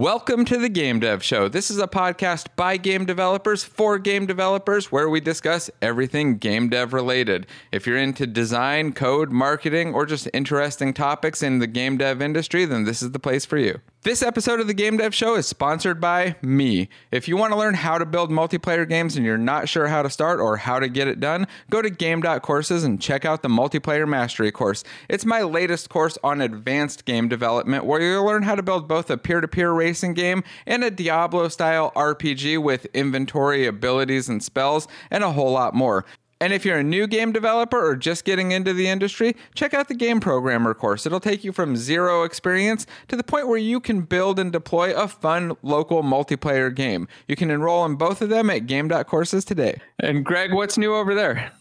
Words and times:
Welcome 0.00 0.46
to 0.46 0.56
the 0.56 0.70
Game 0.70 0.98
Dev 0.98 1.22
Show. 1.22 1.46
This 1.46 1.70
is 1.70 1.76
a 1.76 1.86
podcast 1.86 2.46
by 2.56 2.78
game 2.78 3.04
developers 3.04 3.64
for 3.64 3.98
game 3.98 4.24
developers 4.24 4.90
where 4.90 5.10
we 5.10 5.20
discuss 5.20 5.68
everything 5.82 6.38
game 6.38 6.70
dev 6.70 6.94
related. 6.94 7.46
If 7.70 7.86
you're 7.86 7.98
into 7.98 8.26
design, 8.26 8.94
code, 8.94 9.30
marketing, 9.30 9.92
or 9.92 10.06
just 10.06 10.26
interesting 10.32 10.94
topics 10.94 11.42
in 11.42 11.58
the 11.58 11.66
game 11.66 11.98
dev 11.98 12.22
industry, 12.22 12.64
then 12.64 12.84
this 12.84 13.02
is 13.02 13.10
the 13.10 13.18
place 13.18 13.44
for 13.44 13.58
you. 13.58 13.82
This 14.02 14.22
episode 14.22 14.60
of 14.60 14.66
the 14.66 14.72
Game 14.72 14.96
Dev 14.96 15.14
Show 15.14 15.34
is 15.34 15.46
sponsored 15.46 16.00
by 16.00 16.36
me. 16.40 16.88
If 17.10 17.28
you 17.28 17.36
want 17.36 17.52
to 17.52 17.58
learn 17.58 17.74
how 17.74 17.98
to 17.98 18.06
build 18.06 18.30
multiplayer 18.30 18.88
games 18.88 19.14
and 19.14 19.26
you're 19.26 19.36
not 19.36 19.68
sure 19.68 19.88
how 19.88 20.00
to 20.00 20.08
start 20.08 20.40
or 20.40 20.56
how 20.56 20.80
to 20.80 20.88
get 20.88 21.06
it 21.06 21.20
done, 21.20 21.46
go 21.68 21.82
to 21.82 21.90
game.courses 21.90 22.82
and 22.82 22.98
check 22.98 23.26
out 23.26 23.42
the 23.42 23.50
Multiplayer 23.50 24.08
Mastery 24.08 24.50
course. 24.50 24.84
It's 25.10 25.26
my 25.26 25.42
latest 25.42 25.90
course 25.90 26.16
on 26.24 26.40
advanced 26.40 27.04
game 27.04 27.28
development 27.28 27.84
where 27.84 28.00
you'll 28.00 28.24
learn 28.24 28.44
how 28.44 28.54
to 28.54 28.62
build 28.62 28.88
both 28.88 29.10
a 29.10 29.18
peer 29.18 29.42
to 29.42 29.48
peer 29.48 29.70
racing 29.70 30.14
game 30.14 30.44
and 30.66 30.82
a 30.82 30.90
Diablo 30.90 31.48
style 31.48 31.92
RPG 31.94 32.56
with 32.62 32.86
inventory, 32.94 33.66
abilities, 33.66 34.30
and 34.30 34.42
spells, 34.42 34.88
and 35.10 35.22
a 35.22 35.32
whole 35.32 35.52
lot 35.52 35.74
more. 35.74 36.06
And 36.40 36.54
if 36.54 36.64
you're 36.64 36.78
a 36.78 36.82
new 36.82 37.06
game 37.06 37.32
developer 37.32 37.78
or 37.78 37.96
just 37.96 38.24
getting 38.24 38.52
into 38.52 38.72
the 38.72 38.88
industry, 38.88 39.36
check 39.54 39.74
out 39.74 39.88
the 39.88 39.94
Game 39.94 40.20
Programmer 40.20 40.72
course. 40.72 41.04
It'll 41.04 41.20
take 41.20 41.44
you 41.44 41.52
from 41.52 41.76
zero 41.76 42.22
experience 42.22 42.86
to 43.08 43.16
the 43.16 43.22
point 43.22 43.46
where 43.46 43.58
you 43.58 43.78
can 43.78 44.00
build 44.00 44.38
and 44.38 44.50
deploy 44.50 44.94
a 44.94 45.06
fun 45.06 45.54
local 45.62 46.02
multiplayer 46.02 46.74
game. 46.74 47.08
You 47.28 47.36
can 47.36 47.50
enroll 47.50 47.84
in 47.84 47.96
both 47.96 48.22
of 48.22 48.30
them 48.30 48.48
at 48.48 48.66
game.courses 48.66 49.44
today. 49.44 49.80
And 49.98 50.24
Greg, 50.24 50.54
what's 50.54 50.78
new 50.78 50.94
over 50.94 51.14
there? 51.14 51.52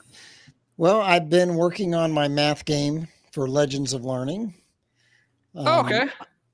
Well, 0.77 1.01
I've 1.01 1.29
been 1.29 1.55
working 1.55 1.93
on 1.93 2.13
my 2.13 2.29
math 2.29 2.63
game 2.63 3.09
for 3.33 3.49
Legends 3.49 3.91
of 3.91 4.05
Learning. 4.05 4.53
Um, 5.55 5.67
oh, 5.67 5.79
okay. 5.81 6.07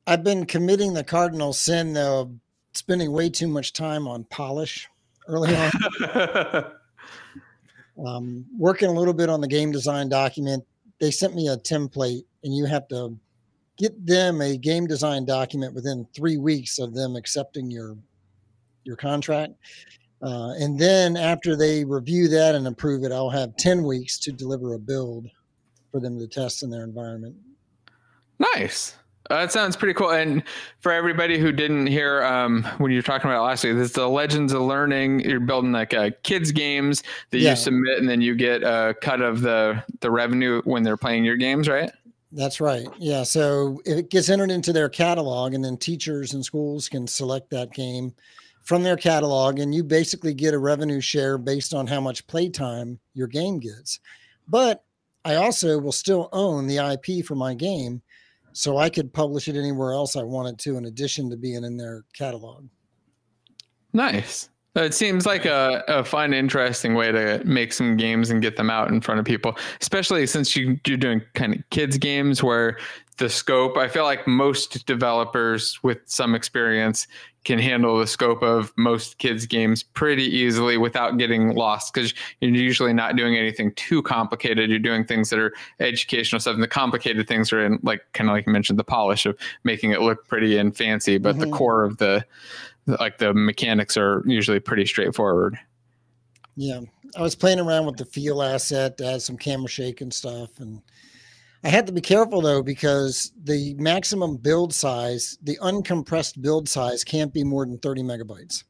I've 0.07 0.23
been 0.23 0.47
committing 0.47 0.95
the 0.95 1.03
cardinal 1.03 1.53
sin, 1.53 1.93
though, 1.93 2.21
of 2.21 2.31
spending 2.73 3.11
way 3.11 3.29
too 3.29 3.47
much 3.47 3.73
time 3.73 4.07
on 4.07 4.23
polish 4.23 4.89
early 5.27 5.55
on. 5.55 6.65
um, 8.03 8.45
working 8.57 8.89
a 8.89 8.93
little 8.93 9.13
bit 9.13 9.29
on 9.29 9.41
the 9.41 9.47
game 9.47 9.71
design 9.71 10.09
document. 10.09 10.63
They 10.99 11.11
sent 11.11 11.35
me 11.35 11.47
a 11.47 11.57
template, 11.57 12.23
and 12.43 12.55
you 12.55 12.65
have 12.65 12.87
to 12.89 13.17
get 13.77 14.05
them 14.05 14.41
a 14.41 14.57
game 14.57 14.87
design 14.87 15.25
document 15.25 15.73
within 15.73 16.07
three 16.15 16.37
weeks 16.37 16.79
of 16.79 16.93
them 16.93 17.15
accepting 17.15 17.69
your 17.69 17.97
your 18.83 18.95
contract. 18.95 19.53
Uh, 20.21 20.53
and 20.59 20.79
then 20.79 21.17
after 21.17 21.55
they 21.55 21.83
review 21.83 22.27
that 22.29 22.55
and 22.55 22.67
approve 22.67 23.03
it, 23.03 23.11
I'll 23.11 23.29
have 23.29 23.55
10 23.57 23.83
weeks 23.83 24.17
to 24.19 24.31
deliver 24.31 24.73
a 24.73 24.79
build 24.79 25.27
for 25.91 25.99
them 25.99 26.17
to 26.19 26.27
test 26.27 26.63
in 26.63 26.69
their 26.69 26.83
environment. 26.83 27.35
Nice. 28.39 28.95
Uh, 29.29 29.41
that 29.41 29.51
sounds 29.51 29.75
pretty 29.75 29.93
cool. 29.93 30.11
And 30.11 30.43
for 30.79 30.91
everybody 30.91 31.39
who 31.39 31.51
didn't 31.51 31.87
hear 31.87 32.23
um, 32.23 32.63
when 32.77 32.91
you 32.91 32.99
were 32.99 33.03
talking 33.03 33.29
about 33.29 33.43
last 33.43 33.63
week, 33.63 33.75
this 33.75 33.87
is 33.87 33.93
the 33.93 34.07
Legends 34.07 34.53
of 34.53 34.61
Learning. 34.61 35.19
You're 35.19 35.39
building 35.39 35.71
like 35.71 35.93
uh, 35.95 36.11
kids 36.21 36.51
games 36.51 37.01
that 37.31 37.39
yeah. 37.39 37.51
you 37.51 37.55
submit, 37.55 37.97
and 37.97 38.07
then 38.07 38.21
you 38.21 38.35
get 38.35 38.61
a 38.61 38.95
cut 39.01 39.21
of 39.21 39.41
the 39.41 39.83
the 40.01 40.11
revenue 40.11 40.61
when 40.65 40.83
they're 40.83 40.97
playing 40.97 41.25
your 41.25 41.37
games, 41.37 41.67
right? 41.67 41.91
That's 42.31 42.59
right. 42.61 42.87
Yeah. 42.97 43.23
So 43.23 43.81
it 43.85 44.09
gets 44.09 44.29
entered 44.29 44.51
into 44.51 44.73
their 44.73 44.89
catalog, 44.89 45.53
and 45.53 45.63
then 45.63 45.77
teachers 45.77 46.33
and 46.33 46.45
schools 46.45 46.87
can 46.87 47.07
select 47.07 47.49
that 47.49 47.73
game 47.73 48.13
from 48.61 48.83
their 48.83 48.97
catalog, 48.97 49.59
and 49.59 49.73
you 49.73 49.83
basically 49.83 50.33
get 50.33 50.53
a 50.53 50.59
revenue 50.59 51.01
share 51.01 51.37
based 51.37 51.73
on 51.73 51.87
how 51.87 52.01
much 52.01 52.27
playtime 52.27 52.99
your 53.13 53.27
game 53.27 53.59
gets. 53.59 53.99
But 54.47 54.83
I 55.23 55.35
also 55.35 55.79
will 55.79 55.91
still 55.91 56.29
own 56.31 56.67
the 56.67 56.77
IP 56.77 57.25
for 57.25 57.35
my 57.35 57.55
game 57.55 58.01
so 58.55 58.77
I 58.77 58.89
could 58.89 59.11
publish 59.11 59.49
it 59.49 59.57
anywhere 59.57 59.91
else 59.91 60.15
I 60.15 60.23
wanted 60.23 60.57
to, 60.59 60.77
in 60.77 60.85
addition 60.85 61.29
to 61.29 61.35
being 61.35 61.65
in 61.65 61.75
their 61.75 62.05
catalog. 62.13 62.65
Nice. 63.91 64.49
It 64.77 64.93
seems 64.93 65.25
like 65.25 65.45
a, 65.45 65.83
a 65.89 66.05
fun, 66.05 66.33
interesting 66.33 66.95
way 66.95 67.11
to 67.11 67.41
make 67.43 67.73
some 67.73 67.97
games 67.97 68.29
and 68.29 68.41
get 68.41 68.55
them 68.55 68.69
out 68.69 68.89
in 68.89 69.01
front 69.01 69.19
of 69.19 69.25
people, 69.25 69.57
especially 69.81 70.25
since 70.25 70.55
you, 70.55 70.79
you're 70.87 70.97
doing 70.97 71.21
kind 71.33 71.53
of 71.53 71.69
kids 71.69 71.97
games 71.97 72.41
where 72.41 72.77
the 73.17 73.29
scope, 73.29 73.77
I 73.77 73.87
feel 73.87 74.03
like 74.03 74.27
most 74.27 74.85
developers 74.85 75.79
with 75.83 75.99
some 76.05 76.35
experience 76.35 77.07
can 77.45 77.59
handle 77.59 77.97
the 77.99 78.07
scope 78.07 78.41
of 78.41 78.73
most 78.75 79.19
kids 79.19 79.45
games 79.45 79.83
pretty 79.83 80.23
easily 80.23 80.77
without 80.77 81.17
getting 81.17 81.55
lost 81.55 81.93
because 81.93 82.13
you're 82.41 82.51
usually 82.51 82.91
not 82.91 83.15
doing 83.15 83.37
anything 83.37 83.71
too 83.75 84.01
complicated. 84.01 84.69
You're 84.69 84.79
doing 84.79 85.05
things 85.05 85.29
that 85.29 85.39
are 85.39 85.53
educational 85.79 86.39
stuff 86.39 86.55
and 86.55 86.63
the 86.63 86.67
complicated 86.67 87.27
things 87.27 87.53
are 87.53 87.63
in 87.63 87.79
like 87.83 88.01
kind 88.13 88.29
of 88.29 88.33
like 88.33 88.47
you 88.47 88.51
mentioned 88.51 88.79
the 88.79 88.83
polish 88.83 89.25
of 89.25 89.37
making 89.63 89.91
it 89.91 90.01
look 90.01 90.27
pretty 90.27 90.57
and 90.57 90.75
fancy 90.75 91.17
but 91.17 91.35
mm-hmm. 91.35 91.51
the 91.51 91.55
core 91.57 91.83
of 91.83 91.97
the 91.97 92.25
like 92.87 93.19
the 93.19 93.33
mechanics 93.33 93.95
are 93.95 94.23
usually 94.25 94.59
pretty 94.59 94.85
straightforward. 94.85 95.57
Yeah. 96.55 96.81
I 97.15 97.21
was 97.21 97.35
playing 97.35 97.59
around 97.59 97.85
with 97.85 97.97
the 97.97 98.05
feel 98.05 98.41
asset 98.41 98.97
to 98.97 99.05
add 99.05 99.21
some 99.21 99.37
camera 99.37 99.69
shake 99.69 100.01
and 100.01 100.13
stuff 100.13 100.59
and 100.59 100.81
I 101.65 101.69
had 101.69 101.87
to 101.87 101.91
be 101.91 102.01
careful 102.01 102.41
though 102.41 102.61
because 102.61 103.31
the 103.43 103.73
maximum 103.73 104.37
build 104.37 104.71
size, 104.71 105.35
the 105.41 105.57
uncompressed 105.63 106.39
build 106.39 106.69
size, 106.69 107.03
can't 107.03 107.33
be 107.33 107.43
more 107.43 107.65
than 107.65 107.79
30 107.79 108.03
megabytes. 108.03 108.63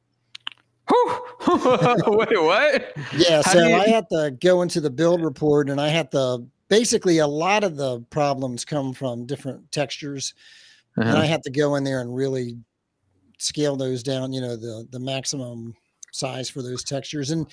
Wait, 2.08 2.42
what? 2.42 2.94
Yeah, 3.18 3.42
How 3.44 3.52
so 3.52 3.68
you... 3.68 3.76
I 3.76 3.90
had 3.90 4.08
to 4.12 4.32
go 4.42 4.62
into 4.62 4.80
the 4.80 4.90
build 4.90 5.22
report 5.22 5.70
and 5.70 5.82
I 5.82 5.90
had 5.90 6.10
to 6.12 6.46
basically 6.70 7.18
a 7.18 7.28
lot 7.28 7.66
of 7.66 7.76
the 7.76 8.00
problems 8.12 8.64
come 8.64 8.94
from 8.94 9.26
different 9.26 9.74
textures. 9.74 10.34
Uh-huh. 10.98 11.10
And 11.10 11.18
I 11.18 11.26
had 11.26 11.44
to 11.44 11.52
go 11.52 11.76
in 11.76 11.84
there 11.84 12.00
and 12.00 12.16
really 12.16 12.58
scale 13.40 13.76
those 13.76 14.04
down, 14.04 14.32
you 14.32 14.40
know, 14.40 14.56
the 14.56 14.88
the 14.90 15.02
maximum 15.02 15.74
size 16.14 16.50
for 16.50 16.62
those 16.62 16.86
textures. 16.86 17.32
And 17.32 17.46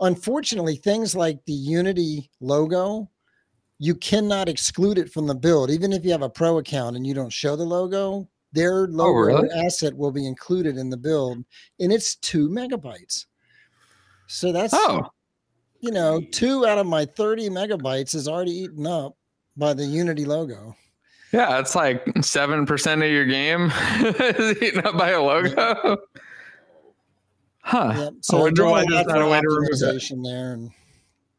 unfortunately, 0.00 0.74
things 0.74 1.14
like 1.14 1.44
the 1.44 1.52
Unity 1.52 2.30
logo 2.40 3.08
you 3.78 3.94
cannot 3.94 4.48
exclude 4.48 4.98
it 4.98 5.12
from 5.12 5.26
the 5.26 5.34
build. 5.34 5.70
Even 5.70 5.92
if 5.92 6.04
you 6.04 6.10
have 6.10 6.22
a 6.22 6.28
pro 6.28 6.58
account 6.58 6.96
and 6.96 7.06
you 7.06 7.14
don't 7.14 7.32
show 7.32 7.56
the 7.56 7.64
logo, 7.64 8.28
their 8.52 8.82
oh, 8.82 8.90
logo 8.90 9.36
oh, 9.36 9.42
really? 9.42 9.66
asset 9.66 9.96
will 9.96 10.10
be 10.10 10.26
included 10.26 10.76
in 10.76 10.90
the 10.90 10.96
build, 10.96 11.44
and 11.80 11.92
it's 11.92 12.16
two 12.16 12.48
megabytes. 12.48 13.26
So 14.26 14.52
that's 14.52 14.74
oh. 14.74 15.10
you 15.80 15.90
know, 15.90 16.20
two 16.32 16.66
out 16.66 16.78
of 16.78 16.86
my 16.86 17.04
30 17.04 17.48
megabytes 17.50 18.14
is 18.14 18.28
already 18.28 18.52
eaten 18.52 18.86
up 18.86 19.16
by 19.56 19.74
the 19.74 19.84
Unity 19.84 20.24
logo. 20.24 20.76
Yeah, 21.32 21.58
it's 21.58 21.74
like 21.74 22.06
seven 22.22 22.64
percent 22.64 23.02
of 23.02 23.10
your 23.10 23.26
game 23.26 23.70
is 24.00 24.62
eaten 24.62 24.86
up 24.86 24.96
by 24.96 25.10
a 25.10 25.22
logo. 25.22 25.98
Huh. 27.60 27.92
Yep. 27.94 28.12
So 28.22 28.38
I 28.38 28.40
wonder 28.40 28.64
why 28.64 28.84
there's 28.88 29.06
not 29.06 29.20
a 29.20 29.26
way 29.26 29.40
to 29.42 29.46
remove 29.46 29.78
that. 29.78 30.20
there. 30.24 30.52
And, 30.54 30.70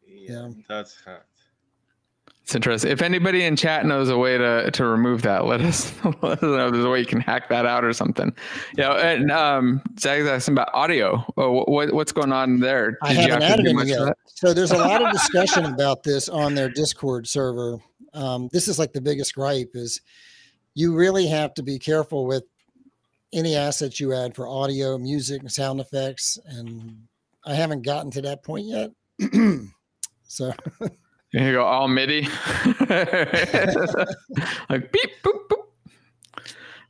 yeah, 0.07 0.49
that's 0.67 0.95
hot. 1.03 1.25
It's 2.49 2.55
interesting. 2.55 2.89
If 2.89 3.03
anybody 3.03 3.43
in 3.43 3.55
chat 3.55 3.85
knows 3.85 4.09
a 4.09 4.17
way 4.17 4.35
to 4.35 4.71
to 4.71 4.83
remove 4.83 5.21
that, 5.21 5.45
let 5.45 5.61
us, 5.61 5.93
let 6.23 6.39
us 6.39 6.41
know. 6.41 6.71
There's 6.71 6.83
a 6.83 6.89
way 6.89 6.99
you 6.99 7.05
can 7.05 7.21
hack 7.21 7.47
that 7.49 7.67
out 7.67 7.85
or 7.85 7.93
something. 7.93 8.33
Yeah. 8.75 8.93
And 8.93 9.31
um, 9.31 9.83
Zach's 9.99 10.25
asking 10.25 10.55
about 10.55 10.73
audio. 10.73 11.23
Oh, 11.37 11.63
what, 11.65 11.93
what's 11.93 12.11
going 12.11 12.33
on 12.33 12.59
there? 12.59 12.93
Did 12.93 12.97
I 13.03 13.13
haven't 13.13 13.41
have 13.43 13.51
added 13.51 13.67
any 13.67 13.89
yet. 13.89 14.17
So 14.25 14.55
there's 14.55 14.71
a 14.71 14.79
lot 14.79 15.05
of 15.05 15.11
discussion 15.11 15.65
about 15.65 16.01
this 16.01 16.27
on 16.27 16.55
their 16.55 16.69
Discord 16.69 17.27
server. 17.27 17.77
Um, 18.15 18.49
this 18.51 18.67
is 18.67 18.79
like 18.79 18.93
the 18.93 19.01
biggest 19.01 19.35
gripe 19.35 19.69
is 19.75 20.01
you 20.73 20.95
really 20.95 21.27
have 21.27 21.53
to 21.53 21.61
be 21.61 21.77
careful 21.77 22.25
with 22.25 22.45
any 23.31 23.55
assets 23.55 23.99
you 23.99 24.11
add 24.11 24.35
for 24.35 24.47
audio, 24.47 24.97
music, 24.97 25.41
and 25.41 25.51
sound 25.51 25.81
effects. 25.81 26.39
And 26.47 26.97
I 27.45 27.53
haven't 27.53 27.83
gotten 27.83 28.09
to 28.09 28.23
that 28.23 28.43
point 28.43 28.65
yet. 28.65 28.89
so 30.27 30.51
you 31.31 31.53
go, 31.53 31.63
all 31.63 31.87
MIDI. 31.87 32.21
like 34.69 34.91
beep, 34.91 35.11
boop, 35.23 35.47
boop. 35.49 35.65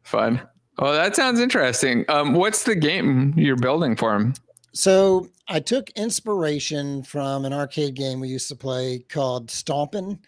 Fun. 0.04 0.42
Oh, 0.80 0.94
that 0.94 1.16
sounds 1.16 1.40
interesting. 1.40 2.06
Um, 2.08 2.34
what's 2.34 2.64
the 2.64 2.76
game 2.76 3.34
you're 3.36 3.58
building 3.58 3.96
for 3.96 4.16
him? 4.16 4.34
So 4.74 5.28
I 5.48 5.60
took 5.60 5.90
inspiration 5.92 7.04
from 7.04 7.44
an 7.44 7.54
arcade 7.54 7.96
game 7.96 8.20
we 8.20 8.30
used 8.30 8.48
to 8.50 8.56
play 8.56 9.00
called 9.10 9.50
Stompin'. 9.50 10.20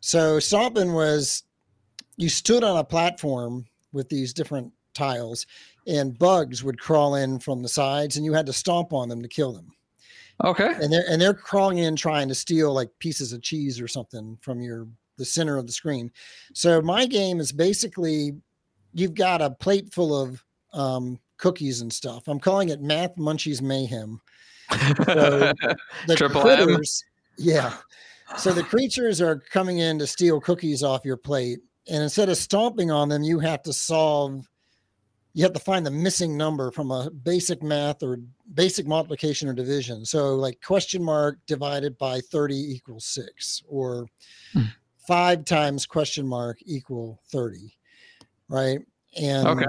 So 0.00 0.38
Stompin' 0.38 0.92
was 0.92 1.44
you 2.16 2.28
stood 2.28 2.64
on 2.64 2.76
a 2.76 2.84
platform 2.84 3.64
with 3.92 4.08
these 4.08 4.34
different 4.34 4.72
tiles, 4.94 5.46
and 5.86 6.18
bugs 6.18 6.62
would 6.62 6.78
crawl 6.78 7.14
in 7.14 7.38
from 7.38 7.62
the 7.62 7.68
sides, 7.68 8.16
and 8.16 8.26
you 8.26 8.34
had 8.34 8.46
to 8.46 8.52
stomp 8.52 8.92
on 8.92 9.08
them 9.08 9.22
to 9.22 9.28
kill 9.28 9.52
them. 9.52 9.70
Okay. 10.44 10.72
And 10.80 10.92
they're 10.92 11.04
and 11.08 11.20
they're 11.20 11.34
crawling 11.34 11.78
in 11.78 11.96
trying 11.96 12.28
to 12.28 12.34
steal 12.34 12.72
like 12.72 12.90
pieces 13.00 13.32
of 13.32 13.42
cheese 13.42 13.80
or 13.80 13.88
something 13.88 14.38
from 14.40 14.60
your 14.60 14.86
the 15.16 15.24
center 15.24 15.58
of 15.58 15.66
the 15.66 15.72
screen. 15.72 16.12
So 16.54 16.80
my 16.80 17.06
game 17.06 17.40
is 17.40 17.50
basically 17.50 18.32
you've 18.92 19.14
got 19.14 19.42
a 19.42 19.50
plate 19.50 19.92
full 19.92 20.18
of 20.20 20.42
um, 20.72 21.18
cookies 21.38 21.80
and 21.80 21.92
stuff. 21.92 22.28
I'm 22.28 22.38
calling 22.38 22.68
it 22.68 22.80
Math 22.80 23.16
Munchies 23.16 23.60
Mayhem. 23.60 24.20
So 24.70 24.76
the 26.06 26.14
Triple 26.16 26.42
critters, 26.42 27.02
M. 27.38 27.44
yeah. 27.44 27.74
So 28.36 28.52
the 28.52 28.62
creatures 28.62 29.20
are 29.20 29.42
coming 29.50 29.78
in 29.78 29.98
to 29.98 30.06
steal 30.06 30.40
cookies 30.40 30.82
off 30.82 31.04
your 31.04 31.16
plate, 31.16 31.60
and 31.88 32.02
instead 32.02 32.28
of 32.28 32.36
stomping 32.36 32.90
on 32.90 33.08
them, 33.08 33.22
you 33.22 33.38
have 33.40 33.62
to 33.62 33.72
solve 33.72 34.46
you 35.34 35.44
have 35.44 35.52
to 35.52 35.60
find 35.60 35.84
the 35.84 35.90
missing 35.90 36.36
number 36.36 36.70
from 36.70 36.90
a 36.90 37.10
basic 37.10 37.62
math 37.62 38.02
or 38.02 38.18
basic 38.54 38.86
multiplication 38.86 39.48
or 39.48 39.52
division. 39.52 40.04
So 40.04 40.34
like 40.34 40.60
question 40.62 41.02
mark 41.02 41.38
divided 41.46 41.96
by 41.98 42.20
30 42.20 42.56
equals 42.56 43.04
six 43.04 43.62
or 43.68 44.06
hmm. 44.52 44.62
five 45.06 45.44
times 45.44 45.86
question 45.86 46.26
mark 46.26 46.58
equal 46.64 47.20
30. 47.30 47.72
Right. 48.48 48.80
And 49.20 49.46
okay. 49.46 49.66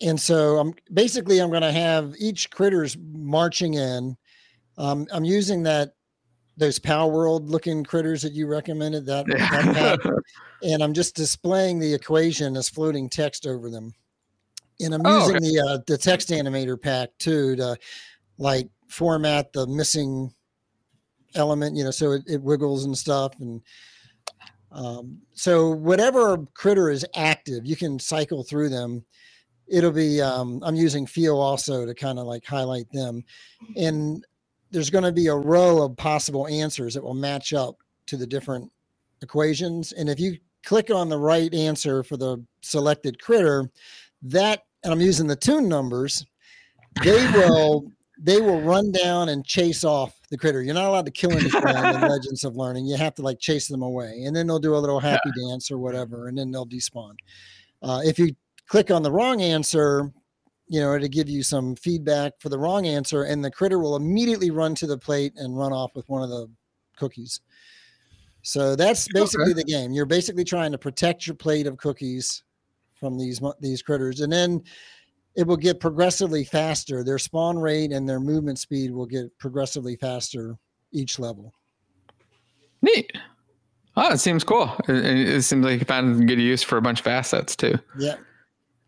And 0.00 0.20
so 0.20 0.58
I'm 0.58 0.74
basically 0.92 1.38
I'm 1.38 1.50
going 1.50 1.62
to 1.62 1.72
have 1.72 2.14
each 2.18 2.50
critters 2.50 2.96
marching 3.12 3.74
in. 3.74 4.16
Um, 4.76 5.06
I'm 5.12 5.24
using 5.24 5.62
that 5.64 5.94
those 6.56 6.78
Palworld 6.78 7.48
looking 7.48 7.84
critters 7.84 8.22
that 8.22 8.32
you 8.32 8.46
recommended 8.46 9.06
that, 9.06 9.26
that 9.26 10.22
and 10.62 10.82
I'm 10.82 10.94
just 10.94 11.16
displaying 11.16 11.78
the 11.78 11.92
equation 11.92 12.56
as 12.56 12.68
floating 12.68 13.08
text 13.08 13.46
over 13.46 13.70
them. 13.70 13.92
And 14.80 14.94
I'm 14.94 15.02
oh, 15.04 15.20
using 15.20 15.36
okay. 15.36 15.50
the 15.50 15.60
uh, 15.60 15.78
the 15.86 15.98
text 15.98 16.30
animator 16.30 16.80
pack 16.80 17.10
too 17.18 17.56
to 17.56 17.76
like 18.38 18.68
format 18.88 19.52
the 19.52 19.66
missing 19.66 20.32
element, 21.34 21.76
you 21.76 21.84
know, 21.84 21.90
so 21.90 22.12
it, 22.12 22.22
it 22.26 22.42
wiggles 22.42 22.84
and 22.84 22.96
stuff. 22.96 23.32
And 23.40 23.60
um, 24.72 25.18
so 25.34 25.70
whatever 25.70 26.38
critter 26.54 26.90
is 26.90 27.06
active, 27.14 27.64
you 27.66 27.76
can 27.76 27.98
cycle 27.98 28.42
through 28.42 28.68
them. 28.70 29.04
It'll 29.66 29.92
be 29.92 30.20
um, 30.20 30.60
I'm 30.62 30.74
using 30.74 31.06
feel 31.06 31.38
also 31.38 31.86
to 31.86 31.94
kind 31.94 32.18
of 32.18 32.26
like 32.26 32.44
highlight 32.44 32.90
them. 32.92 33.24
And 33.76 34.24
there's 34.70 34.90
going 34.90 35.04
to 35.04 35.12
be 35.12 35.28
a 35.28 35.34
row 35.34 35.82
of 35.82 35.96
possible 35.96 36.48
answers 36.48 36.94
that 36.94 37.04
will 37.04 37.14
match 37.14 37.52
up 37.52 37.76
to 38.06 38.16
the 38.16 38.26
different 38.26 38.70
equations. 39.22 39.92
And 39.92 40.08
if 40.08 40.18
you 40.18 40.36
click 40.64 40.90
on 40.90 41.08
the 41.08 41.18
right 41.18 41.52
answer 41.54 42.02
for 42.02 42.16
the 42.16 42.44
selected 42.60 43.20
critter, 43.22 43.70
that 44.24 44.62
and 44.82 44.92
I'm 44.92 45.00
using 45.00 45.26
the 45.26 45.36
tune 45.36 45.68
numbers, 45.68 46.26
they 47.02 47.24
will 47.32 47.90
they 48.18 48.40
will 48.40 48.60
run 48.60 48.92
down 48.92 49.30
and 49.30 49.44
chase 49.44 49.82
off 49.82 50.14
the 50.30 50.38
critter. 50.38 50.62
You're 50.62 50.74
not 50.74 50.88
allowed 50.88 51.06
to 51.06 51.10
kill 51.10 51.32
anything 51.32 51.62
in 51.62 52.00
Legends 52.00 52.44
of 52.44 52.56
Learning. 52.56 52.86
You 52.86 52.96
have 52.96 53.14
to 53.16 53.22
like 53.22 53.40
chase 53.40 53.66
them 53.66 53.82
away, 53.82 54.22
and 54.24 54.36
then 54.36 54.46
they'll 54.46 54.58
do 54.58 54.76
a 54.76 54.78
little 54.78 55.00
happy 55.00 55.30
yeah. 55.36 55.48
dance 55.48 55.70
or 55.70 55.78
whatever, 55.78 56.28
and 56.28 56.38
then 56.38 56.50
they'll 56.50 56.66
despawn. 56.66 57.14
Uh, 57.82 58.00
if 58.04 58.18
you 58.18 58.34
click 58.68 58.90
on 58.90 59.02
the 59.02 59.10
wrong 59.10 59.42
answer, 59.42 60.12
you 60.68 60.80
know, 60.80 60.96
to 60.98 61.08
give 61.08 61.28
you 61.28 61.42
some 61.42 61.74
feedback 61.76 62.34
for 62.38 62.50
the 62.50 62.58
wrong 62.58 62.86
answer, 62.86 63.24
and 63.24 63.44
the 63.44 63.50
critter 63.50 63.78
will 63.78 63.96
immediately 63.96 64.50
run 64.50 64.74
to 64.76 64.86
the 64.86 64.96
plate 64.96 65.32
and 65.36 65.56
run 65.56 65.72
off 65.72 65.94
with 65.96 66.08
one 66.08 66.22
of 66.22 66.28
the 66.28 66.48
cookies. 66.96 67.40
So 68.42 68.76
that's 68.76 69.08
basically 69.12 69.52
okay. 69.52 69.54
the 69.54 69.64
game. 69.64 69.92
You're 69.92 70.06
basically 70.06 70.44
trying 70.44 70.70
to 70.72 70.78
protect 70.78 71.26
your 71.26 71.34
plate 71.34 71.66
of 71.66 71.78
cookies 71.78 72.44
from 73.04 73.18
these 73.18 73.38
these 73.60 73.82
critters, 73.82 74.20
and 74.20 74.32
then 74.32 74.62
it 75.36 75.46
will 75.46 75.58
get 75.58 75.78
progressively 75.78 76.42
faster. 76.42 77.04
Their 77.04 77.18
spawn 77.18 77.58
rate 77.58 77.92
and 77.92 78.08
their 78.08 78.18
movement 78.18 78.58
speed 78.58 78.92
will 78.92 79.04
get 79.04 79.36
progressively 79.38 79.96
faster 79.96 80.56
each 80.90 81.18
level. 81.18 81.52
Neat. 82.80 83.12
Oh, 83.96 84.10
it 84.10 84.18
seems 84.18 84.42
cool. 84.42 84.74
It, 84.88 85.04
it 85.04 85.42
seems 85.42 85.66
like 85.66 85.80
you 85.80 85.84
found 85.84 86.26
good 86.26 86.40
use 86.40 86.62
for 86.62 86.78
a 86.78 86.82
bunch 86.82 87.00
of 87.00 87.06
assets 87.06 87.54
too. 87.54 87.74
Yeah. 87.98 88.16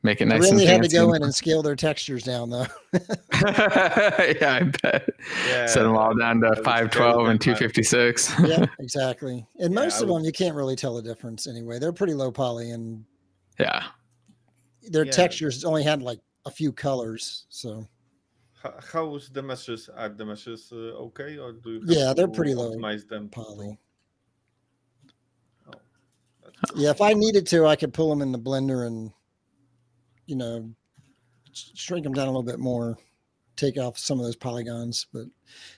Make 0.02 0.22
it 0.22 0.26
nice. 0.26 0.46
I 0.46 0.50
really 0.50 0.66
had 0.66 0.82
to 0.82 0.88
go 0.88 1.12
in 1.12 1.22
and 1.22 1.34
scale 1.34 1.62
their 1.62 1.76
textures 1.76 2.22
down 2.22 2.48
though. 2.48 2.66
yeah, 2.92 4.60
I 4.60 4.70
bet. 4.82 5.08
Yeah, 5.46 5.66
Set 5.66 5.82
them 5.82 5.96
all 5.96 6.14
down 6.14 6.40
to 6.40 6.56
five 6.62 6.90
twelve 6.90 7.28
and 7.28 7.40
two 7.40 7.54
fifty 7.56 7.82
six. 7.82 8.32
yeah, 8.44 8.66
exactly. 8.78 9.44
And 9.58 9.74
yeah, 9.74 9.80
most 9.80 10.00
of 10.00 10.08
them 10.08 10.24
you 10.24 10.32
can't 10.32 10.54
really 10.54 10.76
tell 10.76 10.94
the 10.94 11.02
difference 11.02 11.46
anyway. 11.46 11.80
They're 11.80 11.92
pretty 11.92 12.14
low 12.14 12.30
poly 12.30 12.70
and 12.70 13.04
yeah, 13.58 13.84
their 14.90 15.06
yeah. 15.06 15.12
textures 15.12 15.64
only 15.64 15.82
had 15.82 16.02
like 16.02 16.20
a 16.44 16.50
few 16.50 16.72
colors. 16.72 17.46
So 17.48 17.86
how's 18.92 19.28
the 19.28 19.42
meshes? 19.42 19.88
Are 19.94 20.08
the 20.08 20.24
meshes 20.24 20.70
uh, 20.72 21.06
okay, 21.06 21.38
or 21.38 21.52
do 21.52 21.72
you? 21.72 21.82
yeah, 21.86 22.12
they're 22.14 22.28
pretty 22.28 22.54
low. 22.54 22.76
Optimize 22.76 23.08
them 23.08 23.28
poly. 23.28 23.78
Oh, 25.68 25.78
yeah, 26.74 26.90
if 26.90 27.00
I 27.00 27.12
needed 27.12 27.46
to, 27.48 27.66
I 27.66 27.76
could 27.76 27.92
pull 27.92 28.08
them 28.10 28.22
in 28.22 28.32
the 28.32 28.38
blender 28.38 28.86
and 28.86 29.12
you 30.26 30.36
know, 30.36 30.68
shrink 31.52 32.04
them 32.04 32.12
down 32.12 32.26
a 32.26 32.30
little 32.30 32.42
bit 32.42 32.58
more, 32.58 32.98
take 33.54 33.78
off 33.78 33.96
some 33.96 34.18
of 34.18 34.24
those 34.24 34.36
polygons. 34.36 35.06
But 35.12 35.26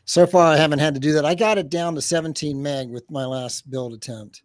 so 0.04 0.26
far, 0.26 0.52
I 0.52 0.56
haven't 0.56 0.80
had 0.80 0.94
to 0.94 1.00
do 1.00 1.12
that. 1.12 1.24
I 1.24 1.34
got 1.34 1.58
it 1.58 1.68
down 1.68 1.94
to 1.94 2.02
17 2.02 2.60
meg 2.60 2.90
with 2.90 3.08
my 3.10 3.24
last 3.24 3.70
build 3.70 3.92
attempt. 3.92 4.42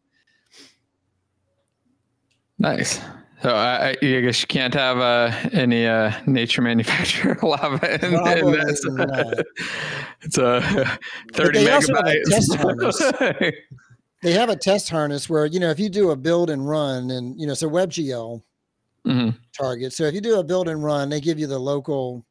Nice. 2.60 3.00
So 3.44 3.54
I, 3.54 3.90
I 3.90 3.96
guess 4.22 4.40
you 4.40 4.48
can't 4.48 4.74
have 4.74 5.00
uh, 5.00 5.30
any 5.52 5.86
uh, 5.86 6.14
nature 6.26 6.62
manufacturer 6.62 7.38
lava 7.44 7.96
in, 7.96 8.14
in 8.38 8.52
this. 8.54 8.86
it's 10.22 10.38
a 10.38 10.98
30 11.34 11.66
megabytes. 11.66 12.56
Harness. 12.56 13.56
They 14.22 14.32
have 14.32 14.48
a 14.48 14.56
test 14.56 14.90
harness 14.90 15.30
where 15.30 15.46
you 15.46 15.60
know 15.60 15.70
if 15.70 15.78
you 15.78 15.90
do 15.90 16.12
a 16.12 16.16
build 16.16 16.50
and 16.50 16.66
run 16.66 17.12
and 17.12 17.38
you 17.38 17.46
know 17.46 17.54
so 17.54 17.70
WebGL 17.70 18.42
mm-hmm. 19.06 19.30
target. 19.52 19.92
So 19.92 20.06
if 20.06 20.16
you 20.16 20.22
do 20.22 20.40
a 20.40 20.44
build 20.44 20.70
and 20.70 20.82
run, 20.82 21.10
they 21.10 21.20
give 21.20 21.38
you 21.38 21.48
the 21.48 21.60
local 21.60 22.26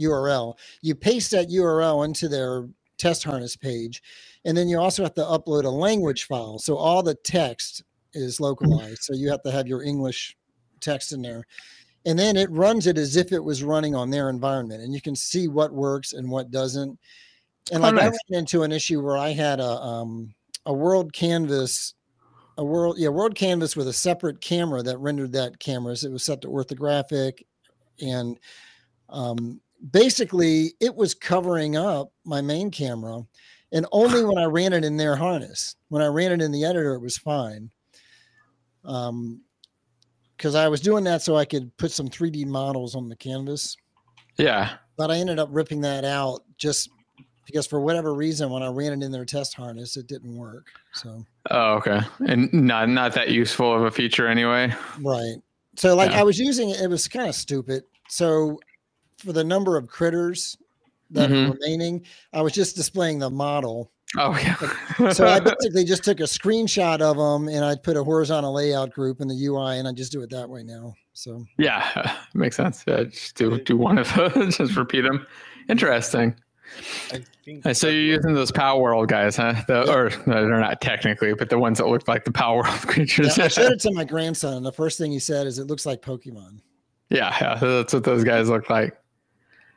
URL. 0.00 0.58
You 0.80 0.96
paste 0.96 1.30
that 1.30 1.50
URL 1.50 2.04
into 2.04 2.26
their 2.26 2.68
test 2.98 3.22
harness 3.22 3.54
page, 3.54 4.02
and 4.44 4.56
then 4.56 4.68
you 4.68 4.80
also 4.80 5.04
have 5.04 5.14
to 5.14 5.22
upload 5.22 5.62
a 5.62 5.70
language 5.70 6.24
file. 6.24 6.58
So 6.58 6.76
all 6.76 7.04
the 7.04 7.14
text 7.14 7.84
is 8.14 8.40
localized. 8.40 9.02
So 9.02 9.14
you 9.14 9.30
have 9.30 9.42
to 9.42 9.50
have 9.50 9.66
your 9.66 9.82
English 9.82 10.36
text 10.80 11.12
in 11.12 11.22
there. 11.22 11.44
And 12.04 12.18
then 12.18 12.36
it 12.36 12.50
runs 12.50 12.86
it 12.86 12.98
as 12.98 13.16
if 13.16 13.32
it 13.32 13.42
was 13.42 13.62
running 13.62 13.94
on 13.94 14.10
their 14.10 14.28
environment, 14.28 14.82
and 14.82 14.92
you 14.92 15.00
can 15.00 15.14
see 15.14 15.46
what 15.46 15.72
works 15.72 16.12
and 16.12 16.28
what 16.28 16.50
doesn't. 16.50 16.98
And 17.70 17.82
like 17.82 17.92
oh, 17.92 17.96
nice. 17.96 18.06
I 18.06 18.18
ran 18.32 18.40
into 18.40 18.64
an 18.64 18.72
issue 18.72 19.00
where 19.00 19.16
I 19.16 19.30
had 19.30 19.60
a 19.60 19.80
um, 19.80 20.34
a 20.66 20.72
world 20.72 21.12
canvas 21.12 21.94
a 22.58 22.64
world 22.64 22.96
yeah 22.98 23.08
world 23.08 23.34
canvas 23.34 23.76
with 23.76 23.88
a 23.88 23.92
separate 23.92 24.40
camera 24.40 24.82
that 24.82 24.98
rendered 24.98 25.32
that 25.32 25.58
camera 25.58 25.96
so 25.96 26.08
it 26.08 26.12
was 26.12 26.24
set 26.24 26.40
to 26.42 26.48
orthographic 26.48 27.44
and 28.00 28.38
um, 29.08 29.60
basically 29.90 30.74
it 30.80 30.94
was 30.94 31.14
covering 31.14 31.76
up 31.76 32.12
my 32.24 32.40
main 32.40 32.70
camera 32.70 33.22
and 33.72 33.86
only 33.92 34.24
when 34.26 34.38
i 34.38 34.44
ran 34.44 34.72
it 34.72 34.84
in 34.84 34.96
their 34.96 35.16
harness 35.16 35.76
when 35.88 36.02
i 36.02 36.06
ran 36.06 36.32
it 36.32 36.42
in 36.42 36.52
the 36.52 36.64
editor 36.64 36.94
it 36.94 37.00
was 37.00 37.16
fine 37.16 37.70
um 38.84 39.40
because 40.36 40.54
i 40.54 40.68
was 40.68 40.80
doing 40.80 41.04
that 41.04 41.22
so 41.22 41.36
i 41.36 41.44
could 41.44 41.74
put 41.76 41.90
some 41.90 42.08
3d 42.08 42.46
models 42.46 42.94
on 42.94 43.08
the 43.08 43.16
canvas 43.16 43.76
yeah 44.38 44.74
but 44.96 45.10
i 45.10 45.16
ended 45.16 45.38
up 45.38 45.48
ripping 45.50 45.80
that 45.80 46.04
out 46.04 46.42
just 46.56 46.90
because 47.46 47.66
for 47.66 47.80
whatever 47.80 48.14
reason, 48.14 48.50
when 48.50 48.62
I 48.62 48.68
ran 48.68 48.92
it 48.92 49.04
in 49.04 49.12
their 49.12 49.24
test 49.24 49.54
harness, 49.54 49.96
it 49.96 50.06
didn't 50.06 50.36
work. 50.36 50.68
So. 50.92 51.24
Oh, 51.50 51.74
okay, 51.74 52.00
and 52.26 52.52
not 52.52 52.88
not 52.88 53.12
that 53.14 53.30
useful 53.30 53.74
of 53.74 53.82
a 53.82 53.90
feature 53.90 54.26
anyway. 54.26 54.72
Right. 55.00 55.36
So, 55.76 55.94
like, 55.94 56.10
yeah. 56.10 56.20
I 56.20 56.22
was 56.22 56.38
using 56.38 56.70
it. 56.70 56.80
It 56.80 56.88
was 56.88 57.08
kind 57.08 57.28
of 57.28 57.34
stupid. 57.34 57.84
So, 58.08 58.58
for 59.18 59.32
the 59.32 59.44
number 59.44 59.76
of 59.76 59.86
critters 59.86 60.56
that 61.10 61.30
mm-hmm. 61.30 61.50
are 61.50 61.54
remaining, 61.54 62.06
I 62.32 62.42
was 62.42 62.52
just 62.52 62.76
displaying 62.76 63.18
the 63.18 63.30
model. 63.30 63.90
Oh 64.18 64.36
yeah. 64.36 64.56
so 65.12 65.26
I 65.26 65.40
basically 65.40 65.84
just 65.84 66.04
took 66.04 66.20
a 66.20 66.24
screenshot 66.24 67.00
of 67.00 67.16
them 67.16 67.48
and 67.48 67.64
I 67.64 67.76
put 67.76 67.96
a 67.96 68.04
horizontal 68.04 68.52
layout 68.52 68.92
group 68.92 69.20
in 69.20 69.28
the 69.28 69.46
UI 69.46 69.78
and 69.78 69.88
I 69.88 69.92
just 69.92 70.12
do 70.12 70.22
it 70.22 70.30
that 70.30 70.48
way 70.48 70.62
now. 70.62 70.94
So 71.12 71.44
yeah, 71.58 72.16
makes 72.34 72.56
sense. 72.56 72.84
Yeah, 72.86 73.04
just 73.04 73.36
do 73.36 73.58
do 73.60 73.76
one 73.76 73.98
of 73.98 74.12
those, 74.14 74.56
just 74.58 74.76
repeat 74.76 75.02
them. 75.02 75.26
Interesting. 75.68 76.34
I 77.12 77.22
uh, 77.66 77.74
so 77.74 77.88
you're 77.88 78.16
using 78.16 78.34
those 78.34 78.50
Palworld 78.50 79.08
guys, 79.08 79.36
huh? 79.36 79.54
The, 79.66 79.84
yeah. 79.86 79.92
Or 79.92 80.10
no, 80.26 80.46
they're 80.46 80.60
not 80.60 80.80
technically, 80.80 81.34
but 81.34 81.50
the 81.50 81.58
ones 81.58 81.78
that 81.78 81.86
look 81.86 82.08
like 82.08 82.24
the 82.24 82.30
Palworld 82.30 82.86
creatures. 82.86 83.36
Yeah, 83.36 83.44
I 83.44 83.48
showed 83.48 83.72
it 83.72 83.80
to 83.80 83.92
my 83.92 84.04
grandson, 84.04 84.54
and 84.54 84.64
the 84.64 84.72
first 84.72 84.96
thing 84.96 85.12
he 85.12 85.18
said 85.18 85.46
is, 85.46 85.58
"It 85.58 85.66
looks 85.66 85.84
like 85.84 86.00
Pokemon." 86.00 86.60
Yeah, 87.10 87.36
yeah, 87.40 87.56
that's 87.56 87.92
what 87.92 88.04
those 88.04 88.24
guys 88.24 88.48
look 88.48 88.70
like. 88.70 88.96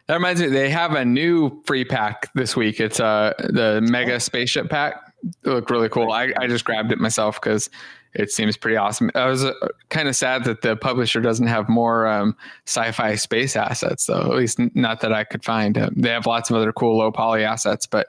That 0.08 0.16
reminds 0.16 0.42
me, 0.42 0.48
they 0.48 0.70
have 0.70 0.94
a 0.94 1.04
new 1.04 1.62
free 1.66 1.86
pack 1.86 2.32
this 2.36 2.56
week. 2.56 2.80
It's 2.80 3.00
uh 3.00 3.34
the 3.38 3.82
Mega 3.82 4.16
oh. 4.16 4.20
Spaceship 4.20 4.70
Pack. 4.70 5.02
It 5.44 5.50
looked 5.50 5.72
really 5.72 5.90
cool. 5.90 6.12
I, 6.12 6.32
I 6.38 6.46
just 6.48 6.66
grabbed 6.66 6.92
it 6.92 7.00
myself 7.00 7.42
because 7.42 7.70
it 8.16 8.32
seems 8.32 8.56
pretty 8.56 8.78
awesome. 8.78 9.12
I 9.14 9.26
was 9.26 9.44
uh, 9.44 9.54
kind 9.90 10.08
of 10.08 10.16
sad 10.16 10.46
that 10.46 10.62
the 10.62 10.76
publisher 10.76 11.20
doesn't 11.20 11.48
have 11.48 11.68
more 11.68 12.08
um, 12.08 12.36
sci-fi 12.66 13.16
space 13.16 13.56
assets, 13.56 14.06
though. 14.06 14.22
At 14.22 14.38
least 14.38 14.60
not 14.74 15.02
that 15.02 15.12
I 15.12 15.26
could 15.26 15.44
find. 15.44 15.78
Uh, 15.78 15.90
they 15.96 16.10
have 16.10 16.26
lots 16.26 16.50
of 16.50 16.56
other 16.56 16.72
cool 16.72 16.98
low 16.98 17.12
poly 17.12 17.44
assets, 17.44 17.86
but 17.86 18.08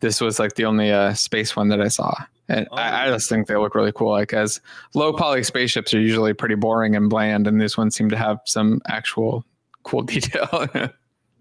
this 0.00 0.20
was 0.20 0.38
like 0.38 0.54
the 0.54 0.64
only 0.64 0.92
uh, 0.92 1.12
space 1.14 1.56
one 1.56 1.68
that 1.68 1.80
I 1.80 1.88
saw. 1.88 2.14
And 2.48 2.68
oh. 2.70 2.76
I, 2.76 3.06
I, 3.06 3.08
just 3.08 3.28
think 3.28 3.46
they 3.46 3.56
look 3.56 3.74
really 3.74 3.92
cool. 3.92 4.10
Like 4.10 4.32
as 4.32 4.60
low 4.94 5.12
poly 5.12 5.42
spaceships 5.42 5.92
are 5.92 6.00
usually 6.00 6.34
pretty 6.34 6.54
boring 6.54 6.94
and 6.94 7.10
bland, 7.10 7.46
and 7.46 7.60
this 7.60 7.76
one 7.76 7.90
seemed 7.90 8.10
to 8.10 8.16
have 8.16 8.40
some 8.44 8.80
actual 8.86 9.44
cool 9.82 10.02
detail. 10.02 10.68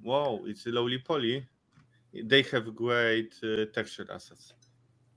Wow, 0.07 0.39
it's 0.45 0.65
a 0.65 0.69
lowly 0.69 0.97
poly. 0.99 1.45
They 2.13 2.41
have 2.53 2.73
great 2.73 3.33
uh, 3.43 3.65
textured 3.73 4.09
assets. 4.09 4.53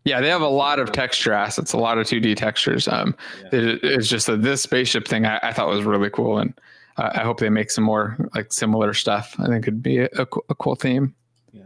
Yeah, 0.04 0.20
they 0.20 0.28
have 0.28 0.42
a 0.42 0.49
lot 0.64 0.78
of 0.78 0.92
texture 0.92 1.32
assets, 1.32 1.73
a 1.73 1.78
lot 1.78 1.99
of 1.99 2.06
2D 2.06 2.35
textures. 2.37 2.88
Um, 2.88 3.14
yeah. 3.42 3.49
it, 3.59 3.80
it's 3.85 4.09
just 4.09 4.26
that 4.26 4.42
this 4.42 4.62
spaceship 4.62 5.06
thing 5.06 5.26
I, 5.26 5.38
I, 5.42 5.52
thought 5.52 5.68
was 5.68 5.85
really 5.85 6.11
cool, 6.11 6.38
and 6.38 6.52
I 6.97 7.20
hope 7.20 7.38
they 7.38 7.50
make 7.50 7.70
some 7.70 7.85
more 7.85 8.16
like 8.35 8.52
similar 8.52 8.92
stuff. 8.94 9.37
I 9.38 9.47
think 9.47 9.64
it'd 9.64 9.82
be 9.82 9.99
a, 9.99 10.09
a, 10.18 10.26
a 10.49 10.54
cool 10.56 10.75
theme. 10.75 11.14
Yeah. 11.52 11.64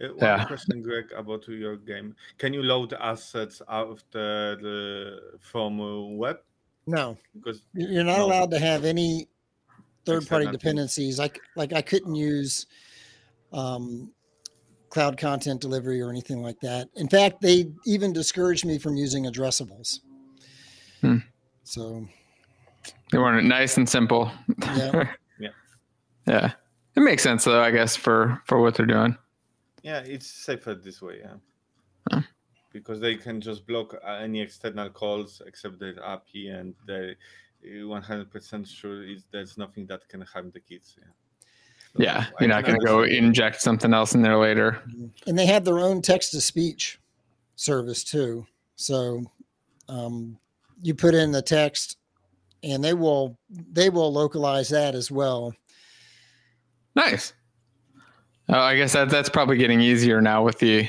Uh, 0.00 0.08
one 0.08 0.16
Yeah. 0.18 0.44
question, 0.44 0.82
Greg, 0.82 1.06
about 1.16 1.48
your 1.48 1.76
game. 1.76 2.14
Can 2.38 2.52
you 2.52 2.62
load 2.62 2.92
assets 2.92 3.62
out 3.68 3.88
of 3.88 4.04
the, 4.12 4.56
the 4.60 5.38
from 5.40 5.80
uh, 5.80 6.00
web? 6.22 6.38
No, 6.86 7.16
Because 7.34 7.62
you're 7.74 7.90
you're 7.90 8.04
not 8.04 8.18
No. 8.18 8.26
allowed 8.26 8.50
to 8.52 8.58
have 8.58 8.84
any 8.84 9.28
third-party 10.06 10.46
dependencies. 10.50 11.18
Like 11.18 11.40
like 11.56 11.72
I 11.72 11.82
couldn't 11.82 12.14
use 12.14 12.66
um, 13.52 14.10
cloud 14.88 15.16
content 15.18 15.60
delivery 15.60 16.00
or 16.00 16.10
anything 16.10 16.42
like 16.42 16.58
that. 16.60 16.88
In 16.96 17.08
fact, 17.08 17.40
they 17.40 17.70
even 17.86 18.12
discouraged 18.12 18.64
me 18.64 18.78
from 18.78 18.96
using 18.96 19.24
addressables. 19.24 20.00
Hmm. 21.00 21.18
So 21.64 22.06
They 23.12 23.18
want 23.18 23.36
it 23.38 23.44
nice 23.44 23.76
and 23.76 23.88
simple. 23.88 24.30
yeah, 24.76 25.08
Yeah. 25.38 25.48
yeah. 26.26 26.52
It 26.96 27.00
makes 27.00 27.22
sense 27.22 27.44
though, 27.44 27.62
I 27.62 27.70
guess, 27.70 27.96
for 27.96 28.40
for 28.46 28.60
what 28.60 28.74
they're 28.74 28.86
doing. 28.86 29.16
yeah, 29.82 30.00
it's 30.00 30.26
safer 30.26 30.74
this 30.74 31.00
way. 31.00 31.20
Yeah. 31.22 31.34
Huh. 32.10 32.22
Because 32.72 33.00
they 33.00 33.16
can 33.16 33.40
just 33.40 33.66
block 33.66 33.94
uh, 34.06 34.18
any 34.22 34.40
external 34.40 34.90
calls 34.90 35.42
except 35.46 35.78
their 35.80 35.94
API, 36.04 36.48
and 36.48 36.74
they 36.86 37.16
100% 37.64 38.66
sure 38.66 39.04
is 39.04 39.24
there's 39.30 39.58
nothing 39.58 39.86
that 39.86 40.08
can 40.08 40.20
harm 40.22 40.50
the 40.52 40.60
kids. 40.60 40.96
Yeah. 40.98 41.06
So 41.96 42.02
Yeah, 42.02 42.26
you're 42.38 42.48
not 42.48 42.64
going 42.64 42.78
to 42.78 42.86
go 42.86 43.02
inject 43.02 43.60
something 43.60 43.92
else 43.92 44.14
in 44.14 44.22
there 44.22 44.38
later. 44.38 44.82
and 45.26 45.38
they 45.38 45.46
have 45.46 45.64
their 45.64 45.78
own 45.78 46.02
text-to-speech 46.02 47.00
service 47.56 48.04
too. 48.04 48.46
So 48.76 49.24
um, 49.88 50.38
you 50.82 50.94
put 50.94 51.14
in 51.14 51.32
the 51.32 51.42
text, 51.42 51.96
and 52.62 52.84
they 52.84 52.94
will 52.94 53.38
they 53.50 53.90
will 53.90 54.12
localize 54.12 54.68
that 54.68 54.94
as 54.94 55.10
well. 55.10 55.54
Nice. 56.94 57.32
Oh, 58.48 58.58
I 58.58 58.76
guess 58.76 58.92
that 58.92 59.08
that's 59.10 59.28
probably 59.28 59.56
getting 59.56 59.80
easier 59.80 60.20
now 60.20 60.42
with 60.42 60.58
the 60.58 60.88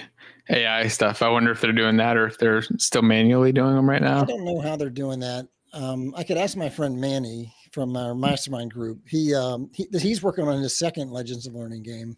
AI 0.50 0.88
stuff. 0.88 1.22
I 1.22 1.30
wonder 1.30 1.52
if 1.52 1.62
they're 1.62 1.72
doing 1.72 1.98
that 1.98 2.18
or 2.18 2.28
if 2.28 2.38
they're 2.38 2.62
still 2.78 3.04
manually 3.04 3.52
doing 3.52 3.76
them 3.76 3.90
right 3.90 4.02
now. 4.02 4.22
I 4.24 4.26
don't 4.26 4.44
know 4.46 4.60
how 4.60 4.76
they're 4.76 4.90
doing 4.90 5.20
that. 5.20 5.48
Um, 5.74 6.14
I 6.18 6.24
could 6.24 6.38
ask 6.38 6.58
my 6.58 6.70
friend 6.70 7.00
Manny 7.00 7.54
from 7.72 7.96
our 7.96 8.14
mastermind 8.14 8.74
group. 8.74 9.00
He, 9.08 9.34
um, 9.34 9.70
he 9.74 9.88
he's 9.98 10.22
working 10.22 10.48
on 10.48 10.62
his 10.62 10.78
second 10.78 11.12
Legends 11.12 11.48
of 11.48 11.54
Learning 11.56 11.82
game. 11.84 12.18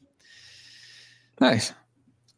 Nice. 1.40 1.74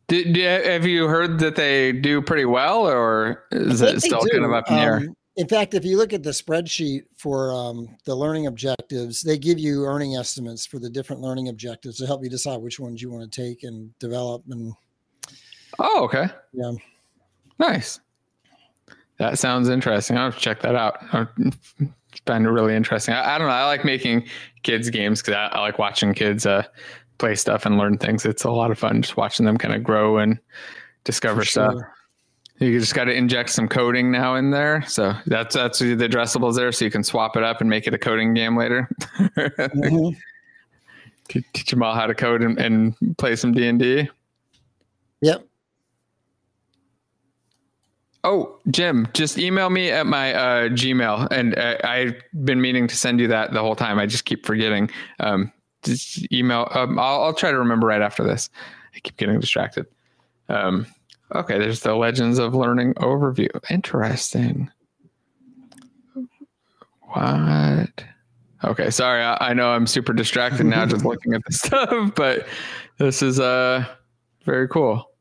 Did, 0.07 0.33
did- 0.33 0.65
have 0.65 0.85
you 0.85 1.07
heard 1.07 1.39
that 1.39 1.55
they 1.55 1.91
do 1.91 2.21
pretty 2.21 2.45
well, 2.45 2.87
or 2.87 3.45
is 3.51 3.81
it 3.81 4.01
still 4.01 4.21
kind 4.31 4.45
of 4.45 4.51
up 4.51 4.69
in 4.69 4.75
the 4.75 4.81
air? 4.81 4.95
Um, 4.97 5.15
in 5.37 5.47
fact, 5.49 5.73
if 5.73 5.83
you 5.83 5.97
look 5.97 6.13
at 6.13 6.23
the 6.23 6.29
spreadsheet 6.29 7.03
for 7.17 7.51
um, 7.51 7.89
the 8.05 8.15
learning 8.15 8.47
objectives, 8.47 9.21
they 9.21 9.37
give 9.37 9.59
you 9.59 9.83
earning 9.83 10.15
estimates 10.15 10.65
for 10.65 10.79
the 10.79 10.89
different 10.89 11.21
learning 11.21 11.49
objectives 11.49 11.97
to 11.97 12.05
help 12.05 12.23
you 12.23 12.29
decide 12.29 12.61
which 12.61 12.79
ones 12.79 13.01
you 13.01 13.09
want 13.11 13.29
to 13.29 13.41
take 13.41 13.63
and 13.63 13.97
develop. 13.99 14.43
And 14.49 14.73
Oh, 15.77 16.05
okay. 16.05 16.27
Yeah. 16.53 16.71
Nice. 17.59 17.99
That 19.17 19.39
sounds 19.39 19.69
interesting. 19.69 20.17
I'll 20.17 20.31
check 20.31 20.61
that 20.61 20.75
out. 20.75 20.97
I 21.13 21.25
find 22.25 22.45
it 22.45 22.49
really 22.49 22.75
interesting. 22.75 23.13
I, 23.13 23.35
I 23.35 23.37
don't 23.37 23.47
know. 23.47 23.53
I 23.53 23.65
like 23.65 23.85
making 23.85 24.27
kids 24.63 24.89
games 24.89 25.21
because 25.21 25.35
I, 25.35 25.47
I 25.57 25.61
like 25.61 25.79
watching 25.79 26.13
kids 26.13 26.45
uh, 26.45 26.63
play 27.17 27.35
stuff 27.35 27.65
and 27.65 27.77
learn 27.77 27.97
things. 27.97 28.25
It's 28.25 28.43
a 28.43 28.51
lot 28.51 28.71
of 28.71 28.79
fun 28.79 29.01
just 29.01 29.15
watching 29.17 29.45
them 29.45 29.57
kind 29.57 29.73
of 29.73 29.83
grow 29.83 30.17
and 30.17 30.37
discover 31.05 31.41
for 31.41 31.45
stuff. 31.47 31.73
sure. 31.73 31.91
You 32.59 32.79
just 32.79 32.95
got 32.95 33.05
to 33.05 33.13
inject 33.13 33.49
some 33.49 33.67
coding 33.67 34.11
now 34.11 34.35
in 34.35 34.51
there. 34.51 34.81
So 34.87 35.13
that's 35.27 35.55
that's 35.55 35.79
the 35.79 35.95
addressables 35.97 36.55
there, 36.55 36.71
so 36.71 36.85
you 36.85 36.91
can 36.91 37.03
swap 37.03 37.35
it 37.35 37.43
up 37.43 37.59
and 37.59 37.69
make 37.69 37.85
it 37.85 37.93
a 37.93 37.97
coding 37.97 38.33
game 38.33 38.57
later. 38.57 38.89
Mhm. 39.27 40.15
Te- 41.27 41.43
Teach 41.53 41.69
them 41.69 41.83
all 41.83 41.93
how 41.93 42.07
to 42.07 42.15
code 42.15 42.41
and, 42.41 42.57
and 42.57 43.17
play 43.17 43.35
some 43.35 43.51
D 43.53 43.67
and 43.67 43.77
D. 43.77 44.09
Yep. 45.21 45.45
Oh, 48.25 48.57
Jim, 48.71 49.07
just 49.13 49.37
email 49.37 49.69
me 49.69 49.91
at 49.91 50.07
my 50.07 50.33
uh, 50.33 50.69
Gmail, 50.69 51.27
and 51.29 51.55
uh, 51.59 51.77
I've 51.83 52.15
been 52.43 52.59
meaning 52.59 52.87
to 52.87 52.95
send 52.95 53.19
you 53.19 53.27
that 53.27 53.53
the 53.53 53.59
whole 53.59 53.75
time. 53.75 53.99
I 53.99 54.07
just 54.07 54.25
keep 54.25 54.47
forgetting. 54.47 54.89
Um, 55.19 55.51
just 55.83 56.31
email. 56.33 56.67
Um, 56.71 56.97
I'll, 56.97 57.21
I'll 57.21 57.33
try 57.35 57.51
to 57.51 57.59
remember 57.59 57.85
right 57.85 58.01
after 58.01 58.23
this. 58.23 58.49
I 58.95 58.99
keep 59.01 59.15
getting 59.17 59.39
distracted. 59.39 59.85
Um, 60.49 60.87
okay, 61.35 61.59
there's 61.59 61.81
the 61.81 61.93
Legends 61.93 62.39
of 62.39 62.55
Learning 62.55 62.95
overview. 62.95 63.49
Interesting. 63.69 64.71
What? 67.01 68.03
Okay, 68.63 68.89
sorry. 68.89 69.21
I, 69.21 69.37
I 69.49 69.53
know 69.53 69.69
I'm 69.69 69.85
super 69.85 70.13
distracted 70.13 70.65
now 70.65 70.87
just 70.87 71.05
looking 71.05 71.35
at 71.35 71.43
this 71.45 71.57
stuff, 71.61 72.15
but 72.15 72.47
this 72.97 73.21
is 73.21 73.39
uh 73.39 73.85
very 74.45 74.67
cool. 74.67 75.11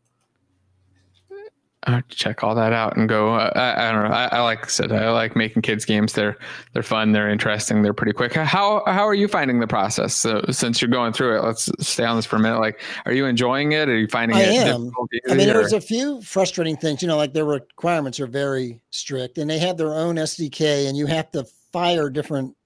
I'll 1.87 2.03
check 2.09 2.43
all 2.43 2.55
that 2.55 2.73
out 2.73 2.97
and 2.97 3.09
go. 3.09 3.35
I, 3.35 3.89
I 3.89 3.93
don't 3.93 4.05
know. 4.05 4.15
I, 4.15 4.29
I 4.33 4.41
like 4.41 4.65
I 4.65 4.69
said, 4.69 4.91
I 4.93 5.11
like 5.11 5.37
making 5.37 5.63
kids 5.63 5.85
games. 5.85 6.15
They're 6.15 6.37
they're 6.73 6.83
fun. 6.83 7.13
They're 7.13 7.29
interesting. 7.29 7.83
They're 7.83 7.93
pretty 7.93 8.13
quick. 8.13 8.33
How 8.35 8.83
how 8.87 9.07
are 9.07 9.15
you 9.15 9.29
finding 9.29 9.61
the 9.61 9.67
process? 9.67 10.15
So 10.15 10.45
since 10.51 10.81
you're 10.81 10.91
going 10.91 11.13
through 11.13 11.39
it, 11.39 11.45
let's 11.45 11.71
stay 11.81 12.05
on 12.05 12.17
this 12.17 12.27
for 12.27 12.37
a 12.37 12.41
minute. 12.41 12.61
Like, 12.61 12.81
are 13.05 13.13
you 13.13 13.27
enjoying 13.27 13.73
it? 13.73 13.89
Are 13.89 13.99
you 13.99 14.09
finding 14.09 14.37
I 14.39 14.43
it 14.43 14.67
am. 14.67 14.93
I 15.29 15.31
mean, 15.31 15.41
easy, 15.41 15.51
or- 15.51 15.55
there's 15.55 15.73
a 15.73 15.81
few 15.81 16.23
frustrating 16.23 16.77
things, 16.77 17.03
you 17.03 17.09
know, 17.09 17.17
like 17.17 17.35
their 17.35 17.45
requirements 17.45 18.19
are 18.21 18.27
very 18.27 18.81
strict 18.91 19.39
and 19.39 19.51
they 19.51 19.59
have 19.59 19.77
their 19.77 19.93
own 19.93 20.17
SDK 20.17 20.89
and 20.89 20.97
you 20.97 21.07
have 21.07 21.31
to 21.33 21.45
fire 21.73 22.09
different 22.09 22.57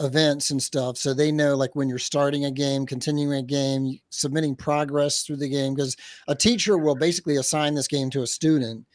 events 0.00 0.50
and 0.50 0.62
stuff. 0.62 0.96
So 0.96 1.14
they 1.14 1.30
know 1.30 1.56
like 1.56 1.76
when 1.76 1.88
you're 1.88 1.98
starting 1.98 2.44
a 2.44 2.50
game, 2.50 2.86
continuing 2.86 3.34
a 3.34 3.42
game, 3.42 3.98
submitting 4.10 4.56
progress 4.56 5.22
through 5.22 5.36
the 5.36 5.48
game, 5.48 5.74
because 5.74 5.96
a 6.26 6.34
teacher 6.34 6.78
will 6.78 6.96
basically 6.96 7.36
assign 7.36 7.74
this 7.74 7.88
game 7.88 8.10
to 8.10 8.22
a 8.22 8.26
student. 8.26 8.86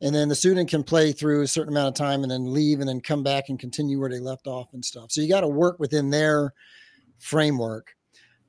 And 0.00 0.14
then 0.14 0.28
the 0.28 0.34
student 0.34 0.68
can 0.68 0.82
play 0.82 1.12
through 1.12 1.42
a 1.42 1.46
certain 1.46 1.72
amount 1.72 1.88
of 1.88 1.94
time 1.94 2.22
and 2.22 2.30
then 2.30 2.52
leave 2.52 2.80
and 2.80 2.88
then 2.88 3.00
come 3.00 3.22
back 3.22 3.48
and 3.48 3.58
continue 3.58 4.00
where 4.00 4.10
they 4.10 4.18
left 4.18 4.46
off 4.46 4.72
and 4.72 4.84
stuff. 4.84 5.12
So 5.12 5.20
you 5.20 5.28
got 5.28 5.42
to 5.42 5.48
work 5.48 5.78
within 5.78 6.10
their 6.10 6.54
framework. 7.18 7.94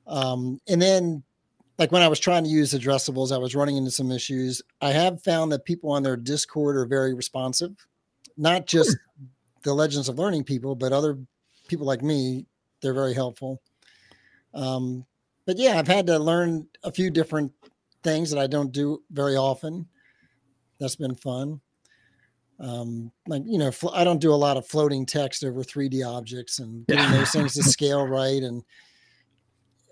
Um, 0.06 0.60
and 0.68 0.82
then 0.82 1.22
like 1.78 1.92
when 1.92 2.02
I 2.02 2.08
was 2.08 2.18
trying 2.18 2.44
to 2.44 2.50
use 2.50 2.72
addressables, 2.72 3.32
I 3.32 3.38
was 3.38 3.54
running 3.54 3.76
into 3.76 3.90
some 3.90 4.10
issues. 4.10 4.62
I 4.80 4.90
have 4.90 5.22
found 5.22 5.52
that 5.52 5.64
people 5.64 5.92
on 5.92 6.02
their 6.02 6.16
Discord 6.16 6.76
are 6.76 6.86
very 6.86 7.14
responsive, 7.14 7.72
not 8.36 8.66
just 8.66 8.96
the 9.62 9.74
Legends 9.74 10.08
of 10.08 10.18
Learning 10.18 10.44
people, 10.44 10.74
but 10.74 10.92
other 10.92 11.18
people 11.68 11.86
like 11.86 12.02
me. 12.02 12.46
They're 12.80 12.94
very 12.94 13.14
helpful. 13.14 13.60
Um, 14.52 15.04
but 15.46 15.58
yeah, 15.58 15.78
I've 15.78 15.88
had 15.88 16.06
to 16.06 16.18
learn 16.18 16.66
a 16.82 16.92
few 16.92 17.10
different 17.10 17.52
things 18.02 18.30
that 18.30 18.38
I 18.38 18.46
don't 18.46 18.72
do 18.72 19.02
very 19.10 19.36
often. 19.36 19.86
That's 20.78 20.96
been 20.96 21.14
fun. 21.14 21.60
Um, 22.60 23.10
like 23.26 23.42
you 23.46 23.58
know, 23.58 23.70
fl- 23.72 23.90
I 23.94 24.04
don't 24.04 24.20
do 24.20 24.32
a 24.32 24.36
lot 24.36 24.56
of 24.56 24.66
floating 24.66 25.06
text 25.06 25.44
over 25.44 25.62
3D 25.62 26.06
objects 26.06 26.60
and 26.60 26.86
getting 26.86 27.04
Yeah. 27.04 27.18
those 27.18 27.30
things 27.32 27.54
to 27.54 27.62
scale 27.64 28.06
right 28.06 28.42
and 28.42 28.62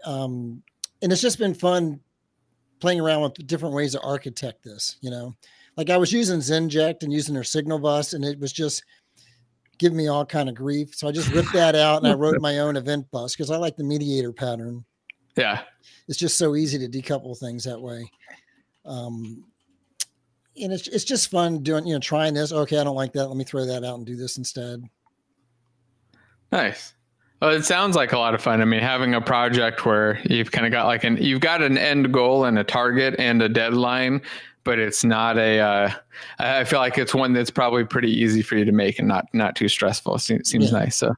um, 0.04 0.62
and 1.00 1.12
it's 1.12 1.20
just 1.22 1.38
been 1.38 1.54
fun 1.54 2.00
playing 2.80 3.00
around 3.00 3.22
with 3.22 3.46
different 3.46 3.74
ways 3.74 3.92
to 3.92 4.00
architect 4.00 4.62
this 4.64 4.96
you 5.00 5.08
know 5.10 5.32
like 5.76 5.88
i 5.88 5.96
was 5.96 6.12
using 6.12 6.40
zenject 6.40 7.02
and 7.04 7.12
using 7.12 7.32
their 7.34 7.44
signal 7.44 7.78
bus 7.78 8.12
and 8.12 8.24
it 8.24 8.38
was 8.40 8.52
just 8.52 8.82
giving 9.78 9.96
me 9.96 10.08
all 10.08 10.24
kind 10.24 10.48
of 10.48 10.54
grief 10.54 10.94
so 10.94 11.08
i 11.08 11.12
just 11.12 11.30
ripped 11.30 11.52
that 11.52 11.74
out 11.74 12.02
and 12.02 12.10
i 12.10 12.14
wrote 12.14 12.40
my 12.40 12.58
own 12.58 12.76
event 12.76 13.10
bus 13.10 13.34
because 13.34 13.50
i 13.50 13.56
like 13.56 13.76
the 13.76 13.84
mediator 13.84 14.32
pattern 14.32 14.84
yeah. 15.36 15.62
it's 16.08 16.18
just 16.18 16.36
so 16.36 16.54
easy 16.56 16.78
to 16.78 16.88
decouple 16.88 17.36
things 17.38 17.64
that 17.64 17.80
way 17.80 18.10
um 18.84 19.44
and 20.60 20.72
it's, 20.72 20.86
it's 20.88 21.04
just 21.04 21.30
fun 21.30 21.62
doing 21.62 21.86
you 21.86 21.94
know 21.94 22.00
trying 22.00 22.34
this 22.34 22.52
okay 22.52 22.78
i 22.78 22.84
don't 22.84 22.96
like 22.96 23.12
that 23.12 23.26
let 23.26 23.36
me 23.36 23.44
throw 23.44 23.64
that 23.64 23.84
out 23.84 23.96
and 23.96 24.06
do 24.06 24.16
this 24.16 24.36
instead 24.36 24.88
Nice. 26.52 26.92
Well, 27.40 27.50
it 27.50 27.64
sounds 27.64 27.96
like 27.96 28.12
a 28.12 28.18
lot 28.18 28.34
of 28.34 28.42
fun. 28.42 28.60
I 28.60 28.64
mean, 28.66 28.80
having 28.80 29.14
a 29.14 29.20
project 29.20 29.84
where 29.84 30.20
you've 30.24 30.52
kind 30.52 30.64
of 30.64 30.70
got 30.70 30.86
like 30.86 31.02
an 31.02 31.16
you've 31.16 31.40
got 31.40 31.60
an 31.60 31.76
end 31.76 32.12
goal 32.12 32.44
and 32.44 32.56
a 32.58 32.62
target 32.62 33.16
and 33.18 33.42
a 33.42 33.48
deadline, 33.48 34.22
but 34.64 34.78
it's 34.78 35.04
not 35.04 35.38
a. 35.38 35.58
Uh, 35.60 35.90
I 36.38 36.64
feel 36.64 36.78
like 36.78 36.98
it's 36.98 37.14
one 37.14 37.32
that's 37.32 37.50
probably 37.50 37.84
pretty 37.84 38.10
easy 38.10 38.42
for 38.42 38.56
you 38.56 38.64
to 38.64 38.72
make 38.72 38.98
and 38.98 39.08
not 39.08 39.26
not 39.32 39.56
too 39.56 39.68
stressful. 39.68 40.18
Seems, 40.18 40.48
seems 40.48 40.70
Yeah. 40.72 40.78
nice. 40.78 40.96
So, 40.96 41.14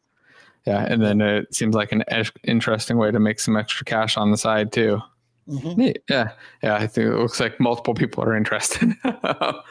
yeah, 0.67 0.85
and 0.89 1.03
then 1.03 1.21
it 1.21 1.55
seems 1.55 1.75
like 1.75 1.93
an 1.93 2.05
interesting 2.45 2.97
way 2.97 3.11
to 3.11 3.21
make 3.21 3.41
some 3.41 3.57
extra 3.57 3.85
cash 3.85 4.17
on 4.17 4.31
the 4.31 4.37
side 4.37 4.73
too. 4.73 5.01
Mhm. 5.49 5.77
Neat. 5.77 6.03
Yeah, 6.09 6.31
yeah. 6.63 6.77
I 6.77 6.87
think 6.87 7.09
it 7.09 7.17
looks 7.19 7.39
like 7.39 7.61
multiple 7.61 7.93
people 7.95 8.25
are 8.25 8.35
interested. 8.35 8.95
but 9.03 9.63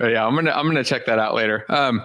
yeah, 0.00 0.26
I'm 0.26 0.34
gonna 0.34 0.50
I'm 0.50 0.66
gonna 0.66 0.82
check 0.84 1.06
that 1.06 1.18
out 1.18 1.34
later. 1.34 1.64
Um, 1.68 2.04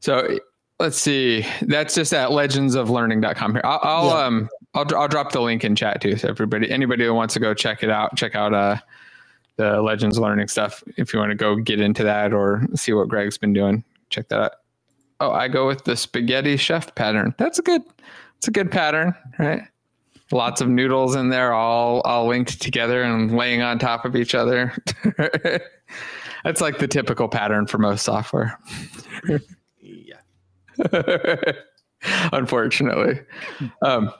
so 0.00 0.38
let's 0.80 0.96
see. 0.98 1.44
That's 1.62 1.94
just 1.94 2.12
at 2.14 2.30
legendsoflearning.com 2.30 3.52
here. 3.52 3.60
I'll, 3.64 3.80
I'll 3.82 4.06
Yeah. 4.08 4.26
um 4.26 4.48
I'll 4.74 4.96
I'll 4.96 5.08
drop 5.08 5.32
the 5.32 5.40
link 5.42 5.62
in 5.64 5.76
chat 5.76 6.00
too. 6.00 6.16
So 6.16 6.28
everybody, 6.28 6.70
anybody 6.70 7.04
who 7.04 7.12
wants 7.12 7.34
to 7.34 7.40
go 7.40 7.52
check 7.52 7.82
it 7.82 7.90
out, 7.90 8.16
check 8.16 8.34
out 8.34 8.54
uh 8.54 8.76
the 9.56 9.82
Legends 9.82 10.18
Learning 10.18 10.48
stuff. 10.48 10.82
If 10.96 11.12
you 11.12 11.18
want 11.18 11.30
to 11.30 11.36
go 11.36 11.56
get 11.56 11.80
into 11.80 12.02
that 12.04 12.32
or 12.32 12.66
see 12.74 12.92
what 12.92 13.08
Greg's 13.08 13.38
been 13.38 13.52
doing, 13.52 13.84
check 14.10 14.28
that 14.28 14.40
out. 14.40 14.52
Oh, 15.20 15.30
I 15.30 15.48
go 15.48 15.66
with 15.66 15.84
the 15.84 15.96
spaghetti 15.96 16.56
chef 16.56 16.94
pattern. 16.94 17.34
That's 17.38 17.58
a 17.58 17.62
good. 17.62 17.82
it's 18.38 18.48
a 18.48 18.50
good 18.50 18.70
pattern, 18.70 19.14
right? 19.38 19.62
Lots 20.32 20.60
of 20.60 20.68
noodles 20.68 21.14
in 21.14 21.28
there, 21.28 21.52
all 21.52 22.00
all 22.00 22.26
linked 22.26 22.60
together 22.60 23.02
and 23.02 23.36
laying 23.36 23.62
on 23.62 23.78
top 23.78 24.04
of 24.04 24.16
each 24.16 24.34
other. 24.34 24.72
That's 26.44 26.60
like 26.60 26.78
the 26.78 26.88
typical 26.88 27.28
pattern 27.28 27.66
for 27.66 27.78
most 27.78 28.02
software. 28.02 28.58
yeah. 29.80 30.16
Unfortunately. 32.32 33.20
Um, 33.82 34.10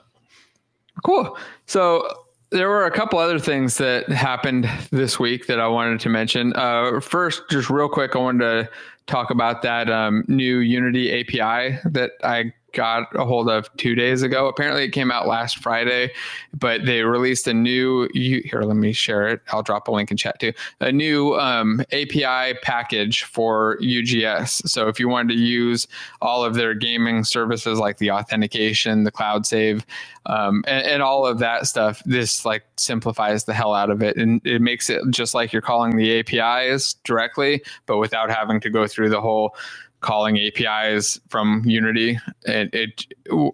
cool. 1.03 1.37
So 1.65 2.07
there 2.53 2.69
were 2.69 2.85
a 2.85 2.91
couple 2.91 3.19
other 3.19 3.39
things 3.39 3.77
that 3.79 4.07
happened 4.09 4.69
this 4.91 5.19
week 5.19 5.47
that 5.47 5.59
I 5.59 5.67
wanted 5.67 5.99
to 6.01 6.09
mention. 6.09 6.53
Uh, 6.55 6.99
first, 6.99 7.41
just 7.49 7.69
real 7.69 7.89
quick, 7.89 8.15
I 8.15 8.19
wanted 8.19 8.39
to 8.39 8.69
talk 9.07 9.31
about 9.31 9.63
that 9.63 9.89
um, 9.89 10.23
new 10.27 10.59
Unity 10.59 11.19
API 11.19 11.79
that 11.89 12.11
I 12.23 12.53
got 12.73 13.07
a 13.15 13.23
hold 13.23 13.49
of 13.49 13.69
two 13.77 13.95
days 13.95 14.21
ago. 14.21 14.47
Apparently, 14.47 14.83
it 14.83 14.89
came 14.89 15.11
out 15.11 15.27
last 15.27 15.57
Friday, 15.57 16.11
but 16.53 16.85
they 16.85 17.03
released 17.03 17.47
a 17.47 17.53
new. 17.53 18.09
Here, 18.13 18.61
let 18.61 18.75
me 18.75 18.91
share 18.91 19.27
it. 19.27 19.41
I'll 19.51 19.63
drop 19.63 19.87
a 19.87 19.91
link 19.91 20.11
in 20.11 20.17
chat 20.17 20.39
too. 20.39 20.53
A 20.79 20.91
new 20.91 21.35
um, 21.35 21.81
API 21.91 22.57
package 22.61 23.23
for 23.23 23.77
UGS. 23.81 24.69
So 24.69 24.87
if 24.87 24.99
you 24.99 25.07
wanted 25.07 25.33
to 25.33 25.39
use 25.39 25.87
all 26.21 26.43
of 26.43 26.55
their 26.55 26.73
gaming 26.73 27.23
services 27.23 27.79
like 27.79 27.97
the 27.97 28.11
authentication, 28.11 29.03
the 29.03 29.11
cloud 29.11 29.45
save, 29.45 29.85
um, 30.25 30.63
and, 30.67 30.85
and, 30.85 31.03
all 31.03 31.25
of 31.25 31.39
that 31.39 31.67
stuff, 31.67 32.01
this 32.05 32.45
like 32.45 32.63
simplifies 32.77 33.43
the 33.43 33.53
hell 33.53 33.73
out 33.73 33.89
of 33.89 34.01
it, 34.01 34.15
and 34.15 34.45
it 34.45 34.61
makes 34.61 34.89
it 34.89 35.01
just 35.09 35.33
like 35.33 35.51
you're 35.51 35.61
calling 35.61 35.97
the 35.97 36.19
APIs 36.19 36.93
directly, 37.03 37.61
but 37.87 37.97
without 37.97 38.29
having 38.29 38.61
to 38.61 38.69
go 38.69 38.87
through 38.87 39.09
the 39.09 39.19
whole 39.19 39.53
calling 40.03 40.37
APIs 40.37 41.19
from 41.29 41.63
Unity, 41.65 42.19
it, 42.43 42.69
it 42.73 43.07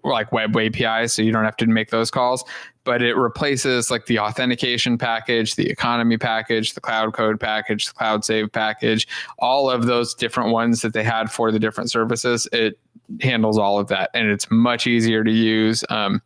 like 0.04 0.32
web 0.34 0.56
APIs, 0.58 1.14
so 1.14 1.22
you 1.22 1.32
don't 1.32 1.46
have 1.46 1.56
to 1.58 1.68
make 1.68 1.90
those 1.90 2.12
calls. 2.12 2.44
But 2.84 3.02
it 3.02 3.16
replaces 3.16 3.90
like 3.90 4.08
the 4.08 4.20
authentication 4.20 4.98
package, 4.98 5.56
the 5.56 5.70
economy 5.70 6.18
package, 6.18 6.74
the 6.74 6.82
cloud 6.82 7.14
code 7.14 7.40
package, 7.40 7.88
the 7.88 7.94
cloud 7.94 8.26
save 8.26 8.52
package, 8.52 9.08
all 9.38 9.70
of 9.70 9.86
those 9.86 10.14
different 10.14 10.52
ones 10.52 10.82
that 10.82 10.94
they 10.94 11.04
had 11.04 11.32
for 11.32 11.52
the 11.52 11.60
different 11.60 11.92
services. 11.92 12.48
It 12.52 12.78
handles 13.22 13.58
all 13.58 13.80
of 13.80 13.88
that, 13.88 14.10
and 14.14 14.30
it's 14.30 14.50
much 14.52 14.88
easier 14.88 15.24
to 15.24 15.32
use. 15.32 15.84
Um, 15.90 16.22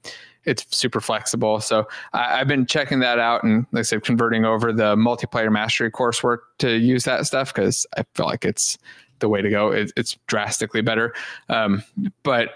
it's 0.45 0.65
super 0.75 0.99
flexible. 0.99 1.59
So 1.59 1.87
I, 2.13 2.37
have 2.37 2.47
been 2.47 2.65
checking 2.65 2.99
that 2.99 3.19
out 3.19 3.43
and 3.43 3.65
like 3.71 3.81
I 3.81 3.83
said, 3.83 4.03
converting 4.03 4.45
over 4.45 4.73
the 4.73 4.95
multiplayer 4.95 5.51
mastery 5.51 5.91
coursework 5.91 6.39
to 6.59 6.77
use 6.77 7.05
that 7.05 7.25
stuff 7.25 7.53
because 7.53 7.87
I 7.97 8.03
feel 8.13 8.25
like 8.25 8.45
it's 8.45 8.77
the 9.23 9.29
way 9.29 9.41
to 9.41 9.49
go. 9.49 9.71
It, 9.71 9.93
it's 9.95 10.17
drastically 10.27 10.81
better. 10.81 11.15
Um, 11.47 11.81
but 12.23 12.49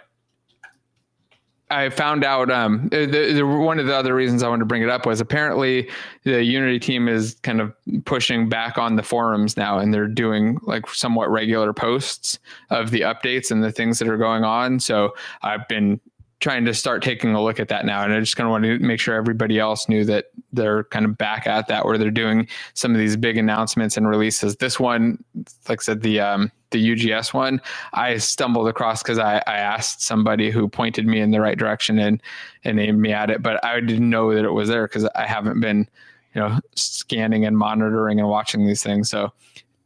I 1.69 1.89
found 1.89 2.24
out 2.24 2.51
um, 2.51 2.89
the, 2.89 3.05
the, 3.05 3.41
one 3.45 3.79
of 3.79 3.88
the 3.88 3.95
other 3.95 4.13
reasons 4.13 4.43
I 4.43 4.50
wanted 4.50 4.59
to 4.59 4.65
bring 4.65 4.83
it 4.83 4.89
up 4.89 5.05
was 5.05 5.21
apparently 5.21 5.89
the 6.24 6.43
Unity 6.43 6.79
team 6.79 7.07
is 7.07 7.36
kind 7.43 7.62
of 7.62 7.74
pushing 8.05 8.50
back 8.50 8.77
on 8.77 8.97
the 8.97 9.03
forums 9.03 9.55
now, 9.55 9.79
and 9.79 9.93
they're 9.93 10.07
doing 10.07 10.59
like 10.63 10.88
somewhat 10.89 11.29
regular 11.29 11.71
posts 11.74 12.39
of 12.69 12.91
the 12.91 13.01
updates 13.01 13.50
and 13.50 13.63
the 13.63 13.71
things 13.71 14.00
that 14.00 14.09
are 14.09 14.17
going 14.17 14.43
on. 14.43 14.79
So 14.79 15.13
I've 15.41 15.67
been 15.67 16.00
trying 16.39 16.65
to 16.65 16.74
start 16.74 17.01
taking 17.01 17.33
a 17.33 17.41
look 17.41 17.59
at 17.59 17.67
that 17.67 17.86
now. 17.86 18.03
And 18.03 18.13
I 18.13 18.19
just 18.19 18.38
kind 18.38 18.47
of 18.47 18.51
want 18.51 18.63
to 18.63 18.77
make 18.79 19.00
sure 19.00 19.15
everybody 19.15 19.59
else 19.59 19.89
knew 19.89 20.05
that 20.05 20.25
they're 20.53 20.83
kind 20.86 21.03
of 21.03 21.17
back 21.17 21.47
at 21.47 21.67
that, 21.67 21.83
where 21.86 21.97
they're 21.97 22.12
doing 22.12 22.47
some 22.75 22.91
of 22.91 23.00
these 23.00 23.17
big 23.17 23.38
announcements 23.38 23.97
and 23.97 24.07
releases. 24.07 24.55
This 24.55 24.79
one, 24.79 25.24
like 25.67 25.81
I 25.81 25.83
said, 25.83 26.01
the 26.01 26.19
um, 26.19 26.51
the 26.71 26.91
UGS 26.91 27.33
one, 27.33 27.62
I 27.93 28.17
stumbled 28.17 28.67
across 28.67 29.01
because 29.01 29.19
I, 29.19 29.38
I 29.47 29.57
asked 29.57 30.01
somebody 30.01 30.51
who 30.51 30.67
pointed 30.67 31.05
me 31.05 31.19
in 31.19 31.31
the 31.31 31.41
right 31.41 31.57
direction 31.57 32.00
and 32.00 32.21
and 32.63 32.79
aimed 32.79 33.00
me 33.00 33.13
at 33.13 33.29
it, 33.29 33.41
but 33.41 33.63
I 33.63 33.79
didn't 33.79 34.09
know 34.09 34.33
that 34.33 34.45
it 34.45 34.51
was 34.51 34.69
there 34.69 34.88
because 34.88 35.05
I 35.15 35.25
haven't 35.25 35.59
been, 35.59 35.88
you 36.33 36.41
know, 36.41 36.59
scanning 36.75 37.46
and 37.46 37.57
monitoring 37.57 38.20
and 38.20 38.27
watching 38.27 38.65
these 38.65 38.83
things. 38.83 39.09
So 39.09 39.31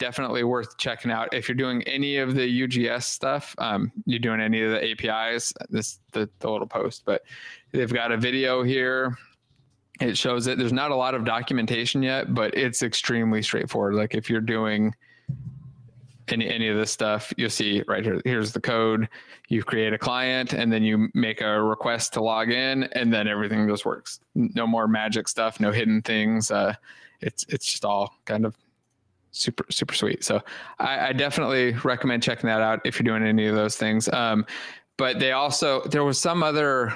definitely 0.01 0.43
worth 0.43 0.77
checking 0.77 1.11
out. 1.11 1.31
If 1.31 1.47
you're 1.47 1.55
doing 1.55 1.83
any 1.83 2.17
of 2.17 2.33
the 2.33 2.63
UGS 2.63 3.03
stuff, 3.03 3.53
um, 3.59 3.91
you're 4.05 4.19
doing 4.19 4.41
any 4.41 4.63
of 4.63 4.71
the 4.71 4.91
APIs, 4.91 5.53
this 5.69 5.99
the, 6.11 6.27
the 6.39 6.49
little 6.49 6.67
post, 6.67 7.03
but 7.05 7.21
they've 7.71 7.93
got 7.93 8.11
a 8.11 8.17
video 8.17 8.63
here. 8.63 9.15
It 9.99 10.17
shows 10.17 10.47
it. 10.47 10.57
There's 10.57 10.73
not 10.73 10.89
a 10.89 10.95
lot 10.95 11.13
of 11.13 11.23
documentation 11.23 12.01
yet, 12.01 12.33
but 12.33 12.57
it's 12.57 12.81
extremely 12.81 13.43
straightforward. 13.43 13.93
Like 13.93 14.15
if 14.15 14.27
you're 14.27 14.41
doing 14.41 14.95
any 16.29 16.49
any 16.49 16.67
of 16.67 16.77
this 16.77 16.91
stuff, 16.91 17.33
you'll 17.37 17.49
see 17.49 17.83
right 17.87 18.03
here. 18.03 18.21
Here's 18.23 18.51
the 18.51 18.61
code. 18.61 19.09
You 19.49 19.63
create 19.63 19.93
a 19.93 19.97
client, 19.97 20.53
and 20.53 20.71
then 20.71 20.83
you 20.83 21.09
make 21.13 21.41
a 21.41 21.61
request 21.61 22.13
to 22.13 22.21
log 22.21 22.51
in, 22.51 22.83
and 22.83 23.13
then 23.13 23.27
everything 23.27 23.67
just 23.67 23.85
works. 23.85 24.19
No 24.35 24.65
more 24.67 24.87
magic 24.87 25.27
stuff. 25.27 25.59
No 25.59 25.71
hidden 25.71 26.01
things. 26.01 26.51
Uh, 26.51 26.75
it's 27.21 27.45
it's 27.49 27.65
just 27.65 27.85
all 27.85 28.15
kind 28.25 28.45
of 28.45 28.55
super 29.31 29.65
super 29.69 29.93
sweet. 29.93 30.23
So 30.23 30.41
I, 30.79 31.07
I, 31.09 31.13
definitely 31.13 31.73
recommend 31.83 32.21
checking 32.21 32.47
that 32.47 32.61
out 32.61 32.81
if 32.85 32.99
you're 32.99 33.05
doing 33.05 33.27
any 33.27 33.47
of 33.47 33.55
those 33.55 33.77
things. 33.77 34.09
Um, 34.09 34.45
but 34.97 35.19
they 35.19 35.31
also 35.31 35.81
there 35.85 36.03
was 36.03 36.19
some 36.19 36.43
other 36.43 36.93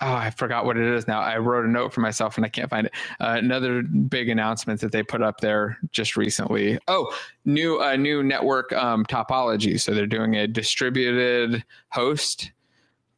oh 0.00 0.12
I 0.14 0.30
forgot 0.30 0.64
what 0.64 0.76
it 0.76 0.84
is 0.84 1.06
now. 1.06 1.20
I 1.20 1.38
wrote 1.38 1.64
a 1.64 1.68
note 1.68 1.92
for 1.92 2.00
myself 2.00 2.36
and 2.36 2.44
I 2.44 2.48
can't 2.48 2.70
find 2.70 2.86
it. 2.86 2.94
Uh, 3.20 3.36
another 3.38 3.82
big 3.82 4.28
announcement 4.28 4.80
that 4.80 4.92
they 4.92 5.02
put 5.02 5.22
up 5.22 5.40
there 5.40 5.78
just 5.92 6.16
recently. 6.16 6.78
Oh, 6.88 7.14
new 7.44 7.80
uh, 7.80 7.96
new 7.96 8.22
network 8.22 8.72
um, 8.72 9.04
topology. 9.06 9.80
So 9.80 9.94
they're 9.94 10.06
doing 10.06 10.36
a 10.36 10.46
distributed 10.46 11.64
host 11.90 12.52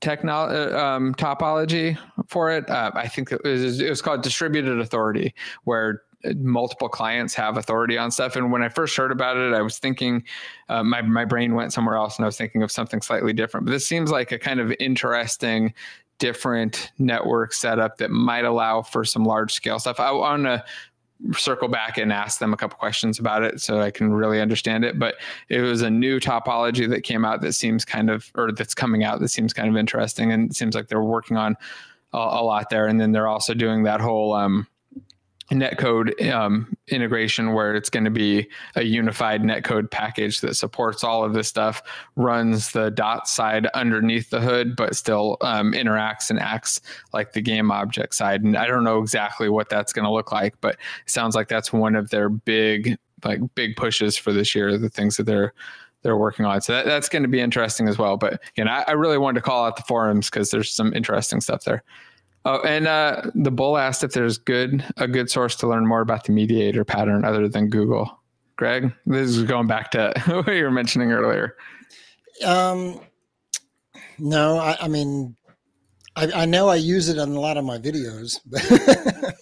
technology 0.00 0.74
uh, 0.74 0.78
um, 0.78 1.14
topology 1.14 1.98
for 2.28 2.50
it. 2.50 2.68
Uh, 2.70 2.92
I 2.94 3.08
think 3.08 3.32
it 3.32 3.42
was, 3.42 3.80
it 3.80 3.88
was 3.88 4.00
called 4.00 4.22
distributed 4.22 4.78
authority, 4.80 5.34
where 5.64 6.02
multiple 6.36 6.88
clients 6.88 7.34
have 7.34 7.56
authority 7.56 7.96
on 7.96 8.10
stuff. 8.10 8.36
And 8.36 8.50
when 8.50 8.62
I 8.62 8.68
first 8.68 8.96
heard 8.96 9.12
about 9.12 9.36
it, 9.36 9.54
I 9.54 9.62
was 9.62 9.78
thinking 9.78 10.24
uh, 10.68 10.82
my 10.82 11.02
my 11.02 11.24
brain 11.24 11.54
went 11.54 11.72
somewhere 11.72 11.96
else, 11.96 12.16
and 12.16 12.24
I 12.24 12.26
was 12.26 12.36
thinking 12.36 12.62
of 12.62 12.70
something 12.70 13.00
slightly 13.00 13.32
different. 13.32 13.66
But 13.66 13.72
this 13.72 13.86
seems 13.86 14.10
like 14.10 14.32
a 14.32 14.38
kind 14.38 14.60
of 14.60 14.72
interesting, 14.80 15.74
different 16.18 16.90
network 16.98 17.52
setup 17.52 17.98
that 17.98 18.10
might 18.10 18.44
allow 18.44 18.82
for 18.82 19.04
some 19.04 19.24
large 19.24 19.52
scale 19.52 19.78
stuff. 19.78 20.00
I 20.00 20.10
want 20.10 20.44
to 20.44 20.64
circle 21.32 21.68
back 21.68 21.98
and 21.98 22.12
ask 22.12 22.38
them 22.38 22.52
a 22.52 22.56
couple 22.56 22.78
questions 22.78 23.18
about 23.18 23.42
it 23.42 23.60
so 23.60 23.80
I 23.80 23.90
can 23.90 24.12
really 24.12 24.40
understand 24.40 24.84
it. 24.84 24.98
But 24.98 25.16
it 25.48 25.60
was 25.60 25.82
a 25.82 25.90
new 25.90 26.20
topology 26.20 26.88
that 26.88 27.02
came 27.02 27.24
out 27.24 27.40
that 27.40 27.54
seems 27.54 27.84
kind 27.84 28.10
of, 28.10 28.30
or 28.36 28.52
that's 28.52 28.74
coming 28.74 29.04
out 29.04 29.20
that 29.20 29.28
seems 29.28 29.52
kind 29.52 29.68
of 29.68 29.76
interesting, 29.76 30.32
and 30.32 30.50
it 30.50 30.56
seems 30.56 30.74
like 30.74 30.88
they're 30.88 31.02
working 31.02 31.36
on 31.36 31.56
a, 32.12 32.18
a 32.18 32.42
lot 32.42 32.70
there. 32.70 32.86
And 32.86 33.00
then 33.00 33.12
they're 33.12 33.28
also 33.28 33.54
doing 33.54 33.82
that 33.84 34.00
whole 34.00 34.32
um, 34.32 34.66
netcode 35.50 36.30
um, 36.30 36.76
integration 36.88 37.54
where 37.54 37.74
it's 37.74 37.88
going 37.88 38.04
to 38.04 38.10
be 38.10 38.46
a 38.76 38.82
unified 38.82 39.42
netcode 39.42 39.90
package 39.90 40.40
that 40.40 40.54
supports 40.54 41.02
all 41.02 41.24
of 41.24 41.32
this 41.32 41.48
stuff 41.48 41.82
runs 42.16 42.72
the 42.72 42.90
dot 42.90 43.26
side 43.26 43.66
underneath 43.68 44.28
the 44.30 44.40
hood 44.40 44.76
but 44.76 44.94
still 44.94 45.38
um, 45.40 45.72
interacts 45.72 46.28
and 46.28 46.38
acts 46.38 46.80
like 47.12 47.32
the 47.32 47.40
game 47.40 47.70
object 47.70 48.14
side. 48.14 48.42
And 48.42 48.56
i 48.56 48.66
don't 48.66 48.84
know 48.84 48.98
exactly 48.98 49.48
what 49.48 49.68
that's 49.70 49.92
going 49.92 50.04
to 50.04 50.12
look 50.12 50.32
like 50.32 50.54
but 50.60 50.74
it 50.74 51.10
sounds 51.10 51.34
like 51.34 51.48
that's 51.48 51.72
one 51.72 51.94
of 51.94 52.10
their 52.10 52.28
big 52.28 52.98
like 53.24 53.40
big 53.54 53.74
pushes 53.76 54.16
for 54.16 54.32
this 54.32 54.54
year 54.54 54.76
the 54.76 54.90
things 54.90 55.16
that 55.16 55.24
they're 55.24 55.52
they're 56.02 56.16
working 56.16 56.44
on. 56.44 56.60
So 56.60 56.74
that, 56.74 56.86
that's 56.86 57.08
going 57.08 57.24
to 57.24 57.28
be 57.28 57.40
interesting 57.40 57.88
as 57.88 57.98
well. 57.98 58.16
But 58.16 58.40
again 58.50 58.68
I, 58.68 58.84
I 58.86 58.92
really 58.92 59.18
wanted 59.18 59.40
to 59.40 59.42
call 59.42 59.64
out 59.64 59.76
the 59.76 59.82
forums 59.82 60.30
because 60.30 60.50
there's 60.50 60.70
some 60.72 60.92
interesting 60.92 61.40
stuff 61.40 61.64
there 61.64 61.82
Oh, 62.48 62.62
and 62.62 62.88
uh, 62.88 63.30
the 63.34 63.50
bull 63.50 63.76
asked 63.76 64.02
if 64.02 64.12
there's 64.12 64.38
good 64.38 64.82
a 64.96 65.06
good 65.06 65.28
source 65.28 65.54
to 65.56 65.66
learn 65.66 65.86
more 65.86 66.00
about 66.00 66.24
the 66.24 66.32
mediator 66.32 66.82
pattern 66.82 67.22
other 67.22 67.46
than 67.46 67.68
Google. 67.68 68.22
Greg, 68.56 68.90
this 69.04 69.28
is 69.36 69.42
going 69.42 69.66
back 69.66 69.90
to 69.90 70.14
what 70.26 70.48
you 70.48 70.64
were 70.64 70.70
mentioning 70.70 71.12
earlier. 71.12 71.56
Um, 72.42 73.00
no, 74.18 74.56
I, 74.56 74.78
I 74.80 74.88
mean, 74.88 75.36
I, 76.16 76.30
I, 76.34 76.44
know 76.46 76.68
I 76.68 76.76
use 76.76 77.10
it 77.10 77.18
in 77.18 77.28
a 77.28 77.38
lot 77.38 77.58
of 77.58 77.66
my 77.66 77.76
videos, 77.76 78.40
but 78.46 79.34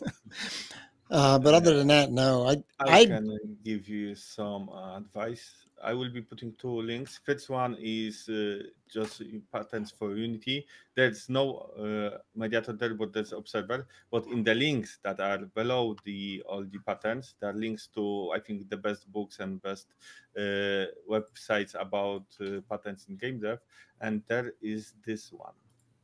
uh, 1.12 1.38
but 1.38 1.54
other 1.54 1.78
than 1.78 1.86
that, 1.86 2.10
no. 2.10 2.48
I 2.48 2.56
I, 2.80 3.02
I 3.02 3.06
can 3.06 3.38
give 3.64 3.88
you 3.88 4.16
some 4.16 4.68
uh, 4.68 4.96
advice 4.96 5.66
I 5.82 5.92
will 5.92 6.10
be 6.10 6.22
putting 6.22 6.54
two 6.58 6.80
links. 6.80 7.20
First 7.24 7.50
one 7.50 7.76
is 7.78 8.28
uh, 8.28 8.62
just 8.88 9.22
patterns 9.52 9.90
for 9.90 10.16
Unity. 10.16 10.66
There's 10.94 11.28
no 11.28 11.56
uh, 11.78 12.18
mediator 12.34 12.72
there, 12.72 12.94
but 12.94 13.12
there's 13.12 13.32
observer. 13.32 13.86
But 14.10 14.26
in 14.26 14.42
the 14.42 14.54
links 14.54 14.98
that 15.02 15.20
are 15.20 15.38
below 15.38 15.96
the 16.04 16.42
all 16.48 16.64
the 16.64 16.78
patterns, 16.78 17.34
there 17.40 17.50
are 17.50 17.54
links 17.54 17.88
to 17.94 18.32
I 18.34 18.40
think 18.40 18.68
the 18.68 18.76
best 18.76 19.10
books 19.12 19.40
and 19.40 19.60
best 19.62 19.94
uh, 20.36 20.86
websites 21.08 21.74
about 21.78 22.24
uh, 22.40 22.60
patterns 22.68 23.06
in 23.08 23.16
game 23.16 23.40
dev. 23.40 23.58
And 24.00 24.22
there 24.28 24.52
is 24.62 24.94
this 25.04 25.32
one. 25.32 25.54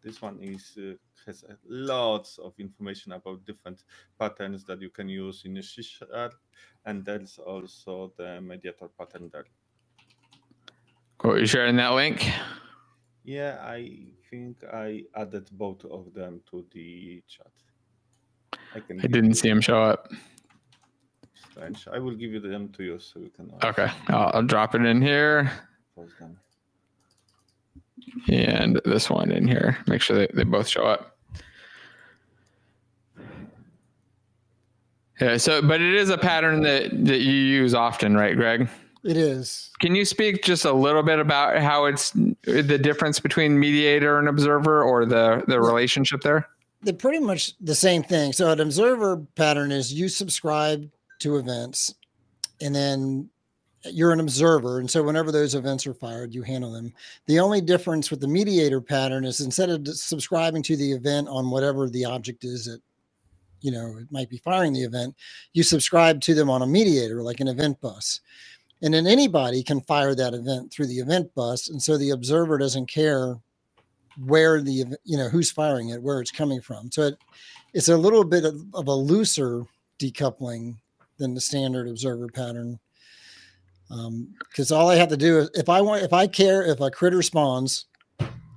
This 0.02 0.20
one 0.20 0.38
is 0.42 0.76
uh, 0.78 0.94
has 1.26 1.44
lots 1.68 2.38
of 2.38 2.52
information 2.58 3.12
about 3.12 3.44
different 3.46 3.84
patterns 4.18 4.64
that 4.64 4.80
you 4.80 4.90
can 4.90 5.08
use 5.08 5.42
in 5.44 5.62
C 5.62 5.82
sharp, 5.82 6.34
and 6.84 7.04
there's 7.04 7.38
also 7.38 8.12
the 8.16 8.40
mediator 8.40 8.88
pattern 8.98 9.30
there. 9.32 9.44
Cool. 11.18 11.38
You 11.38 11.46
sharing 11.46 11.76
that 11.76 11.92
link? 11.92 12.28
Yeah, 13.24 13.58
I 13.62 14.08
think 14.30 14.64
I 14.72 15.04
added 15.14 15.48
both 15.52 15.84
of 15.84 16.12
them 16.12 16.40
to 16.50 16.64
the 16.72 17.22
chat. 17.28 17.52
I 18.74 18.80
can. 18.80 18.98
I 19.00 19.06
didn't 19.06 19.34
see 19.34 19.48
them 19.48 19.60
show 19.60 19.80
up. 19.82 20.10
Strange. 21.34 21.86
I 21.92 21.98
will 21.98 22.14
give 22.14 22.32
you 22.32 22.40
them 22.40 22.68
to 22.70 22.82
you 22.82 22.98
so 22.98 23.20
you 23.20 23.30
can. 23.30 23.52
Okay, 23.62 23.88
I'll, 24.08 24.30
I'll 24.34 24.42
drop 24.42 24.74
it 24.74 24.84
in 24.84 25.00
here. 25.00 25.52
And 28.28 28.80
this 28.84 29.08
one 29.08 29.30
in 29.30 29.46
here. 29.46 29.78
Make 29.86 30.02
sure 30.02 30.16
they, 30.16 30.28
they 30.34 30.44
both 30.44 30.66
show 30.66 30.84
up. 30.84 31.16
Yeah. 35.20 35.36
So, 35.36 35.62
but 35.62 35.80
it 35.80 35.94
is 35.94 36.10
a 36.10 36.18
pattern 36.18 36.62
that 36.62 36.90
that 37.04 37.20
you 37.20 37.32
use 37.32 37.74
often, 37.74 38.16
right, 38.16 38.34
Greg? 38.34 38.68
It 39.04 39.16
is. 39.16 39.70
Can 39.80 39.94
you 39.94 40.04
speak 40.04 40.42
just 40.42 40.64
a 40.64 40.72
little 40.72 41.02
bit 41.02 41.18
about 41.18 41.58
how 41.58 41.84
it's 41.84 42.12
the 42.44 42.78
difference 42.78 43.20
between 43.20 43.58
mediator 43.58 44.18
and 44.18 44.28
observer 44.28 44.82
or 44.82 45.06
the, 45.06 45.42
the 45.46 45.60
relationship 45.60 46.20
there? 46.22 46.48
They're 46.82 46.94
pretty 46.94 47.20
much 47.20 47.54
the 47.60 47.74
same 47.74 48.02
thing. 48.02 48.32
So 48.32 48.50
an 48.50 48.60
observer 48.60 49.18
pattern 49.36 49.70
is 49.70 49.92
you 49.92 50.08
subscribe 50.08 50.90
to 51.20 51.36
events 51.36 51.94
and 52.60 52.74
then 52.74 53.28
you're 53.84 54.12
an 54.12 54.20
observer. 54.20 54.80
And 54.80 54.90
so 54.90 55.02
whenever 55.02 55.32
those 55.32 55.54
events 55.54 55.86
are 55.86 55.94
fired, 55.94 56.34
you 56.34 56.42
handle 56.42 56.72
them. 56.72 56.92
The 57.26 57.40
only 57.40 57.60
difference 57.60 58.10
with 58.10 58.20
the 58.20 58.28
mediator 58.28 58.80
pattern 58.80 59.24
is 59.24 59.40
instead 59.40 59.70
of 59.70 59.86
subscribing 59.88 60.62
to 60.64 60.76
the 60.76 60.92
event 60.92 61.28
on 61.28 61.50
whatever 61.50 61.88
the 61.88 62.04
object 62.04 62.44
is 62.44 62.64
that, 62.66 62.80
you 63.60 63.70
know, 63.70 63.96
it 63.98 64.10
might 64.10 64.28
be 64.28 64.38
firing 64.38 64.72
the 64.72 64.82
event, 64.82 65.14
you 65.52 65.62
subscribe 65.62 66.20
to 66.22 66.34
them 66.34 66.50
on 66.50 66.62
a 66.62 66.66
mediator, 66.66 67.22
like 67.22 67.40
an 67.40 67.48
event 67.48 67.80
bus 67.80 68.20
and 68.82 68.92
then 68.92 69.06
anybody 69.06 69.62
can 69.62 69.80
fire 69.80 70.14
that 70.14 70.34
event 70.34 70.72
through 70.72 70.86
the 70.86 70.98
event 70.98 71.32
bus 71.34 71.68
and 71.68 71.80
so 71.80 71.96
the 71.96 72.10
observer 72.10 72.58
doesn't 72.58 72.86
care 72.86 73.36
where 74.26 74.60
the 74.60 74.84
you 75.04 75.16
know 75.16 75.28
who's 75.28 75.50
firing 75.50 75.88
it 75.88 76.02
where 76.02 76.20
it's 76.20 76.30
coming 76.30 76.60
from. 76.60 76.90
So 76.92 77.02
it, 77.02 77.18
it's 77.72 77.88
a 77.88 77.96
little 77.96 78.24
bit 78.24 78.44
of, 78.44 78.60
of 78.74 78.88
a 78.88 78.94
looser 78.94 79.64
decoupling 79.98 80.76
than 81.16 81.34
the 81.34 81.40
standard 81.40 81.88
observer 81.88 82.28
pattern. 82.28 82.78
Because 83.88 84.72
um, 84.72 84.78
all 84.78 84.90
i 84.90 84.96
have 84.96 85.08
to 85.08 85.16
do 85.18 85.38
is 85.38 85.50
if 85.54 85.68
i 85.68 85.80
want 85.80 86.02
if 86.02 86.14
i 86.14 86.26
care 86.26 86.62
if 86.62 86.80
a 86.80 86.90
critter 86.90 87.20
spawns 87.20 87.86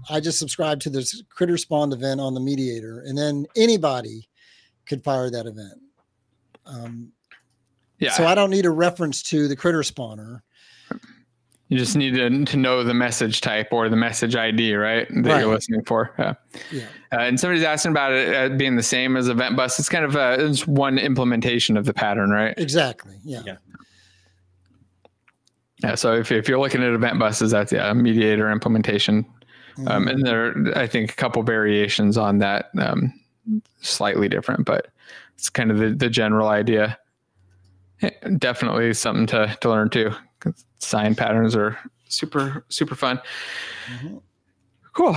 i 0.10 0.20
just 0.20 0.40
subscribe 0.40 0.80
to 0.80 0.90
this 0.90 1.24
critter 1.30 1.58
spawned 1.58 1.92
event 1.92 2.22
on 2.22 2.34
the 2.34 2.40
mediator 2.40 3.02
and 3.02 3.18
then 3.18 3.46
anybody 3.58 4.30
could 4.86 5.04
fire 5.04 5.30
that 5.30 5.46
event. 5.46 5.82
Um, 6.66 7.12
yeah. 8.00 8.12
So 8.12 8.26
I 8.26 8.36
don't 8.36 8.50
need 8.50 8.66
a 8.66 8.72
reference 8.72 9.22
to 9.24 9.48
the 9.48 9.56
critter 9.56 9.82
spawner. 9.82 10.42
You 11.68 11.80
just 11.80 11.96
need 11.96 12.14
to, 12.14 12.46
to 12.46 12.58
know 12.58 12.84
the 12.84 12.94
message 12.94 13.42
type 13.42 13.70
or 13.72 13.90
the 13.90 13.96
message 13.96 14.36
ID, 14.36 14.76
right? 14.76 15.08
That 15.10 15.26
right. 15.26 15.40
you're 15.40 15.54
listening 15.54 15.84
for. 15.84 16.14
Yeah. 16.20 16.34
yeah. 16.72 16.84
Uh, 17.12 17.22
and 17.22 17.40
somebody's 17.40 17.64
asking 17.64 17.92
about 17.92 18.12
it 18.12 18.36
uh, 18.36 18.56
being 18.56 18.76
the 18.76 18.84
same 18.84 19.18
as 19.18 19.30
event 19.30 19.58
bus. 19.58 19.80
It's 19.80 19.90
kind 19.90 20.06
of 20.06 20.16
a, 20.16 20.46
it's 20.46 20.68
one 20.68 21.00
implementation 21.00 21.76
of 21.76 21.86
the 21.86 21.94
pattern, 21.94 22.30
right? 22.30 22.54
Exactly. 22.58 23.16
Yeah. 23.24 23.42
Yeah. 23.46 23.58
Yeah. 25.84 25.96
So 25.96 26.14
if, 26.14 26.32
if 26.32 26.48
you're 26.48 26.60
looking 26.60 26.84
at 26.84 26.94
event 26.94 27.18
buses, 27.18 27.50
that's 27.52 27.72
yeah, 27.72 27.90
a 27.90 27.96
mediator 27.96 28.52
implementation. 28.52 29.26
Um, 29.78 29.86
mm-hmm. 29.86 29.88
Um, 29.88 30.08
and 30.08 30.26
there, 30.26 30.46
are, 30.46 30.78
I 30.78 30.86
think, 30.86 31.12
a 31.12 31.16
couple 31.16 31.42
variations 31.42 32.16
on 32.16 32.38
that, 32.40 32.70
um, 32.78 33.12
slightly 33.82 34.30
different, 34.30 34.66
but 34.66 34.88
it's 35.34 35.50
kind 35.50 35.72
of 35.72 35.80
the, 35.80 35.90
the 35.90 36.10
general 36.10 36.48
idea. 36.48 36.98
Definitely 38.38 38.94
something 38.94 39.26
to, 39.28 39.58
to 39.62 39.70
learn 39.70 39.90
too. 39.90 40.12
Sign 40.80 41.16
patterns 41.16 41.56
are 41.56 41.78
super, 42.08 42.66
super 42.70 42.96
fun. 42.96 43.20
Mm-hmm. 43.88 44.18
Cool. 44.94 45.16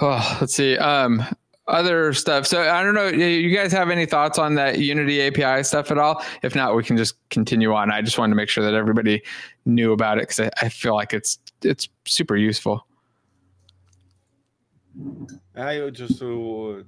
Well, 0.00 0.36
let's 0.40 0.54
see. 0.54 0.76
Um, 0.78 1.22
other 1.70 2.12
stuff. 2.12 2.46
So 2.46 2.68
I 2.68 2.82
don't 2.82 2.94
know. 2.94 3.08
You 3.08 3.54
guys 3.54 3.72
have 3.72 3.90
any 3.90 4.06
thoughts 4.06 4.38
on 4.38 4.54
that 4.56 4.78
Unity 4.78 5.22
API 5.22 5.62
stuff 5.62 5.90
at 5.90 5.98
all? 5.98 6.22
If 6.42 6.54
not, 6.54 6.74
we 6.74 6.82
can 6.82 6.96
just 6.96 7.14
continue 7.30 7.72
on. 7.72 7.90
I 7.90 8.02
just 8.02 8.18
wanted 8.18 8.30
to 8.30 8.36
make 8.36 8.48
sure 8.48 8.64
that 8.64 8.74
everybody 8.74 9.22
knew 9.66 9.92
about 9.92 10.18
it 10.18 10.22
because 10.22 10.40
I, 10.40 10.50
I 10.62 10.68
feel 10.68 10.94
like 10.94 11.12
it's 11.12 11.38
it's 11.62 11.88
super 12.04 12.36
useful. 12.36 12.86
I 15.56 15.90
just 15.90 16.22
uh, 16.22 16.26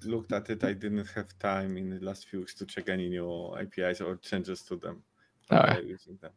looked 0.04 0.32
at 0.32 0.48
it. 0.50 0.64
I 0.64 0.72
didn't 0.72 1.06
have 1.14 1.38
time 1.38 1.76
in 1.76 1.90
the 1.90 2.04
last 2.04 2.28
few 2.28 2.40
weeks 2.40 2.54
to 2.54 2.66
check 2.66 2.88
any 2.88 3.08
new 3.08 3.54
APIs 3.58 4.00
or 4.00 4.16
changes 4.16 4.62
to 4.62 4.76
them. 4.76 5.02
using 5.86 6.18
them. 6.20 6.30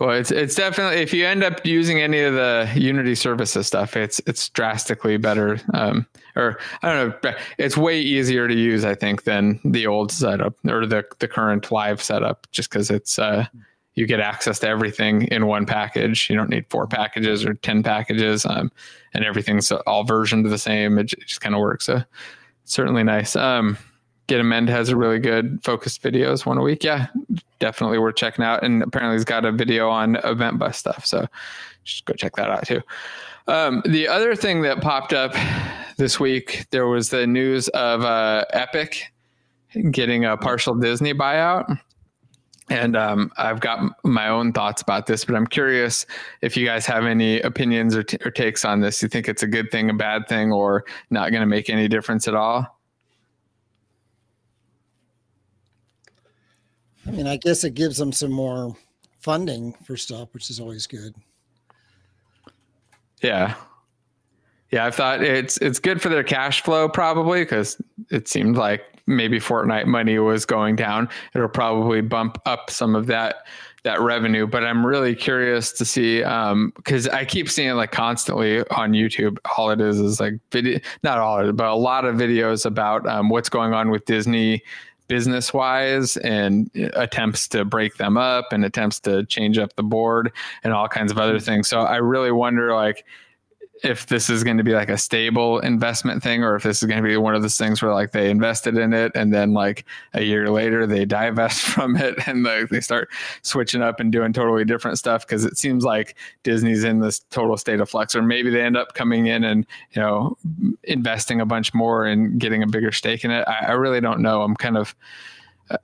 Well, 0.00 0.12
it's 0.12 0.30
it's 0.30 0.54
definitely 0.54 1.02
if 1.02 1.12
you 1.12 1.26
end 1.26 1.44
up 1.44 1.64
using 1.66 2.00
any 2.00 2.20
of 2.20 2.32
the 2.32 2.72
Unity 2.74 3.14
services 3.14 3.66
stuff, 3.66 3.98
it's 3.98 4.18
it's 4.26 4.48
drastically 4.48 5.18
better. 5.18 5.60
Um, 5.74 6.06
or 6.36 6.58
I 6.82 6.90
don't 6.90 7.22
know, 7.22 7.34
it's 7.58 7.76
way 7.76 8.00
easier 8.00 8.48
to 8.48 8.54
use, 8.54 8.82
I 8.82 8.94
think, 8.94 9.24
than 9.24 9.60
the 9.62 9.86
old 9.86 10.10
setup 10.10 10.54
or 10.66 10.86
the 10.86 11.04
the 11.18 11.28
current 11.28 11.70
live 11.70 12.02
setup, 12.02 12.46
just 12.50 12.70
because 12.70 12.90
it's 12.90 13.18
uh, 13.18 13.44
you 13.94 14.06
get 14.06 14.20
access 14.20 14.58
to 14.60 14.68
everything 14.68 15.22
in 15.24 15.46
one 15.46 15.66
package. 15.66 16.30
You 16.30 16.36
don't 16.36 16.50
need 16.50 16.66
four 16.68 16.86
packages 16.86 17.44
or 17.44 17.54
10 17.54 17.82
packages, 17.82 18.46
um, 18.46 18.70
and 19.14 19.24
everything's 19.24 19.70
all 19.72 20.04
versioned 20.04 20.46
the 20.46 20.58
same. 20.58 20.98
It, 20.98 21.06
just 21.26 21.40
kind 21.40 21.54
of 21.54 21.60
works. 21.60 21.86
So 21.86 22.02
certainly 22.64 23.02
nice. 23.02 23.36
Um, 23.36 23.76
git-amend 24.28 24.68
has 24.68 24.90
a 24.90 24.96
really 24.96 25.18
good 25.18 25.58
focused 25.64 26.02
videos 26.02 26.46
one 26.46 26.56
a 26.56 26.62
week. 26.62 26.84
Yeah, 26.84 27.08
definitely 27.58 27.98
worth 27.98 28.14
checking 28.14 28.44
out. 28.44 28.62
And 28.62 28.82
apparently 28.82 29.16
he's 29.16 29.24
got 29.24 29.44
a 29.44 29.50
video 29.50 29.88
on 29.88 30.16
event 30.16 30.58
bus 30.58 30.78
stuff. 30.78 31.04
So 31.04 31.26
just 31.82 32.04
go 32.04 32.14
check 32.14 32.36
that 32.36 32.48
out 32.48 32.66
too. 32.66 32.80
Um, 33.48 33.82
the 33.84 34.06
other 34.06 34.36
thing 34.36 34.62
that 34.62 34.80
popped 34.80 35.12
up 35.12 35.34
this 35.96 36.20
week, 36.20 36.66
there 36.70 36.86
was 36.86 37.10
the 37.10 37.26
news 37.26 37.66
of 37.70 38.02
uh, 38.02 38.44
Epic 38.50 39.12
getting 39.90 40.24
a 40.24 40.36
partial 40.36 40.76
Disney 40.76 41.12
buyout. 41.12 41.78
And 42.70 42.96
um, 42.96 43.32
I've 43.36 43.58
got 43.58 43.80
my 44.04 44.28
own 44.28 44.52
thoughts 44.52 44.80
about 44.80 45.06
this, 45.06 45.24
but 45.24 45.34
I'm 45.34 45.46
curious 45.46 46.06
if 46.40 46.56
you 46.56 46.64
guys 46.64 46.86
have 46.86 47.04
any 47.04 47.40
opinions 47.40 47.96
or, 47.96 48.04
t- 48.04 48.18
or 48.24 48.30
takes 48.30 48.64
on 48.64 48.80
this. 48.80 49.02
You 49.02 49.08
think 49.08 49.28
it's 49.28 49.42
a 49.42 49.48
good 49.48 49.72
thing, 49.72 49.90
a 49.90 49.94
bad 49.94 50.28
thing, 50.28 50.52
or 50.52 50.84
not 51.10 51.30
going 51.30 51.40
to 51.40 51.46
make 51.46 51.68
any 51.68 51.88
difference 51.88 52.28
at 52.28 52.36
all? 52.36 52.78
I 57.06 57.10
mean, 57.10 57.26
I 57.26 57.38
guess 57.38 57.64
it 57.64 57.74
gives 57.74 57.96
them 57.96 58.12
some 58.12 58.30
more 58.30 58.76
funding 59.18 59.72
for 59.84 59.96
stuff, 59.96 60.28
which 60.32 60.48
is 60.48 60.60
always 60.60 60.86
good. 60.86 61.14
Yeah. 63.20 63.56
Yeah, 64.70 64.86
I 64.86 64.92
thought 64.92 65.22
it's 65.22 65.56
it's 65.56 65.80
good 65.80 66.00
for 66.00 66.08
their 66.08 66.22
cash 66.22 66.62
flow 66.62 66.88
probably 66.88 67.40
because 67.42 67.82
it 68.10 68.28
seemed 68.28 68.56
like 68.56 68.84
maybe 69.10 69.38
Fortnite 69.38 69.86
money 69.86 70.18
was 70.18 70.46
going 70.46 70.76
down. 70.76 71.08
It'll 71.34 71.48
probably 71.48 72.00
bump 72.00 72.40
up 72.46 72.70
some 72.70 72.94
of 72.94 73.06
that 73.06 73.46
that 73.82 74.00
revenue. 74.00 74.46
But 74.46 74.64
I'm 74.64 74.84
really 74.84 75.14
curious 75.14 75.72
to 75.72 75.84
see 75.84 76.18
because 76.18 77.08
um, 77.08 77.14
I 77.14 77.24
keep 77.24 77.48
seeing 77.48 77.72
like 77.74 77.92
constantly 77.92 78.60
on 78.68 78.92
YouTube. 78.92 79.38
All 79.56 79.70
it 79.70 79.80
is 79.80 79.98
is 79.98 80.20
like 80.20 80.34
video, 80.50 80.78
not 81.02 81.18
all 81.18 81.38
it, 81.40 81.52
but 81.56 81.68
a 81.68 81.74
lot 81.74 82.04
of 82.04 82.16
videos 82.16 82.66
about 82.66 83.06
um, 83.06 83.28
what's 83.28 83.48
going 83.48 83.72
on 83.72 83.90
with 83.90 84.04
Disney 84.04 84.62
business 85.08 85.52
wise 85.52 86.16
and 86.18 86.70
attempts 86.94 87.48
to 87.48 87.64
break 87.64 87.96
them 87.96 88.16
up 88.16 88.52
and 88.52 88.64
attempts 88.64 89.00
to 89.00 89.26
change 89.26 89.58
up 89.58 89.74
the 89.74 89.82
board 89.82 90.30
and 90.62 90.72
all 90.72 90.86
kinds 90.86 91.10
of 91.10 91.18
other 91.18 91.40
things. 91.40 91.68
So 91.68 91.80
I 91.80 91.96
really 91.96 92.30
wonder 92.30 92.72
like 92.74 93.04
if 93.82 94.06
this 94.06 94.28
is 94.28 94.44
going 94.44 94.58
to 94.58 94.64
be 94.64 94.72
like 94.72 94.88
a 94.88 94.98
stable 94.98 95.58
investment 95.60 96.22
thing 96.22 96.44
or 96.44 96.54
if 96.56 96.62
this 96.62 96.82
is 96.82 96.88
going 96.88 97.02
to 97.02 97.08
be 97.08 97.16
one 97.16 97.34
of 97.34 97.42
those 97.42 97.56
things 97.56 97.80
where 97.80 97.92
like 97.92 98.12
they 98.12 98.30
invested 98.30 98.76
in 98.76 98.92
it 98.92 99.10
and 99.14 99.32
then 99.32 99.52
like 99.52 99.84
a 100.14 100.22
year 100.22 100.50
later 100.50 100.86
they 100.86 101.04
divest 101.04 101.62
from 101.74 101.96
it 101.96 102.14
and 102.26 102.42
like 102.42 102.68
they 102.68 102.80
start 102.80 103.08
switching 103.42 103.82
up 103.82 104.00
and 104.00 104.12
doing 104.12 104.32
totally 104.32 104.64
different 104.64 104.98
stuff 104.98 105.26
because 105.26 105.44
it 105.44 105.56
seems 105.56 105.84
like 105.84 106.16
disney's 106.42 106.84
in 106.84 107.00
this 107.00 107.20
total 107.30 107.56
state 107.56 107.80
of 107.80 107.88
flux 107.88 108.14
or 108.14 108.22
maybe 108.22 108.50
they 108.50 108.62
end 108.62 108.76
up 108.76 108.94
coming 108.94 109.26
in 109.26 109.44
and 109.44 109.66
you 109.92 110.02
know 110.02 110.36
investing 110.84 111.40
a 111.40 111.46
bunch 111.46 111.72
more 111.74 112.04
and 112.04 112.38
getting 112.38 112.62
a 112.62 112.66
bigger 112.66 112.92
stake 112.92 113.24
in 113.24 113.30
it. 113.30 113.46
I, 113.46 113.66
I 113.68 113.72
really 113.72 114.00
don't 114.00 114.20
know. 114.20 114.42
I'm 114.42 114.56
kind 114.56 114.76
of 114.76 114.94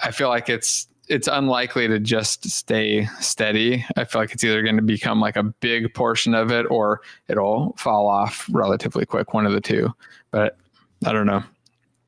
i 0.00 0.10
feel 0.10 0.28
like 0.28 0.48
it's 0.48 0.88
it's 1.08 1.28
unlikely 1.28 1.88
to 1.88 1.98
just 1.98 2.48
stay 2.48 3.06
steady. 3.20 3.84
I 3.96 4.04
feel 4.04 4.20
like 4.20 4.32
it's 4.32 4.44
either 4.44 4.62
going 4.62 4.76
to 4.76 4.82
become 4.82 5.20
like 5.20 5.36
a 5.36 5.42
big 5.42 5.94
portion 5.94 6.34
of 6.34 6.50
it 6.50 6.66
or 6.70 7.00
it'll 7.28 7.74
fall 7.76 8.08
off 8.08 8.48
relatively 8.50 9.06
quick, 9.06 9.32
one 9.32 9.46
of 9.46 9.52
the 9.52 9.60
two. 9.60 9.92
But 10.30 10.56
I 11.04 11.12
don't 11.12 11.26
know. 11.26 11.42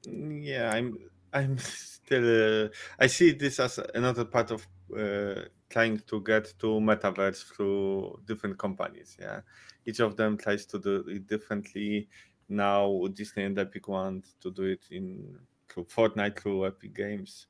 Yeah, 0.07 0.73
I'm 0.73 0.99
I'm 1.33 1.59
still 1.59 2.65
uh, 2.65 2.69
I 2.99 3.07
see 3.07 3.33
this 3.33 3.61
as 3.61 3.79
another 3.95 4.25
part 4.25 4.51
of 4.51 4.67
uh, 4.97 5.43
trying 5.69 5.99
to 5.99 6.21
get 6.23 6.55
to 6.61 6.67
metaverse 6.81 7.45
through 7.45 8.21
different 8.27 8.59
companies. 8.59 9.17
Yeah, 9.21 9.41
each 9.85 10.01
of 10.01 10.17
them 10.17 10.37
tries 10.37 10.67
to 10.67 10.79
do 10.79 11.05
it 11.09 11.27
differently. 11.27 12.09
Now 12.49 13.07
Disney 13.13 13.45
and 13.45 13.59
Epic 13.59 13.89
want 13.89 14.27
to 14.41 14.51
do 14.51 14.63
it 14.65 14.87
in 14.91 15.39
through 15.69 15.85
Fortnite, 15.85 16.41
through 16.41 16.67
Epic 16.67 16.95
Games 16.95 17.47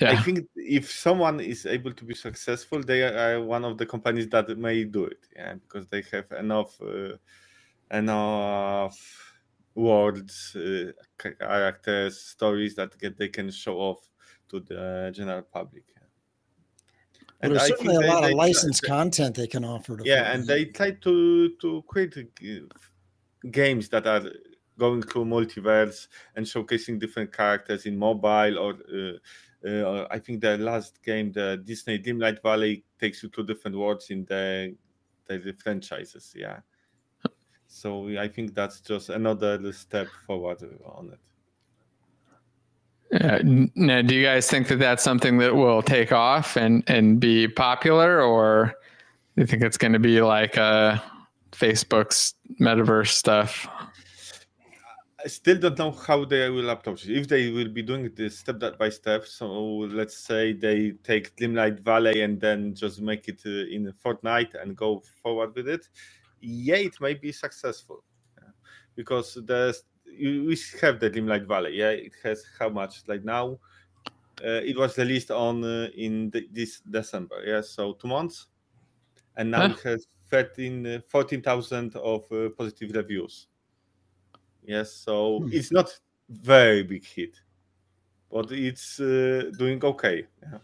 yeah. 0.00 0.10
I 0.10 0.16
think 0.16 0.48
if 0.56 0.90
someone 0.90 1.40
is 1.40 1.66
able 1.66 1.92
to 1.92 2.04
be 2.04 2.14
successful, 2.14 2.82
they 2.82 3.02
are 3.02 3.40
one 3.42 3.64
of 3.64 3.78
the 3.78 3.86
companies 3.86 4.28
that 4.30 4.56
may 4.58 4.84
do 4.84 5.04
it. 5.04 5.26
Yeah, 5.36 5.54
because 5.54 5.86
they 5.86 6.02
have 6.12 6.30
enough 6.38 6.80
uh, 6.82 7.16
enough 7.90 8.98
words, 9.74 10.56
uh, 10.56 10.92
characters, 11.38 12.20
stories 12.20 12.74
that 12.74 12.96
get, 12.98 13.18
they 13.18 13.28
can 13.28 13.50
show 13.50 13.76
off 13.76 14.08
to 14.48 14.60
the 14.60 15.12
general 15.14 15.42
public. 15.42 15.84
And 17.40 17.52
there's 17.52 17.66
certainly 17.66 17.96
a 17.96 18.00
lot 18.00 18.22
they, 18.22 18.30
of 18.30 18.36
licensed 18.36 18.82
they, 18.82 18.88
content 18.88 19.36
they 19.36 19.46
can 19.46 19.64
offer. 19.64 19.98
yeah, 20.04 20.32
and 20.32 20.46
they 20.46 20.64
try 20.66 20.92
to 20.92 21.50
to 21.60 21.84
create 21.86 22.16
games 23.50 23.88
that 23.90 24.06
are 24.06 24.22
going 24.78 25.02
through 25.02 25.26
multiverse 25.26 26.08
and 26.34 26.46
showcasing 26.46 26.98
different 26.98 27.32
characters 27.32 27.86
in 27.86 27.96
mobile 27.96 28.58
or. 28.58 28.72
Uh, 28.92 29.18
uh, 29.66 30.06
I 30.10 30.18
think 30.18 30.40
the 30.40 30.58
last 30.58 31.02
game, 31.02 31.32
the 31.32 31.62
Disney 31.64 31.98
Dreamlight 31.98 32.42
Valley, 32.42 32.84
takes 33.00 33.22
you 33.22 33.28
to 33.30 33.42
different 33.42 33.76
worlds 33.76 34.10
in 34.10 34.24
the 34.26 34.74
the 35.26 35.54
franchises. 35.62 36.34
Yeah, 36.36 36.60
so 37.66 38.08
I 38.18 38.28
think 38.28 38.54
that's 38.54 38.80
just 38.80 39.08
another 39.08 39.72
step 39.72 40.08
forward 40.26 40.62
on 40.84 41.10
it. 41.12 41.18
Yeah. 43.10 43.40
Now, 43.74 44.02
do 44.02 44.14
you 44.14 44.24
guys 44.24 44.48
think 44.48 44.68
that 44.68 44.78
that's 44.78 45.02
something 45.02 45.38
that 45.38 45.54
will 45.54 45.82
take 45.82 46.12
off 46.12 46.56
and 46.56 46.82
and 46.88 47.20
be 47.20 47.48
popular, 47.48 48.20
or 48.20 48.74
do 49.36 49.42
you 49.42 49.46
think 49.46 49.62
it's 49.62 49.76
going 49.76 49.92
to 49.92 49.98
be 49.98 50.20
like 50.20 50.58
uh, 50.58 50.98
Facebook's 51.52 52.34
metaverse 52.60 53.08
stuff? 53.08 53.68
I 55.24 55.28
still 55.28 55.58
don't 55.58 55.78
know 55.78 55.90
how 55.90 56.26
they 56.26 56.50
will 56.50 56.68
approach 56.68 57.06
it. 57.06 57.16
If 57.16 57.28
they 57.28 57.50
will 57.50 57.68
be 57.68 57.80
doing 57.80 58.10
this 58.14 58.40
step 58.40 58.60
by 58.78 58.90
step, 58.90 59.24
so 59.26 59.46
let's 59.48 60.18
say 60.18 60.52
they 60.52 60.92
take 61.02 61.34
Dreamlight 61.36 61.80
Valley 61.80 62.20
and 62.20 62.38
then 62.38 62.74
just 62.74 63.00
make 63.00 63.26
it 63.28 63.40
uh, 63.46 63.74
in 63.74 63.90
Fortnite 64.04 64.60
and 64.60 64.76
go 64.76 65.02
forward 65.22 65.54
with 65.54 65.66
it, 65.66 65.88
yeah, 66.42 66.76
it 66.76 67.00
may 67.00 67.14
be 67.14 67.32
successful 67.32 68.04
yeah. 68.36 68.50
because 68.96 69.38
there's 69.46 69.84
you, 70.04 70.44
we 70.44 70.58
have 70.82 71.00
the 71.00 71.10
Dreamlight 71.10 71.48
Valley. 71.48 71.78
Yeah, 71.78 71.90
it 71.90 72.12
has 72.22 72.44
how 72.58 72.68
much 72.68 73.02
like 73.08 73.24
now. 73.24 73.58
Uh, 74.44 74.60
it 74.62 74.76
was 74.76 74.98
released 74.98 75.30
on 75.30 75.64
uh, 75.64 75.88
in 75.96 76.28
the, 76.30 76.46
this 76.52 76.80
December. 76.80 77.42
Yeah, 77.46 77.62
so 77.62 77.94
two 77.94 78.08
months, 78.08 78.48
and 79.38 79.52
now 79.52 79.68
huh? 79.68 79.74
it 79.74 79.80
has 79.88 80.06
13, 80.28 80.86
uh, 80.86 80.98
14,000 81.08 81.96
of 81.96 82.24
uh, 82.30 82.50
positive 82.58 82.94
reviews. 82.94 83.48
Yes, 84.64 84.92
so 84.92 85.40
hmm. 85.40 85.48
it's 85.52 85.70
not 85.70 85.90
very 86.28 86.82
big 86.82 87.04
hit, 87.04 87.40
but 88.30 88.50
it's 88.50 88.98
uh, 89.00 89.50
doing 89.58 89.84
okay. 89.84 90.26
Yeah. 90.42 90.58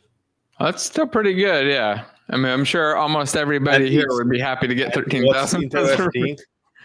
That's 0.58 0.82
still 0.82 1.06
pretty 1.06 1.34
good. 1.34 1.66
Yeah. 1.66 2.04
I 2.28 2.36
mean, 2.36 2.52
I'm 2.52 2.64
sure 2.64 2.96
almost 2.96 3.34
everybody 3.34 3.86
and 3.86 3.92
here 3.92 4.06
would 4.10 4.28
be 4.28 4.38
happy 4.38 4.68
to 4.68 4.74
get 4.74 4.92
13,000. 4.92 5.62
Interesting. 5.62 6.36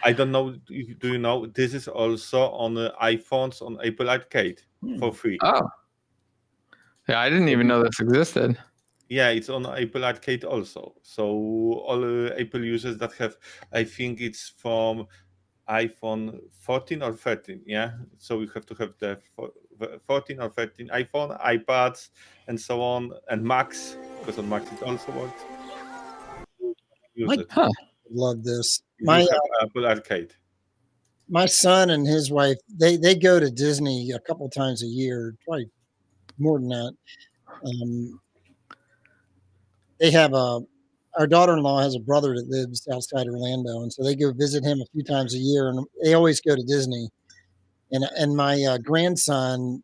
I 0.04 0.14
don't 0.14 0.32
know. 0.32 0.52
Do 0.52 1.12
you 1.12 1.18
know 1.18 1.46
this 1.48 1.74
is 1.74 1.88
also 1.88 2.50
on 2.52 2.74
the 2.74 2.94
iPhones 3.02 3.62
on 3.62 3.78
Apple 3.86 4.10
Arcade 4.10 4.62
hmm. 4.82 4.98
for 4.98 5.14
free? 5.14 5.38
Oh, 5.42 5.62
yeah, 7.10 7.20
I 7.20 7.30
didn't 7.30 7.50
even 7.50 7.68
know 7.68 7.84
this 7.84 8.00
existed. 8.00 8.58
Yeah, 9.10 9.30
it's 9.30 9.50
on 9.50 9.66
Apple 9.66 10.06
Arcade 10.06 10.44
also. 10.44 10.96
So 11.02 11.26
all 11.86 12.04
uh, 12.04 12.34
Apple 12.40 12.64
users 12.64 12.98
that 12.98 13.14
have, 13.14 13.38
I 13.72 13.84
think 13.84 14.22
it's 14.22 14.54
from 14.58 15.08
iPhone 15.70 16.40
14 16.60 17.02
or 17.02 17.14
13. 17.14 17.62
Yeah, 17.66 17.92
so 18.18 18.42
you 18.42 18.48
have 18.54 18.66
to 18.68 18.76
have 18.76 18.94
the 19.00 19.20
14 20.08 20.40
or 20.40 20.50
13 20.50 20.90
iPhone, 20.90 21.40
iPads, 21.42 22.10
and 22.48 22.60
so 22.60 22.82
on, 22.82 23.12
and 23.30 23.44
Macs 23.44 23.98
because 24.20 24.40
on 24.40 24.50
Macs 24.50 24.72
it 24.72 24.84
also 24.84 25.12
works. 25.12 25.42
Use 27.16 27.32
it. 27.32 27.48
Huh. 27.50 27.70
Love 28.12 28.44
this. 28.44 28.84
My 29.02 29.24
uh, 29.24 29.64
Apple 29.64 29.86
Arcade. 29.86 30.34
My 31.28 31.48
son 31.48 31.90
and 31.90 32.06
his 32.06 32.30
wife 32.30 32.58
they 32.70 32.98
they 32.98 33.16
go 33.16 33.40
to 33.40 33.50
Disney 33.50 34.12
a 34.12 34.20
couple 34.20 34.48
times 34.50 34.84
a 34.84 34.88
year, 34.88 35.36
probably 35.44 35.70
more 36.38 36.60
than 36.60 36.70
that. 36.70 36.94
Um, 37.66 38.20
they 40.00 40.12
have 40.12 40.34
a 40.34 40.62
our 41.18 41.28
daughter-in-law 41.28 41.82
has 41.82 41.96
a 41.96 42.00
brother 42.00 42.34
that 42.34 42.50
lives 42.50 42.88
outside 42.92 43.28
Orlando, 43.28 43.82
and 43.82 43.92
so 43.92 44.04
they 44.04 44.16
go 44.16 44.32
visit 44.34 44.64
him 44.64 44.82
a 44.82 44.86
few 44.92 45.04
times 45.04 45.34
a 45.34 45.38
year, 45.38 45.70
and 45.70 45.86
they 46.04 46.14
always 46.14 46.42
go 46.42 46.56
to 46.56 46.64
Disney. 46.64 47.10
And 47.92 48.04
and 48.18 48.36
my 48.36 48.62
uh, 48.64 48.78
grandson, 48.80 49.84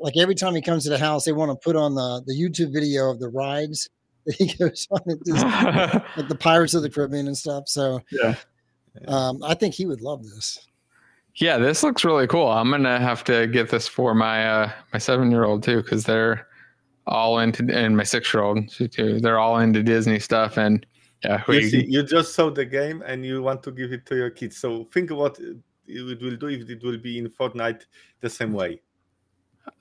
like 0.00 0.16
every 0.16 0.34
time 0.34 0.54
he 0.54 0.62
comes 0.62 0.84
to 0.84 0.90
the 0.90 0.98
house, 0.98 1.24
they 1.24 1.32
want 1.32 1.50
to 1.50 1.56
put 1.62 1.76
on 1.76 1.94
the 1.94 2.22
the 2.26 2.34
YouTube 2.34 2.72
video 2.72 3.10
of 3.10 3.20
the 3.20 3.28
rides 3.28 3.88
that 4.26 4.36
he 4.36 4.54
goes 4.54 4.86
on 4.90 5.00
at 5.10 5.20
Disney, 5.24 5.50
like 6.16 6.28
the 6.28 6.38
Pirates 6.38 6.74
of 6.74 6.82
the 6.82 6.90
Caribbean 6.90 7.26
and 7.26 7.36
stuff. 7.36 7.64
So 7.66 8.00
yeah, 8.10 8.36
um, 9.08 9.42
I 9.42 9.54
think 9.54 9.74
he 9.74 9.86
would 9.86 10.00
love 10.00 10.24
this. 10.24 10.66
Yeah, 11.36 11.58
this 11.58 11.82
looks 11.82 12.04
really 12.04 12.26
cool. 12.26 12.48
I'm 12.48 12.70
gonna 12.70 12.98
have 12.98 13.24
to 13.24 13.46
get 13.46 13.70
this 13.70 13.86
for 13.86 14.14
my 14.14 14.46
uh, 14.46 14.72
my 14.92 14.98
seven 14.98 15.30
year 15.30 15.44
old 15.44 15.62
too 15.62 15.82
because 15.82 16.04
they're 16.04 16.46
all 17.06 17.38
into 17.38 17.66
and 17.72 17.96
my 17.96 18.04
six 18.04 18.32
year 18.32 18.42
old 18.42 18.68
too. 18.68 19.20
They're 19.20 19.38
all 19.38 19.58
into 19.58 19.82
Disney 19.82 20.18
stuff 20.18 20.56
and 20.56 20.86
yeah. 21.24 21.42
We, 21.48 21.56
you, 21.56 21.68
see, 21.68 21.86
you 21.86 22.02
just 22.02 22.34
saw 22.34 22.50
the 22.50 22.64
game 22.64 23.02
and 23.06 23.24
you 23.24 23.42
want 23.42 23.62
to 23.64 23.72
give 23.72 23.92
it 23.92 24.06
to 24.06 24.16
your 24.16 24.30
kids. 24.30 24.56
So 24.56 24.84
think 24.84 25.10
what 25.10 25.38
it 25.38 26.22
will 26.22 26.36
do 26.36 26.48
if 26.48 26.68
it 26.68 26.82
will 26.82 26.98
be 26.98 27.18
in 27.18 27.28
Fortnite 27.28 27.82
the 28.20 28.30
same 28.30 28.52
way. 28.52 28.80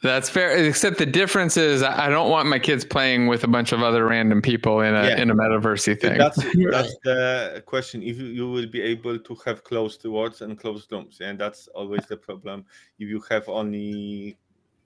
That's 0.02 0.30
fair. 0.30 0.56
Except 0.56 0.98
the 0.98 1.06
difference 1.06 1.58
is, 1.58 1.84
I 1.84 2.10
don't 2.10 2.30
want 2.30 2.48
my 2.48 2.60
kids 2.60 2.86
playing 2.86 3.28
with 3.28 3.44
a 3.44 3.48
bunch 3.48 3.72
of 3.72 3.82
other 3.82 4.06
random 4.06 4.42
people 4.42 4.82
in 4.82 4.94
a 4.94 5.10
yeah. 5.10 5.22
in 5.22 5.30
a 5.30 5.36
metaversy 5.36 6.00
thing. 6.00 6.18
That's 6.18 6.38
that's 6.72 6.96
the 7.04 7.64
question. 7.66 8.04
If 8.04 8.18
you, 8.18 8.28
you 8.28 8.50
will 8.50 8.68
be 8.68 8.82
able 8.82 9.18
to 9.18 9.38
have 9.46 9.64
closed 9.64 10.06
words 10.06 10.42
and 10.42 10.60
closed 10.60 10.92
rooms, 10.92 11.22
and 11.22 11.40
that's 11.40 11.68
always 11.70 12.06
the 12.08 12.18
problem. 12.18 12.66
If 13.00 13.10
you 13.10 13.22
have 13.30 13.48
only 13.50 14.38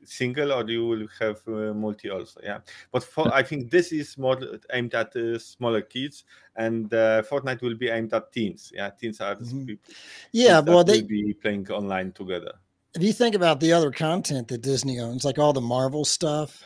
single, 0.06 0.52
or 0.52 0.68
you 0.70 0.86
will 0.88 1.08
have 1.20 1.42
uh, 1.48 1.74
multi 1.74 2.10
also. 2.10 2.40
Yeah, 2.44 2.60
but 2.92 3.04
for 3.04 3.34
I 3.34 3.44
think 3.44 3.70
this 3.70 3.92
is 3.92 4.18
more 4.18 4.40
aimed 4.72 4.94
at 4.94 5.16
uh, 5.16 5.40
smaller 5.40 5.82
kids, 5.82 6.24
and 6.56 6.94
uh, 6.94 7.24
Fortnite 7.24 7.62
will 7.62 7.76
be 7.76 7.90
aimed 7.90 8.14
at 8.14 8.32
teens. 8.32 8.72
Yeah, 8.74 8.90
teens 8.90 9.22
are 9.22 9.36
mm-hmm. 9.36 9.66
people. 9.66 9.94
Yeah, 10.32 10.60
well, 10.60 10.84
they 10.84 11.02
will 11.02 11.08
be 11.08 11.34
playing 11.34 11.70
online 11.72 12.12
together 12.12 12.54
if 12.96 13.02
you 13.02 13.14
think 13.14 13.36
about 13.36 13.60
the 13.60 13.74
other 13.74 13.92
content 13.92 14.48
that 14.50 14.62
Disney 14.62 15.00
owns, 15.00 15.26
like 15.26 15.40
all 15.40 15.54
the 15.54 15.62
Marvel 15.62 16.06
stuff 16.06 16.64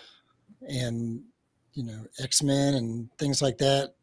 and 0.68 1.22
you 1.74 1.84
know 1.84 2.06
X 2.20 2.44
Men 2.44 2.74
and 2.76 3.10
things 3.18 3.42
like 3.42 3.58
that, 3.60 3.94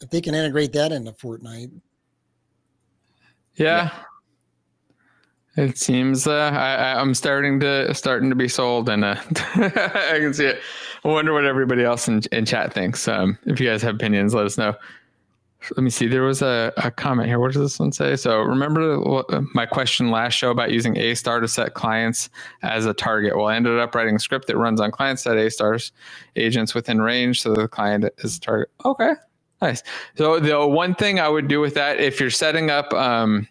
if 0.00 0.10
they 0.10 0.20
can 0.20 0.34
integrate 0.34 0.72
that 0.74 0.92
into 0.92 1.12
Fortnite, 1.12 1.72
yeah, 3.54 3.64
yeah. 3.66 3.90
It 5.56 5.78
seems 5.78 6.26
uh, 6.26 6.50
I, 6.52 7.00
I'm 7.00 7.14
starting 7.14 7.60
to 7.60 7.94
starting 7.94 8.30
to 8.30 8.36
be 8.36 8.48
sold, 8.48 8.88
and 8.88 9.04
uh, 9.04 9.16
I 9.54 10.18
can 10.18 10.34
see 10.34 10.46
it. 10.46 10.60
I 11.04 11.08
wonder 11.08 11.32
what 11.32 11.44
everybody 11.44 11.84
else 11.84 12.08
in, 12.08 12.22
in 12.32 12.44
chat 12.44 12.72
thinks. 12.72 13.06
Um, 13.08 13.38
if 13.46 13.60
you 13.60 13.68
guys 13.68 13.82
have 13.82 13.94
opinions, 13.94 14.34
let 14.34 14.46
us 14.46 14.58
know 14.58 14.74
let 15.76 15.82
me 15.82 15.90
see. 15.90 16.06
There 16.06 16.22
was 16.22 16.42
a, 16.42 16.72
a 16.76 16.90
comment 16.90 17.28
here. 17.28 17.38
What 17.38 17.52
does 17.52 17.62
this 17.62 17.78
one 17.78 17.92
say? 17.92 18.16
So 18.16 18.40
remember 18.40 19.00
my 19.54 19.66
question 19.66 20.10
last 20.10 20.34
show 20.34 20.50
about 20.50 20.70
using 20.70 20.96
A 20.96 21.14
star 21.14 21.40
to 21.40 21.48
set 21.48 21.74
clients 21.74 22.28
as 22.62 22.86
a 22.86 22.94
target. 22.94 23.36
Well, 23.36 23.46
I 23.46 23.56
ended 23.56 23.78
up 23.78 23.94
writing 23.94 24.16
a 24.16 24.18
script 24.18 24.46
that 24.46 24.56
runs 24.56 24.80
on 24.80 24.90
client 24.90 25.18
set 25.18 25.36
A 25.36 25.50
stars 25.50 25.92
agents 26.36 26.74
within 26.74 27.00
range, 27.00 27.42
so 27.42 27.54
the 27.54 27.68
client 27.68 28.04
is 28.18 28.38
target. 28.38 28.70
Okay, 28.84 29.12
nice. 29.60 29.82
So 30.16 30.38
the 30.38 30.66
one 30.66 30.94
thing 30.94 31.18
I 31.18 31.28
would 31.28 31.48
do 31.48 31.60
with 31.60 31.74
that, 31.74 31.98
if 31.98 32.20
you're 32.20 32.30
setting 32.30 32.70
up 32.70 32.92
um, 32.92 33.48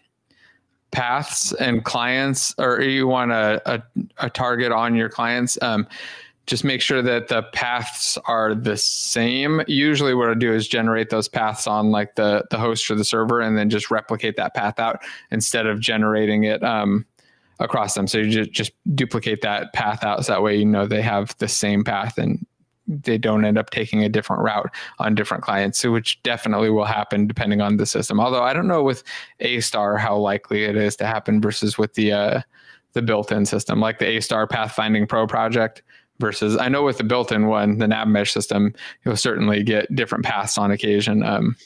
paths 0.96 1.52
and 1.52 1.84
clients, 1.84 2.54
or 2.56 2.80
you 2.80 3.06
want 3.06 3.30
a, 3.30 3.60
a, 3.66 3.82
a 4.16 4.30
target 4.30 4.72
on 4.72 4.94
your 4.94 5.10
clients. 5.10 5.58
Um, 5.60 5.86
just 6.46 6.64
make 6.64 6.80
sure 6.80 7.02
that 7.02 7.28
the 7.28 7.42
paths 7.52 8.16
are 8.24 8.54
the 8.54 8.78
same. 8.78 9.60
Usually 9.66 10.14
what 10.14 10.30
I 10.30 10.34
do 10.34 10.54
is 10.54 10.66
generate 10.66 11.10
those 11.10 11.28
paths 11.28 11.66
on 11.66 11.90
like 11.90 12.14
the, 12.14 12.46
the 12.50 12.56
host 12.56 12.90
or 12.90 12.94
the 12.94 13.04
server 13.04 13.42
and 13.42 13.58
then 13.58 13.68
just 13.68 13.90
replicate 13.90 14.36
that 14.36 14.54
path 14.54 14.78
out 14.78 15.02
instead 15.30 15.66
of 15.66 15.80
generating 15.80 16.44
it 16.44 16.62
um, 16.62 17.04
across 17.58 17.92
them. 17.92 18.06
So 18.06 18.16
you 18.16 18.30
just, 18.30 18.52
just 18.52 18.72
duplicate 18.94 19.42
that 19.42 19.74
path 19.74 20.02
out. 20.02 20.24
So 20.24 20.32
that 20.32 20.42
way, 20.42 20.56
you 20.56 20.64
know, 20.64 20.86
they 20.86 21.02
have 21.02 21.36
the 21.36 21.48
same 21.48 21.84
path 21.84 22.16
and 22.16 22.46
they 22.88 23.18
don't 23.18 23.44
end 23.44 23.58
up 23.58 23.70
taking 23.70 24.04
a 24.04 24.08
different 24.08 24.42
route 24.42 24.72
on 24.98 25.14
different 25.14 25.42
clients, 25.42 25.84
which 25.84 26.22
definitely 26.22 26.70
will 26.70 26.84
happen 26.84 27.26
depending 27.26 27.60
on 27.60 27.76
the 27.76 27.86
system. 27.86 28.20
Although 28.20 28.42
I 28.42 28.52
don't 28.52 28.68
know 28.68 28.82
with 28.82 29.02
A 29.40 29.60
star 29.60 29.96
how 29.96 30.16
likely 30.16 30.64
it 30.64 30.76
is 30.76 30.96
to 30.96 31.06
happen 31.06 31.40
versus 31.40 31.78
with 31.78 31.94
the 31.94 32.12
uh, 32.12 32.40
the 32.92 33.02
built-in 33.02 33.44
system, 33.44 33.80
like 33.80 33.98
the 33.98 34.06
A 34.16 34.20
star 34.20 34.46
Pathfinding 34.46 35.08
Pro 35.08 35.26
project 35.26 35.82
versus 36.18 36.56
I 36.56 36.68
know 36.68 36.82
with 36.82 36.98
the 36.98 37.04
built-in 37.04 37.46
one, 37.46 37.78
the 37.78 37.88
nav 37.88 38.08
mesh 38.08 38.32
system, 38.32 38.72
you'll 39.04 39.16
certainly 39.16 39.62
get 39.62 39.94
different 39.94 40.24
paths 40.24 40.56
on 40.56 40.70
occasion. 40.70 41.22
Um, 41.22 41.56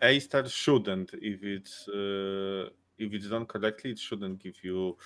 A 0.00 0.18
star 0.20 0.48
shouldn't 0.48 1.10
if 1.14 1.42
it's 1.42 1.88
uh, 1.88 2.70
if 2.98 3.12
it's 3.12 3.28
done 3.28 3.46
correctly, 3.46 3.90
it 3.90 3.98
shouldn't 3.98 4.42
give 4.42 4.54
you 4.62 4.96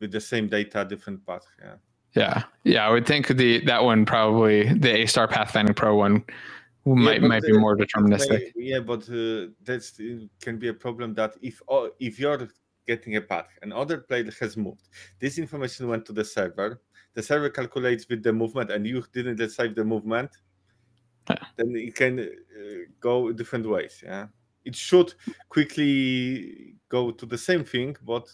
with 0.00 0.10
the 0.10 0.20
same 0.20 0.48
data 0.48 0.84
different 0.84 1.24
path. 1.26 1.46
Yeah. 1.60 1.74
Yeah, 2.18 2.42
yeah. 2.64 2.86
I 2.86 2.90
would 2.90 3.06
think 3.06 3.28
the 3.28 3.64
that 3.66 3.84
one 3.84 4.04
probably 4.04 4.72
the 4.72 5.02
A 5.02 5.06
Star 5.06 5.28
Pathfinding 5.28 5.76
Pro 5.76 5.94
one 5.94 6.24
might 6.84 7.20
but 7.20 7.28
might 7.28 7.42
be 7.42 7.52
more 7.52 7.76
deterministic. 7.76 8.52
Yeah, 8.56 8.80
but 8.80 9.08
uh, 9.08 9.52
that's 9.62 10.00
uh, 10.00 10.26
can 10.40 10.58
be 10.58 10.68
a 10.68 10.74
problem 10.74 11.14
that 11.14 11.36
if 11.42 11.62
oh, 11.68 11.90
if 12.00 12.18
you're 12.18 12.48
getting 12.88 13.16
a 13.16 13.20
path, 13.20 13.50
and 13.62 13.72
other 13.72 13.98
player 13.98 14.28
has 14.40 14.56
moved. 14.56 14.88
This 15.20 15.38
information 15.38 15.88
went 15.88 16.06
to 16.06 16.12
the 16.12 16.24
server. 16.24 16.80
The 17.14 17.22
server 17.22 17.50
calculates 17.50 18.08
with 18.08 18.22
the 18.22 18.32
movement, 18.32 18.70
and 18.70 18.86
you 18.86 19.04
didn't 19.12 19.36
decide 19.36 19.76
the 19.76 19.84
movement. 19.84 20.30
Yeah. 21.30 21.36
Then 21.56 21.76
it 21.76 21.94
can 21.94 22.18
uh, 22.18 22.26
go 23.00 23.30
different 23.32 23.68
ways. 23.68 24.02
Yeah, 24.04 24.26
it 24.64 24.74
should 24.74 25.14
quickly 25.48 26.74
go 26.88 27.12
to 27.12 27.26
the 27.26 27.38
same 27.38 27.64
thing, 27.64 27.96
but 28.04 28.26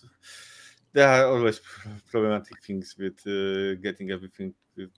there 0.94 1.08
are 1.08 1.26
always 1.26 1.60
problematic 2.10 2.62
things 2.64 2.94
with 2.98 3.20
uh, 3.26 3.74
getting 3.82 4.10
everything 4.10 4.54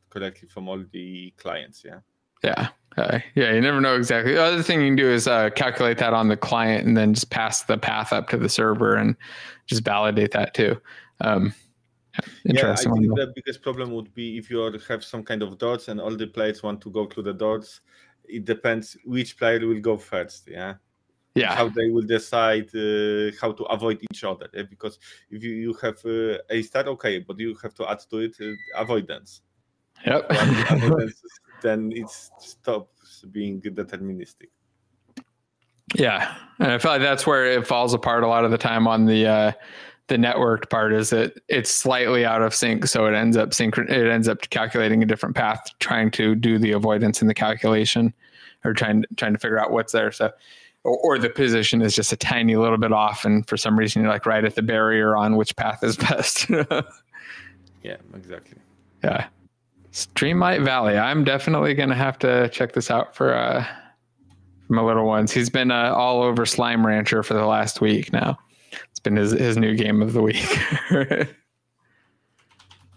correctly 0.08 0.48
from 0.48 0.68
all 0.68 0.82
the 0.92 1.32
clients. 1.36 1.82
Yeah. 1.84 2.00
Yeah. 2.44 2.68
Uh, 2.96 3.18
yeah, 3.34 3.52
you 3.52 3.60
never 3.60 3.80
know 3.80 3.96
exactly. 3.96 4.34
The 4.34 4.42
other 4.42 4.62
thing 4.62 4.80
you 4.80 4.88
can 4.88 4.96
do 4.96 5.10
is 5.10 5.26
uh, 5.26 5.50
calculate 5.50 5.98
that 5.98 6.14
on 6.14 6.28
the 6.28 6.36
client 6.36 6.86
and 6.86 6.96
then 6.96 7.12
just 7.12 7.30
pass 7.30 7.64
the 7.64 7.76
path 7.76 8.12
up 8.12 8.28
to 8.30 8.38
the 8.38 8.48
server 8.48 8.94
and 8.94 9.16
just 9.66 9.84
validate 9.84 10.30
that 10.32 10.54
too. 10.54 10.80
Um, 11.20 11.52
interesting. 12.46 12.92
Yeah, 12.92 12.98
I 12.98 13.02
think 13.02 13.16
the 13.16 13.32
biggest 13.34 13.62
problem 13.62 13.92
would 13.92 14.14
be 14.14 14.38
if 14.38 14.48
you 14.48 14.58
have 14.88 15.04
some 15.04 15.22
kind 15.24 15.42
of 15.42 15.58
dots 15.58 15.88
and 15.88 16.00
all 16.00 16.16
the 16.16 16.26
players 16.26 16.62
want 16.62 16.80
to 16.82 16.90
go 16.90 17.06
through 17.06 17.24
the 17.24 17.34
dots. 17.34 17.80
It 18.24 18.44
depends 18.44 18.96
which 19.04 19.38
player 19.38 19.66
will 19.66 19.80
go 19.80 19.98
first. 19.98 20.48
Yeah, 20.48 20.74
yeah. 21.36 21.54
how 21.54 21.68
they 21.68 21.90
will 21.90 22.02
decide 22.06 22.68
uh, 22.74 23.30
how 23.40 23.52
to 23.52 23.64
avoid 23.64 23.98
each 24.10 24.24
other. 24.24 24.48
yeah, 24.52 24.62
Because 24.68 24.98
if 25.30 25.42
you, 25.42 25.50
you 25.50 25.72
have 25.82 25.98
uh, 26.04 26.38
A 26.50 26.62
star, 26.62 26.84
okay, 26.84 27.18
but 27.18 27.38
you 27.38 27.54
have 27.62 27.74
to 27.74 27.88
add 27.88 28.00
to 28.10 28.18
it 28.18 28.36
uh, 28.40 28.80
avoidance. 28.80 29.42
Yep. 30.04 30.26
Avoidance, 30.30 31.22
then 31.62 31.92
it 31.94 32.08
stops 32.10 33.24
being 33.30 33.60
deterministic. 33.60 34.48
Yeah, 35.94 36.34
and 36.58 36.72
I 36.72 36.78
feel 36.78 36.90
like 36.90 37.00
that's 37.00 37.26
where 37.26 37.46
it 37.46 37.66
falls 37.66 37.94
apart 37.94 38.24
a 38.24 38.26
lot 38.26 38.44
of 38.44 38.50
the 38.50 38.58
time 38.58 38.88
on 38.88 39.06
the 39.06 39.26
uh, 39.26 39.52
the 40.08 40.16
networked 40.16 40.68
part. 40.68 40.92
Is 40.92 41.10
that 41.10 41.34
it's 41.48 41.70
slightly 41.70 42.24
out 42.24 42.42
of 42.42 42.54
sync, 42.54 42.86
so 42.86 43.06
it 43.06 43.14
ends 43.14 43.36
up 43.36 43.50
synchron- 43.50 43.90
It 43.90 44.10
ends 44.10 44.28
up 44.28 44.40
calculating 44.50 45.02
a 45.02 45.06
different 45.06 45.36
path, 45.36 45.64
trying 45.78 46.10
to 46.12 46.34
do 46.34 46.58
the 46.58 46.72
avoidance 46.72 47.22
in 47.22 47.28
the 47.28 47.34
calculation, 47.34 48.12
or 48.64 48.72
trying 48.74 49.04
trying 49.16 49.32
to 49.32 49.38
figure 49.38 49.60
out 49.60 49.70
what's 49.70 49.92
there. 49.92 50.10
So, 50.10 50.32
or, 50.86 50.98
or 50.98 51.18
the 51.18 51.28
position 51.28 51.82
is 51.82 51.94
just 51.94 52.12
a 52.12 52.16
tiny 52.16 52.56
little 52.56 52.78
bit 52.78 52.92
off, 52.92 53.24
and 53.24 53.46
for 53.48 53.56
some 53.56 53.78
reason 53.78 54.02
you're 54.02 54.10
like 54.10 54.24
right 54.24 54.44
at 54.44 54.54
the 54.54 54.62
barrier 54.62 55.16
on 55.16 55.36
which 55.36 55.54
path 55.56 55.82
is 55.82 55.96
best. 56.08 56.48
Yeah, 57.82 57.96
exactly. 58.14 58.58
yeah, 59.04 59.26
Dreamlight 59.92 60.64
Valley. 60.64 60.96
I'm 60.96 61.24
definitely 61.24 61.74
gonna 61.74 61.94
have 61.94 62.18
to 62.20 62.48
check 62.50 62.72
this 62.72 62.90
out 62.90 63.14
for 63.14 63.34
uh 63.34 63.64
for 64.66 64.72
my 64.72 64.82
little 64.82 65.06
ones. 65.06 65.32
He's 65.32 65.50
been 65.50 65.70
uh, 65.70 65.92
all 65.94 66.22
over 66.22 66.44
Slime 66.46 66.86
Rancher 66.86 67.22
for 67.22 67.34
the 67.34 67.46
last 67.46 67.80
week 67.80 68.12
now. 68.12 68.38
It's 68.90 69.00
been 69.00 69.16
his 69.16 69.32
his 69.32 69.56
new 69.56 69.74
game 69.74 70.02
of 70.02 70.12
the 70.12 70.22
week. 70.22 70.58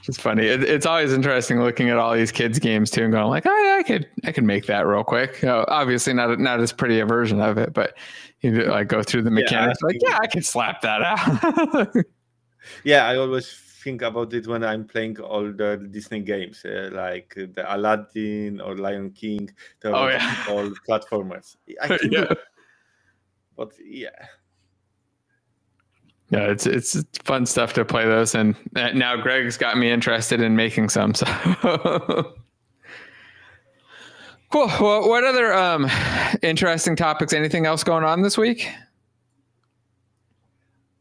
Is 0.07 0.17
funny. 0.17 0.45
It, 0.45 0.63
it's 0.63 0.85
always 0.85 1.13
interesting 1.13 1.61
looking 1.61 1.89
at 1.89 1.97
all 1.97 2.15
these 2.15 2.31
kids' 2.31 2.57
games 2.57 2.89
too, 2.89 3.03
and 3.03 3.11
going 3.11 3.27
like, 3.27 3.45
"Oh 3.45 3.63
yeah, 3.63 3.77
I 3.79 3.83
could 3.83 4.07
I 4.23 4.31
could 4.31 4.45
make 4.45 4.65
that 4.67 4.87
real 4.87 5.03
quick." 5.03 5.43
Uh, 5.43 5.65
obviously, 5.67 6.13
not 6.13 6.39
not 6.39 6.59
as 6.59 6.71
pretty 6.71 6.99
a 6.99 7.05
version 7.05 7.41
of 7.41 7.57
it, 7.57 7.73
but 7.73 7.97
you 8.41 8.55
do, 8.55 8.63
like 8.65 8.87
go 8.87 9.03
through 9.03 9.23
the 9.23 9.31
mechanics. 9.31 9.79
I 9.83 9.87
like, 9.87 9.97
yeah, 10.01 10.17
I 10.21 10.27
can 10.27 10.41
slap 10.41 10.81
that 10.81 11.01
out. 11.01 11.93
Yeah, 12.83 13.07
I 13.07 13.15
always 13.15 13.49
think 13.83 14.01
about 14.01 14.33
it 14.33 14.47
when 14.47 14.63
I'm 14.63 14.85
playing 14.85 15.19
all 15.19 15.51
the 15.51 15.87
Disney 15.89 16.19
games, 16.19 16.63
uh, 16.65 16.89
like 16.91 17.33
the 17.35 17.65
Aladdin 17.67 18.61
or 18.61 18.75
Lion 18.75 19.11
King. 19.11 19.49
Oh, 19.85 20.07
yeah. 20.07 20.45
all 20.49 20.69
platformers. 20.87 21.55
I 21.81 21.87
can 21.97 22.11
yeah. 22.11 22.33
but 23.55 23.71
yeah, 23.83 24.27
Yeah, 26.31 26.51
it's 26.51 26.67
it's 26.67 27.03
fun 27.23 27.45
stuff 27.47 27.73
to 27.73 27.83
play 27.83 28.05
those, 28.05 28.35
and 28.35 28.55
now 28.73 29.15
Greg's 29.15 29.57
got 29.57 29.77
me 29.77 29.89
interested 29.89 30.41
in 30.41 30.55
making 30.55 30.89
some. 30.89 31.15
So 31.15 31.25
cool. 34.51 34.67
Well, 34.79 35.09
what 35.09 35.23
other 35.23 35.51
um, 35.53 35.89
interesting 36.43 36.95
topics? 36.95 37.33
Anything 37.33 37.65
else 37.65 37.83
going 37.83 38.03
on 38.03 38.21
this 38.21 38.37
week? 38.37 38.69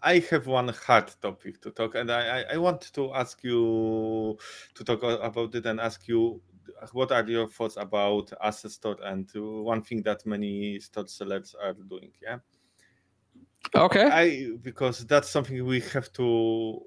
I 0.02 0.20
have 0.30 0.46
one 0.46 0.68
hard 0.68 1.12
topic 1.20 1.60
to 1.62 1.72
talk, 1.72 1.94
and 1.96 2.10
I, 2.10 2.44
I, 2.52 2.56
want 2.56 2.92
to 2.94 3.12
ask 3.12 3.42
you 3.42 4.38
to 4.74 4.84
talk 4.84 5.02
about 5.02 5.54
it 5.54 5.66
and 5.66 5.80
ask 5.80 6.08
you 6.08 6.40
what 6.92 7.12
are 7.12 7.26
your 7.26 7.48
thoughts 7.48 7.76
about 7.76 8.32
asset 8.40 8.70
store 8.70 8.96
and 9.02 9.28
one 9.34 9.82
thing 9.82 10.02
that 10.02 10.24
many 10.24 10.78
store 10.80 11.06
sellers 11.08 11.54
are 11.60 11.74
doing. 11.74 12.12
Yeah. 12.22 12.38
Okay. 13.74 14.04
I 14.04 14.56
because 14.62 15.06
that's 15.06 15.28
something 15.28 15.64
we 15.64 15.80
have 15.92 16.12
to 16.14 16.80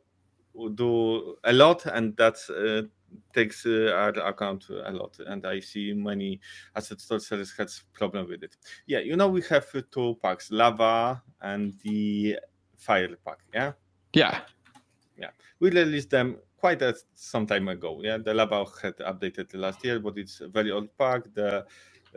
do 0.75 1.35
a 1.43 1.53
lot, 1.53 1.85
and 1.85 2.15
that 2.17 2.35
uh, 2.49 2.87
takes 3.33 3.65
uh, 3.65 3.91
our 3.93 4.27
account 4.27 4.67
a 4.69 4.91
lot. 4.91 5.17
And 5.19 5.45
I 5.45 5.59
see 5.59 5.93
many 5.93 6.39
asset 6.75 6.99
store 7.01 7.19
sellers 7.19 7.53
has 7.57 7.83
problem 7.93 8.27
with 8.29 8.43
it. 8.43 8.57
Yeah, 8.87 8.99
you 8.99 9.15
know 9.15 9.29
we 9.29 9.41
have 9.43 9.65
two 9.91 10.17
packs, 10.21 10.51
lava 10.51 11.21
and 11.41 11.77
the 11.83 12.37
fire 12.77 13.15
pack. 13.25 13.39
Yeah, 13.53 13.73
Yeah. 15.17 15.29
we 15.59 15.69
released 15.69 16.09
them 16.09 16.37
quite 16.57 16.81
a, 16.81 16.95
some 17.13 17.45
time 17.45 17.67
ago. 17.67 17.99
Yeah, 18.01 18.17
the 18.17 18.33
lava 18.33 18.65
had 18.81 18.97
updated 18.97 19.53
last 19.53 19.83
year, 19.83 19.99
but 19.99 20.17
it's 20.17 20.41
a 20.41 20.47
very 20.47 20.71
old 20.71 20.89
pack. 20.97 21.23
The 21.33 21.65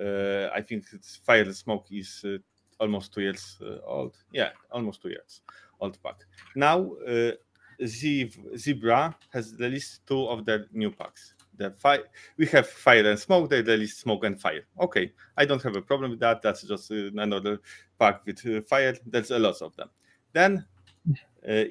uh, 0.01 0.51
I 0.55 0.61
think 0.62 0.87
it's 0.93 1.17
fire 1.17 1.53
smoke 1.53 1.87
is 1.90 2.25
uh, 2.25 2.38
almost 2.81 3.13
two 3.13 3.23
years 3.23 3.59
uh, 3.63 3.79
old. 3.87 4.17
Yeah, 4.33 4.51
almost 4.71 5.03
two 5.03 5.11
years 5.11 5.43
old 5.81 5.99
pack. 6.03 6.17
Now 6.55 6.93
uh, 7.07 7.33
Zibra 7.81 9.15
has 9.33 9.55
released 9.59 10.07
two 10.07 10.27
of 10.27 10.45
their 10.45 10.67
new 10.73 10.91
packs. 10.91 11.35
The 11.57 11.71
fire 11.71 12.05
we 12.37 12.47
have 12.47 12.69
fire 12.69 13.09
and 13.09 13.19
smoke. 13.19 13.51
They 13.51 13.63
released 13.63 14.01
smoke 14.01 14.25
and 14.25 14.41
fire. 14.41 14.67
Okay, 14.81 15.13
I 15.37 15.45
don't 15.45 15.63
have 15.63 15.77
a 15.77 15.83
problem 15.83 16.11
with 16.11 16.21
that. 16.21 16.43
That's 16.43 16.63
just 16.63 16.91
uh, 16.91 17.11
another 17.17 17.61
pack 17.99 18.27
with 18.27 18.45
uh, 18.47 18.61
fire. 18.63 18.95
There's 19.07 19.31
a 19.31 19.39
lot 19.39 19.63
of 19.63 19.75
them. 19.77 19.91
Then 20.33 20.65
uh, 21.09 21.13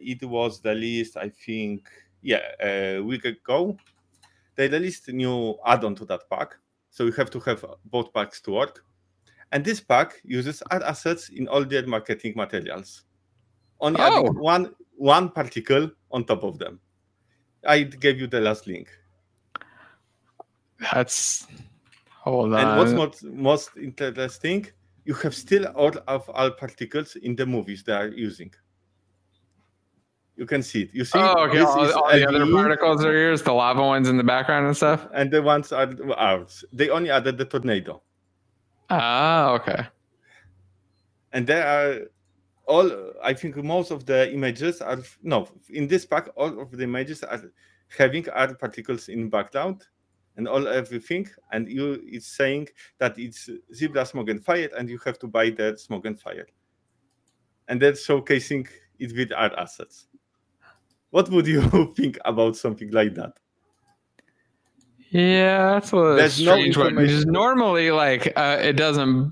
it 0.01 0.23
was 0.23 0.63
released, 0.63 1.17
I 1.17 1.29
think, 1.29 1.89
yeah, 2.21 2.51
a 2.61 2.99
week 2.99 3.25
ago. 3.25 3.77
They 4.55 4.67
released 4.69 5.07
a 5.09 5.13
new 5.13 5.57
add-on 5.65 5.95
to 5.95 6.05
that 6.05 6.29
pack, 6.29 6.55
so 6.91 7.05
you 7.05 7.11
have 7.13 7.31
to 7.31 7.39
have 7.41 7.65
both 7.85 8.13
packs 8.13 8.39
to 8.41 8.51
work. 8.51 8.85
And 9.53 9.63
this 9.63 9.79
pack 9.79 10.19
uses 10.25 10.63
ad 10.71 10.81
assets 10.83 11.29
in 11.29 11.47
all 11.47 11.63
their 11.63 11.85
marketing 11.85 12.33
materials. 12.35 13.03
Only 13.79 14.01
adding 14.01 14.27
Oh. 14.27 14.31
one 14.33 14.73
one 14.97 15.29
particle 15.29 15.91
on 16.11 16.25
top 16.25 16.43
of 16.43 16.57
them. 16.57 16.79
I 17.65 17.83
gave 17.83 18.19
you 18.19 18.27
the 18.27 18.41
last 18.41 18.67
link. 18.67 18.89
That's 20.91 21.47
hold 22.09 22.53
on. 22.53 22.59
And 22.59 22.79
what's 22.79 22.91
most, 22.93 23.23
most 23.23 23.69
interesting, 23.77 24.67
you 25.05 25.13
have 25.15 25.35
still 25.35 25.65
all 25.75 25.91
of 26.07 26.29
all 26.29 26.51
particles 26.51 27.15
in 27.15 27.35
the 27.35 27.45
movies 27.45 27.83
they 27.83 27.93
are 27.93 28.07
using. 28.07 28.51
You 30.35 30.45
can 30.47 30.63
see 30.63 30.83
it. 30.83 30.89
You 30.93 31.05
see, 31.05 31.19
oh, 31.19 31.45
okay. 31.45 31.59
All, 31.59 31.93
all 31.93 32.11
the 32.11 32.27
other 32.27 32.51
particles 32.51 33.05
are 33.05 33.13
yours. 33.13 33.43
The 33.43 33.53
lava 33.53 33.81
ones 33.85 34.09
in 34.09 34.17
the 34.17 34.23
background 34.23 34.65
and 34.65 34.75
stuff. 34.75 35.07
and 35.13 35.29
the 35.29 35.41
ones 35.43 35.71
are 35.71 35.87
ours. 36.17 36.65
They 36.73 36.89
only 36.89 37.11
added 37.11 37.37
the 37.37 37.45
tornado, 37.45 38.01
Ah, 38.99 39.53
okay. 39.53 39.87
and 41.33 41.47
there 41.47 41.65
are 41.65 41.99
all. 42.67 42.89
I 43.23 43.33
think 43.33 43.57
most 43.57 43.91
of 43.91 44.05
the 44.05 44.31
images 44.31 44.81
are 44.81 44.99
no 45.21 45.47
in 45.69 45.87
this 45.87 46.05
pack. 46.05 46.29
All 46.35 46.61
of 46.61 46.71
the 46.71 46.83
images 46.83 47.23
are 47.23 47.41
having 47.97 48.25
other 48.33 48.55
particles 48.55 49.09
in 49.09 49.29
background, 49.29 49.85
and 50.37 50.47
all 50.47 50.67
everything. 50.67 51.27
And 51.51 51.67
you, 51.69 52.01
it's 52.05 52.27
saying 52.27 52.69
that 52.99 53.17
it's 53.17 53.49
Zibra 53.73 54.07
smoke 54.07 54.29
and 54.29 54.43
fire, 54.43 54.69
and 54.77 54.89
you 54.89 54.99
have 55.05 55.19
to 55.19 55.27
buy 55.27 55.49
that 55.51 55.79
smoke 55.79 56.05
and 56.05 56.19
fire, 56.19 56.47
and 57.67 57.81
that's 57.81 58.05
showcasing 58.07 58.67
it 58.99 59.15
with 59.15 59.31
our 59.33 59.57
assets. 59.59 60.07
What 61.09 61.29
would 61.29 61.47
you 61.47 61.93
think 61.95 62.17
about 62.25 62.55
something 62.55 62.91
like 62.91 63.15
that? 63.15 63.37
Yeah, 65.13 65.73
that's 65.73 65.91
a 65.91 65.95
little 65.95 66.15
There's 66.15 66.41
no 66.41 66.57
one. 66.57 66.95
Because 66.95 67.25
normally, 67.27 67.91
like, 67.91 68.33
uh, 68.35 68.57
it 68.59 68.73
doesn't. 68.73 69.31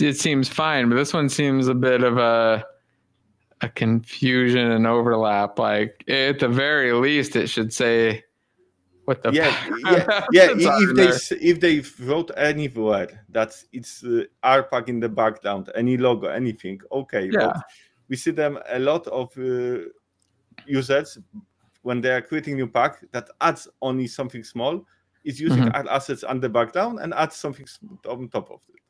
It 0.00 0.16
seems 0.16 0.48
fine, 0.48 0.88
but 0.88 0.96
this 0.96 1.12
one 1.12 1.28
seems 1.28 1.68
a 1.68 1.74
bit 1.74 2.02
of 2.02 2.18
a 2.18 2.64
a 3.60 3.68
confusion 3.68 4.72
and 4.72 4.88
overlap. 4.88 5.56
Like, 5.56 6.02
at 6.08 6.40
the 6.40 6.48
very 6.48 6.92
least, 6.92 7.36
it 7.36 7.48
should 7.48 7.72
say 7.72 8.24
what 9.04 9.22
the 9.22 9.32
yeah, 9.32 9.54
yeah, 9.84 10.24
yeah. 10.32 10.48
If 10.50 10.96
they 10.96 11.06
there. 11.06 11.18
if 11.40 11.60
they 11.60 12.04
wrote 12.04 12.32
anywhere 12.36 13.24
that 13.28 13.54
it's 13.72 14.02
uh, 14.02 14.24
RPAC 14.42 14.88
in 14.88 14.98
the 14.98 15.08
background, 15.08 15.70
any 15.76 15.96
logo, 15.96 16.26
anything, 16.26 16.80
okay. 16.90 17.28
Yeah. 17.30 17.52
But 17.52 17.62
we 18.08 18.16
see 18.16 18.32
them 18.32 18.58
a 18.68 18.80
lot 18.80 19.06
of 19.06 19.30
uh, 19.38 19.84
users 20.66 21.18
when 21.82 22.00
they 22.00 22.10
are 22.10 22.22
creating 22.22 22.56
new 22.56 22.66
pack 22.66 23.04
that 23.12 23.28
adds 23.40 23.68
only 23.80 24.08
something 24.08 24.42
small, 24.42 24.84
It's 25.24 25.40
using 25.40 25.64
mm-hmm. 25.64 25.88
assets 25.88 26.22
on 26.22 26.40
the 26.40 26.48
background 26.48 27.00
and 27.00 27.14
add 27.14 27.32
something 27.32 27.66
on 28.08 28.28
top 28.28 28.50
of 28.50 28.60
it. 28.68 28.80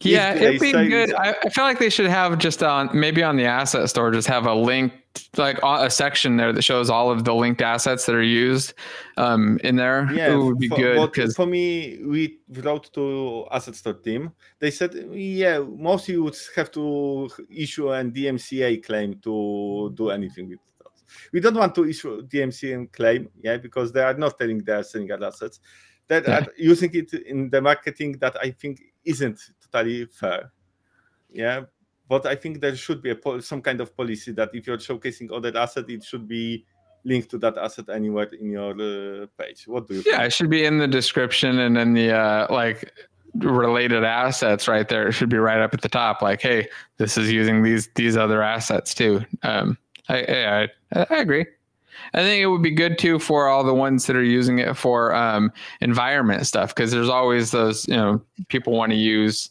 Yeah, 0.00 0.34
it'd 0.34 0.60
be 0.60 0.72
good. 0.72 1.14
I, 1.14 1.34
I, 1.42 1.48
feel 1.48 1.64
like 1.64 1.78
they 1.78 1.88
should 1.88 2.06
have 2.06 2.36
just 2.38 2.62
on 2.62 2.90
maybe 2.92 3.22
on 3.22 3.36
the 3.36 3.46
asset 3.46 3.88
store, 3.88 4.10
just 4.10 4.28
have 4.28 4.46
a 4.46 4.54
link, 4.54 4.92
like 5.38 5.58
a 5.62 5.88
section 5.88 6.36
there 6.36 6.52
that 6.52 6.62
shows 6.62 6.90
all 6.90 7.10
of 7.10 7.24
the 7.24 7.34
linked 7.34 7.62
assets 7.62 8.04
that 8.04 8.14
are 8.14 8.22
used 8.22 8.74
um, 9.16 9.58
in 9.64 9.76
there. 9.76 10.10
Yeah, 10.12 10.34
it 10.34 10.36
would 10.36 10.58
be 10.58 10.68
for, 10.68 10.76
good. 10.76 11.12
Because 11.12 11.34
for 11.34 11.46
me, 11.46 11.98
we 12.04 12.38
wrote 12.48 12.92
to 12.92 13.46
asset 13.50 13.74
store 13.74 13.94
team. 13.94 14.32
They 14.58 14.70
said, 14.70 14.94
yeah, 15.12 15.60
mostly 15.60 16.14
you 16.14 16.24
would 16.24 16.36
have 16.56 16.70
to 16.72 17.30
issue 17.48 17.90
a 17.90 18.04
DMCA 18.04 18.84
claim 18.84 19.14
to 19.20 19.92
do 19.94 20.10
anything 20.10 20.50
with 20.50 20.58
it. 20.58 20.75
We 21.32 21.40
don't 21.40 21.54
want 21.54 21.74
to 21.76 21.88
issue 21.88 22.26
DMC 22.26 22.74
and 22.74 22.92
claim, 22.92 23.28
yeah, 23.42 23.56
because 23.56 23.92
they 23.92 24.02
are 24.02 24.14
not 24.14 24.38
telling 24.38 24.58
they 24.58 24.72
are 24.72 24.82
selling 24.82 25.10
assets. 25.10 25.60
That 26.08 26.26
yeah. 26.26 26.46
using 26.56 26.94
it 26.94 27.12
in 27.14 27.50
the 27.50 27.60
marketing 27.60 28.12
that 28.20 28.36
I 28.40 28.50
think 28.50 28.80
isn't 29.04 29.40
totally 29.72 30.06
fair. 30.06 30.52
Yeah, 31.32 31.62
but 32.08 32.26
I 32.26 32.36
think 32.36 32.60
there 32.60 32.76
should 32.76 33.02
be 33.02 33.10
a, 33.10 33.42
some 33.42 33.60
kind 33.60 33.80
of 33.80 33.96
policy 33.96 34.32
that 34.32 34.50
if 34.54 34.66
you're 34.66 34.78
showcasing 34.78 35.32
other 35.32 35.56
asset, 35.56 35.90
it 35.90 36.04
should 36.04 36.28
be 36.28 36.64
linked 37.04 37.30
to 37.30 37.38
that 37.38 37.56
asset 37.58 37.88
anywhere 37.88 38.28
in 38.38 38.50
your 38.50 38.72
uh, 38.72 39.26
page. 39.38 39.66
What 39.66 39.88
do 39.88 39.94
you? 39.94 40.02
Yeah, 40.06 40.18
think? 40.18 40.26
it 40.26 40.32
should 40.32 40.50
be 40.50 40.64
in 40.64 40.78
the 40.78 40.88
description 40.88 41.58
and 41.58 41.76
then 41.76 41.94
the 41.94 42.12
uh, 42.12 42.46
like 42.50 42.92
related 43.34 44.04
assets 44.04 44.68
right 44.68 44.88
there. 44.88 45.08
It 45.08 45.12
should 45.12 45.28
be 45.28 45.38
right 45.38 45.60
up 45.60 45.74
at 45.74 45.82
the 45.82 45.88
top. 45.88 46.22
Like, 46.22 46.40
hey, 46.40 46.68
this 46.98 47.16
is 47.16 47.32
using 47.32 47.62
these 47.62 47.88
these 47.94 48.16
other 48.16 48.42
assets 48.42 48.94
too. 48.94 49.24
Um, 49.42 49.78
I, 50.08 50.18
I 50.18 50.68
I 51.10 51.16
agree. 51.16 51.46
I 52.14 52.20
think 52.20 52.42
it 52.42 52.46
would 52.46 52.62
be 52.62 52.70
good 52.70 52.98
too 52.98 53.18
for 53.18 53.48
all 53.48 53.64
the 53.64 53.74
ones 53.74 54.06
that 54.06 54.16
are 54.16 54.22
using 54.22 54.58
it 54.58 54.76
for 54.76 55.14
um, 55.14 55.50
environment 55.80 56.46
stuff 56.46 56.74
because 56.74 56.90
there's 56.90 57.08
always 57.08 57.50
those 57.50 57.88
you 57.88 57.96
know 57.96 58.22
people 58.48 58.72
want 58.72 58.92
to 58.92 58.96
use 58.96 59.50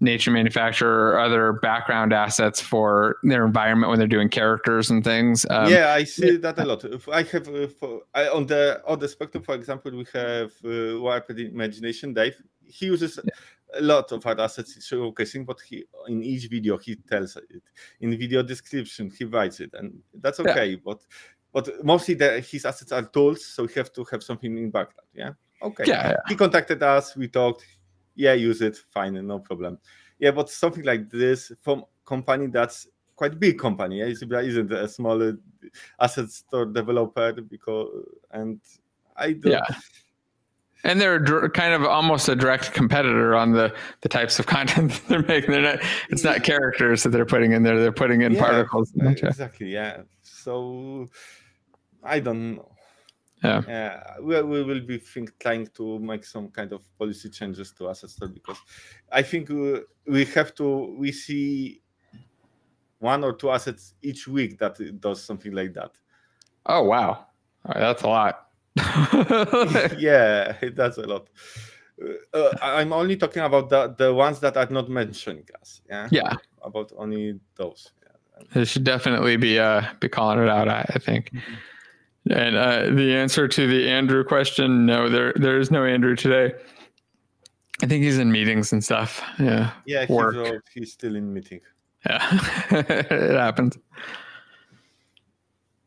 nature 0.00 0.30
manufacturer 0.30 1.08
or 1.08 1.18
other 1.18 1.54
background 1.54 2.12
assets 2.12 2.60
for 2.60 3.16
their 3.24 3.44
environment 3.44 3.90
when 3.90 3.98
they're 3.98 4.06
doing 4.06 4.28
characters 4.28 4.90
and 4.90 5.02
things. 5.02 5.44
Um, 5.50 5.68
yeah, 5.70 5.92
I 5.92 6.04
see 6.04 6.36
that 6.36 6.58
a 6.58 6.64
lot. 6.64 6.84
I 7.12 7.22
have 7.22 7.48
uh, 7.48 7.66
for, 7.66 8.02
I, 8.14 8.28
on 8.28 8.46
the 8.46 8.80
other 8.86 9.08
spectrum, 9.08 9.42
for 9.42 9.56
example, 9.56 9.90
we 9.90 10.06
have 10.12 10.52
uh, 10.64 11.00
Warped 11.00 11.38
Imagination. 11.38 12.14
Dave 12.14 12.36
he 12.68 12.86
uses 12.86 13.18
yeah. 13.24 13.30
A 13.74 13.80
lot 13.82 14.10
of 14.12 14.24
our 14.26 14.40
assets 14.40 14.78
showcasing, 14.78 15.44
but 15.44 15.60
he 15.60 15.84
in 16.06 16.22
each 16.22 16.48
video 16.48 16.78
he 16.78 16.96
tells 16.96 17.36
it 17.36 17.62
in 18.00 18.10
video 18.18 18.42
description 18.42 19.10
he 19.16 19.24
writes 19.24 19.60
it, 19.60 19.70
and 19.74 19.98
that's 20.14 20.40
okay. 20.40 20.70
Yeah. 20.70 20.76
But 20.84 21.00
but 21.52 21.84
mostly 21.84 22.14
the, 22.14 22.40
his 22.40 22.64
assets 22.64 22.92
are 22.92 23.02
tools, 23.02 23.44
so 23.44 23.64
we 23.64 23.72
have 23.74 23.92
to 23.92 24.04
have 24.10 24.22
something 24.22 24.56
in 24.56 24.70
background. 24.70 25.08
Yeah. 25.14 25.32
Okay. 25.62 25.84
Yeah, 25.86 26.10
yeah. 26.10 26.16
He 26.28 26.36
contacted 26.36 26.82
us. 26.82 27.16
We 27.16 27.28
talked 27.28 27.64
yeah, 28.18 28.32
use 28.32 28.60
it, 28.60 28.76
fine, 28.90 29.14
no 29.26 29.38
problem. 29.38 29.78
Yeah, 30.18 30.32
but 30.32 30.50
something 30.50 30.82
like 30.82 31.08
this 31.08 31.52
from 31.62 31.84
company 32.04 32.48
that's 32.48 32.88
quite 33.14 33.38
big 33.38 33.58
company. 33.58 34.00
Yeah, 34.00 34.06
isn't 34.06 34.72
a 34.72 34.88
small 34.88 35.22
uh, 35.22 35.32
asset 36.00 36.28
store 36.30 36.66
developer 36.66 37.32
because 37.32 37.88
and 38.32 38.60
I 39.16 39.32
do. 39.32 39.50
Yeah. 39.50 39.66
And 40.84 41.00
they're 41.00 41.18
dr- 41.18 41.52
kind 41.52 41.74
of 41.74 41.84
almost 41.84 42.28
a 42.28 42.36
direct 42.36 42.72
competitor 42.72 43.34
on 43.34 43.52
the, 43.52 43.74
the 44.02 44.08
types 44.08 44.38
of 44.38 44.46
content 44.56 45.00
they're 45.08 45.22
making. 45.22 45.50
They're 45.50 45.62
not. 45.62 45.80
It's 46.08 46.24
not 46.24 46.44
characters 46.44 47.02
that 47.02 47.10
they're 47.10 47.26
putting 47.26 47.52
in 47.52 47.62
there. 47.62 47.80
They're 47.80 47.92
putting 47.92 48.22
in 48.22 48.34
yeah, 48.34 48.40
particles. 48.40 48.92
Uh, 49.00 49.08
exactly. 49.08 49.72
Yeah. 49.72 50.02
So 50.22 51.08
I 52.04 52.20
don't 52.20 52.56
know 52.56 52.72
yeah 53.42 53.62
yeah 53.68 54.02
we, 54.20 54.40
we 54.42 54.62
will 54.62 54.80
be 54.80 54.98
think, 54.98 55.38
trying 55.38 55.66
to 55.68 55.98
make 55.98 56.24
some 56.24 56.48
kind 56.48 56.72
of 56.72 56.82
policy 56.98 57.28
changes 57.30 57.72
to 57.72 57.88
asset 57.88 58.10
store 58.10 58.28
because 58.28 58.58
i 59.12 59.22
think 59.22 59.48
we, 59.48 59.80
we 60.06 60.24
have 60.24 60.54
to 60.54 60.94
we 60.98 61.12
see 61.12 61.80
one 62.98 63.22
or 63.22 63.32
two 63.32 63.50
assets 63.50 63.94
each 64.02 64.26
week 64.26 64.58
that 64.58 64.76
does 65.00 65.22
something 65.22 65.52
like 65.52 65.72
that 65.72 65.92
oh 66.66 66.82
wow 66.82 67.26
that's 67.74 68.02
a 68.02 68.08
lot 68.08 68.47
yeah 69.98 70.56
that's 70.74 70.98
a 70.98 71.06
lot 71.06 71.28
uh, 72.02 72.36
uh, 72.36 72.52
i'm 72.62 72.92
only 72.92 73.16
talking 73.16 73.42
about 73.42 73.68
the, 73.68 73.94
the 73.98 74.12
ones 74.12 74.40
that 74.40 74.56
are 74.56 74.68
not 74.70 74.88
mentioning 74.88 75.44
us 75.60 75.82
yeah 75.88 76.08
yeah 76.10 76.32
about 76.62 76.92
only 76.96 77.38
those 77.56 77.92
yeah. 78.02 78.42
they 78.54 78.64
should 78.64 78.84
definitely 78.84 79.36
be 79.36 79.58
uh 79.58 79.82
be 80.00 80.08
calling 80.08 80.38
it 80.38 80.48
out 80.48 80.68
i, 80.68 80.84
I 80.94 80.98
think 80.98 81.30
mm-hmm. 81.30 81.54
And 82.30 82.56
uh, 82.56 82.90
the 82.90 83.14
answer 83.14 83.48
to 83.48 83.66
the 83.66 83.88
Andrew 83.88 84.22
question, 84.22 84.84
no, 84.84 85.08
there 85.08 85.32
there 85.36 85.58
is 85.58 85.70
no 85.70 85.84
Andrew 85.84 86.14
today. 86.14 86.54
I 87.82 87.86
think 87.86 88.04
he's 88.04 88.18
in 88.18 88.30
meetings 88.30 88.72
and 88.72 88.84
stuff. 88.84 89.22
Yeah. 89.38 89.70
Yeah, 89.86 90.00
he's, 90.00 90.10
Work. 90.10 90.36
Uh, 90.36 90.58
he's 90.74 90.92
still 90.92 91.16
in 91.16 91.32
meeting. 91.32 91.60
Yeah, 92.06 92.26
it 92.70 93.36
happens. 93.36 93.78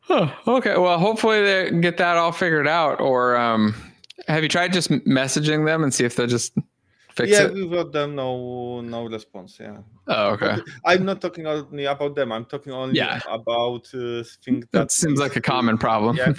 Oh, 0.08 0.36
okay. 0.46 0.76
Well, 0.76 0.98
hopefully 0.98 1.42
they 1.42 1.70
get 1.80 1.96
that 1.98 2.16
all 2.16 2.32
figured 2.32 2.66
out. 2.66 3.00
Or 3.00 3.36
um, 3.36 3.74
have 4.28 4.42
you 4.42 4.48
tried 4.48 4.72
just 4.72 4.90
messaging 4.90 5.64
them 5.64 5.82
and 5.82 5.92
see 5.94 6.04
if 6.04 6.16
they'll 6.16 6.26
just 6.26 6.54
fix 7.10 7.30
yeah, 7.30 7.44
it? 7.44 7.56
Yeah, 7.56 7.64
we 7.64 7.68
got 7.68 7.92
them. 7.92 8.16
No, 8.16 8.80
no 8.80 9.04
response. 9.06 9.58
Yeah. 9.60 9.78
Oh, 10.08 10.30
okay. 10.30 10.56
But 10.56 10.64
I'm 10.84 11.04
not 11.04 11.20
talking 11.20 11.46
only 11.46 11.84
about 11.84 12.14
them. 12.14 12.32
I'm 12.32 12.44
talking 12.44 12.72
only 12.72 12.96
yeah. 12.96 13.20
about 13.28 13.86
uh, 13.94 14.24
things 14.44 14.66
that, 14.70 14.72
that 14.72 14.92
seems 14.92 15.20
like 15.20 15.36
a 15.36 15.40
common 15.40 15.78
problem. 15.78 16.16
Yeah. 16.16 16.32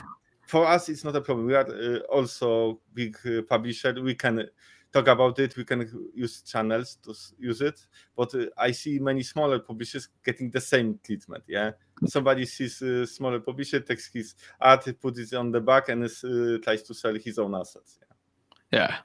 For 0.46 0.68
us, 0.68 0.90
it's 0.90 1.04
not 1.04 1.16
a 1.16 1.22
problem. 1.22 1.48
We 1.48 1.56
are 1.56 1.66
uh, 1.66 2.00
also 2.12 2.80
big 2.94 3.18
uh, 3.26 3.42
publisher. 3.44 3.96
We 4.02 4.14
can 4.14 4.46
talk 4.94 5.08
about 5.08 5.40
it. 5.40 5.58
We 5.58 5.66
can 5.66 5.90
use 6.14 6.42
channels 6.42 6.98
to 7.04 7.14
use 7.40 7.62
it. 7.62 7.80
But 8.16 8.34
uh, 8.36 8.46
I 8.58 8.72
see 8.72 9.00
many 9.00 9.24
smaller 9.24 9.60
publishers 9.60 10.08
getting 10.24 10.52
the 10.52 10.62
same 10.62 11.00
treatment. 11.04 11.44
Yeah, 11.48 11.72
somebody 12.06 12.46
sees 12.46 12.82
a 12.82 13.08
smaller 13.08 13.40
publisher, 13.40 13.80
takes 13.80 14.08
his 14.14 14.36
art, 14.62 14.88
puts 15.02 15.20
it 15.20 15.34
on 15.34 15.52
the 15.52 15.60
back, 15.60 15.90
and 15.90 16.04
is, 16.04 16.24
uh, 16.24 16.58
tries 16.64 16.84
to 16.84 16.94
sell 16.94 17.16
his 17.16 17.40
own 17.40 17.56
assets. 17.56 18.00
Yeah. 18.72 18.80
yeah. 18.80 18.98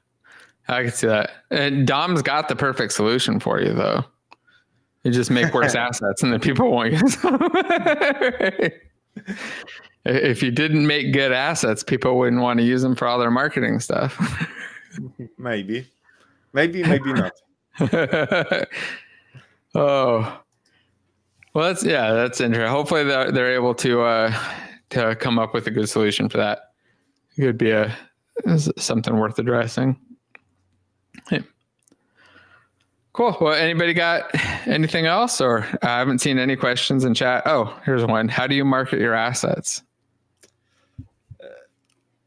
I 0.70 0.82
can 0.82 0.92
see 0.92 1.06
that. 1.06 1.30
And 1.50 1.86
Dom's 1.86 2.20
got 2.20 2.48
the 2.48 2.56
perfect 2.56 2.92
solution 2.92 3.40
for 3.40 3.58
you, 3.60 3.72
though. 3.72 4.04
You 5.02 5.12
just 5.12 5.30
make 5.30 5.54
worse 5.54 5.74
assets, 5.86 6.22
and 6.22 6.32
then 6.32 6.40
people 6.40 6.70
won't 6.70 6.92
use 6.92 7.16
them. 7.16 7.38
if 10.04 10.42
you 10.42 10.50
didn't 10.50 10.86
make 10.86 11.14
good 11.14 11.32
assets, 11.32 11.82
people 11.82 12.18
wouldn't 12.18 12.42
want 12.42 12.58
to 12.60 12.66
use 12.66 12.82
them 12.82 12.94
for 12.94 13.08
all 13.08 13.18
their 13.18 13.30
marketing 13.30 13.80
stuff. 13.80 14.18
maybe, 15.38 15.86
maybe, 16.52 16.82
maybe 16.82 17.12
not. 17.12 17.32
oh, 19.74 20.40
well, 21.54 21.68
that's 21.68 21.84
yeah, 21.84 22.12
that's 22.12 22.40
interesting. 22.40 22.70
Hopefully, 22.70 23.04
they're, 23.04 23.32
they're 23.32 23.54
able 23.54 23.74
to 23.76 24.02
uh, 24.02 24.34
to 24.90 25.16
come 25.16 25.38
up 25.38 25.54
with 25.54 25.66
a 25.66 25.70
good 25.70 25.88
solution 25.88 26.28
for 26.28 26.38
that. 26.38 26.72
It 27.36 27.42
could 27.42 27.58
be 27.58 27.70
a 27.70 27.96
something 28.76 29.16
worth 29.16 29.38
addressing. 29.38 29.98
Yeah. 31.30 31.40
Cool. 33.12 33.36
Well, 33.40 33.54
anybody 33.54 33.94
got 33.94 34.30
anything 34.66 35.06
else, 35.06 35.40
or 35.40 35.66
I 35.82 35.98
haven't 35.98 36.20
seen 36.20 36.38
any 36.38 36.54
questions 36.54 37.04
in 37.04 37.14
chat. 37.14 37.42
Oh, 37.46 37.76
here's 37.84 38.04
one. 38.04 38.28
How 38.28 38.46
do 38.46 38.54
you 38.54 38.64
market 38.64 39.00
your 39.00 39.14
assets? 39.14 39.82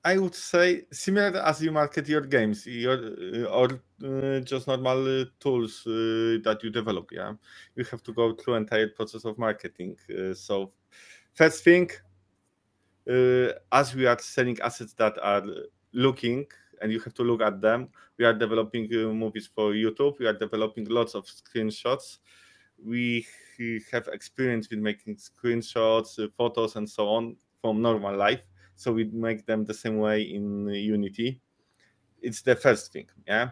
Uh, 0.03 0.09
I 0.09 0.17
would 0.17 0.35
say 0.35 0.83
similar 0.91 1.37
as 1.37 1.61
you 1.61 1.71
market 1.71 2.07
your 2.07 2.21
games, 2.21 2.65
your 2.65 2.97
uh, 2.97 3.43
or 3.45 3.81
uh, 4.03 4.39
just 4.39 4.67
normal 4.67 5.21
uh, 5.21 5.25
tools 5.39 5.83
uh, 5.87 6.41
that 6.43 6.59
you 6.63 6.69
develop. 6.69 7.09
Yeah, 7.11 7.33
you 7.75 7.83
have 7.85 8.03
to 8.03 8.13
go 8.13 8.33
through 8.33 8.55
entire 8.55 8.89
process 8.89 9.25
of 9.25 9.37
marketing. 9.37 9.97
Uh, 10.09 10.33
so, 10.33 10.71
first 11.33 11.63
thing, 11.63 11.89
as 13.71 13.95
we 13.95 14.05
are 14.05 14.19
selling 14.19 14.57
assets 14.61 14.93
that 14.93 15.17
are 15.21 15.43
looking 15.93 16.45
and 16.81 16.91
you 16.91 16.99
have 16.99 17.13
to 17.13 17.23
look 17.23 17.41
at 17.41 17.61
them. 17.61 17.89
We 18.17 18.25
are 18.25 18.33
developing 18.33 18.85
uh, 18.93 19.13
movies 19.13 19.49
for 19.53 19.73
YouTube. 19.73 20.19
We 20.19 20.25
are 20.25 20.33
developing 20.33 20.85
lots 20.89 21.15
of 21.15 21.25
screenshots. 21.25 22.17
We 22.83 23.25
have 23.91 24.07
experience 24.07 24.69
with 24.69 24.79
making 24.79 25.17
screenshots, 25.17 26.19
uh, 26.19 26.27
photos, 26.35 26.75
and 26.75 26.89
so 26.89 27.07
on 27.07 27.35
from 27.61 27.81
normal 27.81 28.15
life. 28.17 28.41
So 28.75 28.91
we 28.91 29.05
make 29.05 29.45
them 29.45 29.65
the 29.65 29.73
same 29.73 29.97
way 29.97 30.21
in 30.21 30.67
Unity. 30.67 31.39
It's 32.21 32.41
the 32.41 32.55
first 32.55 32.93
thing. 32.93 33.07
Yeah, 33.27 33.51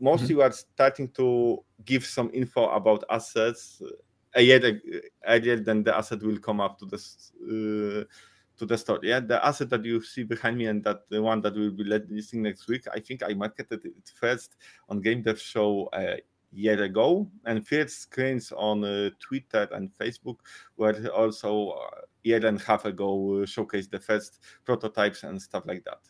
mostly 0.00 0.28
mm-hmm. 0.28 0.36
we 0.38 0.42
are 0.42 0.52
starting 0.52 1.08
to 1.12 1.62
give 1.84 2.04
some 2.06 2.30
info 2.32 2.68
about 2.70 3.04
assets 3.10 3.82
uh, 3.84 3.90
earlier, 4.34 4.80
earlier 5.26 5.56
than 5.56 5.82
the 5.82 5.94
asset 5.96 6.22
will 6.22 6.38
come 6.38 6.60
up 6.60 6.78
to 6.78 6.86
this. 6.86 7.32
Uh, 7.42 8.04
to 8.58 8.66
the 8.66 8.76
store. 8.76 8.98
Yeah, 9.02 9.20
the 9.20 9.44
asset 9.44 9.70
that 9.70 9.84
you 9.84 10.02
see 10.02 10.24
behind 10.24 10.58
me 10.58 10.66
and 10.66 10.82
that 10.84 11.08
the 11.08 11.22
one 11.22 11.40
that 11.42 11.54
will 11.54 11.70
be 11.70 11.84
listing 11.84 12.42
next 12.42 12.68
week, 12.68 12.86
I 12.92 13.00
think 13.00 13.22
I 13.22 13.32
marketed 13.32 13.84
it 13.84 14.12
first 14.14 14.56
on 14.88 15.00
Game 15.00 15.22
Dev 15.22 15.40
Show 15.40 15.88
a 15.94 16.20
year 16.52 16.82
ago, 16.82 17.28
and 17.44 17.66
first 17.66 18.00
screens 18.00 18.52
on 18.52 18.84
uh, 18.84 19.10
Twitter 19.18 19.68
and 19.72 19.90
Facebook 19.98 20.36
were 20.76 21.08
also 21.08 21.50
a 21.50 21.70
uh, 21.70 22.00
year 22.22 22.44
and 22.46 22.60
a 22.60 22.64
half 22.64 22.84
ago 22.84 23.42
uh, 23.42 23.46
showcased 23.46 23.90
the 23.90 23.98
first 23.98 24.40
prototypes 24.64 25.22
and 25.22 25.40
stuff 25.40 25.64
like 25.66 25.84
that. 25.84 26.00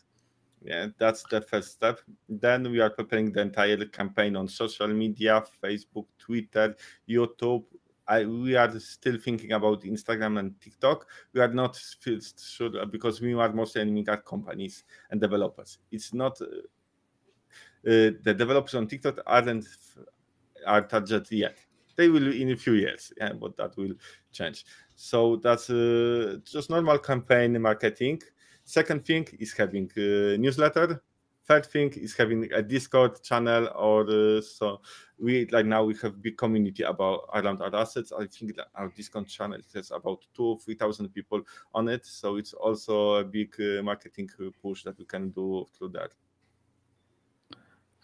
Yeah, 0.61 0.87
that's 0.97 1.23
the 1.23 1.41
first 1.41 1.71
step. 1.71 1.99
Then 2.27 2.69
we 2.69 2.79
are 2.81 2.89
preparing 2.89 3.31
the 3.31 3.41
entire 3.41 3.85
campaign 3.85 4.35
on 4.35 4.47
social 4.47 4.87
media, 4.87 5.43
Facebook, 5.63 6.05
Twitter, 6.17 6.75
YouTube. 7.07 7.63
I, 8.07 8.25
we 8.25 8.55
are 8.55 8.79
still 8.79 9.17
thinking 9.19 9.53
about 9.53 9.83
Instagram 9.83 10.39
and 10.39 10.59
TikTok. 10.59 11.05
We 11.31 11.41
are 11.41 11.53
not 11.53 11.77
sure 11.77 12.85
because 12.87 13.21
we 13.21 13.33
are 13.35 13.53
mostly 13.53 13.83
aiming 13.83 14.09
at 14.09 14.25
companies 14.25 14.83
and 15.11 15.21
developers. 15.21 15.77
It's 15.91 16.13
not 16.13 16.41
uh, 16.41 16.45
uh, 17.87 18.11
the 18.23 18.35
developers 18.37 18.75
on 18.75 18.87
TikTok 18.87 19.19
aren't 19.25 19.65
are 20.65 20.81
targeted 20.81 21.31
yet. 21.31 21.57
They 21.95 22.07
will 22.07 22.31
in 22.31 22.51
a 22.51 22.55
few 22.55 22.73
years, 22.73 23.11
yeah, 23.17 23.33
but 23.33 23.57
that 23.57 23.75
will 23.75 23.93
change. 24.31 24.65
So 24.95 25.35
that's 25.35 25.69
uh, 25.69 26.37
just 26.45 26.69
normal 26.69 26.99
campaign 26.99 27.61
marketing. 27.61 28.21
Second 28.63 29.05
thing 29.05 29.27
is 29.39 29.53
having 29.53 29.91
a 29.97 30.37
newsletter. 30.37 31.01
Third 31.45 31.65
thing 31.65 31.91
is 31.93 32.15
having 32.15 32.47
a 32.53 32.61
Discord 32.61 33.23
channel 33.23 33.69
or 33.75 34.07
uh, 34.09 34.41
so. 34.41 34.81
We 35.17 35.47
like 35.47 35.65
now 35.65 35.83
we 35.83 35.95
have 36.03 36.21
big 36.21 36.37
community 36.37 36.83
about 36.83 37.27
around 37.33 37.61
our 37.61 37.75
assets. 37.75 38.13
I 38.13 38.27
think 38.27 38.53
our 38.75 38.89
Discord 38.89 39.27
channel 39.27 39.59
has 39.73 39.91
about 39.91 40.19
two 40.35 40.59
three 40.63 40.75
thousand 40.75 41.09
people 41.09 41.41
on 41.73 41.89
it. 41.89 42.05
So 42.05 42.37
it's 42.37 42.53
also 42.53 43.15
a 43.15 43.23
big 43.23 43.55
uh, 43.59 43.81
marketing 43.81 44.29
push 44.61 44.83
that 44.83 44.97
we 44.99 45.05
can 45.05 45.31
do 45.31 45.65
through 45.75 45.89
that. 45.89 46.11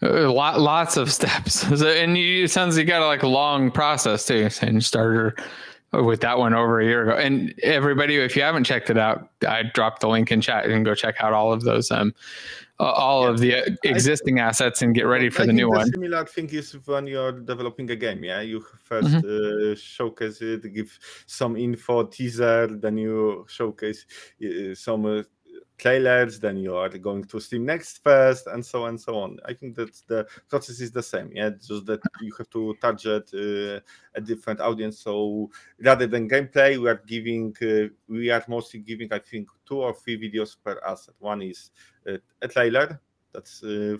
Uh, 0.01 0.31
lot, 0.31 0.59
lots 0.59 0.97
of 0.97 1.11
steps. 1.19 1.65
So, 1.77 1.87
and 1.87 2.17
you, 2.17 2.45
it 2.45 2.51
sounds 2.51 2.75
like 2.75 2.85
you 2.85 2.87
got 2.87 3.01
a 3.01 3.07
like 3.07 3.23
long 3.23 3.71
process 3.71 4.25
too. 4.25 4.49
And 4.61 4.75
you 4.75 4.81
started 4.81 5.33
with 5.91 6.21
that 6.21 6.37
one 6.37 6.53
over 6.53 6.79
a 6.79 6.85
year 6.85 7.09
ago. 7.09 7.17
And 7.17 7.53
everybody, 7.63 8.17
if 8.17 8.35
you 8.35 8.41
haven't 8.41 8.65
checked 8.65 8.89
it 8.89 8.97
out, 8.97 9.29
I 9.47 9.63
dropped 9.63 10.01
the 10.01 10.09
link 10.09 10.31
in 10.31 10.41
chat 10.41 10.65
and 10.65 10.85
go 10.85 10.95
check 10.95 11.15
out 11.19 11.33
all 11.33 11.53
of 11.53 11.63
those, 11.63 11.91
um, 11.91 12.13
all 12.79 13.23
yeah. 13.23 13.29
of 13.29 13.39
the 13.39 13.77
existing 13.83 14.39
assets 14.39 14.81
and 14.81 14.93
get 14.93 15.03
ready 15.03 15.29
for 15.29 15.43
I 15.43 15.45
the 15.47 15.53
new 15.53 15.69
the 15.71 15.77
one. 15.77 15.91
Similar 15.91 16.25
thing 16.25 16.49
is 16.49 16.77
when 16.85 17.07
you're 17.07 17.31
developing 17.31 17.89
a 17.91 17.95
game. 17.95 18.23
Yeah, 18.23 18.41
you 18.41 18.65
1st 18.89 19.21
mm-hmm. 19.21 19.71
uh, 19.71 19.75
showcase 19.75 20.41
it, 20.41 20.73
give 20.73 20.97
some 21.25 21.55
info, 21.55 22.03
teaser, 22.03 22.67
then 22.67 22.97
you 22.97 23.45
showcase 23.47 24.05
uh, 24.43 24.75
some 24.75 25.05
uh, 25.05 25.23
trailers, 25.77 26.39
then 26.39 26.57
you 26.57 26.75
are 26.75 26.89
going 26.89 27.23
to 27.25 27.39
Steam 27.39 27.65
Next 27.65 28.03
first, 28.03 28.47
and 28.47 28.65
so 28.65 28.83
on 28.83 28.89
and 28.89 29.01
so 29.01 29.17
on. 29.17 29.37
I 29.45 29.53
think 29.53 29.75
that 29.75 29.93
the 30.07 30.27
process 30.49 30.79
is 30.79 30.91
the 30.91 31.03
same. 31.03 31.31
Yeah, 31.33 31.49
just 31.49 31.85
that 31.87 32.01
you 32.21 32.33
have 32.37 32.49
to 32.51 32.75
target 32.81 33.29
uh, 33.33 33.79
a 34.15 34.21
different 34.21 34.61
audience. 34.61 34.99
So 34.99 35.49
rather 35.79 36.07
than 36.07 36.29
gameplay, 36.29 36.81
we 36.81 36.89
are 36.89 37.01
giving, 37.05 37.55
uh, 37.61 37.93
we 38.07 38.29
are 38.29 38.43
mostly 38.47 38.79
giving, 38.79 39.11
I 39.11 39.19
think, 39.19 39.49
two 39.65 39.81
or 39.81 39.93
three 39.93 40.17
videos 40.17 40.55
per 40.61 40.79
asset. 40.85 41.15
One 41.19 41.41
is 41.41 41.71
uh, 42.07 42.17
a 42.41 42.47
trailer 42.47 43.01
that's 43.33 43.63
uh, 43.63 43.97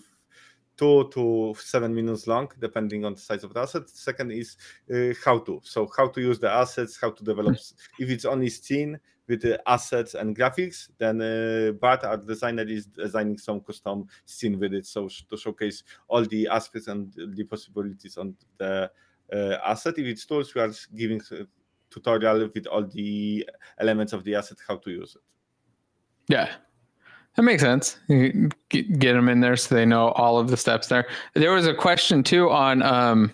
two 0.77 1.09
to 1.13 1.55
seven 1.57 1.93
minutes 1.93 2.27
long, 2.27 2.49
depending 2.59 3.05
on 3.05 3.13
the 3.13 3.19
size 3.19 3.43
of 3.43 3.53
the 3.53 3.61
asset. 3.61 3.89
Second 3.89 4.31
is 4.31 4.57
uh, 4.93 5.13
how 5.23 5.39
to. 5.39 5.61
So 5.63 5.89
how 5.95 6.07
to 6.09 6.21
use 6.21 6.39
the 6.39 6.51
assets, 6.51 6.97
how 6.99 7.11
to 7.11 7.23
develop. 7.23 7.55
if 7.99 8.09
it's 8.09 8.25
only 8.25 8.49
scene, 8.49 8.99
with 9.27 9.41
the 9.41 9.61
assets 9.69 10.13
and 10.13 10.35
graphics, 10.35 10.89
then 10.97 11.21
uh, 11.21 11.71
Bart, 11.73 12.03
our 12.03 12.17
designer, 12.17 12.63
is 12.63 12.85
designing 12.85 13.37
some 13.37 13.59
custom 13.59 14.07
scene 14.25 14.59
with 14.59 14.73
it, 14.73 14.85
so 14.85 15.09
to 15.29 15.37
showcase 15.37 15.83
all 16.07 16.23
the 16.23 16.47
aspects 16.47 16.87
and 16.87 17.13
the 17.35 17.43
possibilities 17.43 18.17
on 18.17 18.35
the 18.57 18.89
uh, 19.33 19.57
asset. 19.65 19.97
If 19.97 20.05
it's 20.05 20.25
tools, 20.25 20.53
we 20.53 20.61
are 20.61 20.71
giving 20.95 21.21
tutorial 21.89 22.49
with 22.53 22.67
all 22.67 22.83
the 22.83 23.49
elements 23.79 24.13
of 24.13 24.23
the 24.23 24.35
asset, 24.35 24.57
how 24.67 24.77
to 24.77 24.91
use 24.91 25.15
it. 25.15 25.21
Yeah, 26.27 26.51
that 27.35 27.43
makes 27.43 27.61
sense. 27.61 27.97
Get 28.69 29.13
them 29.13 29.29
in 29.29 29.39
there 29.39 29.55
so 29.55 29.75
they 29.75 29.85
know 29.85 30.09
all 30.09 30.37
of 30.37 30.49
the 30.49 30.57
steps 30.57 30.87
there. 30.87 31.07
There 31.33 31.51
was 31.51 31.67
a 31.67 31.73
question 31.73 32.23
too 32.23 32.49
on 32.49 32.81
um, 32.81 33.33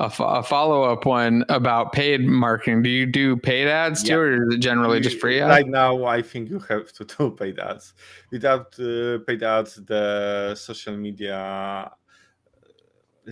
a, 0.00 0.04
f- 0.06 0.20
a 0.20 0.42
follow-up 0.42 1.04
one 1.04 1.44
about 1.48 1.92
paid 1.92 2.26
marketing. 2.26 2.82
Do 2.82 2.88
you 2.88 3.06
do 3.06 3.36
paid 3.36 3.68
ads 3.68 4.02
too, 4.02 4.18
or 4.18 4.32
is 4.32 4.54
it 4.54 4.58
generally 4.58 4.98
just 4.98 5.20
free 5.20 5.40
ads? 5.40 5.50
Right 5.50 5.66
now, 5.66 6.04
I 6.04 6.22
think 6.22 6.48
you 6.48 6.58
have 6.60 6.92
to 6.94 7.04
do 7.04 7.30
paid 7.38 7.58
ads. 7.58 7.92
Without 8.30 8.78
uh, 8.80 9.18
paid 9.26 9.42
ads, 9.42 9.76
the 9.76 10.54
social 10.56 10.96
media 10.96 11.36
uh, 11.36 11.88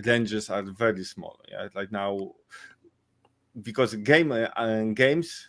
ranges 0.05 0.49
are 0.49 0.63
very 0.63 1.03
small. 1.03 1.39
Yeah, 1.49 1.67
like 1.73 1.91
now, 1.91 2.33
because 3.61 3.95
game 3.95 4.31
uh, 4.31 4.83
games 4.93 5.47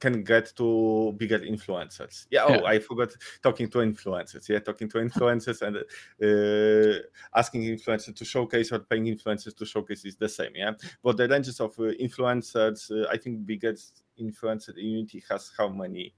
can 0.00 0.24
get 0.24 0.56
to 0.56 1.14
bigger 1.16 1.38
influencers. 1.38 2.26
Yeah. 2.30 2.44
Oh, 2.44 2.54
yeah. 2.54 2.64
I 2.64 2.78
forgot 2.78 3.10
talking 3.42 3.68
to 3.70 3.78
influencers. 3.78 4.48
Yeah, 4.48 4.58
talking 4.58 4.88
to 4.88 4.98
influencers 4.98 5.60
and 5.62 5.76
uh, 5.76 7.02
asking 7.36 7.62
influencers 7.62 8.16
to 8.16 8.24
showcase 8.24 8.72
or 8.72 8.80
paying 8.80 9.04
influencers 9.04 9.54
to 9.56 9.66
showcase 9.66 10.04
is 10.04 10.16
the 10.16 10.28
same. 10.28 10.52
Yeah, 10.54 10.72
but 11.02 11.18
the 11.18 11.28
ranges 11.28 11.60
of 11.60 11.78
uh, 11.78 11.92
influencers, 12.00 12.90
uh, 12.90 13.08
I 13.10 13.18
think 13.18 13.46
biggest 13.46 14.02
influencer 14.18 14.76
in 14.76 14.86
Unity 14.86 15.22
has 15.30 15.52
how 15.56 15.68
many? 15.68 16.14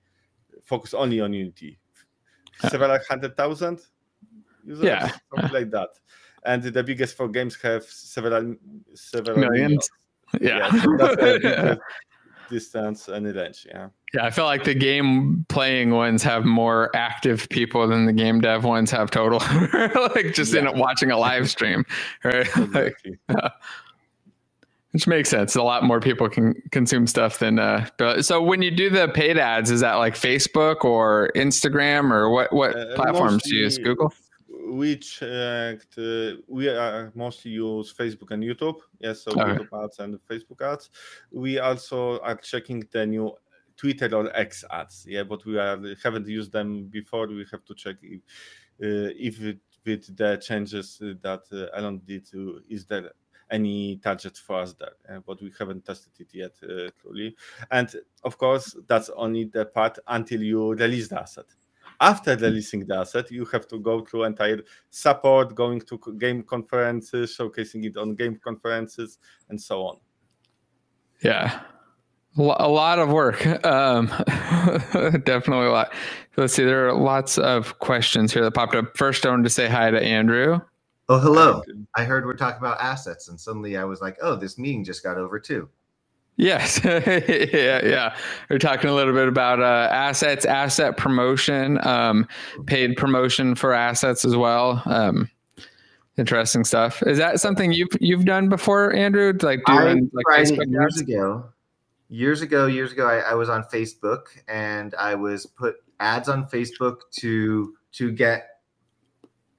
Focus 0.62 0.94
only 0.94 1.20
on 1.20 1.32
Unity, 1.32 1.78
several 2.68 2.96
hundred 3.08 3.36
thousand 3.36 3.80
users, 4.64 4.84
yeah, 4.84 5.10
something 5.34 5.52
like 5.52 5.70
that. 5.70 5.88
And 6.44 6.62
the 6.62 6.82
biggest 6.82 7.16
four 7.16 7.28
games 7.28 7.56
have 7.62 7.84
several 7.84 8.54
several 8.94 9.38
millions. 9.38 9.58
millions. 9.58 9.90
Yeah. 10.40 10.70
yeah 10.74 11.74
so 11.74 11.80
distance 12.48 13.08
and 13.08 13.34
range. 13.34 13.66
Yeah. 13.68 13.88
Yeah, 14.14 14.26
I 14.26 14.30
feel 14.30 14.44
like 14.44 14.64
the 14.64 14.74
game 14.74 15.46
playing 15.48 15.90
ones 15.90 16.22
have 16.22 16.44
more 16.44 16.90
active 16.94 17.48
people 17.48 17.88
than 17.88 18.04
the 18.04 18.12
game 18.12 18.42
dev 18.42 18.64
ones 18.64 18.90
have 18.90 19.10
total. 19.10 19.38
like 20.14 20.34
just 20.34 20.52
yeah. 20.52 20.70
in 20.70 20.78
watching 20.78 21.10
a 21.10 21.16
live 21.16 21.48
stream, 21.48 21.84
right? 22.24 22.46
Exactly. 22.56 23.18
Like, 23.28 23.52
which 24.92 25.06
makes 25.06 25.30
sense. 25.30 25.56
A 25.56 25.62
lot 25.62 25.84
more 25.84 26.00
people 26.00 26.28
can 26.28 26.52
consume 26.70 27.06
stuff 27.06 27.38
than. 27.38 27.58
Uh, 27.58 27.86
so 28.20 28.42
when 28.42 28.60
you 28.60 28.70
do 28.70 28.90
the 28.90 29.08
paid 29.08 29.38
ads, 29.38 29.70
is 29.70 29.80
that 29.80 29.94
like 29.94 30.14
Facebook 30.14 30.84
or 30.84 31.30
Instagram 31.34 32.12
or 32.12 32.28
what? 32.28 32.52
What 32.52 32.76
uh, 32.76 32.94
platforms 32.94 33.42
do 33.42 33.56
you 33.56 33.62
use? 33.62 33.78
Google 33.78 34.12
we 34.72 34.96
checked. 34.96 35.98
Uh, 35.98 36.36
we 36.48 36.68
are 36.68 37.12
mostly 37.14 37.50
use 37.52 37.92
Facebook 37.92 38.30
and 38.30 38.42
YouTube. 38.42 38.80
Yes, 38.98 39.22
so 39.22 39.32
okay. 39.32 39.42
YouTube 39.42 39.84
ads 39.84 39.98
and 39.98 40.18
Facebook 40.28 40.62
ads. 40.62 40.90
We 41.30 41.58
also 41.58 42.18
are 42.20 42.36
checking 42.36 42.84
the 42.90 43.06
new 43.06 43.32
Twitter 43.76 44.14
or 44.14 44.34
X 44.34 44.64
ads. 44.70 45.04
Yeah, 45.06 45.24
but 45.24 45.44
we 45.44 45.58
are 45.58 45.78
haven't 46.02 46.26
used 46.26 46.52
them 46.52 46.84
before. 46.84 47.26
We 47.28 47.44
have 47.50 47.64
to 47.64 47.74
check 47.74 47.96
if 48.02 48.20
uh, 48.82 49.12
if 49.18 49.40
it, 49.42 49.58
with 49.84 50.16
the 50.16 50.38
changes 50.38 50.98
that 51.00 51.42
uh, 51.52 51.76
Elon 51.76 52.00
did, 52.06 52.28
uh, 52.34 52.60
is 52.68 52.86
there 52.86 53.10
any 53.50 53.96
target 53.96 54.38
for 54.38 54.60
us 54.60 54.74
there, 54.74 54.96
uh, 55.10 55.20
but 55.26 55.42
we 55.42 55.52
haven't 55.58 55.84
tested 55.84 56.12
it 56.18 56.28
yet 56.32 56.52
uh, 56.62 56.88
clearly. 57.00 57.36
And 57.70 57.94
of 58.24 58.38
course, 58.38 58.74
that's 58.86 59.10
only 59.10 59.44
the 59.44 59.66
part 59.66 59.98
until 60.06 60.42
you 60.42 60.72
release 60.72 61.08
the 61.08 61.20
asset 61.20 61.46
after 62.02 62.36
releasing 62.36 62.84
the 62.84 62.96
asset, 62.96 63.30
you 63.30 63.44
have 63.46 63.66
to 63.68 63.78
go 63.78 64.04
through 64.04 64.24
entire 64.24 64.60
support, 64.90 65.54
going 65.54 65.80
to 65.80 65.98
game 66.18 66.42
conferences, 66.42 67.34
showcasing 67.38 67.84
it 67.84 67.96
on 67.96 68.14
game 68.14 68.38
conferences, 68.42 69.18
and 69.48 69.60
so 69.60 69.82
on. 69.82 69.96
Yeah, 71.22 71.60
a 72.36 72.68
lot 72.68 72.98
of 72.98 73.08
work. 73.10 73.46
Um, 73.64 74.06
definitely 75.24 75.66
a 75.66 75.70
lot. 75.70 75.94
Let's 76.36 76.54
see. 76.54 76.64
There 76.64 76.88
are 76.88 76.94
lots 76.94 77.38
of 77.38 77.78
questions 77.78 78.32
here 78.32 78.42
that 78.42 78.52
popped 78.52 78.74
up. 78.74 78.96
First, 78.96 79.24
I 79.24 79.30
wanted 79.30 79.44
to 79.44 79.50
say 79.50 79.68
hi 79.68 79.90
to 79.90 80.02
Andrew. 80.02 80.60
Oh, 81.08 81.18
hello. 81.18 81.62
I 81.94 82.04
heard 82.04 82.24
we're 82.24 82.34
talking 82.34 82.58
about 82.58 82.80
assets, 82.80 83.28
and 83.28 83.38
suddenly 83.38 83.76
I 83.76 83.84
was 83.84 84.00
like, 84.00 84.16
oh, 84.22 84.34
this 84.34 84.58
meeting 84.58 84.82
just 84.82 85.02
got 85.02 85.18
over 85.18 85.38
too. 85.38 85.68
Yes. 86.36 86.80
yeah. 86.84 87.84
Yeah. 87.84 88.16
We're 88.48 88.58
talking 88.58 88.90
a 88.90 88.94
little 88.94 89.12
bit 89.12 89.28
about 89.28 89.60
uh, 89.60 89.88
assets, 89.92 90.44
asset 90.44 90.96
promotion, 90.96 91.78
um, 91.86 92.26
paid 92.66 92.96
promotion 92.96 93.54
for 93.54 93.72
assets 93.72 94.24
as 94.24 94.34
well. 94.34 94.82
Um, 94.86 95.28
interesting 96.16 96.64
stuff. 96.64 97.02
Is 97.06 97.18
that 97.18 97.40
something 97.40 97.72
you've 97.72 97.88
you've 98.00 98.24
done 98.24 98.48
before, 98.48 98.94
Andrew? 98.94 99.32
Like 99.40 99.64
doing 99.66 100.10
I 100.14 100.16
like 100.16 100.46
Facebook 100.46 100.70
years 100.70 100.94
ads? 100.94 101.00
ago. 101.02 101.44
Years 102.08 102.42
ago, 102.42 102.66
years 102.66 102.92
ago, 102.92 103.06
I, 103.06 103.18
I 103.18 103.34
was 103.34 103.48
on 103.48 103.64
Facebook 103.64 104.24
and 104.46 104.94
I 104.96 105.14
was 105.14 105.46
put 105.46 105.76
ads 106.00 106.28
on 106.28 106.44
Facebook 106.44 106.96
to 107.18 107.74
to 107.92 108.10
get 108.10 108.48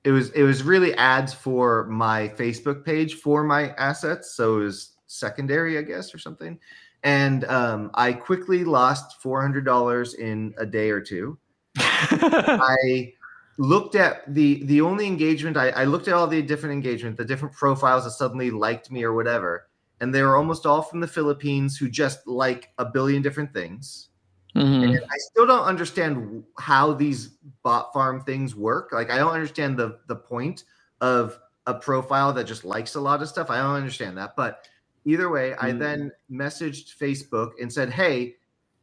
it 0.03 0.11
was 0.11 0.29
it 0.31 0.43
was 0.43 0.63
really 0.63 0.93
ads 0.95 1.33
for 1.33 1.85
my 1.85 2.29
Facebook 2.29 2.83
page 2.83 3.15
for 3.15 3.43
my 3.43 3.69
assets. 3.71 4.35
So 4.35 4.59
it 4.59 4.63
was 4.65 4.92
secondary, 5.13 5.77
I 5.77 5.81
guess, 5.81 6.13
or 6.13 6.17
something. 6.17 6.59
And 7.03 7.43
um, 7.45 7.91
I 7.93 8.13
quickly 8.13 8.63
lost 8.63 9.21
four 9.21 9.41
hundred 9.41 9.65
dollars 9.65 10.13
in 10.13 10.53
a 10.57 10.65
day 10.65 10.89
or 10.89 11.01
two. 11.01 11.37
I 11.77 13.13
looked 13.57 13.95
at 13.95 14.33
the 14.33 14.63
the 14.65 14.81
only 14.81 15.05
engagement 15.05 15.57
I, 15.57 15.69
I, 15.69 15.83
looked 15.83 16.07
at 16.07 16.13
all 16.13 16.27
the 16.27 16.41
different 16.41 16.73
engagement, 16.73 17.17
the 17.17 17.25
different 17.25 17.53
profiles 17.55 18.05
that 18.05 18.11
suddenly 18.11 18.51
liked 18.51 18.89
me 18.89 19.03
or 19.03 19.13
whatever, 19.13 19.67
and 19.99 20.13
they 20.13 20.21
were 20.23 20.37
almost 20.37 20.65
all 20.65 20.81
from 20.81 21.01
the 21.01 21.07
Philippines 21.07 21.77
who 21.77 21.89
just 21.89 22.25
like 22.25 22.69
a 22.77 22.85
billion 22.85 23.21
different 23.21 23.53
things. 23.53 24.09
Mm-hmm. 24.55 24.83
And 24.83 24.99
I 24.99 25.17
still 25.17 25.47
don't 25.47 25.65
understand 25.65 26.43
how 26.59 26.93
these 26.93 27.29
bot 27.63 27.91
farm 27.91 28.21
things 28.21 28.55
work. 28.55 28.91
Like 28.91 29.11
I 29.11 29.17
don't 29.17 29.33
understand 29.33 29.77
the 29.77 29.99
the 30.07 30.15
point 30.15 30.63
of 31.01 31.39
a 31.65 31.73
profile 31.73 32.33
that 32.33 32.45
just 32.45 32.65
likes 32.65 32.95
a 32.95 33.01
lot 33.01 33.21
of 33.21 33.29
stuff. 33.29 33.49
I 33.49 33.57
don't 33.57 33.75
understand 33.75 34.17
that. 34.17 34.35
But 34.35 34.67
either 35.05 35.29
way, 35.29 35.51
mm. 35.51 35.57
I 35.61 35.71
then 35.71 36.11
messaged 36.31 36.97
Facebook 36.97 37.51
and 37.61 37.71
said, 37.71 37.89
"Hey, 37.89 38.35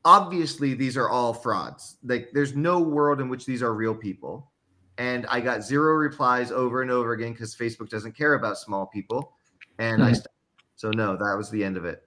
obviously 0.04 0.74
these 0.74 0.96
are 0.96 1.08
all 1.08 1.32
frauds. 1.32 1.96
Like 2.04 2.30
there's 2.32 2.54
no 2.54 2.80
world 2.80 3.20
in 3.20 3.28
which 3.28 3.46
these 3.46 3.62
are 3.62 3.74
real 3.74 3.94
people." 3.94 4.50
And 4.98 5.26
I 5.26 5.40
got 5.40 5.64
zero 5.64 5.94
replies 5.94 6.52
over 6.52 6.82
and 6.82 6.90
over 6.90 7.12
again 7.12 7.32
because 7.32 7.54
Facebook 7.54 7.88
doesn't 7.88 8.12
care 8.12 8.34
about 8.34 8.58
small 8.58 8.86
people. 8.86 9.32
And 9.78 10.02
mm-hmm. 10.02 10.14
I 10.14 10.20
so 10.76 10.90
no, 10.90 11.16
that 11.16 11.36
was 11.36 11.50
the 11.50 11.64
end 11.64 11.76
of 11.76 11.84
it. 11.84 12.02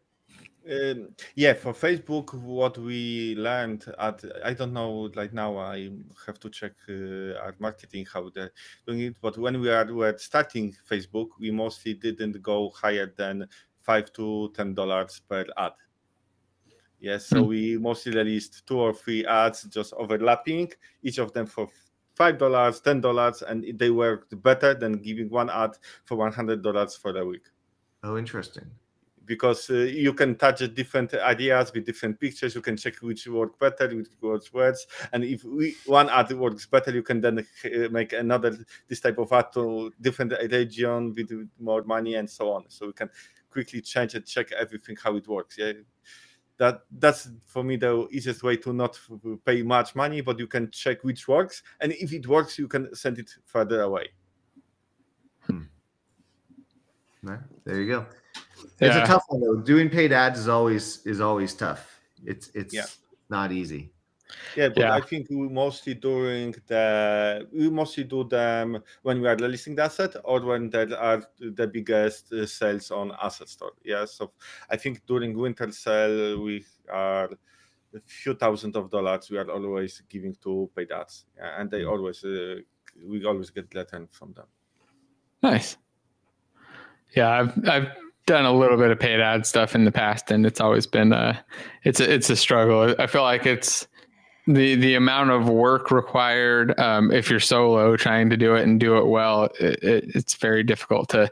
Um, 0.65 1.09
yeah, 1.35 1.53
for 1.53 1.73
Facebook, 1.73 2.33
what 2.33 2.77
we 2.77 3.35
learned 3.35 3.83
at 3.99 4.23
I 4.45 4.53
don't 4.53 4.71
know, 4.71 5.11
like 5.13 5.33
now 5.33 5.57
I 5.57 5.89
have 6.25 6.39
to 6.39 6.49
check 6.49 6.71
uh, 6.87 7.37
our 7.43 7.53
marketing 7.59 8.05
how 8.11 8.29
they're 8.29 8.53
doing 8.87 9.01
it. 9.01 9.15
But 9.21 9.37
when 9.37 9.59
we 9.59 9.69
are 9.69 9.93
were 9.93 10.17
starting 10.17 10.73
Facebook, 10.89 11.29
we 11.37 11.51
mostly 11.51 11.95
didn't 11.95 12.41
go 12.41 12.69
higher 12.69 13.13
than 13.17 13.45
five 13.83 14.11
to 14.13 14.51
ten 14.55 14.73
dollars 14.73 15.21
per 15.29 15.45
ad. 15.57 15.73
Yes, 16.99 17.27
so 17.27 17.37
mm-hmm. 17.37 17.47
we 17.47 17.77
mostly 17.77 18.15
released 18.15 18.65
two 18.65 18.79
or 18.79 18.93
three 18.93 19.25
ads 19.25 19.63
just 19.63 19.93
overlapping, 19.93 20.71
each 21.03 21.17
of 21.17 21.33
them 21.33 21.45
for 21.45 21.67
five 22.15 22.37
dollars, 22.37 22.79
ten 22.79 23.01
dollars, 23.01 23.41
and 23.41 23.77
they 23.77 23.89
worked 23.89 24.41
better 24.41 24.73
than 24.73 25.01
giving 25.01 25.29
one 25.29 25.49
ad 25.49 25.71
for 26.05 26.15
one 26.15 26.31
hundred 26.31 26.63
dollars 26.63 26.95
for 26.95 27.15
a 27.17 27.25
week. 27.25 27.43
Oh, 28.03 28.17
interesting 28.17 28.71
because 29.25 29.69
uh, 29.69 29.75
you 29.75 30.13
can 30.13 30.35
touch 30.35 30.59
different 30.73 31.13
ideas 31.13 31.71
with 31.73 31.85
different 31.85 32.19
pictures. 32.19 32.55
You 32.55 32.61
can 32.61 32.75
check 32.77 32.95
which 33.01 33.27
work 33.27 33.57
better, 33.59 33.87
which 33.95 34.09
works 34.21 34.53
worse. 34.53 34.85
And 35.11 35.23
if 35.23 35.43
we, 35.43 35.75
one 35.85 36.09
ad 36.09 36.31
works 36.33 36.65
better, 36.65 36.91
you 36.91 37.03
can 37.03 37.21
then 37.21 37.39
uh, 37.39 37.69
make 37.89 38.13
another 38.13 38.57
this 38.87 38.99
type 38.99 39.17
of 39.17 39.31
ad 39.31 39.53
to 39.53 39.93
different 40.01 40.33
region 40.51 41.13
with 41.15 41.31
more 41.59 41.83
money 41.83 42.15
and 42.15 42.29
so 42.29 42.51
on. 42.51 42.65
So 42.67 42.87
we 42.87 42.93
can 42.93 43.09
quickly 43.53 43.81
change 43.81 44.15
and 44.15 44.25
check 44.25 44.51
everything 44.51 44.97
how 45.01 45.15
it 45.15 45.27
works. 45.27 45.57
Yeah, 45.57 45.73
that 46.57 46.81
that's 46.99 47.29
for 47.45 47.63
me 47.63 47.77
the 47.77 48.07
easiest 48.11 48.43
way 48.43 48.57
to 48.57 48.73
not 48.73 48.99
pay 49.45 49.61
much 49.63 49.95
money, 49.95 50.21
but 50.21 50.39
you 50.39 50.47
can 50.47 50.69
check 50.71 51.03
which 51.03 51.27
works, 51.27 51.63
and 51.79 51.93
if 51.93 52.11
it 52.11 52.27
works, 52.27 52.59
you 52.59 52.67
can 52.67 52.93
send 52.95 53.19
it 53.19 53.31
further 53.45 53.81
away. 53.81 54.09
Hmm. 55.45 55.63
There 57.63 57.81
you 57.81 57.87
go. 57.87 58.05
It's 58.79 58.95
a 58.95 59.05
tough 59.05 59.23
one 59.27 59.41
though. 59.41 59.55
Doing 59.55 59.89
paid 59.89 60.11
ads 60.11 60.39
is 60.39 60.47
always 60.47 61.05
is 61.05 61.21
always 61.21 61.53
tough. 61.53 62.01
It's 62.25 62.49
it's 62.53 62.73
yeah. 62.73 62.85
not 63.29 63.51
easy. 63.51 63.92
Yeah, 64.55 64.69
but 64.69 64.77
yeah. 64.77 64.93
I 64.93 65.01
think 65.01 65.29
we 65.29 65.49
mostly 65.49 65.95
during 65.95 66.55
the 66.67 67.47
we 67.51 67.69
mostly 67.69 68.03
do 68.03 68.23
them 68.23 68.83
when 69.01 69.21
we 69.21 69.27
are 69.27 69.35
releasing 69.35 69.75
the 69.75 69.83
asset 69.83 70.15
or 70.23 70.41
when 70.41 70.69
there 70.69 70.97
are 70.97 71.23
the 71.39 71.67
biggest 71.67 72.31
uh, 72.33 72.45
sales 72.45 72.91
on 72.91 73.11
asset 73.21 73.49
store. 73.49 73.73
Yeah, 73.83 74.05
so 74.05 74.31
I 74.69 74.77
think 74.77 75.05
during 75.05 75.37
winter 75.37 75.71
sale 75.71 76.41
we 76.41 76.65
are 76.89 77.29
a 77.95 77.99
few 78.05 78.33
thousand 78.33 78.75
of 78.75 78.89
dollars 78.89 79.29
we 79.29 79.37
are 79.37 79.49
always 79.49 80.01
giving 80.09 80.35
to 80.43 80.69
paid 80.75 80.91
ads, 80.91 81.25
yeah, 81.37 81.59
and 81.59 81.69
they 81.69 81.81
mm. 81.81 81.91
always 81.91 82.23
uh, 82.23 82.55
we 83.05 83.25
always 83.25 83.49
get 83.49 83.73
return 83.73 84.07
from 84.11 84.33
them. 84.33 84.45
Nice. 85.41 85.77
Yeah, 87.15 87.29
I've 87.29 87.69
I've 87.69 87.87
done 88.25 88.45
a 88.45 88.53
little 88.53 88.77
bit 88.77 88.91
of 88.91 88.99
paid 88.99 89.19
ad 89.19 89.45
stuff 89.45 89.75
in 89.75 89.85
the 89.85 89.91
past, 89.91 90.31
and 90.31 90.45
it's 90.45 90.61
always 90.61 90.87
been 90.87 91.13
a 91.13 91.43
it's 91.83 91.99
a, 91.99 92.13
it's 92.13 92.29
a 92.29 92.35
struggle. 92.35 92.95
I 92.97 93.07
feel 93.07 93.23
like 93.23 93.45
it's 93.45 93.87
the 94.47 94.75
the 94.75 94.95
amount 94.95 95.31
of 95.31 95.47
work 95.47 95.91
required 95.91 96.77
um, 96.79 97.11
if 97.11 97.29
you're 97.29 97.39
solo 97.39 97.95
trying 97.95 98.29
to 98.29 98.37
do 98.37 98.55
it 98.55 98.63
and 98.63 98.79
do 98.79 98.97
it 98.97 99.07
well. 99.07 99.45
It, 99.59 99.83
it, 99.83 100.15
it's 100.15 100.35
very 100.35 100.63
difficult 100.63 101.09
to 101.09 101.31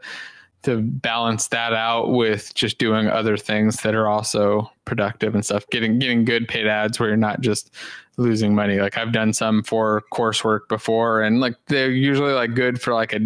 to 0.63 0.81
balance 0.81 1.47
that 1.47 1.73
out 1.73 2.11
with 2.11 2.53
just 2.53 2.77
doing 2.77 3.07
other 3.07 3.35
things 3.35 3.77
that 3.81 3.95
are 3.95 4.07
also 4.07 4.71
productive 4.85 5.33
and 5.33 5.43
stuff. 5.43 5.65
Getting 5.71 5.99
getting 5.99 6.23
good 6.23 6.47
paid 6.47 6.67
ads 6.67 6.99
where 6.99 7.09
you're 7.09 7.17
not 7.17 7.41
just 7.41 7.73
losing 8.17 8.55
money. 8.55 8.79
Like 8.79 8.97
I've 8.97 9.11
done 9.11 9.33
some 9.33 9.63
for 9.63 10.03
coursework 10.13 10.69
before, 10.69 11.21
and 11.21 11.41
like 11.41 11.55
they're 11.67 11.91
usually 11.91 12.33
like 12.33 12.53
good 12.53 12.79
for 12.79 12.93
like 12.93 13.13
a 13.13 13.19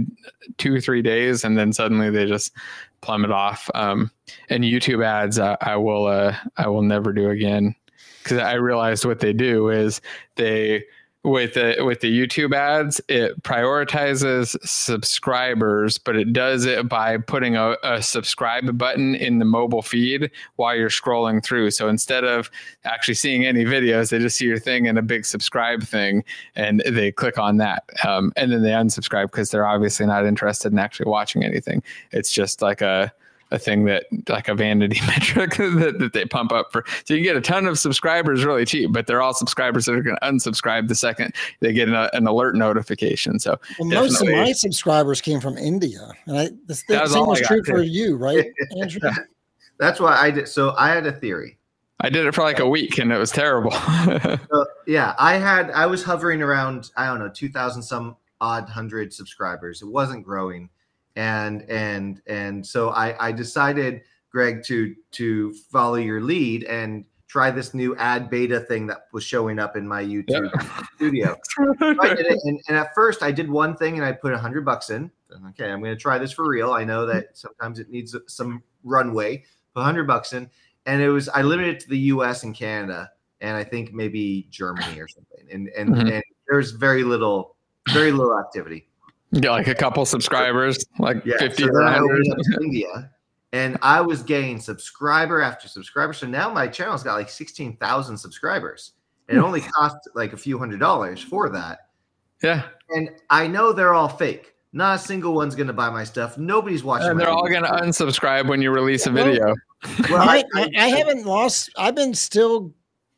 two 0.58 0.82
three 0.82 1.02
days, 1.04 1.44
and 1.44 1.58
then 1.58 1.74
suddenly 1.74 2.10
they 2.10 2.26
just 2.26 2.54
plummet 3.02 3.32
off. 3.32 3.70
Um, 3.76 4.10
and 4.50 4.64
YouTube 4.64 5.06
ads, 5.06 5.38
I, 5.38 5.58
I 5.62 5.76
will 5.76 6.08
uh, 6.08 6.36
I 6.58 6.68
will 6.70 6.82
never 6.82 7.14
do 7.14 7.30
again 7.30 7.76
because 8.26 8.40
I 8.40 8.54
realized 8.54 9.06
what 9.06 9.20
they 9.20 9.34
do 9.34 9.70
is 9.70 10.02
they 10.36 10.84
with 11.24 11.56
the 11.56 11.78
with 11.80 12.02
the 12.02 12.20
YouTube 12.20 12.56
ads, 12.56 13.02
it 13.08 13.42
prioritizes 13.42 14.56
subscribers, 14.64 15.98
but 15.98 16.16
it 16.16 16.34
does 16.34 16.66
it 16.66 16.88
by 16.88 17.18
putting 17.18 17.56
a, 17.56 17.78
a, 17.84 18.02
subscribe 18.02 18.78
button 18.78 19.16
in 19.16 19.40
the 19.40 19.46
mobile 19.46 19.82
feed 19.82 20.30
while 20.58 20.76
you're 20.76 20.90
scrolling 20.90 21.44
through. 21.44 21.72
So 21.72 21.90
instead 21.90 22.24
of 22.24 22.52
actually 22.84 23.16
seeing 23.16 23.44
any 23.44 23.66
videos, 23.66 24.12
they 24.12 24.20
just 24.20 24.38
see 24.38 24.46
your 24.46 24.60
thing 24.60 24.88
and 24.88 25.00
a 25.00 25.02
big 25.02 25.26
subscribe 25.26 25.82
thing, 25.82 26.24
and 26.56 26.82
they 26.82 27.12
click 27.12 27.40
on 27.40 27.58
that, 27.58 27.90
um, 28.08 28.32
and 28.36 28.52
then 28.52 28.62
they 28.62 28.70
unsubscribe 28.70 29.32
because 29.32 29.50
they're 29.50 29.66
obviously 29.66 30.06
not 30.06 30.28
interested 30.28 30.72
in 30.72 30.78
actually 30.78 31.10
watching 31.10 31.44
anything. 31.44 31.82
It's 32.12 32.32
just 32.32 32.62
like 32.62 32.82
a 32.82 33.12
a 33.52 33.60
thing 33.60 33.86
that 33.86 34.06
like 34.28 34.48
a 34.48 34.56
vanity 34.56 35.00
metric 35.08 35.56
that, 35.58 35.98
that 36.00 36.14
they 36.14 36.26
pump 36.26 36.52
up 36.52 36.72
for. 36.72 36.84
So 37.06 37.14
you 37.14 37.24
get 37.24 37.36
a 37.36 37.42
ton 37.42 37.68
of 37.68 37.78
subscribers 37.78 38.44
really 38.44 38.66
cheap, 38.66 38.92
but 38.92 39.08
they're 39.08 39.22
all 39.22 39.34
subscribers 39.34 39.86
that 39.86 39.96
are 39.96 40.02
going 40.02 40.18
to 40.22 40.28
unsubscribe 40.28 40.88
the 40.88 40.96
second 40.96 41.34
they 41.60 41.74
get 41.74 41.88
an, 41.88 41.96
an 42.14 42.28
alert 42.28 42.56
notification. 42.56 43.40
So 43.40 43.60
well, 43.80 43.90
most 43.90 44.22
of 44.22 44.28
my 44.28 44.52
subscribers 44.52 45.22
came 45.22 45.40
from 45.40 45.58
India, 45.58 46.12
and 46.26 46.38
I 46.38 46.50
the 46.68 46.76
same 46.76 47.26
was 47.26 47.42
true 47.42 47.64
for 47.64 47.82
you, 47.82 48.16
right, 48.16 48.46
Andrew? 48.78 49.10
That's 49.78 50.00
why 50.00 50.18
I 50.18 50.32
did. 50.32 50.48
So 50.48 50.74
I 50.78 50.90
had 50.90 51.06
a 51.06 51.12
theory. 51.12 51.58
I 52.02 52.10
did 52.10 52.26
it 52.26 52.36
for 52.36 52.44
like 52.44 52.60
a 52.60 52.68
week 52.68 52.98
and 52.98 53.12
it 53.12 53.18
was 53.18 53.32
terrible. 53.32 53.72
so, 53.72 54.66
yeah, 54.86 55.16
I 55.18 55.36
had 55.36 55.72
I 55.72 55.86
was 55.86 56.04
hovering 56.04 56.42
around 56.42 56.92
I 56.98 57.06
don't 57.06 57.20
know 57.20 57.30
two 57.30 57.50
thousand 57.50 57.84
some 57.84 58.18
odd 58.42 58.68
hundred 58.70 59.14
subscribers. 59.14 59.82
It 59.82 59.88
wasn't 59.88 60.26
growing 60.26 60.70
and 61.16 61.64
and 61.70 62.22
and 62.28 62.66
so 62.66 62.90
I, 62.90 63.28
I 63.28 63.32
decided, 63.32 64.02
Greg, 64.30 64.64
to 64.66 64.96
to 65.12 65.54
follow 65.72 65.96
your 65.96 66.22
lead 66.22 66.64
and 66.66 67.06
try 67.28 67.52
this 67.52 67.74
new 67.74 67.96
ad 67.98 68.30
beta 68.30 68.60
thing 68.62 68.88
that 68.88 69.08
was 69.12 69.24
showing 69.24 69.60
up 69.60 69.76
in 69.76 69.88
my 69.88 70.04
YouTube 70.04 70.50
studio. 70.96 71.36
and, 71.58 72.62
and, 72.68 72.78
at 72.78 72.94
first, 72.96 73.24
I 73.24 73.32
did 73.32 73.50
one 73.50 73.76
thing 73.76 73.96
and 73.96 74.06
I 74.06 74.14
put 74.14 74.32
a 74.32 74.38
hundred 74.38 74.64
bucks 74.64 74.90
in. 74.90 75.12
Okay, 75.50 75.70
I'm 75.70 75.82
going 75.82 75.94
to 75.94 76.00
try 76.00 76.18
this 76.18 76.32
for 76.32 76.48
real. 76.48 76.72
I 76.72 76.84
know 76.84 77.06
that 77.06 77.38
sometimes 77.38 77.80
it 77.80 77.90
needs 77.90 78.16
some 78.28 78.64
runway. 78.84 79.44
Put 79.74 79.84
hundred 79.84 80.08
bucks 80.08 80.34
in, 80.34 80.50
and 80.86 81.02
it 81.02 81.10
was 81.10 81.28
I 81.30 81.42
limited 81.42 81.76
it 81.76 81.80
to 81.82 81.90
the 81.90 82.00
U.S. 82.00 82.44
and 82.44 82.56
Canada, 82.56 83.12
and 83.42 83.58
I 83.58 83.64
think 83.64 83.94
maybe 83.94 84.48
Germany 84.50 85.00
or 85.00 85.08
something. 85.08 85.46
And 85.52 85.70
and, 85.78 85.90
mm-hmm. 85.90 86.08
and 86.08 86.24
there's 86.48 86.72
very 86.72 87.04
little, 87.04 87.58
very 87.92 88.12
little 88.12 88.40
activity. 88.40 88.88
Get 89.40 89.52
like 89.52 89.68
a 89.68 89.76
couple 89.76 90.06
subscribers, 90.06 90.78
like 91.00 91.26
yeah, 91.26 91.38
50 91.40 91.64
so 91.64 92.62
India. 92.62 93.12
And 93.52 93.78
I 93.82 94.02
was 94.02 94.24
getting 94.24 94.60
subscriber 94.60 95.42
after 95.42 95.68
subscriber. 95.68 96.14
So 96.14 96.28
now 96.28 96.54
my 96.54 96.68
channel's 96.68 97.04
got 97.04 97.16
like 97.16 97.30
16,000 97.30 98.18
subscribers. 98.18 98.94
And 99.28 99.38
it 99.38 99.42
hmm. 99.42 99.46
only 99.46 99.62
cost 99.62 99.98
like 100.14 100.34
a 100.34 100.38
few 100.38 100.58
hundred 100.58 100.80
dollars 100.80 101.22
for 101.22 101.50
that. 101.50 101.88
Yeah. 102.44 102.64
And 102.90 103.10
I 103.30 103.48
know 103.48 103.74
they're 103.74 103.94
all 103.94 104.10
fake. 104.10 104.54
Not 104.74 104.98
a 104.98 105.00
single 105.00 105.34
one's 105.34 105.56
going 105.56 105.68
to 105.68 105.74
buy 105.74 105.90
my 105.90 106.04
stuff. 106.04 106.38
Nobody's 106.38 106.84
watching. 106.84 107.10
And 107.10 107.20
they're 107.20 107.30
all 107.30 107.48
going 107.48 107.64
to 107.64 107.70
unsubscribe 107.70 108.50
when 108.50 108.62
you 108.62 108.72
release 108.72 109.08
a 109.08 109.12
video. 109.12 109.56
Well, 110.10 110.28
I, 110.28 110.44
I, 110.56 110.68
I 110.80 110.88
haven't 110.88 111.28
lost. 111.28 111.70
I've 111.78 111.94
been 111.94 112.16
still 112.16 112.74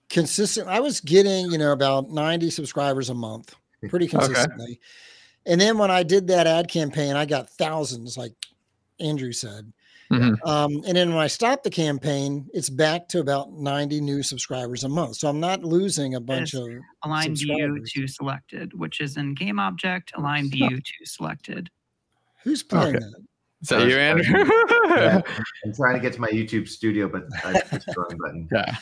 consistent. 0.09 0.68
I 0.68 0.82
was 0.82 0.99
getting, 0.99 1.49
you 1.49 1.57
know, 1.57 1.72
about 1.72 2.09
90 2.09 2.49
subscribers 2.49 3.09
a 3.09 3.13
month 3.13 3.55
pretty 3.88 4.07
consistently. 4.07 4.72
Okay. 4.72 4.80
And 5.47 5.59
then 5.59 5.77
when 5.77 5.89
I 5.89 6.03
did 6.03 6.27
that 6.27 6.45
ad 6.45 6.67
campaign, 6.67 7.15
I 7.15 7.25
got 7.25 7.49
thousands, 7.49 8.17
like 8.17 8.33
Andrew 8.99 9.31
said. 9.31 9.71
Mm-hmm. 10.11 10.47
Um, 10.47 10.83
and 10.87 10.95
then 10.95 11.09
when 11.09 11.19
I 11.19 11.27
stopped 11.27 11.63
the 11.63 11.69
campaign, 11.69 12.47
it's 12.53 12.69
back 12.69 13.09
to 13.09 13.19
about 13.19 13.51
90 13.51 13.99
new 14.01 14.23
subscribers 14.23 14.83
a 14.83 14.89
month. 14.89 15.17
So 15.17 15.27
I'm 15.27 15.39
not 15.39 15.63
losing 15.63 16.15
a 16.15 16.19
bunch 16.19 16.53
of 16.53 16.67
align 17.03 17.35
view 17.35 17.83
to 17.85 18.07
selected, 18.07 18.73
which 18.73 19.01
is 19.01 19.17
in 19.17 19.33
game 19.33 19.59
object, 19.59 20.13
align 20.15 20.49
view 20.49 20.69
to 20.69 21.05
selected. 21.05 21.69
Who's 22.43 22.63
playing 22.63 22.97
okay. 22.97 23.05
that? 23.05 23.27
Is 23.61 23.69
that 23.69 23.87
you, 23.87 23.97
Andrew? 23.97 24.45
yeah, 24.95 25.21
I'm 25.65 25.73
trying 25.73 25.95
to 25.95 25.99
get 25.99 26.13
to 26.13 26.21
my 26.21 26.29
YouTube 26.29 26.69
studio, 26.69 27.09
but 27.09 27.23
I 27.43 27.53
just 27.53 27.87
the 27.87 27.95
wrong 27.97 28.17
button. 28.21 28.47
Yeah. 28.51 28.75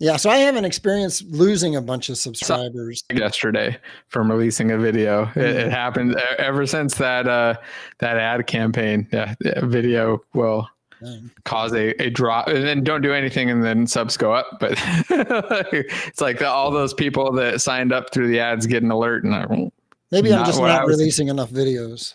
Yeah, 0.00 0.16
so 0.16 0.30
I 0.30 0.38
haven't 0.38 0.64
experienced 0.64 1.24
losing 1.26 1.76
a 1.76 1.82
bunch 1.82 2.08
of 2.08 2.16
subscribers 2.16 3.04
yesterday 3.12 3.76
from 4.08 4.30
releasing 4.30 4.70
a 4.70 4.78
video. 4.78 5.24
It, 5.36 5.36
it 5.36 5.56
mm-hmm. 5.56 5.70
happened 5.70 6.16
ever 6.38 6.66
since 6.66 6.94
that 6.96 7.28
uh, 7.28 7.54
that 7.98 8.16
ad 8.16 8.46
campaign. 8.46 9.06
Yeah, 9.12 9.34
video 9.62 10.22
will 10.32 10.66
thing. 11.00 11.30
cause 11.44 11.74
a, 11.74 11.90
a 12.02 12.10
drop 12.10 12.48
and 12.48 12.64
then 12.64 12.82
don't 12.82 13.02
do 13.02 13.12
anything 13.12 13.50
and 13.50 13.62
then 13.62 13.86
subs 13.86 14.18
go 14.18 14.34
up 14.34 14.58
but 14.60 14.72
it's 15.10 16.20
like 16.20 16.38
the, 16.38 16.46
all 16.46 16.70
those 16.70 16.92
people 16.92 17.32
that 17.32 17.62
signed 17.62 17.90
up 17.90 18.12
through 18.12 18.28
the 18.28 18.38
ads 18.38 18.66
get 18.66 18.82
an 18.82 18.90
alert 18.90 19.24
and 19.24 19.34
I, 19.34 19.70
Maybe 20.12 20.32
I'm 20.34 20.44
just 20.44 20.60
what 20.60 20.70
I 20.70 20.76
not 20.76 20.86
was- 20.86 20.98
releasing 20.98 21.28
enough 21.28 21.50
videos. 21.50 22.14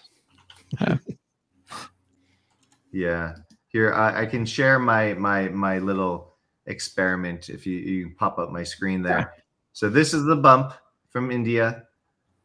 Yeah. 2.95 3.35
Here, 3.67 3.93
I, 3.93 4.21
I 4.21 4.25
can 4.25 4.45
share 4.45 4.79
my 4.79 5.13
my 5.15 5.49
my 5.49 5.79
little 5.79 6.34
experiment. 6.67 7.49
If 7.49 7.65
you 7.65 7.77
you 7.77 8.11
pop 8.17 8.37
up 8.39 8.51
my 8.51 8.63
screen 8.63 9.01
there. 9.01 9.33
So 9.73 9.89
this 9.89 10.13
is 10.13 10.23
the 10.23 10.35
bump 10.35 10.73
from 11.09 11.31
India. 11.31 11.83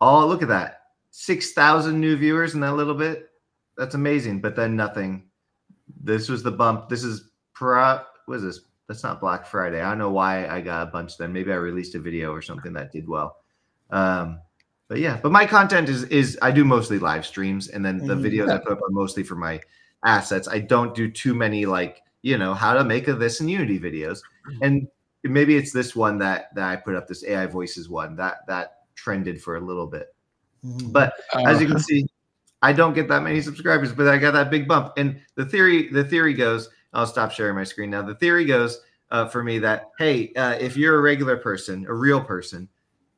Oh, 0.00 0.26
look 0.26 0.42
at 0.42 0.48
that! 0.48 0.80
Six 1.10 1.52
thousand 1.52 2.00
new 2.00 2.16
viewers 2.16 2.54
in 2.54 2.60
that 2.60 2.74
little 2.74 2.94
bit. 2.94 3.30
That's 3.76 3.94
amazing. 3.94 4.40
But 4.40 4.56
then 4.56 4.76
nothing. 4.76 5.24
This 6.02 6.28
was 6.28 6.42
the 6.42 6.50
bump. 6.50 6.88
This 6.88 7.04
is 7.04 7.30
pro. 7.52 8.00
What 8.26 8.36
is 8.36 8.42
this? 8.42 8.60
That's 8.88 9.02
not 9.04 9.20
Black 9.20 9.46
Friday. 9.46 9.80
I 9.80 9.88
don't 9.88 9.98
know 9.98 10.10
why 10.10 10.48
I 10.48 10.60
got 10.60 10.88
a 10.88 10.90
bunch 10.90 11.16
then. 11.16 11.32
Maybe 11.32 11.52
I 11.52 11.56
released 11.56 11.94
a 11.94 12.00
video 12.00 12.32
or 12.32 12.42
something 12.42 12.72
that 12.72 12.90
did 12.90 13.08
well. 13.08 13.36
Um, 13.90 14.40
but 14.88 14.98
yeah, 14.98 15.20
but 15.22 15.30
my 15.30 15.46
content 15.46 15.88
is 15.88 16.02
is 16.04 16.36
I 16.42 16.50
do 16.50 16.64
mostly 16.64 16.98
live 16.98 17.24
streams, 17.24 17.68
and 17.68 17.84
then 17.84 17.98
the 17.98 18.14
Mhm. 18.14 18.22
videos 18.22 18.50
I 18.50 18.58
put 18.58 18.72
up 18.72 18.82
are 18.82 18.90
mostly 18.90 19.22
for 19.22 19.36
my 19.36 19.60
assets. 20.04 20.48
I 20.48 20.58
don't 20.58 20.94
do 20.94 21.08
too 21.08 21.34
many 21.34 21.66
like 21.66 22.02
you 22.22 22.38
know 22.38 22.54
how 22.54 22.74
to 22.74 22.84
make 22.84 23.08
a 23.08 23.14
this 23.14 23.40
in 23.40 23.48
Unity 23.48 23.78
videos, 23.78 24.20
and 24.62 24.86
maybe 25.24 25.56
it's 25.56 25.72
this 25.72 25.96
one 25.96 26.18
that 26.18 26.54
that 26.54 26.68
I 26.68 26.76
put 26.76 26.94
up 26.94 27.08
this 27.08 27.24
AI 27.24 27.46
voices 27.46 27.88
one 27.88 28.16
that 28.16 28.46
that 28.46 28.78
trended 28.94 29.42
for 29.42 29.56
a 29.56 29.60
little 29.60 29.86
bit. 29.86 30.14
Mhm. 30.64 30.92
But 30.92 31.14
as 31.34 31.60
you 31.60 31.66
uh, 31.66 31.70
can 31.70 31.80
see, 31.80 32.06
I 32.62 32.72
don't 32.72 32.94
get 32.94 33.08
that 33.08 33.22
many 33.22 33.40
subscribers, 33.40 33.92
but 33.92 34.08
I 34.08 34.18
got 34.18 34.32
that 34.32 34.50
big 34.50 34.68
bump. 34.68 34.92
And 34.96 35.20
the 35.34 35.46
theory, 35.46 35.88
the 35.88 36.04
theory 36.04 36.34
goes, 36.34 36.68
I'll 36.92 37.06
stop 37.06 37.32
sharing 37.32 37.54
my 37.54 37.64
screen 37.64 37.90
now. 37.90 38.02
The 38.02 38.14
theory 38.16 38.44
goes 38.44 38.80
uh, 39.10 39.26
for 39.26 39.42
me 39.42 39.58
that 39.60 39.90
hey, 39.98 40.32
uh, 40.34 40.56
if 40.60 40.76
you're 40.76 40.98
a 40.98 41.02
regular 41.02 41.36
person, 41.36 41.86
a 41.86 41.94
real 41.94 42.22
person, 42.22 42.68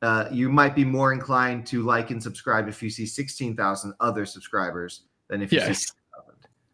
uh, 0.01 0.27
you 0.31 0.49
might 0.49 0.75
be 0.75 0.85
more 0.85 1.13
inclined 1.13 1.65
to 1.67 1.81
like 1.81 2.11
and 2.11 2.21
subscribe 2.21 2.67
if 2.67 2.81
you 2.81 2.89
see 2.89 3.05
sixteen 3.05 3.55
thousand 3.55 3.93
other 3.99 4.25
subscribers 4.25 5.03
than 5.27 5.41
if 5.41 5.51
you 5.51 5.59
see 5.59 5.67
yes 5.67 5.91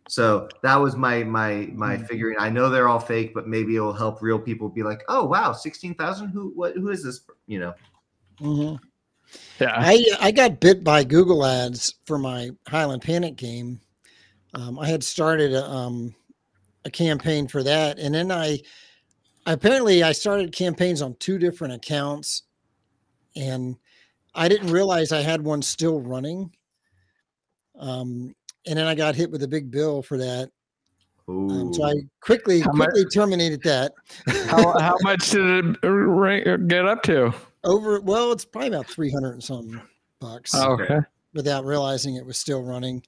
so 0.09 0.49
that 0.63 0.75
was 0.75 0.95
my 0.95 1.23
my 1.23 1.69
my 1.73 1.95
figuring. 1.97 2.35
I 2.39 2.49
know 2.49 2.69
they're 2.69 2.87
all 2.87 2.99
fake, 2.99 3.31
but 3.33 3.47
maybe 3.47 3.75
it'll 3.75 3.93
help 3.93 4.21
real 4.23 4.39
people 4.39 4.67
be 4.67 4.81
like, 4.81 5.03
"Oh 5.07 5.23
wow, 5.25 5.53
sixteen 5.53 5.93
thousand. 5.93 6.29
Who 6.29 6.51
what 6.55 6.73
who 6.75 6.89
is 6.89 7.03
this?" 7.03 7.21
You 7.45 7.59
know. 7.59 7.73
Mhm. 8.41 8.79
yeah 9.59 9.73
I 9.75 10.03
I 10.19 10.31
got 10.31 10.59
bit 10.59 10.83
by 10.83 11.03
Google 11.03 11.45
Ads 11.45 11.93
for 12.05 12.17
my 12.17 12.49
Highland 12.67 13.03
Panic 13.03 13.35
game. 13.35 13.79
Um, 14.55 14.79
I 14.79 14.87
had 14.87 15.03
started 15.03 15.53
a, 15.53 15.69
um, 15.69 16.15
a 16.85 16.89
campaign 16.89 17.47
for 17.47 17.61
that, 17.61 17.99
and 17.99 18.15
then 18.15 18.31
I 18.31 18.61
apparently 19.45 20.01
I 20.01 20.11
started 20.11 20.51
campaigns 20.51 21.03
on 21.03 21.15
two 21.19 21.37
different 21.37 21.73
accounts, 21.75 22.43
and 23.35 23.77
I 24.33 24.47
didn't 24.47 24.71
realize 24.71 25.11
I 25.11 25.21
had 25.21 25.43
one 25.43 25.61
still 25.61 26.01
running. 26.01 26.51
Um, 27.77 28.33
and 28.67 28.77
then 28.77 28.85
I 28.87 28.95
got 28.95 29.15
hit 29.15 29.31
with 29.31 29.43
a 29.43 29.47
big 29.47 29.71
bill 29.71 30.01
for 30.01 30.17
that. 30.17 30.49
Um, 31.27 31.71
so 31.73 31.83
I 31.83 31.93
quickly 32.21 32.61
How 32.61 32.71
much- 32.71 32.89
quickly 32.89 33.05
terminated 33.13 33.61
that. 33.63 33.93
how, 34.47 34.77
how 34.79 34.95
much 35.03 35.29
did 35.29 35.77
it 35.83 36.67
get 36.67 36.85
up 36.87 37.03
to 37.03 37.33
Over 37.63 38.01
well, 38.01 38.31
it's 38.31 38.45
probably 38.45 38.69
about 38.69 38.87
three 38.87 39.11
hundred 39.11 39.33
and 39.33 39.43
something 39.43 39.79
bucks. 40.19 40.55
okay 40.55 40.99
without 41.35 41.63
realizing 41.65 42.15
it 42.15 42.25
was 42.25 42.37
still 42.39 42.63
running. 42.63 43.03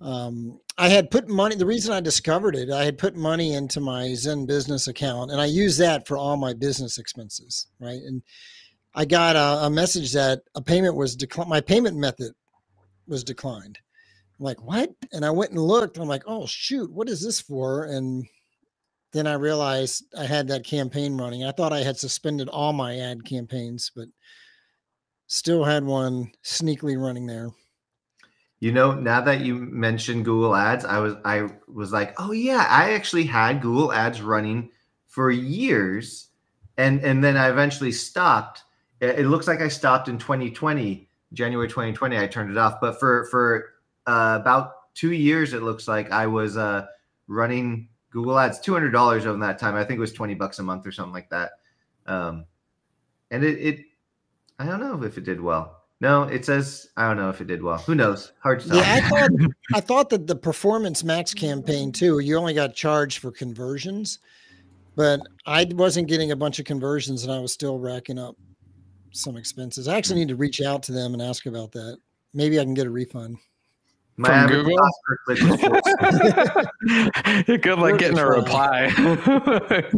Um, 0.00 0.58
I 0.78 0.88
had 0.88 1.10
put 1.10 1.28
money. 1.28 1.54
The 1.54 1.66
reason 1.66 1.92
I 1.92 2.00
discovered 2.00 2.56
it, 2.56 2.70
I 2.70 2.84
had 2.84 2.96
put 2.98 3.14
money 3.14 3.52
into 3.52 3.80
my 3.80 4.14
Zen 4.14 4.46
business 4.46 4.88
account, 4.88 5.30
and 5.30 5.40
I 5.40 5.44
use 5.44 5.76
that 5.76 6.08
for 6.08 6.16
all 6.16 6.36
my 6.36 6.52
business 6.54 6.98
expenses, 6.98 7.66
right? 7.80 8.00
And 8.02 8.22
I 8.94 9.04
got 9.04 9.36
a, 9.36 9.66
a 9.66 9.70
message 9.70 10.12
that 10.14 10.40
a 10.56 10.62
payment 10.62 10.96
was 10.96 11.14
declined. 11.14 11.50
My 11.50 11.60
payment 11.60 11.96
method 11.96 12.32
was 13.06 13.22
declined. 13.22 13.78
I'm 14.40 14.44
like, 14.46 14.62
what? 14.62 14.90
And 15.12 15.24
I 15.24 15.30
went 15.30 15.50
and 15.50 15.60
looked. 15.60 15.98
I'm 15.98 16.08
like, 16.08 16.22
oh 16.26 16.46
shoot, 16.46 16.90
what 16.90 17.10
is 17.10 17.22
this 17.22 17.40
for? 17.40 17.84
And 17.84 18.26
then 19.12 19.26
I 19.26 19.34
realized 19.34 20.04
I 20.16 20.24
had 20.24 20.48
that 20.48 20.64
campaign 20.64 21.16
running. 21.18 21.44
I 21.44 21.52
thought 21.52 21.74
I 21.74 21.80
had 21.80 21.98
suspended 21.98 22.48
all 22.48 22.72
my 22.72 22.96
ad 22.96 23.24
campaigns, 23.24 23.92
but 23.94 24.08
still 25.26 25.62
had 25.64 25.84
one 25.84 26.32
sneakily 26.42 27.00
running 27.00 27.26
there. 27.26 27.50
You 28.60 28.72
know, 28.72 28.92
now 28.92 29.20
that 29.22 29.40
you 29.40 29.56
mentioned 29.56 30.24
Google 30.24 30.54
Ads, 30.54 30.84
I 30.84 30.98
was 30.98 31.14
I 31.24 31.48
was 31.66 31.92
like, 31.92 32.14
oh 32.18 32.32
yeah, 32.32 32.66
I 32.68 32.92
actually 32.92 33.24
had 33.24 33.62
Google 33.62 33.92
Ads 33.92 34.22
running 34.22 34.70
for 35.06 35.30
years, 35.30 36.28
and 36.76 37.02
and 37.02 37.22
then 37.24 37.36
I 37.36 37.48
eventually 37.48 37.92
stopped. 37.92 38.62
It 39.00 39.26
looks 39.26 39.48
like 39.48 39.62
I 39.62 39.68
stopped 39.68 40.08
in 40.08 40.18
2020, 40.18 41.08
January 41.32 41.68
2020. 41.68 42.18
I 42.18 42.26
turned 42.26 42.50
it 42.50 42.58
off, 42.58 42.82
but 42.82 43.00
for 43.00 43.24
for 43.30 43.70
uh, 44.10 44.38
about 44.40 44.72
two 44.94 45.12
years, 45.12 45.52
it 45.52 45.62
looks 45.62 45.86
like 45.86 46.10
I 46.10 46.26
was 46.26 46.56
uh, 46.56 46.86
running 47.28 47.88
Google 48.10 48.38
Ads, 48.38 48.60
two 48.60 48.72
hundred 48.72 48.90
dollars 48.90 49.24
over 49.24 49.38
that 49.38 49.58
time. 49.58 49.76
I 49.76 49.84
think 49.84 49.98
it 49.98 50.00
was 50.00 50.12
twenty 50.12 50.34
bucks 50.34 50.58
a 50.58 50.62
month 50.62 50.86
or 50.86 50.92
something 50.92 51.12
like 51.12 51.30
that. 51.30 51.52
Um, 52.06 52.44
and 53.30 53.44
it, 53.44 53.58
it, 53.58 53.84
I 54.58 54.66
don't 54.66 54.80
know 54.80 55.00
if 55.04 55.16
it 55.16 55.24
did 55.24 55.40
well. 55.40 55.76
No, 56.00 56.24
it 56.24 56.44
says 56.44 56.88
I 56.96 57.06
don't 57.06 57.18
know 57.18 57.28
if 57.28 57.40
it 57.40 57.46
did 57.46 57.62
well. 57.62 57.78
Who 57.78 57.94
knows? 57.94 58.32
Hard 58.42 58.60
to 58.60 58.68
tell. 58.68 58.78
Yeah, 58.78 59.00
I 59.04 59.08
thought 59.08 59.30
I 59.74 59.80
thought 59.80 60.10
that 60.10 60.26
the 60.26 60.36
Performance 60.36 61.04
Max 61.04 61.32
campaign 61.32 61.92
too. 61.92 62.18
You 62.18 62.36
only 62.36 62.54
got 62.54 62.74
charged 62.74 63.18
for 63.18 63.30
conversions, 63.30 64.18
but 64.96 65.20
I 65.46 65.68
wasn't 65.70 66.08
getting 66.08 66.32
a 66.32 66.36
bunch 66.36 66.58
of 66.58 66.64
conversions, 66.64 67.22
and 67.22 67.32
I 67.32 67.38
was 67.38 67.52
still 67.52 67.78
racking 67.78 68.18
up 68.18 68.36
some 69.12 69.36
expenses. 69.36 69.86
I 69.86 69.96
actually 69.96 70.20
need 70.20 70.28
to 70.28 70.36
reach 70.36 70.60
out 70.60 70.82
to 70.84 70.92
them 70.92 71.12
and 71.12 71.22
ask 71.22 71.46
about 71.46 71.70
that. 71.72 71.98
Maybe 72.34 72.58
I 72.58 72.64
can 72.64 72.74
get 72.74 72.86
a 72.86 72.90
refund. 72.90 73.38
My 74.20 74.28
From 74.28 74.50
Google? 74.50 74.76
cost 74.76 74.98
click 75.26 75.40
was 75.40 75.60
14. 76.84 77.44
You're 77.48 77.56
good 77.58 77.78
like 77.78 77.96
getting 77.98 78.18
a 78.18 78.26
reply. 78.26 78.92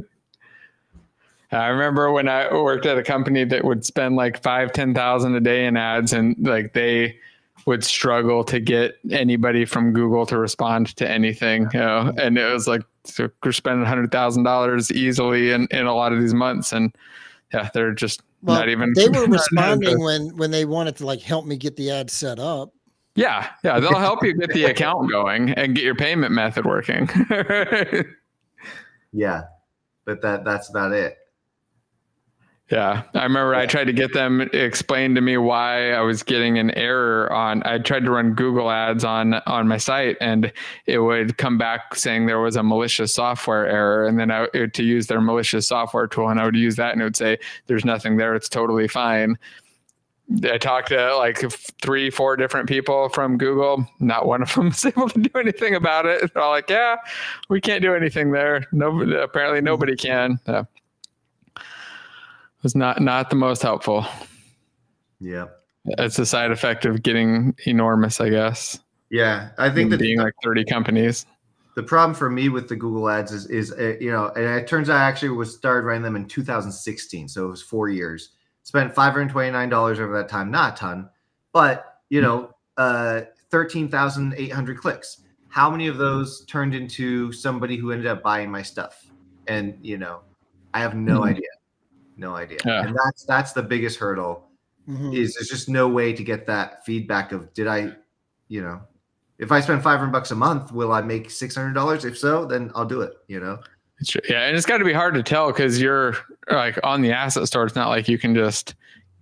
I 1.50 1.66
remember 1.66 2.10
when 2.12 2.28
I 2.28 2.50
worked 2.52 2.86
at 2.86 2.96
a 2.96 3.02
company 3.02 3.44
that 3.44 3.64
would 3.64 3.84
spend 3.84 4.14
like 4.16 4.40
five, 4.42 4.72
ten 4.72 4.94
thousand 4.94 5.34
a 5.34 5.40
day 5.40 5.66
in 5.66 5.76
ads, 5.76 6.12
and 6.12 6.36
like 6.38 6.72
they 6.72 7.18
would 7.66 7.84
struggle 7.84 8.42
to 8.44 8.58
get 8.60 8.94
anybody 9.10 9.64
from 9.64 9.92
Google 9.92 10.24
to 10.26 10.38
respond 10.38 10.94
to 10.96 11.08
anything. 11.10 11.68
You 11.74 11.80
know, 11.80 12.12
and 12.16 12.38
it 12.38 12.50
was 12.52 12.68
like 12.68 12.82
so 13.04 13.28
we're 13.44 13.50
spending 13.52 13.84
hundred 13.84 14.12
thousand 14.12 14.44
dollars 14.44 14.90
easily 14.92 15.50
in, 15.50 15.66
in 15.72 15.86
a 15.86 15.94
lot 15.94 16.12
of 16.12 16.20
these 16.20 16.32
months, 16.32 16.72
and 16.72 16.96
yeah, 17.52 17.68
they're 17.74 17.92
just 17.92 18.22
Well, 18.42 18.58
not 18.60 18.68
even. 18.68 18.92
they 18.94 19.08
were 19.10 19.26
responding 19.26 20.00
when 20.00 20.36
when 20.36 20.52
they 20.52 20.64
wanted 20.64 20.96
to 20.98 21.06
like 21.06 21.20
help 21.20 21.44
me 21.44 21.56
get 21.56 21.74
the 21.76 21.90
ad 21.90 22.08
set 22.08 22.38
up. 22.38 22.72
Yeah, 23.14 23.50
yeah, 23.62 23.78
they'll 23.78 23.98
help 23.98 24.24
you 24.24 24.34
get 24.34 24.50
the 24.50 24.64
account 24.70 25.10
going 25.10 25.50
and 25.50 25.74
get 25.74 25.84
your 25.84 25.94
payment 25.94 26.32
method 26.32 26.64
working. 26.64 27.08
yeah, 29.12 29.42
but 30.04 30.22
that 30.22 30.44
that's 30.44 30.70
about 30.70 30.92
it. 30.92 31.18
Yeah, 32.72 33.02
I 33.12 33.24
remember 33.24 33.54
I 33.54 33.66
tried 33.66 33.84
to 33.84 33.92
get 33.92 34.14
them 34.14 34.40
explain 34.54 35.14
to 35.14 35.20
me 35.20 35.36
why 35.36 35.92
I 35.92 36.00
was 36.00 36.22
getting 36.22 36.56
an 36.56 36.70
error 36.70 37.30
on. 37.30 37.62
I 37.66 37.76
tried 37.76 38.06
to 38.06 38.10
run 38.10 38.32
Google 38.32 38.70
Ads 38.70 39.04
on 39.04 39.34
on 39.46 39.68
my 39.68 39.76
site, 39.76 40.16
and 40.22 40.50
it 40.86 41.00
would 41.00 41.36
come 41.36 41.58
back 41.58 41.94
saying 41.94 42.24
there 42.24 42.40
was 42.40 42.56
a 42.56 42.62
malicious 42.62 43.12
software 43.12 43.66
error, 43.66 44.06
and 44.06 44.18
then 44.18 44.30
I 44.30 44.46
to 44.46 44.82
use 44.82 45.08
their 45.08 45.20
malicious 45.20 45.68
software 45.68 46.06
tool, 46.06 46.30
and 46.30 46.40
I 46.40 46.46
would 46.46 46.56
use 46.56 46.76
that, 46.76 46.92
and 46.92 47.02
it 47.02 47.04
would 47.04 47.16
say 47.16 47.38
there's 47.66 47.84
nothing 47.84 48.16
there, 48.16 48.34
it's 48.34 48.48
totally 48.48 48.88
fine. 48.88 49.36
I 50.44 50.56
talked 50.58 50.88
to 50.88 51.16
like 51.16 51.38
three, 51.82 52.10
four 52.10 52.36
different 52.36 52.68
people 52.68 53.08
from 53.10 53.36
Google. 53.36 53.86
Not 54.00 54.26
one 54.26 54.42
of 54.42 54.54
them 54.54 54.66
was 54.68 54.84
able 54.84 55.08
to 55.10 55.20
do 55.20 55.38
anything 55.38 55.74
about 55.74 56.06
it. 56.06 56.32
They're 56.32 56.42
all 56.42 56.50
like, 56.50 56.70
"Yeah, 56.70 56.96
we 57.48 57.60
can't 57.60 57.82
do 57.82 57.94
anything 57.94 58.32
there. 58.32 58.64
No, 58.72 59.02
apparently 59.22 59.60
nobody 59.60 59.96
can." 59.96 60.38
Yeah 60.46 60.64
was 62.62 62.74
not 62.74 63.00
not 63.00 63.30
the 63.30 63.36
most 63.36 63.62
helpful. 63.62 64.06
Yeah, 65.20 65.46
It's 65.84 66.18
a 66.18 66.26
side 66.26 66.50
effect 66.50 66.84
of 66.84 67.02
getting 67.02 67.54
enormous, 67.66 68.20
I 68.20 68.28
guess. 68.28 68.80
yeah. 69.10 69.50
I 69.58 69.70
think 69.70 69.90
that 69.90 70.00
being 70.00 70.18
like 70.18 70.34
30 70.42 70.64
companies. 70.64 71.26
the 71.76 71.82
problem 71.82 72.14
for 72.14 72.28
me 72.28 72.48
with 72.48 72.68
the 72.68 72.76
Google 72.76 73.08
Ads 73.08 73.32
is 73.32 73.46
is 73.46 73.72
uh, 73.72 73.94
you 74.00 74.10
know, 74.10 74.32
and 74.34 74.44
it 74.44 74.66
turns 74.66 74.90
out 74.90 74.96
I 74.98 75.04
actually 75.04 75.30
was 75.30 75.54
started 75.54 75.86
running 75.86 76.02
them 76.02 76.16
in 76.16 76.26
2016, 76.26 77.28
so 77.28 77.46
it 77.46 77.48
was 77.48 77.62
four 77.62 77.88
years. 77.88 78.30
Spent 78.64 78.94
529 78.94 79.68
dollars 79.68 79.98
over 80.00 80.16
that 80.18 80.28
time, 80.28 80.50
not 80.50 80.74
a 80.74 80.76
ton, 80.76 81.10
but 81.52 82.00
you 82.10 82.20
know, 82.20 82.50
uh, 82.76 83.22
13,800 83.50 84.78
clicks. 84.78 85.18
How 85.48 85.70
many 85.70 85.88
of 85.88 85.98
those 85.98 86.44
turned 86.46 86.74
into 86.74 87.32
somebody 87.32 87.76
who 87.76 87.90
ended 87.92 88.06
up 88.06 88.22
buying 88.22 88.50
my 88.50 88.62
stuff? 88.62 89.12
And 89.48 89.76
you 89.82 89.98
know, 89.98 90.22
I 90.74 90.80
have 90.80 90.94
no 90.94 91.20
Mhm. 91.20 91.28
idea, 91.30 91.48
no 92.16 92.36
idea. 92.36 92.60
Yeah. 92.64 92.82
And 92.86 92.96
that's 93.04 93.24
that's 93.26 93.52
the 93.52 93.62
biggest 93.62 93.98
hurdle 93.98 94.50
Mhm. 94.88 95.14
is 95.16 95.34
there's 95.34 95.48
just 95.48 95.68
no 95.68 95.88
way 95.88 96.12
to 96.12 96.24
get 96.24 96.46
that 96.46 96.84
feedback 96.86 97.32
of 97.32 97.52
did 97.54 97.68
I, 97.68 97.96
you 98.48 98.62
know, 98.62 98.82
if 99.38 99.52
I 99.52 99.60
spend 99.60 99.82
500 99.82 100.12
bucks 100.12 100.30
a 100.32 100.36
month, 100.36 100.72
will 100.72 100.92
I 100.92 101.02
make 101.02 101.30
$600? 101.30 102.04
If 102.04 102.18
so, 102.18 102.46
then 102.46 102.72
I'll 102.74 102.86
do 102.86 103.02
it, 103.02 103.14
you 103.28 103.40
know? 103.40 103.60
Yeah. 104.28 104.42
And 104.46 104.57
it's 104.57 104.66
got 104.66 104.78
to 104.78 104.84
be 104.84 104.92
hard 104.92 105.14
to 105.14 105.22
tell 105.22 105.48
because 105.48 105.80
you're 105.80 106.16
like 106.50 106.78
on 106.82 107.03
the 107.03 107.12
asset 107.12 107.46
store. 107.46 107.64
It's 107.66 107.74
not 107.76 107.88
like 107.88 108.09
you 108.09 108.18
can 108.18 108.34
just 108.34 108.74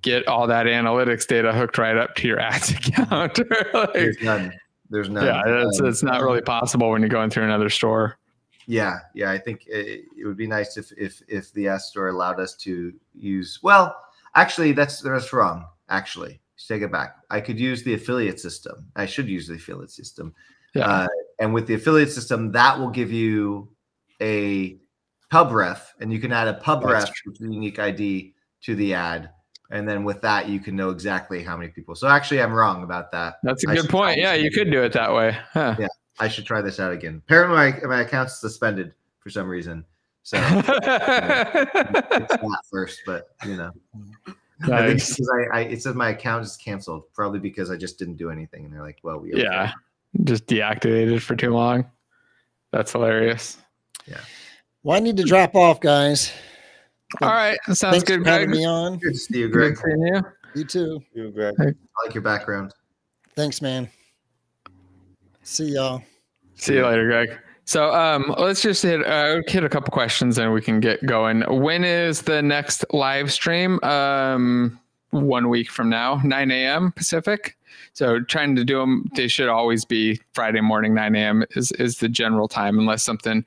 get 0.02 0.26
all 0.26 0.46
that 0.46 0.66
analytics 0.66 1.26
data 1.26 1.52
hooked 1.52 1.76
right 1.78 1.96
up 1.96 2.14
to 2.16 2.28
your 2.28 2.40
ads 2.40 2.70
account. 2.88 3.38
like, 3.74 3.92
There's 3.92 4.22
none. 4.22 4.52
There's 4.88 5.08
none. 5.08 5.24
yeah. 5.26 5.42
It's, 5.46 5.80
Um, 5.80 5.86
it's 5.86 6.02
not 6.02 6.22
really 6.22 6.40
possible 6.42 6.90
when 6.90 7.00
you're 7.02 7.08
going 7.08 7.30
through 7.30 7.44
another 7.44 7.70
store. 7.70 8.18
Yeah, 8.66 8.98
yeah. 9.14 9.30
I 9.30 9.38
think 9.38 9.66
it, 9.66 10.04
it 10.16 10.26
would 10.26 10.36
be 10.36 10.46
nice 10.46 10.76
if 10.76 10.92
if 10.96 11.20
if 11.28 11.52
the 11.54 11.68
App 11.68 11.80
Store 11.80 12.08
allowed 12.08 12.38
us 12.38 12.54
to 12.58 12.92
use. 13.14 13.58
Well, 13.62 13.96
actually, 14.36 14.72
that's 14.72 15.00
that's 15.00 15.32
wrong. 15.32 15.66
Actually, 15.88 16.40
take 16.68 16.82
it 16.82 16.92
back. 16.92 17.16
I 17.30 17.40
could 17.40 17.58
use 17.58 17.82
the 17.82 17.94
affiliate 17.94 18.38
system. 18.38 18.86
I 18.94 19.06
should 19.06 19.28
use 19.28 19.48
the 19.48 19.54
affiliate 19.54 19.90
system. 19.90 20.34
Yeah. 20.74 20.86
Uh, 20.86 21.08
and 21.40 21.52
with 21.52 21.66
the 21.66 21.74
affiliate 21.74 22.12
system, 22.12 22.52
that 22.52 22.78
will 22.78 22.90
give 22.90 23.10
you 23.10 23.68
a 24.20 24.78
pub 25.30 25.52
ref, 25.52 25.94
and 26.00 26.12
you 26.12 26.18
can 26.18 26.32
add 26.32 26.48
a 26.48 26.54
pub 26.54 26.82
That's 26.82 27.08
ref 27.08 27.12
with 27.26 27.40
a 27.40 27.52
unique 27.52 27.78
ID 27.78 28.34
to 28.62 28.74
the 28.74 28.94
ad. 28.94 29.30
And 29.70 29.88
then 29.88 30.02
with 30.02 30.20
that, 30.22 30.48
you 30.48 30.58
can 30.58 30.74
know 30.74 30.90
exactly 30.90 31.44
how 31.44 31.56
many 31.56 31.70
people. 31.70 31.94
So 31.94 32.08
actually, 32.08 32.42
I'm 32.42 32.52
wrong 32.52 32.82
about 32.82 33.12
that. 33.12 33.36
That's 33.44 33.64
a 33.64 33.70
I 33.70 33.76
good 33.76 33.88
point. 33.88 34.18
Yeah. 34.18 34.34
You 34.34 34.50
could 34.50 34.70
do 34.70 34.82
it 34.82 34.92
that 34.92 35.14
way. 35.14 35.36
Huh. 35.52 35.76
Yeah. 35.78 35.86
I 36.18 36.28
should 36.28 36.44
try 36.44 36.60
this 36.60 36.80
out 36.80 36.92
again. 36.92 37.22
Apparently, 37.24 37.56
my, 37.56 37.86
my 37.86 38.00
account's 38.02 38.40
suspended 38.40 38.94
for 39.20 39.30
some 39.30 39.48
reason. 39.48 39.84
So 40.22 40.38
it's 40.38 40.68
not 42.42 42.66
first, 42.70 43.00
but 43.06 43.28
you 43.46 43.56
know, 43.56 43.70
I 44.26 44.32
think 44.66 44.68
nice. 44.68 45.16
because 45.16 45.30
I, 45.30 45.58
I 45.58 45.60
it 45.62 45.82
says 45.82 45.94
my 45.94 46.10
account 46.10 46.44
is 46.44 46.56
canceled, 46.58 47.04
probably 47.14 47.40
because 47.40 47.70
I 47.70 47.76
just 47.76 47.98
didn't 47.98 48.16
do 48.16 48.30
anything, 48.30 48.64
and 48.66 48.72
they're 48.72 48.82
like, 48.82 48.98
"Well, 49.02 49.18
we 49.18 49.32
Yeah. 49.34 49.72
Just 50.24 50.46
deactivated 50.46 51.22
for 51.22 51.36
too 51.36 51.50
long. 51.50 51.86
That's 52.70 52.92
hilarious. 52.92 53.56
Well, 54.82 54.96
I 54.96 55.00
need 55.00 55.16
to 55.18 55.24
drop 55.24 55.54
off, 55.54 55.80
guys. 55.80 56.32
All 57.20 57.28
right. 57.28 57.58
Sounds 57.66 57.80
Thanks 57.80 58.04
good, 58.04 58.22
for 58.22 58.30
having 58.30 58.50
me 58.50 58.64
on. 58.64 58.98
Good 58.98 59.12
to 59.12 59.18
see 59.18 59.38
you, 59.40 59.48
Good 59.48 59.74
Greg. 59.74 59.78
seeing 59.78 60.06
you. 60.06 60.22
You 60.54 60.64
too. 60.64 61.00
You 61.12 61.30
Greg. 61.30 61.54
I 61.60 61.64
like 62.04 62.14
your 62.14 62.22
background. 62.22 62.72
Thanks, 63.36 63.60
man. 63.60 63.88
See 65.42 65.72
y'all. 65.72 66.02
See 66.54 66.74
you 66.74 66.86
later, 66.86 67.06
Greg. 67.06 67.38
So 67.64 67.92
um, 67.92 68.34
let's 68.36 68.62
just 68.62 68.82
hit 68.82 69.06
uh, 69.06 69.42
hit 69.46 69.64
a 69.64 69.68
couple 69.68 69.92
questions 69.92 70.38
and 70.38 70.52
we 70.52 70.60
can 70.60 70.80
get 70.80 71.04
going. 71.06 71.42
When 71.42 71.84
is 71.84 72.22
the 72.22 72.42
next 72.42 72.84
live 72.92 73.32
stream? 73.32 73.78
Um, 73.84 74.80
one 75.10 75.48
week 75.48 75.70
from 75.70 75.88
now, 75.88 76.20
9 76.24 76.50
a.m. 76.50 76.92
Pacific. 76.92 77.56
So 77.92 78.20
trying 78.20 78.56
to 78.56 78.64
do 78.64 78.78
them, 78.78 79.10
they 79.14 79.28
should 79.28 79.48
always 79.48 79.84
be 79.84 80.20
Friday 80.32 80.60
morning, 80.60 80.94
9 80.94 81.14
a.m. 81.14 81.44
is 81.50 81.72
is 81.72 81.98
the 81.98 82.08
general 82.08 82.48
time, 82.48 82.78
unless 82.78 83.02
something 83.02 83.44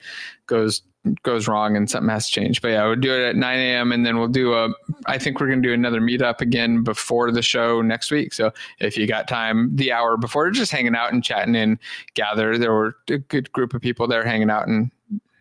goes 0.48 0.82
goes 1.24 1.48
wrong 1.48 1.76
and 1.76 1.90
something 1.90 2.10
has 2.10 2.28
to 2.28 2.32
change. 2.32 2.62
But 2.62 2.70
yeah, 2.70 2.86
we'll 2.86 2.96
do 2.96 3.14
it 3.14 3.28
at 3.28 3.36
9 3.36 3.60
a.m. 3.60 3.92
and 3.92 4.06
then 4.06 4.18
we'll 4.18 4.28
do 4.28 4.54
a. 4.54 4.74
I 5.06 5.18
think 5.18 5.40
we're 5.40 5.48
gonna 5.48 5.62
do 5.62 5.74
another 5.74 6.02
meetup 6.02 6.42
again 6.42 6.84
before 6.84 7.32
the 7.32 7.42
show 7.42 7.82
next 7.82 8.12
week. 8.12 8.34
So 8.34 8.52
if 8.80 8.98
you 8.98 9.08
got 9.08 9.28
time, 9.28 9.76
the 9.76 9.92
hour 9.92 10.18
before, 10.18 10.50
just 10.52 10.72
hanging 10.72 10.96
out 10.96 11.12
and 11.14 11.24
chatting 11.24 11.56
and 11.56 11.78
gather. 12.14 12.58
There 12.58 12.74
were 12.74 12.96
a 13.10 13.18
good 13.18 13.52
group 13.52 13.74
of 13.74 13.82
people 13.82 14.08
there 14.08 14.24
hanging 14.24 14.50
out 14.50 14.68
and 14.68 14.92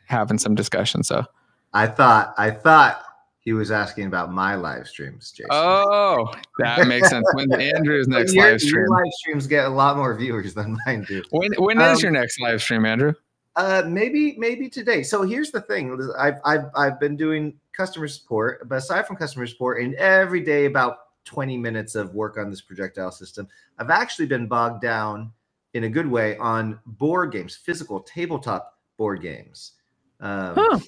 having 0.06 0.38
some 0.38 0.54
discussion. 0.54 1.02
So, 1.02 1.24
I 1.72 1.86
thought 1.86 2.34
I 2.36 2.50
thought 2.50 3.02
he 3.42 3.52
was 3.52 3.70
asking 3.70 4.06
about 4.06 4.32
my 4.32 4.54
live 4.54 4.86
streams, 4.88 5.32
Jason. 5.32 5.48
oh, 5.50 6.32
that 6.58 6.86
makes 6.86 7.10
sense. 7.10 7.26
When 7.34 7.52
Andrew's 7.60 8.06
next 8.08 8.32
your, 8.34 8.50
live 8.50 8.60
stream? 8.60 8.74
your 8.74 8.88
live 8.88 9.12
streams 9.18 9.46
get 9.46 9.66
a 9.66 9.68
lot 9.68 9.96
more 9.96 10.14
viewers 10.14 10.54
than 10.54 10.78
mine 10.86 11.04
do. 11.08 11.22
When 11.30 11.52
when 11.58 11.80
is 11.80 11.98
Um, 11.98 12.02
your 12.02 12.12
next 12.12 12.40
live 12.40 12.62
stream, 12.62 12.86
Andrew? 12.86 13.14
Uh, 13.56 13.82
maybe 13.86 14.36
maybe 14.38 14.68
today. 14.68 15.02
So 15.02 15.22
here's 15.22 15.50
the 15.50 15.60
thing: 15.60 15.98
I've 16.18 16.36
I've 16.44 16.64
I've 16.76 17.00
been 17.00 17.16
doing 17.16 17.54
customer 17.76 18.08
support, 18.08 18.68
but 18.68 18.76
aside 18.76 19.06
from 19.06 19.16
customer 19.16 19.46
support, 19.46 19.82
and 19.82 19.94
every 19.96 20.40
day 20.40 20.66
about 20.66 20.98
20 21.24 21.56
minutes 21.58 21.94
of 21.94 22.14
work 22.14 22.38
on 22.38 22.48
this 22.50 22.60
projectile 22.60 23.10
system, 23.10 23.46
I've 23.78 23.90
actually 23.90 24.26
been 24.26 24.46
bogged 24.46 24.82
down 24.82 25.32
in 25.74 25.84
a 25.84 25.88
good 25.88 26.06
way 26.06 26.36
on 26.38 26.78
board 26.86 27.32
games, 27.32 27.56
physical 27.56 28.00
tabletop 28.00 28.78
board 28.96 29.20
games. 29.20 29.72
Um, 30.20 30.54
Huh. 30.56 30.78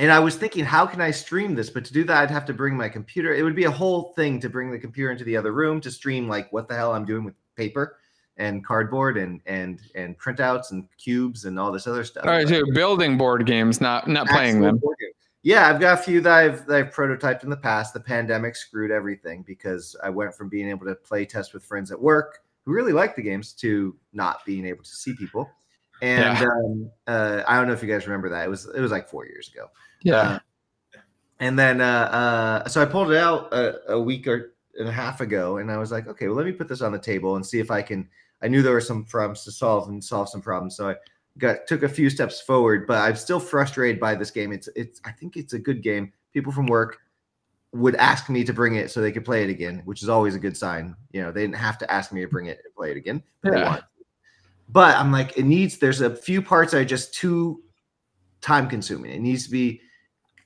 And 0.00 0.10
I 0.10 0.18
was 0.18 0.34
thinking, 0.34 0.64
how 0.64 0.86
can 0.86 1.02
I 1.02 1.10
stream 1.10 1.54
this? 1.54 1.68
But 1.68 1.84
to 1.84 1.92
do 1.92 2.04
that, 2.04 2.16
I'd 2.16 2.30
have 2.30 2.46
to 2.46 2.54
bring 2.54 2.74
my 2.74 2.88
computer. 2.88 3.34
It 3.34 3.42
would 3.42 3.54
be 3.54 3.64
a 3.64 3.70
whole 3.70 4.14
thing 4.14 4.40
to 4.40 4.48
bring 4.48 4.70
the 4.70 4.78
computer 4.78 5.12
into 5.12 5.24
the 5.24 5.36
other 5.36 5.52
room 5.52 5.78
to 5.82 5.90
stream 5.90 6.26
like 6.26 6.50
what 6.54 6.68
the 6.68 6.74
hell 6.74 6.94
I'm 6.94 7.04
doing 7.04 7.22
with 7.22 7.34
paper 7.54 7.98
and 8.38 8.64
cardboard 8.64 9.18
and 9.18 9.42
and 9.44 9.78
and 9.94 10.18
printouts 10.18 10.70
and 10.70 10.88
cubes 10.96 11.44
and 11.44 11.60
all 11.60 11.70
this 11.70 11.86
other 11.86 12.02
stuff. 12.02 12.24
All 12.24 12.30
right, 12.30 12.48
so 12.48 12.62
building 12.72 13.18
board 13.18 13.44
games, 13.44 13.82
not 13.82 14.08
not 14.08 14.26
playing 14.26 14.62
them. 14.62 14.80
Yeah, 15.42 15.68
I've 15.68 15.80
got 15.80 15.98
a 15.98 16.02
few 16.02 16.22
that 16.22 16.32
I've 16.32 16.66
that 16.66 16.76
I've 16.76 16.94
prototyped 16.94 17.44
in 17.44 17.50
the 17.50 17.56
past. 17.58 17.92
The 17.92 18.00
pandemic 18.00 18.56
screwed 18.56 18.90
everything 18.90 19.44
because 19.46 19.94
I 20.02 20.08
went 20.08 20.34
from 20.34 20.48
being 20.48 20.70
able 20.70 20.86
to 20.86 20.94
play 20.94 21.26
test 21.26 21.52
with 21.52 21.62
friends 21.62 21.92
at 21.92 22.00
work 22.00 22.38
who 22.64 22.72
really 22.72 22.92
liked 22.92 23.16
the 23.16 23.22
games 23.22 23.52
to 23.54 23.94
not 24.14 24.46
being 24.46 24.64
able 24.64 24.82
to 24.82 24.96
see 24.96 25.14
people. 25.14 25.50
And 26.02 26.38
Yeah. 26.38 26.46
um, 26.46 26.90
uh, 27.06 27.42
I 27.46 27.56
don't 27.56 27.66
know 27.66 27.74
if 27.74 27.82
you 27.82 27.88
guys 27.88 28.06
remember 28.06 28.30
that. 28.30 28.46
It 28.46 28.48
was 28.48 28.66
it 28.74 28.80
was 28.80 28.90
like 28.90 29.06
four 29.08 29.26
years 29.26 29.50
ago. 29.52 29.66
Yeah. 30.02 30.16
Uh, 30.16 30.38
and 31.40 31.58
then, 31.58 31.80
uh, 31.80 31.84
uh, 32.64 32.68
so 32.68 32.82
I 32.82 32.84
pulled 32.84 33.10
it 33.10 33.16
out 33.16 33.52
a, 33.52 33.92
a 33.92 34.00
week 34.00 34.26
or 34.26 34.54
and 34.78 34.88
a 34.88 34.92
half 34.92 35.20
ago, 35.20 35.58
and 35.58 35.70
I 35.70 35.76
was 35.76 35.92
like, 35.92 36.06
okay, 36.06 36.26
well, 36.26 36.36
let 36.36 36.46
me 36.46 36.52
put 36.52 36.68
this 36.68 36.82
on 36.82 36.92
the 36.92 36.98
table 36.98 37.36
and 37.36 37.44
see 37.44 37.60
if 37.60 37.70
I 37.70 37.82
can. 37.82 38.08
I 38.42 38.48
knew 38.48 38.62
there 38.62 38.72
were 38.72 38.80
some 38.80 39.04
problems 39.04 39.44
to 39.44 39.52
solve 39.52 39.88
and 39.88 40.02
solve 40.02 40.28
some 40.28 40.40
problems, 40.40 40.76
so 40.76 40.90
I 40.90 40.96
got 41.38 41.66
took 41.66 41.82
a 41.82 41.88
few 41.88 42.08
steps 42.08 42.40
forward. 42.40 42.86
But 42.86 42.98
I'm 42.98 43.16
still 43.16 43.40
frustrated 43.40 44.00
by 44.00 44.14
this 44.14 44.30
game. 44.30 44.52
It's 44.52 44.68
it's. 44.74 45.00
I 45.04 45.12
think 45.12 45.36
it's 45.36 45.52
a 45.52 45.58
good 45.58 45.82
game. 45.82 46.12
People 46.32 46.52
from 46.52 46.66
work 46.66 46.98
would 47.72 47.94
ask 47.96 48.28
me 48.28 48.42
to 48.44 48.52
bring 48.52 48.76
it 48.76 48.90
so 48.90 49.00
they 49.00 49.12
could 49.12 49.24
play 49.24 49.44
it 49.44 49.50
again, 49.50 49.82
which 49.84 50.02
is 50.02 50.08
always 50.08 50.34
a 50.34 50.38
good 50.38 50.56
sign. 50.56 50.96
You 51.12 51.22
know, 51.22 51.30
they 51.30 51.42
didn't 51.42 51.56
have 51.56 51.78
to 51.78 51.90
ask 51.90 52.12
me 52.12 52.20
to 52.22 52.28
bring 52.28 52.46
it 52.46 52.60
and 52.64 52.74
play 52.74 52.90
it 52.90 52.96
again. 52.96 53.22
but 53.42 53.52
Yeah. 53.52 53.80
But 54.68 54.96
I'm 54.96 55.10
like, 55.12 55.36
it 55.36 55.44
needs. 55.44 55.78
There's 55.78 56.00
a 56.00 56.14
few 56.14 56.40
parts 56.40 56.72
that 56.72 56.78
are 56.78 56.84
just 56.84 57.12
too 57.12 57.62
time 58.40 58.68
consuming. 58.68 59.10
It 59.10 59.20
needs 59.20 59.44
to 59.44 59.50
be 59.50 59.80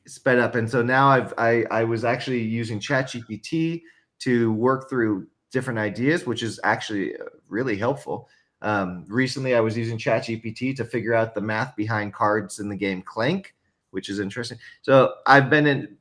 sped 0.06 0.38
up. 0.38 0.54
And 0.54 0.70
so 0.70 0.82
now 0.82 1.08
I've 1.08 1.34
I 1.38 1.64
I 1.70 1.84
was 1.84 2.04
actually 2.04 2.42
using 2.42 2.78
ChatGPT 2.78 3.82
to 4.20 4.52
work 4.52 4.88
through 4.88 5.26
different 5.52 5.78
ideas, 5.78 6.26
which 6.26 6.42
is 6.42 6.60
actually 6.64 7.16
uh, 7.16 7.24
really 7.48 7.76
helpful. 7.76 8.28
Um, 8.62 9.04
recently, 9.08 9.54
I 9.54 9.60
was 9.60 9.76
using 9.76 9.98
ChatGPT 9.98 10.74
to 10.76 10.84
figure 10.84 11.14
out 11.14 11.34
the 11.34 11.40
math 11.40 11.76
behind 11.76 12.14
cards 12.14 12.60
in 12.60 12.68
the 12.68 12.76
game 12.76 13.02
Clank, 13.02 13.54
which 13.90 14.08
is 14.08 14.18
interesting. 14.18 14.58
So 14.82 15.14
I've 15.26 15.50
been 15.50 15.66
in 15.66 15.96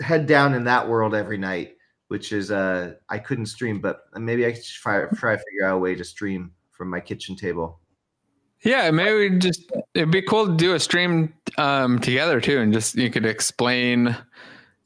head 0.00 0.26
down 0.26 0.54
in 0.54 0.64
that 0.64 0.88
world 0.88 1.14
every 1.14 1.38
night, 1.38 1.76
which 2.08 2.32
is 2.32 2.50
uh 2.50 2.94
I 3.08 3.18
couldn't 3.18 3.46
stream, 3.46 3.80
but 3.80 4.04
maybe 4.16 4.46
I 4.46 4.52
could 4.52 4.64
try 4.64 5.04
try 5.14 5.36
to 5.36 5.42
figure 5.42 5.66
out 5.66 5.76
a 5.76 5.78
way 5.78 5.94
to 5.94 6.04
stream 6.04 6.52
from 6.70 6.90
my 6.90 7.00
kitchen 7.00 7.36
table. 7.36 7.80
Yeah, 8.62 8.90
maybe 8.90 9.38
just 9.38 9.70
it'd 9.98 10.12
be 10.12 10.22
cool 10.22 10.46
to 10.46 10.54
do 10.54 10.74
a 10.74 10.80
stream 10.80 11.34
um, 11.58 11.98
together 11.98 12.40
too, 12.40 12.60
and 12.60 12.72
just 12.72 12.94
you 12.94 13.10
could 13.10 13.26
explain 13.26 14.16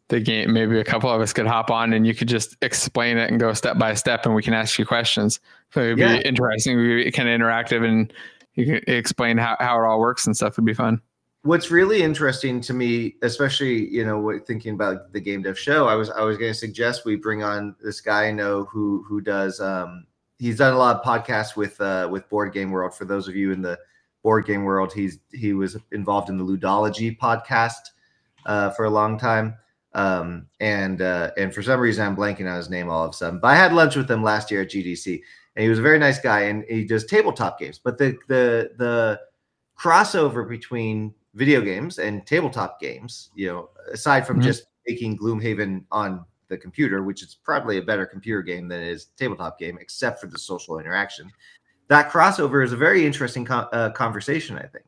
the 0.08 0.20
game. 0.20 0.52
Maybe 0.52 0.80
a 0.80 0.84
couple 0.84 1.10
of 1.10 1.20
us 1.20 1.32
could 1.32 1.46
hop 1.46 1.70
on, 1.70 1.92
and 1.92 2.06
you 2.06 2.14
could 2.14 2.28
just 2.28 2.56
explain 2.62 3.18
it 3.18 3.30
and 3.30 3.38
go 3.38 3.52
step 3.52 3.78
by 3.78 3.94
step, 3.94 4.24
and 4.24 4.34
we 4.34 4.42
can 4.42 4.54
ask 4.54 4.78
you 4.78 4.86
questions. 4.86 5.38
So 5.72 5.80
it'd 5.80 5.98
Yeah. 5.98 6.16
be 6.18 6.22
interesting. 6.24 6.78
It'd 6.78 7.04
be 7.04 7.12
kind 7.12 7.28
of 7.28 7.38
interactive, 7.38 7.84
and 7.84 8.12
you 8.54 8.64
can 8.66 8.80
explain 8.86 9.36
how, 9.38 9.56
how 9.60 9.78
it 9.82 9.86
all 9.86 10.00
works 10.00 10.26
and 10.26 10.34
stuff. 10.36 10.56
Would 10.56 10.64
be 10.66 10.74
fun. 10.74 11.00
what's 11.44 11.72
really 11.72 12.02
interesting 12.04 12.60
to 12.60 12.72
me, 12.72 13.16
especially 13.22 13.88
you 13.88 14.04
know, 14.06 14.18
what- 14.20 14.46
thinking 14.46 14.74
about 14.74 15.12
the 15.12 15.18
game 15.20 15.42
dev 15.42 15.58
show, 15.58 15.88
I 15.88 15.94
was 15.96 16.08
I 16.08 16.22
was 16.22 16.38
going 16.38 16.52
to 16.52 16.58
suggest 16.58 17.04
we 17.04 17.16
bring 17.16 17.42
on 17.42 17.74
this 17.82 18.00
guy 18.00 18.26
I 18.28 18.30
know 18.32 18.64
who 18.70 19.04
who 19.08 19.20
does 19.20 19.60
um 19.60 20.06
he's 20.38 20.58
done 20.58 20.72
a 20.72 20.78
lot 20.78 20.94
of 20.96 21.02
podcasts 21.02 21.56
with 21.56 21.80
uh 21.80 22.06
with 22.10 22.28
Board 22.28 22.52
Game 22.52 22.70
World. 22.70 22.94
For 22.94 23.04
those 23.04 23.26
of 23.26 23.34
you 23.34 23.50
in 23.50 23.60
the 23.60 23.76
board 24.22 24.46
game 24.46 24.64
world, 24.64 24.92
he's 24.92 25.18
he 25.32 25.52
was 25.52 25.76
involved 25.92 26.28
in 26.28 26.38
the 26.38 26.44
Ludology 26.44 27.18
podcast 27.18 27.80
uh, 28.46 28.70
for 28.70 28.84
a 28.84 28.90
long 28.90 29.18
time. 29.18 29.56
Um, 29.94 30.46
and 30.60 31.02
uh, 31.02 31.32
and 31.36 31.52
for 31.54 31.62
some 31.62 31.78
reason 31.80 32.06
I'm 32.06 32.16
blanking 32.16 32.48
on 32.50 32.56
his 32.56 32.70
name 32.70 32.88
all 32.88 33.04
of 33.04 33.10
a 33.10 33.14
sudden. 33.14 33.40
But 33.40 33.48
I 33.48 33.56
had 33.56 33.72
lunch 33.72 33.94
with 33.96 34.10
him 34.10 34.22
last 34.22 34.50
year 34.50 34.62
at 34.62 34.70
GDC, 34.70 35.20
and 35.56 35.62
he 35.62 35.68
was 35.68 35.78
a 35.78 35.82
very 35.82 35.98
nice 35.98 36.18
guy, 36.18 36.42
and 36.42 36.64
he 36.68 36.84
does 36.84 37.04
tabletop 37.04 37.58
games. 37.58 37.78
But 37.78 37.98
the 37.98 38.16
the 38.28 38.70
the 38.78 39.20
crossover 39.78 40.48
between 40.48 41.14
video 41.34 41.60
games 41.60 41.98
and 41.98 42.26
tabletop 42.26 42.80
games, 42.80 43.30
you 43.34 43.48
know, 43.48 43.70
aside 43.92 44.26
from 44.26 44.38
Mhm. 44.38 44.44
just 44.44 44.64
making 44.86 45.18
Gloomhaven 45.18 45.84
on 45.90 46.24
the 46.48 46.58
computer, 46.58 47.02
which 47.02 47.22
is 47.22 47.34
probably 47.42 47.78
a 47.78 47.82
better 47.82 48.04
computer 48.04 48.42
game 48.42 48.68
than 48.68 48.80
it 48.80 48.88
is 48.88 49.06
tabletop 49.16 49.58
game, 49.58 49.78
except 49.80 50.20
for 50.20 50.26
the 50.26 50.38
social 50.38 50.78
interaction. 50.78 51.30
That 51.92 52.10
crossover 52.10 52.64
is 52.64 52.72
a 52.72 52.76
very 52.76 53.04
interesting 53.04 53.44
co- 53.44 53.68
uh, 53.70 53.90
conversation, 53.90 54.56
I 54.56 54.62
think. 54.62 54.86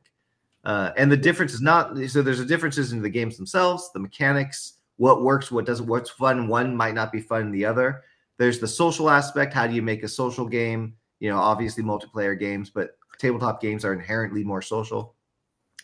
Uh, 0.64 0.92
and 0.96 1.12
the 1.12 1.18
difference 1.18 1.52
is 1.52 1.60
not 1.60 1.98
so. 2.08 2.22
There's 2.22 2.40
a 2.40 2.46
differences 2.46 2.94
in 2.94 3.02
the 3.02 3.10
games 3.10 3.36
themselves, 3.36 3.90
the 3.92 4.00
mechanics, 4.00 4.78
what 4.96 5.22
works, 5.22 5.50
what 5.50 5.66
doesn't, 5.66 5.86
what's 5.86 6.08
fun. 6.08 6.48
One 6.48 6.74
might 6.74 6.94
not 6.94 7.12
be 7.12 7.20
fun 7.20 7.50
the 7.50 7.66
other. 7.66 8.04
There's 8.38 8.58
the 8.58 8.66
social 8.66 9.10
aspect. 9.10 9.52
How 9.52 9.66
do 9.66 9.74
you 9.74 9.82
make 9.82 10.02
a 10.02 10.08
social 10.08 10.48
game? 10.48 10.94
You 11.20 11.28
know, 11.28 11.36
obviously 11.36 11.84
multiplayer 11.84 12.40
games, 12.40 12.70
but 12.70 12.96
tabletop 13.18 13.60
games 13.60 13.84
are 13.84 13.92
inherently 13.92 14.42
more 14.42 14.62
social, 14.62 15.14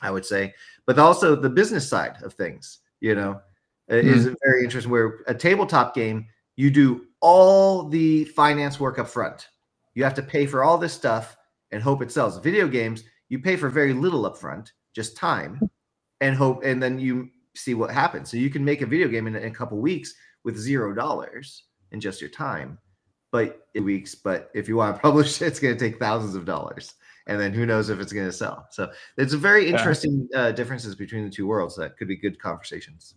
I 0.00 0.10
would 0.10 0.24
say, 0.24 0.54
but 0.86 0.98
also 0.98 1.36
the 1.36 1.50
business 1.50 1.86
side 1.86 2.16
of 2.22 2.32
things, 2.32 2.78
you 3.00 3.14
know, 3.14 3.42
mm-hmm. 3.90 4.08
is 4.08 4.34
very 4.42 4.64
interesting. 4.64 4.90
Where 4.90 5.18
a 5.26 5.34
tabletop 5.34 5.94
game, 5.94 6.28
you 6.56 6.70
do 6.70 7.08
all 7.20 7.90
the 7.90 8.24
finance 8.24 8.80
work 8.80 8.98
up 8.98 9.06
front. 9.06 9.48
You 9.94 10.04
have 10.04 10.14
to 10.14 10.22
pay 10.22 10.46
for 10.46 10.62
all 10.62 10.78
this 10.78 10.92
stuff 10.92 11.36
and 11.70 11.82
hope 11.82 12.02
it 12.02 12.12
sells. 12.12 12.38
Video 12.38 12.68
games, 12.68 13.04
you 13.28 13.38
pay 13.38 13.56
for 13.56 13.68
very 13.68 13.92
little 13.92 14.26
up 14.26 14.36
front, 14.36 14.72
just 14.94 15.16
time, 15.16 15.60
and 16.20 16.36
hope, 16.36 16.62
and 16.64 16.82
then 16.82 16.98
you 16.98 17.30
see 17.54 17.74
what 17.74 17.90
happens. 17.90 18.30
So 18.30 18.36
you 18.36 18.50
can 18.50 18.64
make 18.64 18.82
a 18.82 18.86
video 18.86 19.08
game 19.08 19.26
in, 19.26 19.36
in 19.36 19.44
a 19.44 19.54
couple 19.54 19.78
weeks 19.78 20.14
with 20.44 20.56
zero 20.56 20.94
dollars 20.94 21.64
in 21.92 22.00
just 22.00 22.20
your 22.20 22.30
time, 22.30 22.78
but 23.30 23.66
weeks. 23.74 24.14
But 24.14 24.50
if 24.54 24.68
you 24.68 24.76
want 24.76 24.96
to 24.96 25.02
publish 25.02 25.40
it, 25.40 25.46
it's 25.46 25.60
going 25.60 25.76
to 25.76 25.80
take 25.80 25.98
thousands 25.98 26.34
of 26.34 26.44
dollars, 26.44 26.94
and 27.26 27.40
then 27.40 27.52
who 27.52 27.66
knows 27.66 27.88
if 27.88 28.00
it's 28.00 28.12
going 28.12 28.26
to 28.26 28.32
sell. 28.32 28.66
So 28.70 28.90
it's 29.16 29.32
a 29.32 29.38
very 29.38 29.68
interesting 29.68 30.28
uh, 30.34 30.52
differences 30.52 30.94
between 30.94 31.24
the 31.24 31.30
two 31.30 31.46
worlds 31.46 31.76
that 31.76 31.96
could 31.96 32.08
be 32.08 32.16
good 32.16 32.40
conversations. 32.40 33.14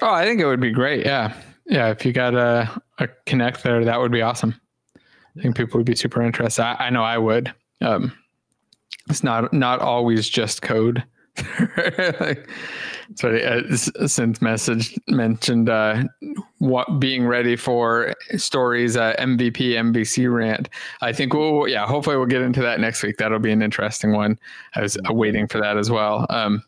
Oh, 0.00 0.12
I 0.12 0.24
think 0.24 0.40
it 0.40 0.46
would 0.46 0.60
be 0.60 0.70
great. 0.70 1.04
Yeah, 1.04 1.34
yeah. 1.66 1.88
If 1.88 2.06
you 2.06 2.12
got 2.12 2.34
a, 2.34 2.70
a 2.98 3.08
connect 3.26 3.62
there, 3.64 3.84
that 3.84 3.98
would 3.98 4.12
be 4.12 4.22
awesome. 4.22 4.54
I 5.36 5.42
think 5.42 5.56
people 5.56 5.78
would 5.78 5.86
be 5.86 5.96
super 5.96 6.22
interested. 6.22 6.62
I, 6.62 6.86
I 6.86 6.90
know 6.90 7.02
I 7.02 7.18
would. 7.18 7.52
Um, 7.80 8.12
it's 9.08 9.22
not 9.22 9.52
not 9.52 9.80
always 9.80 10.28
just 10.28 10.62
code. 10.62 11.04
like, 12.20 12.48
sorry, 13.14 13.44
uh, 13.44 13.62
since 13.76 14.42
message 14.42 14.98
mentioned 15.06 15.68
uh, 15.68 16.04
what 16.58 16.98
being 16.98 17.26
ready 17.26 17.56
for 17.56 18.14
stories 18.36 18.96
uh, 18.96 19.14
MVP 19.18 19.70
MVC 19.70 20.32
rant. 20.32 20.68
I 21.00 21.12
think 21.12 21.32
we'll 21.32 21.68
yeah, 21.68 21.86
hopefully 21.86 22.16
we'll 22.16 22.26
get 22.26 22.42
into 22.42 22.60
that 22.62 22.80
next 22.80 23.02
week. 23.02 23.16
That'll 23.18 23.38
be 23.38 23.52
an 23.52 23.62
interesting 23.62 24.12
one. 24.12 24.38
I 24.74 24.82
was 24.82 24.96
uh, 24.96 25.12
waiting 25.12 25.46
for 25.46 25.60
that 25.60 25.76
as 25.76 25.90
well. 25.90 26.26
Um, 26.30 26.62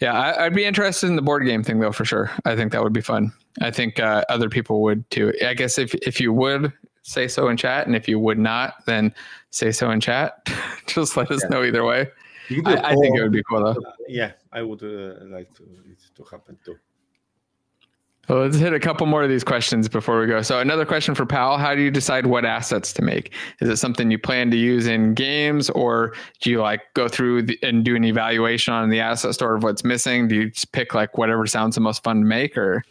yeah, 0.00 0.20
I, 0.20 0.44
would 0.44 0.54
be 0.54 0.64
interested 0.64 1.06
in 1.06 1.16
the 1.16 1.22
board 1.22 1.44
game 1.46 1.62
thing 1.62 1.78
though 1.78 1.92
for 1.92 2.04
sure. 2.04 2.30
I 2.44 2.56
think 2.56 2.72
that 2.72 2.82
would 2.82 2.92
be 2.92 3.00
fun. 3.00 3.32
I 3.60 3.70
think 3.70 4.00
uh, 4.00 4.24
other 4.28 4.48
people 4.48 4.82
would 4.82 5.08
too. 5.10 5.32
I 5.46 5.54
guess 5.54 5.78
if 5.78 5.94
if 5.94 6.20
you 6.20 6.32
would 6.32 6.72
say 7.02 7.28
so 7.28 7.48
in 7.48 7.56
chat, 7.56 7.86
and 7.86 7.94
if 7.94 8.08
you 8.08 8.18
would 8.18 8.38
not, 8.38 8.84
then 8.86 9.14
say 9.50 9.72
so 9.72 9.90
in 9.90 10.00
chat. 10.00 10.48
Just 10.86 11.16
let 11.16 11.30
us 11.30 11.42
yeah. 11.42 11.48
know 11.48 11.64
either 11.64 11.84
way. 11.84 12.08
I, 12.64 12.76
I, 12.76 12.94
think 12.96 13.16
it 13.16 13.22
would 13.22 13.32
be 13.32 13.42
cool 13.48 13.62
though. 13.62 13.80
Yeah, 14.08 14.32
I 14.52 14.62
would 14.62 14.82
uh, 14.82 15.24
like 15.26 15.54
to 15.54 15.62
it 15.62 15.98
to 16.16 16.24
happen 16.24 16.58
too. 16.64 16.76
Well, 18.28 18.38
let's 18.38 18.56
hit 18.56 18.72
a 18.72 18.78
couple 18.78 19.06
more 19.06 19.24
of 19.24 19.28
these 19.28 19.42
questions 19.42 19.88
before 19.88 20.20
we 20.20 20.26
go. 20.28 20.42
So, 20.42 20.60
another 20.60 20.86
question 20.86 21.14
for 21.14 21.26
Powell 21.26 21.58
How 21.58 21.74
do 21.74 21.82
you 21.82 21.90
decide 21.90 22.26
what 22.26 22.44
assets 22.44 22.92
to 22.94 23.02
make? 23.02 23.32
Is 23.60 23.68
it 23.68 23.76
something 23.76 24.10
you 24.12 24.18
plan 24.18 24.50
to 24.52 24.56
use 24.56 24.86
in 24.86 25.14
games, 25.14 25.70
or 25.70 26.14
do 26.40 26.50
you 26.50 26.60
like 26.60 26.82
go 26.94 27.08
through 27.08 27.42
the, 27.42 27.58
and 27.62 27.84
do 27.84 27.96
an 27.96 28.04
evaluation 28.04 28.72
on 28.74 28.90
the 28.90 29.00
asset 29.00 29.34
store 29.34 29.56
of 29.56 29.64
what's 29.64 29.82
missing? 29.82 30.28
Do 30.28 30.36
you 30.36 30.50
just 30.50 30.70
pick 30.70 30.94
like 30.94 31.18
whatever 31.18 31.46
sounds 31.46 31.74
the 31.74 31.80
most 31.80 32.04
fun 32.04 32.20
to 32.20 32.26
make, 32.26 32.56
or? 32.56 32.84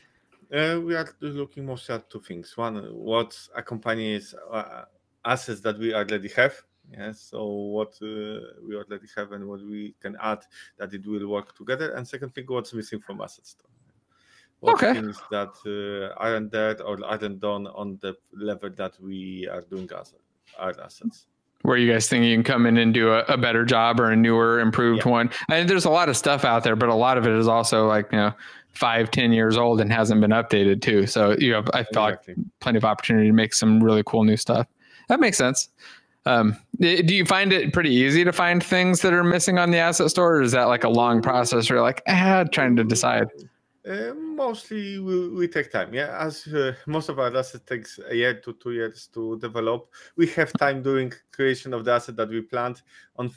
Uh, 0.53 0.81
we 0.83 0.95
are 0.95 1.07
looking 1.21 1.65
mostly 1.65 1.95
at 1.95 2.09
two 2.09 2.19
things. 2.19 2.57
One, 2.57 2.75
what 2.93 3.37
accompanies 3.55 4.35
uh, 4.51 4.83
assets 5.23 5.61
that 5.61 5.79
we 5.79 5.93
already 5.93 6.29
have. 6.29 6.53
Yeah, 6.91 7.13
so 7.13 7.45
what 7.45 7.93
uh, 8.01 8.59
we 8.67 8.75
already 8.75 9.07
have 9.15 9.31
and 9.31 9.47
what 9.47 9.61
we 9.61 9.95
can 10.01 10.17
add 10.21 10.39
that 10.77 10.93
it 10.93 11.07
will 11.07 11.27
work 11.27 11.55
together. 11.55 11.93
And 11.93 12.05
second 12.05 12.35
thing, 12.35 12.45
what's 12.47 12.73
missing 12.73 12.99
from 12.99 13.21
assets. 13.21 13.55
What 14.59 14.75
okay. 14.75 14.93
things 14.93 15.19
that 15.31 15.53
uh, 15.65 16.13
aren't 16.21 16.51
there 16.51 16.81
or 16.83 17.03
aren't 17.05 17.39
done 17.39 17.67
on 17.67 17.97
the 18.01 18.17
level 18.33 18.69
that 18.71 18.99
we 18.99 19.47
are 19.49 19.61
doing 19.61 19.89
as 19.97 20.13
our 20.59 20.79
assets 20.81 21.27
where 21.63 21.77
you 21.77 21.91
guys 21.91 22.07
think 22.07 22.25
you 22.25 22.35
can 22.35 22.43
come 22.43 22.65
in 22.65 22.77
and 22.77 22.93
do 22.93 23.11
a, 23.11 23.19
a 23.25 23.37
better 23.37 23.63
job 23.63 23.99
or 23.99 24.11
a 24.11 24.15
newer 24.15 24.59
improved 24.59 25.03
yeah. 25.05 25.11
one 25.11 25.29
and 25.49 25.69
there's 25.69 25.85
a 25.85 25.89
lot 25.89 26.09
of 26.09 26.17
stuff 26.17 26.43
out 26.43 26.63
there 26.63 26.75
but 26.75 26.89
a 26.89 26.93
lot 26.93 27.17
of 27.17 27.25
it 27.25 27.33
is 27.33 27.47
also 27.47 27.87
like 27.87 28.11
you 28.11 28.17
know 28.17 28.33
five, 28.73 29.11
ten 29.11 29.31
years 29.31 29.57
old 29.57 29.81
and 29.81 29.91
hasn't 29.91 30.21
been 30.21 30.31
updated 30.31 30.81
too. 30.81 31.05
So 31.07 31.35
you 31.37 31.53
have, 31.53 31.69
I 31.73 31.83
feel 31.83 32.05
exactly. 32.05 32.35
like 32.35 32.45
plenty 32.59 32.77
of 32.77 32.85
opportunity 32.85 33.27
to 33.27 33.33
make 33.33 33.53
some 33.53 33.83
really 33.83 34.03
cool 34.05 34.23
new 34.23 34.37
stuff. 34.37 34.67
That 35.09 35.19
makes 35.19 35.37
sense. 35.37 35.69
Um, 36.25 36.55
do 36.79 37.15
you 37.15 37.25
find 37.25 37.51
it 37.51 37.73
pretty 37.73 37.93
easy 37.93 38.23
to 38.23 38.31
find 38.31 38.63
things 38.63 39.01
that 39.01 39.11
are 39.11 39.23
missing 39.23 39.57
on 39.57 39.71
the 39.71 39.77
asset 39.77 40.09
store, 40.11 40.37
or 40.37 40.41
is 40.41 40.51
that 40.51 40.65
like 40.65 40.83
a 40.83 40.89
long 40.89 41.21
process? 41.21 41.69
Where 41.69 41.77
you're 41.77 41.83
like, 41.83 42.03
ah, 42.07 42.45
trying 42.51 42.75
to 42.75 42.83
decide. 42.83 43.27
Uh, 43.87 44.13
mostly 44.13 44.99
we, 44.99 45.29
we, 45.29 45.47
take 45.47 45.71
time. 45.71 45.91
Yeah, 45.91 46.15
as 46.19 46.45
uh, 46.47 46.73
most 46.85 47.09
of 47.09 47.17
our 47.17 47.35
assets 47.35 47.63
takes 47.65 47.99
a 48.07 48.15
year 48.15 48.39
to 48.41 48.53
two 48.53 48.73
years 48.73 49.09
to 49.15 49.39
develop. 49.39 49.89
We 50.15 50.27
have 50.27 50.53
time 50.53 50.83
during 50.83 51.11
creation 51.31 51.73
of 51.73 51.83
the 51.85 51.93
asset 51.93 52.15
that 52.17 52.29
we 52.29 52.41
planned 52.41 52.83
on 53.15 53.31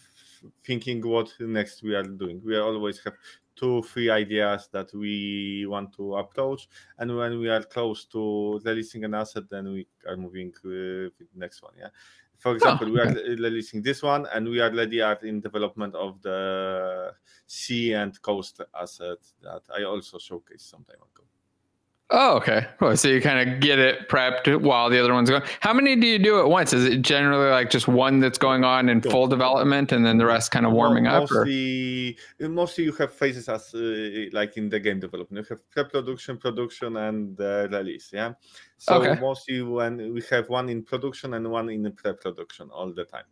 thinking 0.63 1.01
what 1.07 1.33
next 1.41 1.83
we 1.83 1.95
are 1.95 2.03
doing. 2.03 2.43
We 2.45 2.59
always 2.59 3.03
have 3.05 3.15
two 3.57 3.83
three 3.83 4.11
ideas 4.11 4.69
that 4.73 4.93
we 4.95 5.67
want 5.67 5.93
to 5.95 6.17
approach. 6.17 6.69
And 6.99 7.17
when 7.17 7.39
we 7.39 7.49
are 7.49 7.63
close 7.63 8.05
to 8.07 8.61
releasing 8.65 9.05
an 9.05 9.15
asset 9.15 9.45
then 9.51 9.73
we 9.73 9.87
are 10.09 10.17
moving 10.17 10.53
uh, 10.65 11.11
with 11.19 11.29
the 11.33 11.39
next 11.39 11.63
one 11.63 11.73
yeah? 11.79 11.89
For 12.39 12.51
oh, 12.51 12.55
example 12.55 12.89
oh, 12.89 12.93
we 12.93 13.01
are 13.01 13.15
releasing 13.37 13.83
this 13.83 14.03
one 14.03 14.27
and 14.33 14.49
we 14.49 14.61
are 14.61 14.71
already 14.71 15.01
are 15.01 15.19
in 15.23 15.41
development 15.41 15.95
of 15.95 16.21
the 16.23 17.13
sea 17.47 17.93
and 17.93 18.21
coast 18.23 18.61
asset 18.79 19.19
that 19.43 19.63
i 19.77 19.85
also 19.85 20.19
showcased 20.19 20.69
some 20.69 20.85
time 20.85 20.97
ago 20.97 21.25
Oh, 22.11 22.37
okay. 22.37 22.67
Cool. 22.79 22.97
So 22.97 23.09
you 23.09 23.21
kind 23.21 23.49
of 23.49 23.61
get 23.61 23.79
it 23.79 24.09
prepped 24.09 24.61
while 24.61 24.91
the 24.91 25.01
other 25.01 25.15
one's 25.15 25.31
going. 25.31 25.43
How 25.61 25.73
many 25.73 25.97
do 25.97 26.07
you 26.07 26.19
do 26.19 26.39
at 26.39 26.49
once? 26.49 26.75
Is 26.75 26.85
it 26.85 27.01
generally 27.01 27.51
like 27.51 27.71
just 27.71 27.89
one 27.89 28.21
that's 28.21 28.37
going 28.37 28.63
on 28.63 28.91
in 28.91 29.01
full 29.01 29.27
development 29.27 29.91
and 29.91 30.05
then 30.05 30.19
the 30.19 30.27
rest 30.27 30.51
kind 30.51 30.67
of 30.67 30.73
warming 30.73 31.05
mostly, 31.05 31.21
up? 31.21 31.47
Mostly, 31.47 32.17
mostly 32.49 32.85
you 32.85 32.93
have 32.93 33.13
phases 33.13 33.49
as 33.49 33.75
uh, 33.75 34.27
like 34.33 34.59
in 34.59 34.69
the 34.69 34.79
game 34.79 35.01
development. 35.01 35.47
You 35.49 35.57
have 35.57 35.71
pre-production, 35.71 36.37
production, 36.37 36.97
and 36.99 37.41
uh, 37.41 37.69
release. 37.71 38.11
Yeah. 38.13 38.35
So 38.77 39.03
okay. 39.03 39.19
mostly 39.19 39.63
when 39.63 40.13
we 40.13 40.23
have 40.31 40.51
one 40.51 40.69
in 40.69 40.83
production 40.83 41.33
and 41.33 41.51
one 41.51 41.71
in 41.71 41.91
pre-production 41.91 42.69
all 42.71 42.93
the 42.93 43.07
time. 43.07 43.25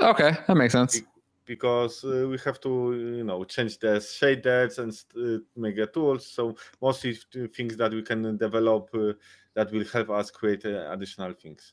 Okay, 0.00 0.32
that 0.46 0.56
makes 0.56 0.72
sense 0.72 1.02
because 1.44 2.04
uh, 2.04 2.26
we 2.28 2.38
have 2.44 2.60
to 2.60 3.14
you 3.16 3.24
know 3.24 3.44
change 3.44 3.78
the 3.78 3.96
shaders 3.98 4.78
and 4.78 4.92
uh, 5.16 5.42
make 5.56 5.76
the 5.76 5.86
tools 5.86 6.26
so 6.26 6.54
mostly 6.80 7.18
things 7.54 7.76
that 7.76 7.92
we 7.92 8.02
can 8.02 8.36
develop 8.36 8.88
uh, 8.94 9.12
that 9.54 9.70
will 9.72 9.84
help 9.84 10.10
us 10.10 10.30
create 10.30 10.64
uh, 10.64 10.90
additional 10.90 11.32
things 11.32 11.72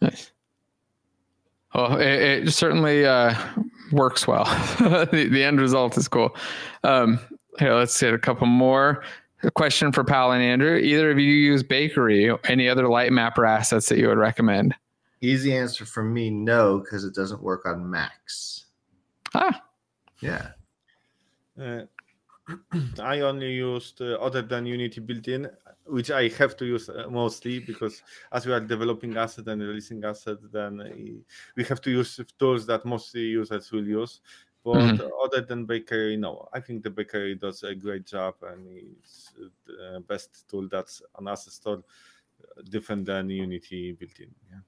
nice 0.00 0.32
well 1.74 1.98
it, 1.98 2.46
it 2.46 2.50
certainly 2.52 3.04
uh, 3.04 3.34
works 3.92 4.26
well 4.26 4.44
the, 5.12 5.28
the, 5.30 5.42
end 5.42 5.60
result 5.60 5.96
is 5.96 6.08
cool 6.08 6.34
um, 6.84 7.18
here 7.58 7.74
let's 7.74 8.00
get 8.00 8.14
a 8.14 8.18
couple 8.18 8.46
more 8.46 9.02
a 9.42 9.50
question 9.50 9.92
for 9.92 10.02
Pal 10.02 10.32
and 10.32 10.42
Andrew. 10.42 10.76
Either 10.76 11.10
of 11.10 11.18
you 11.18 11.32
use 11.32 11.62
Bakery 11.62 12.28
or 12.28 12.40
any 12.44 12.68
other 12.68 12.88
Lightmapper 12.88 13.46
assets 13.46 13.88
that 13.88 13.98
you 13.98 14.08
would 14.08 14.18
recommend? 14.18 14.74
Easy 15.20 15.54
answer 15.54 15.84
for 15.84 16.02
me, 16.02 16.30
no, 16.30 16.78
because 16.78 17.04
it 17.04 17.14
doesn't 17.14 17.42
work 17.42 17.66
on 17.66 17.88
Macs. 17.88 18.66
Ah, 19.34 19.62
yeah. 20.20 20.52
Uh, 21.60 21.82
I 23.02 23.20
only 23.20 23.52
used 23.52 24.00
uh, 24.00 24.14
other 24.14 24.42
than 24.42 24.66
Unity 24.66 25.00
built-in, 25.00 25.50
which 25.84 26.10
I 26.10 26.28
have 26.28 26.56
to 26.58 26.64
use 26.64 26.88
uh, 26.88 27.06
mostly 27.10 27.58
because 27.58 28.02
as 28.32 28.46
we 28.46 28.52
are 28.52 28.60
developing 28.60 29.16
asset 29.16 29.48
and 29.48 29.60
releasing 29.60 30.04
asset, 30.04 30.38
then 30.52 30.80
uh, 30.80 30.88
we 31.56 31.64
have 31.64 31.80
to 31.82 31.90
use 31.90 32.20
tools 32.38 32.66
that 32.66 32.84
mostly 32.84 33.22
users 33.22 33.70
will 33.70 33.86
use. 33.86 34.20
But 34.64 34.76
mm-hmm. 34.76 35.06
other 35.24 35.42
than 35.46 35.66
Bakery, 35.66 36.16
no, 36.16 36.48
I 36.52 36.60
think 36.60 36.82
the 36.82 36.90
Bakery 36.90 37.34
does 37.36 37.62
a 37.62 37.74
great 37.74 38.06
job 38.06 38.34
and 38.42 38.66
it's 39.00 39.32
the 39.66 40.02
best 40.06 40.48
tool 40.48 40.68
that's 40.70 41.02
on 41.14 41.28
asset 41.28 41.52
store, 41.52 41.82
different 42.68 43.06
than 43.06 43.30
Unity 43.30 43.92
built-in. 43.92 44.34
Yeah. 44.50 44.58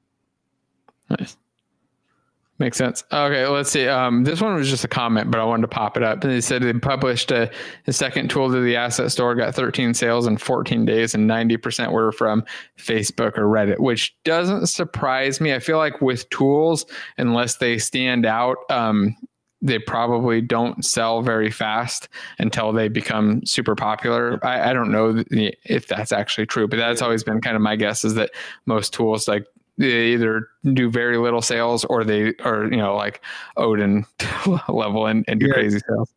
Makes 2.61 2.77
sense. 2.77 3.05
Okay, 3.11 3.47
let's 3.47 3.71
see. 3.71 3.89
Um, 3.89 4.23
this 4.23 4.43
one 4.43 4.55
was 4.55 4.69
just 4.69 4.85
a 4.85 4.89
comment, 4.89 5.31
but 5.31 5.41
I 5.41 5.45
wanted 5.45 5.63
to 5.63 5.69
pop 5.69 5.97
it 5.97 6.03
up. 6.03 6.23
And 6.23 6.31
they 6.31 6.43
said 6.43 6.63
they 6.63 6.75
published 6.75 7.31
a, 7.31 7.51
a 7.87 7.93
second 7.93 8.29
tool 8.29 8.53
to 8.53 8.61
the 8.61 8.77
asset 8.77 9.11
store, 9.11 9.35
got 9.35 9.55
13 9.55 9.95
sales 9.95 10.27
in 10.27 10.37
14 10.37 10.85
days, 10.85 11.15
and 11.15 11.29
90% 11.29 11.91
were 11.91 12.13
from 12.13 12.45
Facebook 12.77 13.39
or 13.39 13.47
Reddit, 13.47 13.81
which 13.81 14.15
doesn't 14.25 14.67
surprise 14.67 15.41
me. 15.41 15.55
I 15.55 15.59
feel 15.59 15.79
like 15.79 16.03
with 16.03 16.29
tools, 16.29 16.85
unless 17.17 17.57
they 17.57 17.79
stand 17.79 18.27
out, 18.27 18.59
um, 18.69 19.17
they 19.63 19.79
probably 19.79 20.43
don't 20.43 20.85
sell 20.85 21.23
very 21.23 21.51
fast 21.51 22.11
until 22.39 22.75
they 22.75 22.89
become 22.89 23.41
super 23.47 23.75
popular. 23.75 24.39
I, 24.45 24.69
I 24.69 24.73
don't 24.75 24.91
know 24.91 25.25
if 25.31 25.87
that's 25.87 26.13
actually 26.13 26.45
true, 26.45 26.69
but 26.69 26.77
that's 26.77 27.01
always 27.01 27.25
been 27.25 27.41
kind 27.41 27.57
of 27.57 27.63
my 27.63 27.77
guess 27.77 28.05
is 28.05 28.17
that 28.17 28.33
most 28.67 28.93
tools 28.93 29.29
like 29.29 29.47
they 29.79 30.09
either 30.13 30.49
do 30.75 30.91
very 30.91 31.17
little 31.17 31.43
sales 31.43 31.85
or 31.85 32.05
they 32.05 32.35
are 32.45 32.65
you 32.65 32.77
know 32.77 32.95
like 32.95 33.23
Odin 33.57 34.05
level 34.69 35.07
and, 35.07 35.25
and 35.29 35.41
do 35.41 35.47
yeah. 35.47 35.55
crazy 35.55 35.79
sales. 35.89 36.13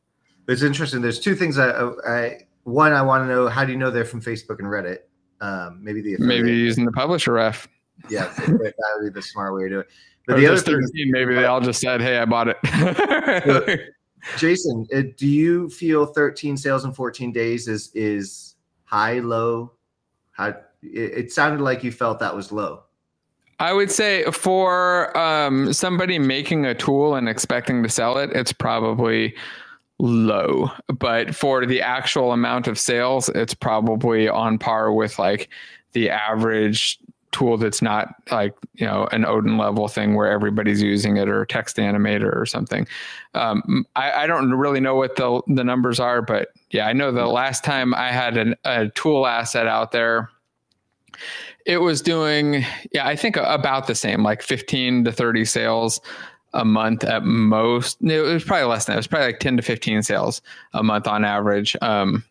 It's 0.47 0.61
interesting. 0.61 1.01
There's 1.01 1.19
two 1.19 1.35
things 1.35 1.57
I, 1.57 1.89
I 2.07 2.39
one 2.63 2.93
I 2.93 3.01
want 3.01 3.23
to 3.23 3.27
know 3.27 3.47
how 3.47 3.65
do 3.65 3.71
you 3.71 3.77
know 3.77 3.91
they're 3.91 4.05
from 4.05 4.21
Facebook 4.21 4.59
and 4.59 4.67
Reddit? 4.67 4.99
Um, 5.41 5.79
maybe 5.81 6.01
the 6.01 6.17
maybe 6.19 6.51
using 6.51 6.85
the 6.85 6.91
publisher 6.91 7.33
ref. 7.33 7.67
Yeah, 8.09 8.33
that 8.37 8.93
would 8.97 9.03
be 9.03 9.09
the 9.09 9.21
smart 9.21 9.55
way 9.55 9.63
to 9.63 9.69
do 9.69 9.79
it. 9.79 9.87
But 10.25 10.37
Or 10.37 10.39
the 10.39 10.47
other 10.47 10.55
just 10.55 10.65
thing 10.65 10.75
13, 10.75 10.85
is, 10.85 11.11
maybe 11.11 11.35
they 11.35 11.45
all 11.45 11.61
just 11.61 11.81
said, 11.81 12.01
"Hey, 12.01 12.17
I 12.17 12.25
bought 12.25 12.47
it." 12.49 13.93
Jason, 14.37 14.87
uh, 14.95 15.01
do 15.17 15.27
you 15.27 15.69
feel 15.69 16.05
13 16.05 16.55
sales 16.55 16.85
in 16.85 16.93
14 16.93 17.33
days 17.33 17.67
is 17.67 17.91
is 17.93 18.55
high, 18.85 19.19
low? 19.19 19.73
How 20.31 20.47
it, 20.47 20.63
it 20.81 21.31
sounded 21.31 21.61
like 21.61 21.83
you 21.83 21.91
felt 21.91 22.19
that 22.19 22.33
was 22.33 22.51
low. 22.51 22.83
I 23.64 23.72
would 23.72 23.89
say 23.89 24.26
for 24.26 25.18
um, 25.18 25.72
somebody 25.72 26.20
making 26.20 26.66
a 26.66 26.76
tool 26.76 27.16
and 27.16 27.30
expecting 27.30 27.82
to 27.84 27.88
sell 27.88 28.18
it, 28.18 28.30
it's 28.34 28.51
probably 28.51 29.36
low. 29.99 30.70
But 30.88 31.34
for 31.34 31.66
the 31.66 31.82
actual 31.82 32.34
amount 32.34 32.68
of 32.68 32.78
sales, 32.78 33.30
it's 33.30 33.53
probably 33.53 34.28
on 34.28 34.57
par 34.57 34.91
with 34.91 35.18
like 35.18 35.47
the 35.93 36.09
average 36.09 36.99
tool 37.32 37.55
that's 37.57 37.82
not 37.82 38.14
like 38.32 38.53
you 38.74 38.86
know 38.86 39.07
an 39.14 39.24
Odin 39.24 39.57
level 39.57 39.88
thing 39.88 40.16
where 40.16 40.30
everybody's 40.30 40.82
using 40.82 41.16
it 41.16 41.30
or 41.30 41.45
text 41.45 41.78
animator 41.78 42.36
or 42.36 42.45
something. 42.45 42.86
Um, 43.34 43.86
I, 43.95 44.24
I 44.24 44.28
don't 44.28 44.51
really 44.51 44.82
know 44.82 44.95
what 44.95 45.16
the 45.16 45.41
the 45.47 45.64
numbers 45.64 46.01
are, 46.01 46.22
but 46.22 46.49
yeah, 46.72 46.86
I 46.86 46.91
know 46.91 47.14
the 47.14 47.28
last 47.28 47.64
time 47.64 47.93
I 47.93 48.11
had 48.11 48.36
an, 48.36 48.55
a 48.66 48.89
tool 48.89 49.26
asset 49.26 49.68
out 49.68 49.93
there 49.93 50.30
it 51.66 51.78
was 51.78 52.01
doing 52.01 52.66
yeah 52.91 53.07
i 53.07 53.16
think 53.16 53.36
about 53.38 53.88
the 53.88 53.95
same 53.95 54.24
like 54.24 54.41
15 54.41 55.05
to 55.05 55.11
30 55.11 55.45
sales 55.45 56.01
a 56.55 56.64
month 56.64 57.03
at 57.03 57.24
most. 57.24 57.97
It 58.03 58.22
was 58.22 58.43
probably 58.43 58.66
less 58.68 58.86
than 58.86 58.93
that. 58.93 58.97
It 58.97 58.99
was 58.99 59.07
probably 59.07 59.26
like 59.26 59.39
10 59.39 59.57
to 59.57 59.64
15 59.64 60.03
sales 60.03 60.39
a 60.74 60.84
month 60.84 61.07
on 61.07 61.26
average. 61.26 61.76
Um, 61.82 62.24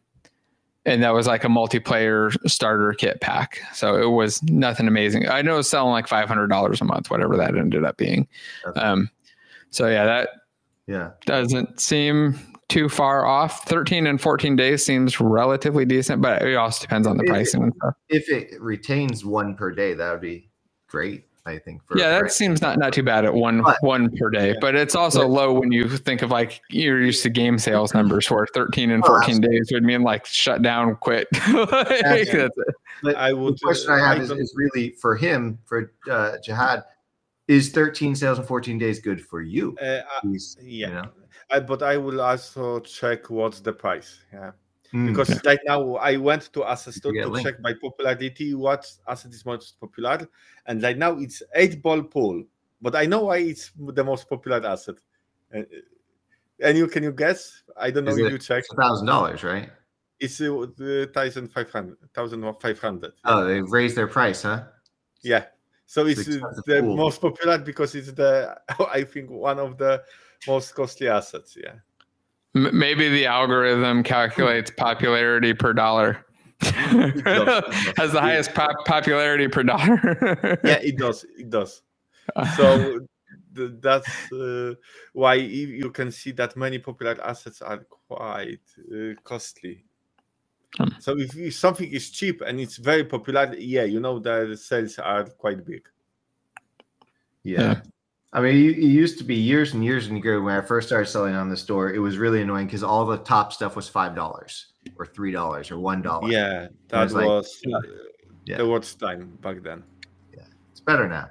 and 0.87 1.03
that 1.03 1.13
was 1.13 1.27
like 1.27 1.43
a 1.43 1.49
multiplayer 1.49 2.33
starter 2.49 2.93
kit 2.93 3.21
pack. 3.21 3.59
So 3.75 3.97
it 4.01 4.11
was 4.11 4.41
nothing 4.45 4.87
amazing. 4.87 5.29
I 5.29 5.43
know 5.43 5.55
it 5.55 5.57
was 5.57 5.69
selling 5.69 5.91
like 5.91 6.07
$500 6.07 6.81
a 6.81 6.85
month 6.85 7.11
whatever 7.11 7.37
that 7.37 7.57
ended 7.57 7.83
up 7.85 7.97
being. 7.97 8.29
Okay. 8.65 8.81
um, 8.81 9.11
so 9.71 9.89
yeah 9.89 10.05
that 10.05 10.29
Yeah. 10.87 11.11
doesn't 11.27 11.81
seem 11.81 12.39
too 12.73 12.89
far 12.89 13.27
off 13.27 13.65
13 13.69 14.07
and 14.07 14.21
14 14.21 14.57
days 14.57 14.85
seems 14.85 15.21
relatively 15.21 15.85
decent 15.85 16.23
but 16.23 16.41
it 16.43 16.55
also 16.57 16.81
depends 16.83 17.07
on 17.07 17.17
the 17.19 17.25
It- 17.25 17.29
pricing 17.29 17.63
and 17.65 17.73
stuff 17.77 17.95
If 18.09 18.29
it 18.31 18.61
retains 18.61 19.25
one 19.25 19.55
per 19.55 19.71
day, 19.71 19.95
that 19.95 20.11
would 20.13 20.21
be 20.23 20.49
great. 20.89 21.25
I 21.45 21.59
think. 21.59 21.83
For, 21.87 21.99
yeah, 21.99 22.19
for- 22.19 22.25
that 22.27 22.31
seems 22.33 22.63
not 22.63 22.79
not 22.79 22.93
too 22.93 23.03
bad 23.03 23.25
at 23.25 23.35
one 23.35 23.63
But- 23.63 23.77
one 23.81 24.09
per 24.17 24.31
day, 24.31 24.51
Yeah. 24.51 24.61
but 24.61 24.77
it's 24.77 24.95
also 24.95 25.23
But- 25.23 25.29
low 25.31 25.53
when 25.53 25.73
you 25.73 25.89
think 25.89 26.23
of 26.23 26.31
like 26.31 26.61
you're 26.71 27.01
used 27.03 27.25
to 27.25 27.31
game 27.31 27.59
sales 27.59 27.93
numbers 27.99 28.31
where 28.31 28.47
13 28.55 28.93
and 28.93 29.03
Oh, 29.05 29.09
14 29.09 29.41
days 29.41 29.69
would 29.73 29.83
mean 29.83 30.03
like 30.03 30.25
shut 30.25 30.63
down, 30.63 30.95
quit. 30.97 31.27
Like, 31.53 32.33
Yeah. 32.33 32.47
But 33.03 33.17
I 33.17 33.33
would. 33.33 33.55
the 33.55 33.59
question 33.65 33.91
uh, 33.91 33.95
I 33.97 33.99
have 33.99 34.19
I 34.19 34.23
is, 34.23 34.31
is 34.31 34.55
really 34.57 34.91
for 35.01 35.17
him, 35.17 35.59
for 35.65 35.93
uh, 36.09 36.37
Jihad. 36.45 36.85
Is 37.49 37.71
13 37.73 38.15
sales 38.15 38.39
in 38.39 38.45
14 38.45 38.79
days 38.79 39.01
good 39.01 39.21
for 39.21 39.41
you? 39.43 39.77
uh, 39.83 40.03
I- 40.23 40.29
He's- 40.29 40.57
yeah, 40.63 40.87
you 40.89 40.95
know? 40.95 41.05
I, 41.53 41.61
but 41.61 41.83
I 41.83 41.97
will 41.99 42.21
also 42.21 42.81
check 42.81 43.31
what's 43.31 43.61
the 43.61 43.73
price. 43.73 44.21
Yeah, 44.33 44.53
Mm. 44.95 45.09
because 45.09 45.41
right 45.45 45.59
now 45.67 45.95
I 45.97 46.17
went 46.17 46.53
to 46.53 46.65
Asset 46.65 46.95
Store 46.95 47.13
to 47.13 47.29
link. 47.29 47.47
check 47.47 47.63
by 47.63 47.73
popularity 47.75 48.55
what 48.55 48.87
asset 49.09 49.33
is 49.33 49.45
most 49.47 49.79
popular, 49.81 50.29
and 50.67 50.83
right 50.83 50.99
now 50.99 51.19
it's 51.19 51.43
eight 51.55 51.83
ball 51.83 52.03
pool. 52.03 52.45
But 52.81 52.97
I 52.97 53.07
know 53.07 53.25
why 53.25 53.39
it's 53.39 53.71
the 53.79 54.05
most 54.05 54.29
popular 54.29 54.65
asset. 54.67 54.97
Uh, 55.55 55.63
and 56.61 56.77
you 56.79 56.87
can 56.89 57.03
you 57.03 57.13
guess? 57.13 57.63
I 57.77 57.91
don't 57.91 58.05
know 58.05 58.13
Is 58.13 58.19
if 58.19 58.33
you 58.33 58.39
check. 58.39 58.65
Thousand 58.77 59.07
dollars, 59.07 59.43
right? 59.45 59.71
It's 60.21 60.41
uh, 60.41 60.67
the 60.77 61.11
thousand 61.15 61.49
five 61.53 61.71
hundred, 61.71 61.97
thousand 62.15 62.45
five 62.61 62.79
hundred. 62.79 63.13
Oh, 63.25 63.45
they've 63.45 63.71
raised 63.71 63.97
their 63.97 64.07
price, 64.09 64.43
huh? 64.43 64.65
Yeah. 65.23 65.47
So 65.87 66.07
it's, 66.07 66.27
It's 66.29 66.43
uh, 66.43 66.49
the 66.67 66.81
pool. 66.81 66.97
most 66.97 67.21
popular 67.21 67.59
because 67.59 67.95
it's 67.95 68.13
the 68.13 68.57
I 68.93 69.05
think 69.05 69.31
one 69.31 69.59
of 69.59 69.79
the 69.79 70.03
most 70.47 70.75
costly 70.75 71.09
assets. 71.09 71.57
Yeah. 71.63 71.75
Maybe 72.55 73.09
the 73.09 73.27
algorithm 73.27 74.03
calculates 74.03 74.71
popularity 74.71 75.55
per 75.55 75.73
dollar. 75.73 76.27
Has 76.63 78.13
the 78.13 78.21
highest 78.21 78.55
pop- 78.55 78.85
popularity 78.85 79.49
per 79.49 79.63
dollar. 79.63 80.59
Yeah, 80.65 80.79
it 80.83 80.99
does. 80.99 81.25
It 81.39 81.51
does. 81.51 81.83
So 82.57 83.01
th- 83.57 83.73
that's 83.81 84.33
uh, 84.33 84.75
why 85.13 85.35
you 85.35 85.69
you 85.69 85.91
can 85.91 86.13
see 86.13 86.33
that 86.33 86.57
many 86.57 86.79
popular 86.79 87.17
assets 87.25 87.63
are 87.63 87.79
quite 88.09 88.61
uh, 88.93 89.15
costly. 89.25 89.85
Hmm. 90.77 90.89
So 91.01 91.19
if, 91.19 91.37
if 91.37 91.55
something 91.55 91.91
is 91.91 92.11
cheap 92.11 92.43
and 92.43 92.61
it's 92.61 92.77
very 92.77 93.05
popular, 93.05 93.55
yeah, 93.59 93.85
you 93.85 94.01
know 94.01 94.19
the 94.19 94.57
sales 94.57 94.99
are 94.99 95.25
quite 95.25 95.65
big. 95.65 95.89
Yeah. 97.43 97.61
Yeah. 97.61 97.81
I 98.33 98.41
mean, 98.41 98.57
it, 98.57 98.79
it 98.79 98.87
used 98.87 99.19
to 99.19 99.25
be 99.25 99.35
years 99.35 99.75
and 99.75 99.85
years 99.85 100.07
ago 100.07 100.41
when 100.41 100.57
I 100.57 100.63
first 100.63 100.89
started 100.89 101.07
selling 101.07 101.35
on 101.35 101.51
the 101.51 101.57
store. 101.57 101.93
It 101.93 101.99
was 101.99 102.17
really 102.17 102.41
annoying 102.41 102.67
because 102.67 102.83
all 102.83 103.05
the 103.05 103.19
top 103.19 103.53
stuff 103.53 103.77
was 103.77 103.89
five 103.89 104.15
dollars 104.15 104.69
or 104.99 105.05
three 105.07 105.33
dollars 105.33 105.71
or 105.71 105.79
one 105.79 106.01
dollar. 106.01 106.31
Yeah, 106.31 106.69
that 106.89 107.05
was 107.05 107.15
was 107.15 107.61
uh, 107.67 107.81
Yeah. 108.47 108.57
the 108.59 108.67
worst 108.67 108.99
time 108.99 109.37
back 109.43 109.63
then. 109.63 109.83
Yeah, 110.35 110.45
it's 110.71 110.81
better 110.81 111.09
now. 111.09 111.29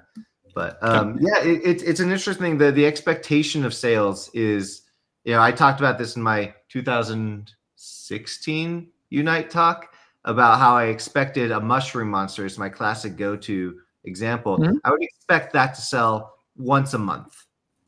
But 0.54 0.78
um, 0.84 1.18
yeah, 1.20 1.42
it, 1.44 1.62
it's 1.64 1.82
it's 1.84 2.00
an 2.02 2.12
interesting. 2.12 2.58
The 2.58 2.72
the 2.72 2.86
expectation 2.86 3.66
of 3.66 3.74
sales 3.74 4.30
is, 4.34 4.82
you 5.24 5.34
know, 5.34 5.42
I 5.42 5.52
talked 5.52 5.80
about 5.80 5.98
this 5.98 6.18
in 6.18 6.22
my 6.22 6.54
2016 6.70 8.92
Unite 9.12 9.50
talk 9.50 9.94
about 10.24 10.58
how 10.58 10.76
I 10.76 10.86
expected 10.86 11.52
a 11.52 11.60
mushroom 11.60 12.10
monster 12.10 12.46
is 12.46 12.58
my 12.58 12.70
classic 12.70 13.18
go-to 13.18 13.78
example. 14.06 14.58
Mhm. 14.58 14.80
I 14.86 14.92
would 14.92 15.04
expect 15.04 15.52
that 15.54 15.76
to 15.76 15.82
sell 15.82 16.34
once 16.62 16.94
a 16.94 16.98
month. 16.98 17.46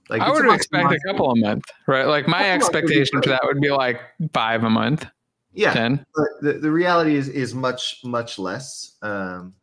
Like 0.10 0.22
I 0.22 0.30
would 0.30 0.54
expect 0.54 0.92
a 0.92 1.00
couple 1.08 1.32
a 1.32 1.36
month, 1.36 1.64
right? 1.88 2.06
Like 2.06 2.28
my 2.28 2.40
Couple 2.40 2.46
a 2.46 2.60
month 2.60 2.74
would 2.74 2.88
be 2.88 3.02
expectation 3.02 3.22
for 3.22 3.30
that 3.30 3.42
would 3.44 3.62
be 3.62 3.72
like 3.72 4.02
five 4.34 4.64
a 4.64 4.70
month, 4.70 5.06
Yeah, 5.54 5.74
10. 5.74 6.06
but 6.16 6.28
the, 6.42 6.54
the 6.60 6.72
reality 6.72 7.16
is 7.16 7.30
is 7.30 7.56
much 7.56 8.02
much 8.04 8.38
less 8.38 8.98
um 9.02 9.54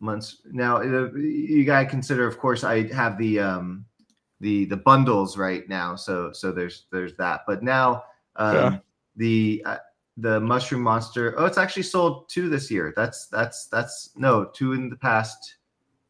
months 0.00 0.42
now 0.50 0.82
you 0.82 1.64
got 1.64 1.80
to 1.80 1.86
consider 1.86 2.26
of 2.26 2.36
course 2.36 2.64
i 2.64 2.92
have 2.92 3.16
the 3.18 3.38
um 3.38 3.84
the 4.40 4.64
the 4.64 4.76
bundles 4.76 5.38
right 5.38 5.68
now 5.68 5.94
so 5.94 6.32
so 6.32 6.50
there's 6.50 6.86
there's 6.90 7.14
that 7.14 7.42
but 7.46 7.62
now 7.62 8.02
um 8.36 8.56
Yeah. 8.56 8.78
the 9.16 9.62
uh, 9.64 9.76
the 10.16 10.40
mushroom 10.40 10.82
monster 10.82 11.34
oh 11.38 11.44
it's 11.46 11.56
actually 11.56 11.84
sold 11.84 12.28
two 12.28 12.48
this 12.48 12.68
year 12.68 12.92
that's 12.96 13.28
that's 13.28 13.68
that's 13.68 14.10
no 14.16 14.44
two 14.46 14.72
in 14.72 14.90
the 14.90 14.96
past 14.96 15.56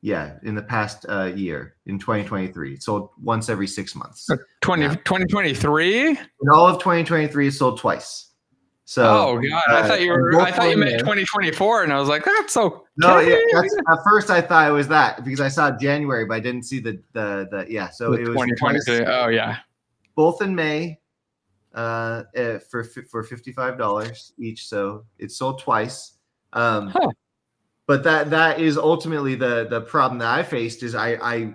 yeah 0.02 0.34
in 0.42 0.54
the 0.54 0.62
past 0.62 1.06
uh 1.08 1.24
year 1.34 1.76
in 1.86 1.98
2023 1.98 2.74
it 2.74 2.82
sold 2.82 3.10
once 3.22 3.48
every 3.48 3.66
six 3.68 3.94
months 3.94 4.28
20, 4.60 4.82
Yeah. 4.82 4.94
2023? 4.96 6.08
in 6.10 6.18
all 6.52 6.66
of 6.66 6.78
2023 6.80 7.50
sold 7.50 7.78
twice 7.78 8.28
so 8.84 9.04
oh 9.04 9.40
god, 9.40 9.62
I 9.68 9.80
uh, 9.80 9.88
thought 9.88 10.00
you 10.02 10.10
were 10.10 10.38
I 10.40 10.50
thought 10.50 10.68
you 10.68 10.76
meant 10.76 10.98
2024 10.98 11.84
and 11.84 11.92
I 11.92 12.00
was 12.00 12.08
like, 12.10 12.24
that's 12.24 12.52
so 12.52 12.84
No, 12.96 13.20
yeah, 13.20 13.36
that's, 13.54 13.74
at 13.74 13.98
first 14.04 14.28
I 14.28 14.42
thought 14.42 14.68
it 14.68 14.72
was 14.72 14.88
that 14.88 15.24
because 15.24 15.40
I 15.40 15.48
saw 15.48 15.70
January, 15.70 16.26
but 16.26 16.34
I 16.34 16.40
didn't 16.40 16.64
see 16.64 16.78
the 16.80 17.00
the, 17.12 17.48
the 17.50 17.66
yeah. 17.70 17.88
So 17.88 18.12
it 18.12 18.26
was 18.26 18.34
2023. 18.34 18.98
twice, 18.98 19.08
Oh 19.08 19.28
yeah. 19.28 19.58
both 20.14 20.42
in 20.42 20.54
May, 20.54 20.98
uh, 21.74 22.24
eh, 22.34 22.58
for 22.70 22.84
for 22.84 23.22
fifty 23.22 23.52
five 23.52 23.78
dollars 23.78 24.32
each. 24.36 24.66
So 24.66 25.06
it 25.18 25.30
sold 25.30 25.60
twice. 25.60 26.18
Um, 26.52 26.88
Huh. 26.88 27.08
But 27.86 28.02
that 28.04 28.30
that 28.30 28.60
is 28.60 28.76
ultimately 28.78 29.34
the 29.34 29.66
the 29.68 29.80
problem 29.80 30.18
that 30.18 30.32
I 30.38 30.42
faced 30.42 30.82
is 30.82 30.94
I 30.94 31.14
I 31.14 31.54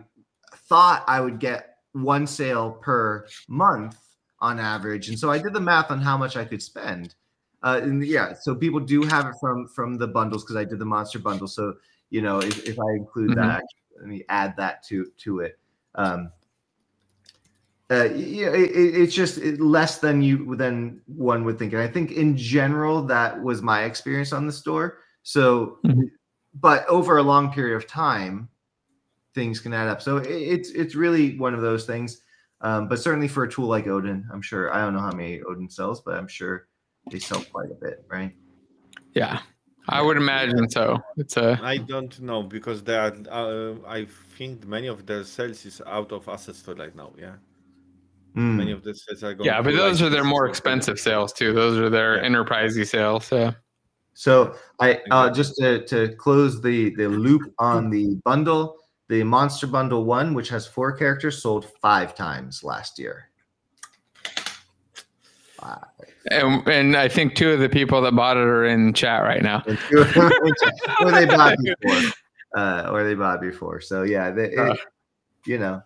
thought 0.69 1.03
I 1.07 1.21
would 1.21 1.39
get 1.39 1.77
one 1.93 2.27
sale 2.27 2.71
per 2.71 3.25
month 3.47 3.97
on 4.39 4.59
average, 4.59 5.09
and 5.09 5.17
so 5.17 5.31
I 5.31 5.37
did 5.39 5.53
the 5.53 5.59
math 5.61 5.89
on 5.91 5.99
how 6.01 6.17
much 6.17 6.35
I 6.37 6.45
could 6.45 6.61
spend. 6.61 7.15
Uh, 7.63 7.79
and 7.81 8.05
yeah, 8.05 8.33
so 8.39 8.53
people 8.55 8.79
do 8.79 9.03
have 9.03 9.25
it 9.27 9.33
from 9.41 9.67
from 9.67 9.97
the 9.97 10.07
bundles 10.07 10.43
because 10.43 10.55
I 10.57 10.63
did 10.65 10.79
the 10.79 10.85
monster 10.85 11.19
bundle. 11.19 11.47
So 11.47 11.75
you 12.09 12.21
know, 12.21 12.39
if, 12.39 12.65
if 12.67 12.77
I 12.79 12.91
include 12.95 13.31
Mhm. 13.31 13.35
that, 13.35 13.63
let 13.99 14.07
me 14.07 14.23
add 14.29 14.55
that 14.57 14.83
to 14.87 15.11
to 15.17 15.39
it. 15.39 15.57
Um, 15.95 16.31
uh, 17.89 18.09
yeah, 18.13 18.49
it- 18.49 18.95
it's 18.95 19.15
just 19.15 19.37
less 19.59 19.99
than 19.99 20.21
you 20.21 20.55
than 20.55 21.01
one 21.07 21.43
would 21.45 21.57
think, 21.57 21.73
and 21.73 21.81
I 21.81 21.87
think 21.87 22.11
in 22.11 22.35
general 22.37 23.01
that 23.07 23.41
was 23.41 23.61
my 23.61 23.83
experience 23.83 24.33
on 24.33 24.45
the 24.45 24.51
store. 24.53 24.99
So, 25.27 25.79
Mhm. 25.83 26.09
but 26.53 26.87
over 26.87 27.17
a 27.17 27.21
long 27.21 27.51
period 27.51 27.75
of 27.75 27.85
time, 27.85 28.47
things 29.33 29.59
can 29.59 29.73
add 29.73 29.89
up. 29.89 30.01
So 30.01 30.17
it, 30.17 30.27
it's 30.31 30.69
it's 30.69 30.95
really 30.95 31.37
one 31.37 31.53
of 31.53 31.59
those 31.59 31.85
things. 31.85 32.21
Um, 32.61 32.87
but 32.87 32.97
certainly 32.99 33.27
for 33.27 33.43
a 33.43 33.49
tool 33.51 33.67
like 33.67 33.87
Odin, 33.87 34.25
I'm 34.31 34.41
sure 34.41 34.73
I 34.73 34.79
don't 34.81 34.93
know 34.93 35.01
how 35.01 35.11
many 35.11 35.41
Odin 35.41 35.69
sells, 35.69 35.99
but 36.01 36.13
I'm 36.17 36.29
sure 36.29 36.69
they 37.11 37.19
sell 37.19 37.43
quite 37.51 37.69
a 37.69 37.75
bit, 37.75 38.05
right? 38.09 38.33
Yeah. 39.13 39.41
I 39.89 40.01
would 40.01 40.15
imagine 40.17 40.69
so. 40.69 40.97
It's 41.17 41.35
a 41.35 41.59
I 41.61 41.77
don't 41.77 42.15
know 42.21 42.41
because 42.43 42.81
there 42.83 43.01
are. 43.01 43.13
Uh, 43.29 43.75
I 43.85 44.05
think 44.37 44.65
many 44.65 44.87
of 44.87 45.05
their 45.05 45.23
sales 45.25 45.65
is 45.65 45.81
out 45.85 46.11
of 46.13 46.29
asset 46.29 46.55
store 46.55 46.75
right 46.75 46.95
now. 46.95 47.11
Yeah, 47.19 47.35
Hmm. 48.33 48.57
many 48.57 48.71
of 48.71 48.81
the 48.81 48.93
sales 48.95 49.23
are 49.25 49.33
going. 49.33 49.45
yeah, 49.49 49.61
but 49.61 49.73
those 49.75 49.99
like, 50.01 50.07
are 50.07 50.13
their 50.15 50.23
more 50.23 50.45
expensive 50.47 50.99
sales 50.99 51.33
too. 51.33 51.51
Those 51.53 51.77
are 51.77 51.89
their 51.89 52.15
Yeah. 52.15 52.27
enterprisey 52.29 52.85
sales. 52.87 53.25
So 53.25 53.53
So 54.17 54.55
I 54.79 54.99
uh, 55.11 55.29
just 55.29 55.57
to, 55.57 55.85
to 55.85 56.15
close 56.15 56.59
the 56.59 56.95
the 56.95 57.07
loop 57.07 57.53
on 57.59 57.91
the 57.91 58.15
bundle, 58.25 58.77
the 59.09 59.23
Monster 59.23 59.67
Bundle 59.67 60.05
one, 60.05 60.33
which 60.33 60.49
has 60.49 60.65
four 60.65 60.91
characters, 60.91 61.39
sold 61.39 61.67
five 61.83 62.15
times 62.15 62.63
last 62.63 62.97
year. 62.97 63.29
Five. 65.61 65.85
And, 66.31 66.67
and 66.67 66.97
I 66.97 67.07
think 67.07 67.35
two 67.35 67.51
of 67.51 67.59
the 67.59 67.69
people 67.69 68.01
that 68.01 68.15
bought 68.15 68.37
it 68.37 68.43
are 68.43 68.65
in 68.65 68.91
chat 68.91 69.21
right 69.21 69.43
now. 69.43 69.63
or 69.67 71.11
they 71.11 71.25
bought 71.25 71.55
before. 71.63 72.11
Uh, 72.55 72.89
or 72.91 73.03
they 73.03 73.13
bought 73.13 73.39
before. 73.39 73.79
So 73.79 74.01
yeah, 74.01 74.31
they, 74.31 74.45
it, 74.45 74.57
uh. 74.57 74.75
you 75.45 75.59
know, 75.59 75.83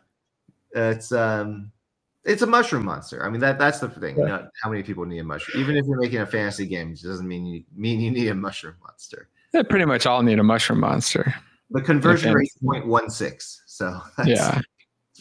it's 0.73 1.11
um 1.11 1.73
it's 2.23 2.41
a 2.41 2.47
mushroom 2.47 2.85
monster. 2.85 3.25
I 3.25 3.29
mean 3.29 3.41
that 3.41 3.57
that's 3.57 3.79
the 3.79 3.89
thing. 3.89 4.17
Yeah. 4.17 4.21
You 4.21 4.29
know, 4.29 4.47
how 4.61 4.69
many 4.69 4.83
people 4.83 5.05
need 5.05 5.19
a 5.19 5.23
mushroom? 5.23 5.61
Even 5.61 5.75
if 5.75 5.85
you're 5.85 5.99
making 5.99 6.19
a 6.19 6.25
fantasy 6.25 6.67
game, 6.67 6.91
it 6.91 7.01
doesn't 7.01 7.27
mean 7.27 7.45
you 7.45 7.63
mean 7.75 7.99
you 7.99 8.11
need 8.11 8.27
a 8.27 8.35
mushroom 8.35 8.75
monster. 8.83 9.29
They 9.53 9.63
pretty 9.63 9.85
much 9.85 10.05
all 10.05 10.21
need 10.23 10.39
a 10.39 10.43
mushroom 10.43 10.79
monster. 10.79 11.33
The 11.71 11.81
conversion 11.81 12.33
rate 12.33 12.49
is 12.55 12.57
0.16. 12.63 13.59
So 13.65 14.01
that's, 14.17 14.29
yeah, 14.29 14.61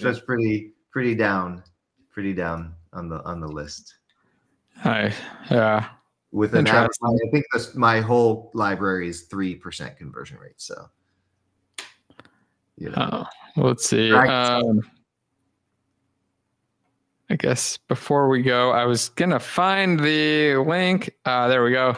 that's 0.00 0.20
pretty 0.20 0.72
pretty 0.90 1.14
down, 1.14 1.62
pretty 2.10 2.34
down 2.34 2.74
on 2.92 3.08
the 3.08 3.22
on 3.24 3.40
the 3.40 3.48
list. 3.48 3.94
Hi, 4.76 5.12
yeah. 5.50 5.88
With 6.32 6.54
an 6.54 6.66
average, 6.68 6.92
I 7.02 7.30
think 7.32 7.44
this, 7.52 7.74
my 7.74 8.00
whole 8.00 8.52
library 8.54 9.08
is 9.08 9.22
three 9.22 9.54
percent 9.54 9.96
conversion 9.96 10.38
rate. 10.38 10.58
So, 10.58 10.88
you 12.76 12.90
know. 12.90 13.26
Oh, 13.56 13.62
let's 13.62 13.88
see. 13.88 14.12
Um, 14.12 14.80
I 17.30 17.36
guess 17.36 17.78
before 17.88 18.28
we 18.28 18.42
go, 18.42 18.72
I 18.72 18.84
was 18.84 19.10
gonna 19.10 19.38
find 19.38 20.00
the 20.00 20.56
link. 20.56 21.14
Uh, 21.24 21.46
there 21.46 21.62
we 21.62 21.70
go. 21.70 21.96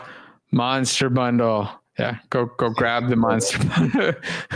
Monster 0.50 1.08
bundle. 1.08 1.70
Yeah, 1.98 2.18
go 2.28 2.46
go 2.58 2.68
grab 2.68 3.08
the 3.08 3.16
monster. 3.16 3.58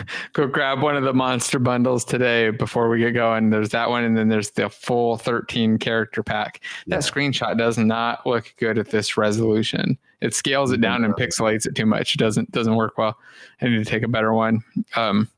go 0.34 0.46
grab 0.46 0.82
one 0.82 0.96
of 0.96 1.04
the 1.04 1.14
monster 1.14 1.58
bundles 1.58 2.04
today 2.04 2.50
before 2.50 2.90
we 2.90 2.98
get 2.98 3.12
going. 3.12 3.48
There's 3.50 3.70
that 3.70 3.88
one, 3.88 4.04
and 4.04 4.16
then 4.16 4.28
there's 4.28 4.50
the 4.50 4.68
full 4.68 5.16
13 5.16 5.78
character 5.78 6.22
pack. 6.22 6.60
That 6.86 6.96
yeah. 6.96 6.98
screenshot 7.10 7.56
does 7.56 7.78
not 7.78 8.26
look 8.26 8.54
good 8.58 8.78
at 8.78 8.90
this 8.90 9.16
resolution. 9.16 9.98
It 10.20 10.34
scales 10.34 10.72
it 10.72 10.80
down 10.80 11.04
and 11.04 11.14
pixelates 11.14 11.66
it 11.66 11.74
too 11.74 11.86
much. 11.86 12.14
It 12.14 12.18
doesn't 12.18 12.50
doesn't 12.52 12.74
work 12.74 12.98
well. 12.98 13.16
I 13.62 13.66
need 13.66 13.84
to 13.84 13.90
take 13.90 14.02
a 14.02 14.08
better 14.08 14.32
one. 14.32 14.62
Um, 14.94 15.28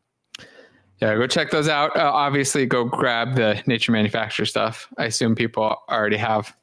yeah, 1.01 1.15
go 1.15 1.27
check 1.27 1.51
those 1.51 1.69
out. 1.69 1.97
Uh, 1.97 2.11
obviously, 2.13 2.67
go 2.67 2.85
grab 2.85 3.37
the 3.37 3.63
Nature 3.67 3.93
Manufacture 3.93 4.45
stuff. 4.45 4.89
I 4.99 5.05
assume 5.05 5.35
people 5.35 5.77
already 5.89 6.17
have 6.17 6.55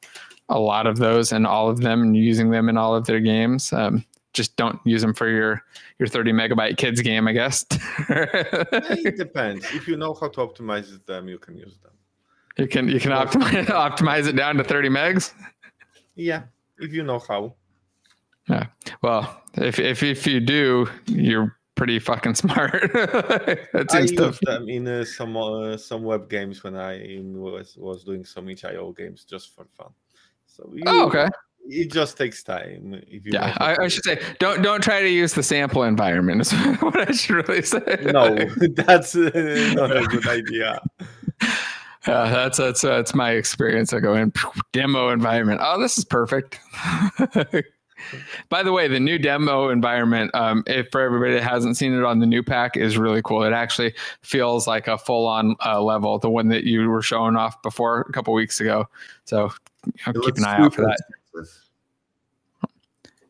a 0.48 0.58
lot 0.58 0.86
of 0.86 0.98
those 0.98 1.32
and 1.32 1.46
all 1.46 1.68
of 1.68 1.80
them 1.80 2.02
and 2.02 2.16
using 2.16 2.50
them 2.50 2.68
in 2.68 2.76
all 2.76 2.94
of 2.94 3.06
their 3.06 3.20
games. 3.20 3.72
Um, 3.72 4.04
just 4.32 4.54
don't 4.56 4.78
use 4.84 5.00
them 5.00 5.14
for 5.14 5.28
your 5.28 5.62
your 5.98 6.06
30 6.06 6.32
megabyte 6.32 6.76
kids 6.76 7.00
game, 7.00 7.26
I 7.26 7.32
guess. 7.32 7.64
it 8.10 9.16
depends. 9.16 9.64
If 9.72 9.88
you 9.88 9.96
know 9.96 10.12
how 10.12 10.28
to 10.28 10.40
optimize 10.40 11.04
them, 11.06 11.28
you 11.28 11.38
can 11.38 11.56
use 11.56 11.78
them. 11.82 11.92
You 12.58 12.68
can 12.68 12.88
you 12.88 13.00
can 13.00 13.12
optimize 13.12 13.66
optimize 13.66 14.28
it 14.28 14.36
down 14.36 14.56
to 14.56 14.64
30 14.64 14.90
megs. 14.90 15.32
Yeah, 16.14 16.42
if 16.78 16.92
you 16.92 17.02
know 17.02 17.18
how. 17.18 17.54
Yeah. 18.48 18.66
Well, 19.02 19.42
if 19.54 19.78
if 19.78 20.02
if 20.02 20.26
you 20.26 20.40
do, 20.40 20.88
you're 21.06 21.58
pretty 21.76 21.98
fucking 21.98 22.34
smart. 22.34 22.72
that 22.92 23.86
seems 23.90 24.18
I 24.18 24.24
used 24.24 24.40
them 24.42 24.68
in 24.68 24.88
uh, 24.88 25.04
some 25.04 25.36
uh, 25.36 25.76
some 25.76 26.02
web 26.02 26.28
games 26.28 26.64
when 26.64 26.74
I 26.74 27.20
was 27.22 27.76
was 27.76 28.02
doing 28.02 28.24
some 28.24 28.48
itch.io 28.48 28.92
games 28.92 29.24
just 29.24 29.54
for 29.54 29.66
fun. 29.76 29.90
So 30.46 30.68
you, 30.74 30.82
oh, 30.86 31.06
okay. 31.06 31.28
It 31.68 31.92
just 31.92 32.16
takes 32.16 32.42
time. 32.42 33.00
If 33.08 33.26
you 33.26 33.32
yeah, 33.32 33.56
I, 33.58 33.76
I, 33.84 33.88
should 33.88 34.04
say 34.04 34.20
don't 34.38 34.62
don't 34.62 34.82
try 34.82 35.00
to 35.00 35.08
use 35.08 35.34
the 35.34 35.42
sample 35.42 35.82
environment. 35.82 36.40
Is 36.40 36.52
what 36.80 37.08
I 37.08 37.12
should 37.12 37.48
really 37.48 37.62
say. 37.62 37.98
No, 38.04 38.34
that's 38.74 39.14
uh, 39.14 39.30
not 39.74 39.96
a 39.96 40.04
good 40.04 40.26
idea. 40.26 40.80
Yeah, 42.06 42.30
that's 42.30 42.58
that's 42.58 42.80
that's 42.82 43.14
my 43.14 43.32
experience. 43.32 43.92
I 43.92 44.00
go 44.00 44.14
in 44.14 44.32
demo 44.72 45.10
environment. 45.10 45.60
Oh, 45.62 45.80
this 45.80 45.98
is 45.98 46.04
perfect. 46.04 46.60
By 48.48 48.62
the 48.62 48.72
way, 48.72 48.88
the 48.88 49.00
new 49.00 49.18
demo 49.18 49.68
environment, 49.68 50.34
um, 50.34 50.62
if 50.66 50.88
for 50.90 51.00
everybody 51.00 51.34
that 51.34 51.42
hasn't 51.42 51.76
seen 51.76 51.92
it 51.92 52.04
on 52.04 52.18
the 52.18 52.26
new 52.26 52.42
pack, 52.42 52.76
is 52.76 52.98
really 52.98 53.22
cool. 53.22 53.42
It 53.42 53.52
actually 53.52 53.94
feels 54.22 54.66
like 54.66 54.88
a 54.88 54.98
full-on 54.98 55.56
uh, 55.64 55.82
level, 55.82 56.18
the 56.18 56.30
one 56.30 56.48
that 56.48 56.64
you 56.64 56.88
were 56.88 57.02
showing 57.02 57.36
off 57.36 57.60
before 57.62 58.00
a 58.00 58.12
couple 58.12 58.34
weeks 58.34 58.60
ago. 58.60 58.88
So 59.24 59.50
you 59.86 60.12
know, 60.12 60.20
keep 60.20 60.36
an 60.36 60.44
eye 60.44 60.60
out 60.60 60.74
for 60.74 60.82
that. 60.82 60.98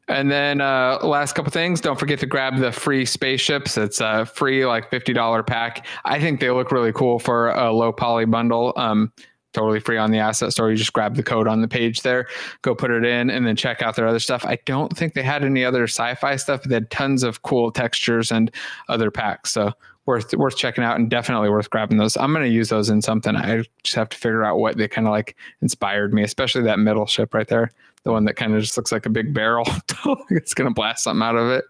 And 0.08 0.30
then 0.30 0.60
uh, 0.60 1.00
last 1.02 1.34
couple 1.34 1.50
things, 1.50 1.80
don't 1.80 1.98
forget 1.98 2.20
to 2.20 2.26
grab 2.26 2.58
the 2.58 2.70
free 2.70 3.04
spaceships. 3.04 3.76
It's 3.76 4.00
a 4.00 4.24
free 4.24 4.64
like 4.64 4.88
fifty 4.88 5.12
dollar 5.12 5.42
pack. 5.42 5.84
I 6.04 6.20
think 6.20 6.38
they 6.38 6.50
look 6.50 6.70
really 6.70 6.92
cool 6.92 7.18
for 7.18 7.48
a 7.50 7.72
low 7.72 7.92
poly 7.92 8.24
bundle. 8.24 8.72
Um, 8.76 9.12
totally 9.56 9.80
free 9.80 9.96
on 9.96 10.10
the 10.10 10.18
asset 10.18 10.52
store. 10.52 10.70
You 10.70 10.76
just 10.76 10.92
grab 10.92 11.16
the 11.16 11.22
code 11.22 11.48
on 11.48 11.62
the 11.62 11.68
page 11.68 12.02
there, 12.02 12.28
go 12.60 12.74
put 12.74 12.90
it 12.90 13.04
in, 13.06 13.30
and 13.30 13.46
then 13.46 13.56
check 13.56 13.80
out 13.80 13.96
their 13.96 14.06
other 14.06 14.18
stuff. 14.18 14.44
I 14.44 14.58
don't 14.66 14.94
think 14.94 15.14
they 15.14 15.22
had 15.22 15.42
any 15.42 15.64
other 15.64 15.84
sci-fi 15.84 16.36
stuff. 16.36 16.60
but 16.62 16.68
They 16.68 16.74
had 16.76 16.90
tons 16.90 17.22
of 17.22 17.42
cool 17.42 17.72
textures 17.72 18.30
and 18.30 18.50
other 18.88 19.10
packs. 19.10 19.50
So 19.52 19.72
worth 20.04 20.32
worth 20.34 20.56
checking 20.56 20.84
out 20.84 20.98
and 20.98 21.08
definitely 21.08 21.48
worth 21.48 21.70
grabbing 21.70 21.96
those. 21.96 22.18
I'm 22.18 22.34
gonna 22.34 22.46
use 22.46 22.68
those 22.68 22.90
in 22.90 23.00
something. 23.00 23.34
I 23.34 23.64
just 23.82 23.96
have 23.96 24.10
to 24.10 24.18
figure 24.18 24.44
out 24.44 24.58
what 24.58 24.76
they 24.76 24.88
kind 24.88 25.06
of 25.06 25.10
like 25.10 25.36
inspired 25.62 26.12
me, 26.12 26.22
especially 26.22 26.62
that 26.62 26.78
middle 26.78 27.06
ship 27.06 27.32
right 27.32 27.48
there, 27.48 27.70
the 28.04 28.12
one 28.12 28.26
that 28.26 28.36
kind 28.36 28.54
of 28.54 28.60
just 28.60 28.76
looks 28.76 28.92
like 28.92 29.06
a 29.06 29.10
big 29.10 29.32
barrel. 29.32 29.66
it's 30.30 30.54
gonna 30.54 30.70
blast 30.70 31.02
something 31.02 31.26
out 31.26 31.34
of 31.34 31.50
it. 31.50 31.64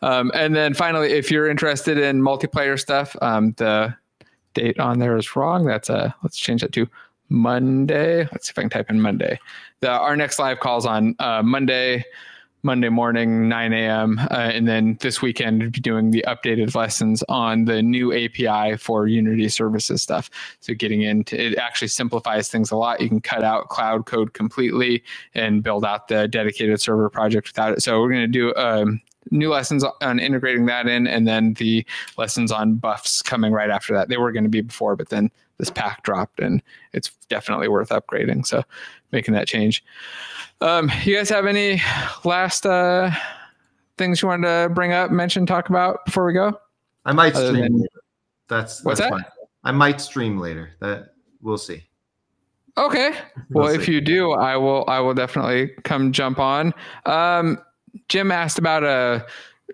Um, 0.00 0.32
and 0.34 0.56
then 0.56 0.72
finally, 0.72 1.12
if 1.12 1.30
you're 1.30 1.48
interested 1.48 1.98
in 1.98 2.22
multiplayer 2.22 2.80
stuff, 2.80 3.14
um, 3.20 3.52
the 3.58 3.94
date 4.54 4.80
on 4.80 4.98
there 4.98 5.16
is 5.16 5.36
wrong. 5.36 5.64
That's 5.64 5.90
a 5.90 6.14
let's 6.22 6.38
change 6.38 6.62
that 6.62 6.72
to 6.72 6.88
Monday. 7.30 8.28
Let's 8.32 8.48
see 8.48 8.50
if 8.50 8.58
I 8.58 8.62
can 8.62 8.70
type 8.70 8.90
in 8.90 9.00
Monday. 9.00 9.38
The, 9.80 9.90
our 9.90 10.16
next 10.16 10.38
live 10.38 10.60
calls 10.60 10.84
on 10.84 11.14
uh, 11.18 11.42
Monday, 11.42 12.04
Monday 12.62 12.90
morning, 12.90 13.48
9 13.48 13.72
a.m. 13.72 14.18
Uh, 14.30 14.34
and 14.34 14.68
then 14.68 14.98
this 15.00 15.22
weekend, 15.22 15.62
we'll 15.62 15.70
be 15.70 15.80
doing 15.80 16.10
the 16.10 16.24
updated 16.28 16.74
lessons 16.74 17.22
on 17.28 17.64
the 17.64 17.82
new 17.82 18.12
API 18.12 18.76
for 18.76 19.06
Unity 19.06 19.48
services 19.48 20.02
stuff. 20.02 20.28
So 20.60 20.74
getting 20.74 21.02
into 21.02 21.40
it 21.40 21.56
actually 21.56 21.88
simplifies 21.88 22.48
things 22.48 22.70
a 22.70 22.76
lot. 22.76 23.00
You 23.00 23.08
can 23.08 23.20
cut 23.20 23.42
out 23.42 23.68
cloud 23.68 24.04
code 24.04 24.34
completely 24.34 25.02
and 25.34 25.62
build 25.62 25.84
out 25.84 26.08
the 26.08 26.28
dedicated 26.28 26.80
server 26.80 27.08
project 27.08 27.48
without 27.48 27.72
it. 27.72 27.82
So 27.82 28.00
we're 28.00 28.10
going 28.10 28.20
to 28.20 28.26
do 28.26 28.54
um, 28.56 29.00
new 29.30 29.50
lessons 29.50 29.84
on 30.02 30.18
integrating 30.18 30.66
that 30.66 30.86
in, 30.86 31.06
and 31.06 31.26
then 31.26 31.54
the 31.54 31.86
lessons 32.18 32.52
on 32.52 32.74
buffs 32.74 33.22
coming 33.22 33.52
right 33.52 33.70
after 33.70 33.94
that. 33.94 34.08
They 34.08 34.16
were 34.16 34.32
going 34.32 34.44
to 34.44 34.50
be 34.50 34.60
before, 34.60 34.96
but 34.96 35.08
then 35.08 35.30
this 35.60 35.70
pack 35.70 36.02
dropped, 36.02 36.40
and 36.40 36.62
it's 36.92 37.10
definitely 37.28 37.68
worth 37.68 37.90
upgrading. 37.90 38.46
So 38.46 38.64
making 39.12 39.34
that 39.34 39.46
change. 39.46 39.84
Um, 40.60 40.90
you 41.04 41.16
guys 41.16 41.28
have 41.28 41.46
any 41.46 41.80
last 42.24 42.66
uh, 42.66 43.10
things 43.96 44.20
you 44.20 44.28
wanted 44.28 44.48
to 44.48 44.74
bring 44.74 44.92
up, 44.92 45.10
mention, 45.10 45.46
talk 45.46 45.68
about 45.68 46.04
before 46.04 46.26
we 46.26 46.32
go? 46.32 46.58
I 47.04 47.12
might 47.12 47.34
Other 47.34 47.48
stream. 47.48 47.78
Than... 47.78 47.86
That's, 48.48 48.84
what's 48.84 49.00
that? 49.00 49.10
Fine. 49.10 49.24
I 49.62 49.72
might 49.72 50.00
stream 50.00 50.38
later. 50.38 50.72
That 50.80 51.14
we'll 51.40 51.58
see. 51.58 51.84
Okay. 52.76 53.10
Well, 53.50 53.66
we'll 53.66 53.74
if 53.74 53.88
you 53.88 54.00
do, 54.00 54.32
I 54.32 54.56
will. 54.56 54.84
I 54.88 55.00
will 55.00 55.14
definitely 55.14 55.70
come 55.84 56.12
jump 56.12 56.38
on. 56.38 56.72
Um, 57.04 57.58
Jim 58.08 58.30
asked 58.30 58.58
about 58.58 58.84
a 58.84 59.26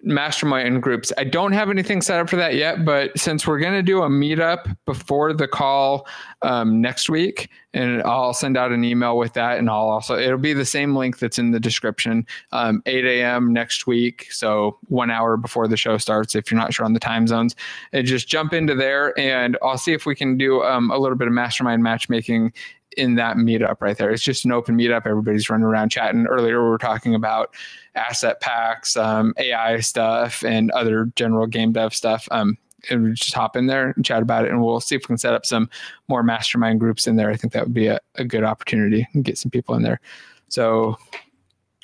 mastermind 0.07 0.83
groups. 0.83 1.13
I 1.19 1.25
don't 1.25 1.53
have 1.53 1.69
anything 1.69 2.01
set 2.01 2.21
up 2.21 2.31
for 2.31 2.37
that 2.37 2.55
yet, 2.55 2.85
but 2.85 3.19
since 3.19 3.47
we're 3.47 3.59
going 3.59 3.75
to 3.75 3.83
do 3.83 4.03
a 4.03 4.09
meetup 4.09 4.77
before 4.87 5.33
the 5.33 5.49
call 5.49 6.07
um, 6.43 6.81
next 6.81 7.11
week, 7.11 7.51
and 7.75 8.03
I'll 8.05 8.33
send 8.33 8.57
out 8.57 8.73
an 8.73 8.85
email 8.85 9.19
with 9.19 9.35
that, 9.35 9.59
and 9.59 9.69
I'll 9.69 9.89
also 9.89 10.17
it'll 10.17 10.39
be 10.39 10.55
the 10.55 10.65
same 10.65 10.95
link 10.95 11.19
that's 11.19 11.39
in 11.39 11.51
the 11.51 11.61
description. 11.61 12.25
Um, 12.53 12.83
8 12.87 13.05
a.m. 13.05 13.53
next 13.53 13.87
week, 13.87 14.29
so 14.31 14.79
one 14.87 15.11
hour 15.11 15.37
before 15.37 15.69
the 15.69 15.77
show 15.77 15.99
starts. 15.99 16.35
If 16.35 16.51
you're 16.51 16.61
not 16.61 16.73
sure 16.73 16.87
on 16.87 16.95
the 16.95 17.01
time 17.01 17.27
zones, 17.27 17.57
and 17.93 18.07
just 18.07 18.29
jump 18.29 18.55
into 18.55 18.75
there, 18.75 19.19
and 19.19 19.59
I'll 19.63 19.77
see 19.77 19.93
if 19.93 20.07
we 20.07 20.15
can 20.15 20.39
do 20.39 20.63
um, 20.63 20.91
a 20.91 20.97
little 20.97 21.19
bit 21.19 21.27
of 21.27 21.35
mastermind 21.35 21.83
matchmaking 21.83 22.53
in 22.97 23.15
that 23.17 23.37
meetup 23.37 23.77
right 23.81 23.97
there. 23.97 24.11
It's 24.11 24.23
just 24.23 24.45
an 24.45 24.53
open 24.53 24.77
meetup. 24.77 25.07
Everybody's 25.07 25.51
running 25.51 25.67
around 25.67 25.91
chatting. 25.91 26.27
Earlier, 26.27 26.63
we 26.63 26.71
were 26.71 26.79
talking 26.79 27.15
about 27.15 27.55
asset 27.95 28.41
packs, 28.41 28.97
um, 28.97 29.35
AI 29.39 29.81
stuff, 29.81 30.43
and 30.45 30.71
other 30.73 31.07
general 31.17 31.47
game 31.47 31.73
dev 31.73 31.95
stuff. 31.95 32.27
Um, 32.31 32.59
and 32.91 33.03
we 33.03 33.13
just 33.13 33.35
hop 33.35 33.57
in 33.57 33.67
there 33.67 33.91
and 33.91 34.05
chat 34.05 34.23
about 34.23 34.45
it, 34.45 34.51
and 34.51 34.63
we'll 34.63 34.81
see 34.81 34.95
if 34.95 35.03
we 35.03 35.07
can 35.07 35.19
set 35.19 35.35
up 35.35 35.45
some 35.45 35.69
more 36.09 36.23
mastermind 36.23 36.81
groups 36.81 37.07
in 37.07 37.17
there. 37.17 37.31
I 37.31 37.37
think 37.37 37.53
that 37.53 37.65
would 37.65 37.75
be 37.75 37.89
a, 37.89 38.01
a 38.17 38.25
good 38.25 38.45
opportunity 38.45 39.07
and 39.13 39.25
get 39.25 39.39
some 39.39 39.51
people 39.51 39.75
in 39.75 39.83
there. 39.83 40.01
So 40.49 40.97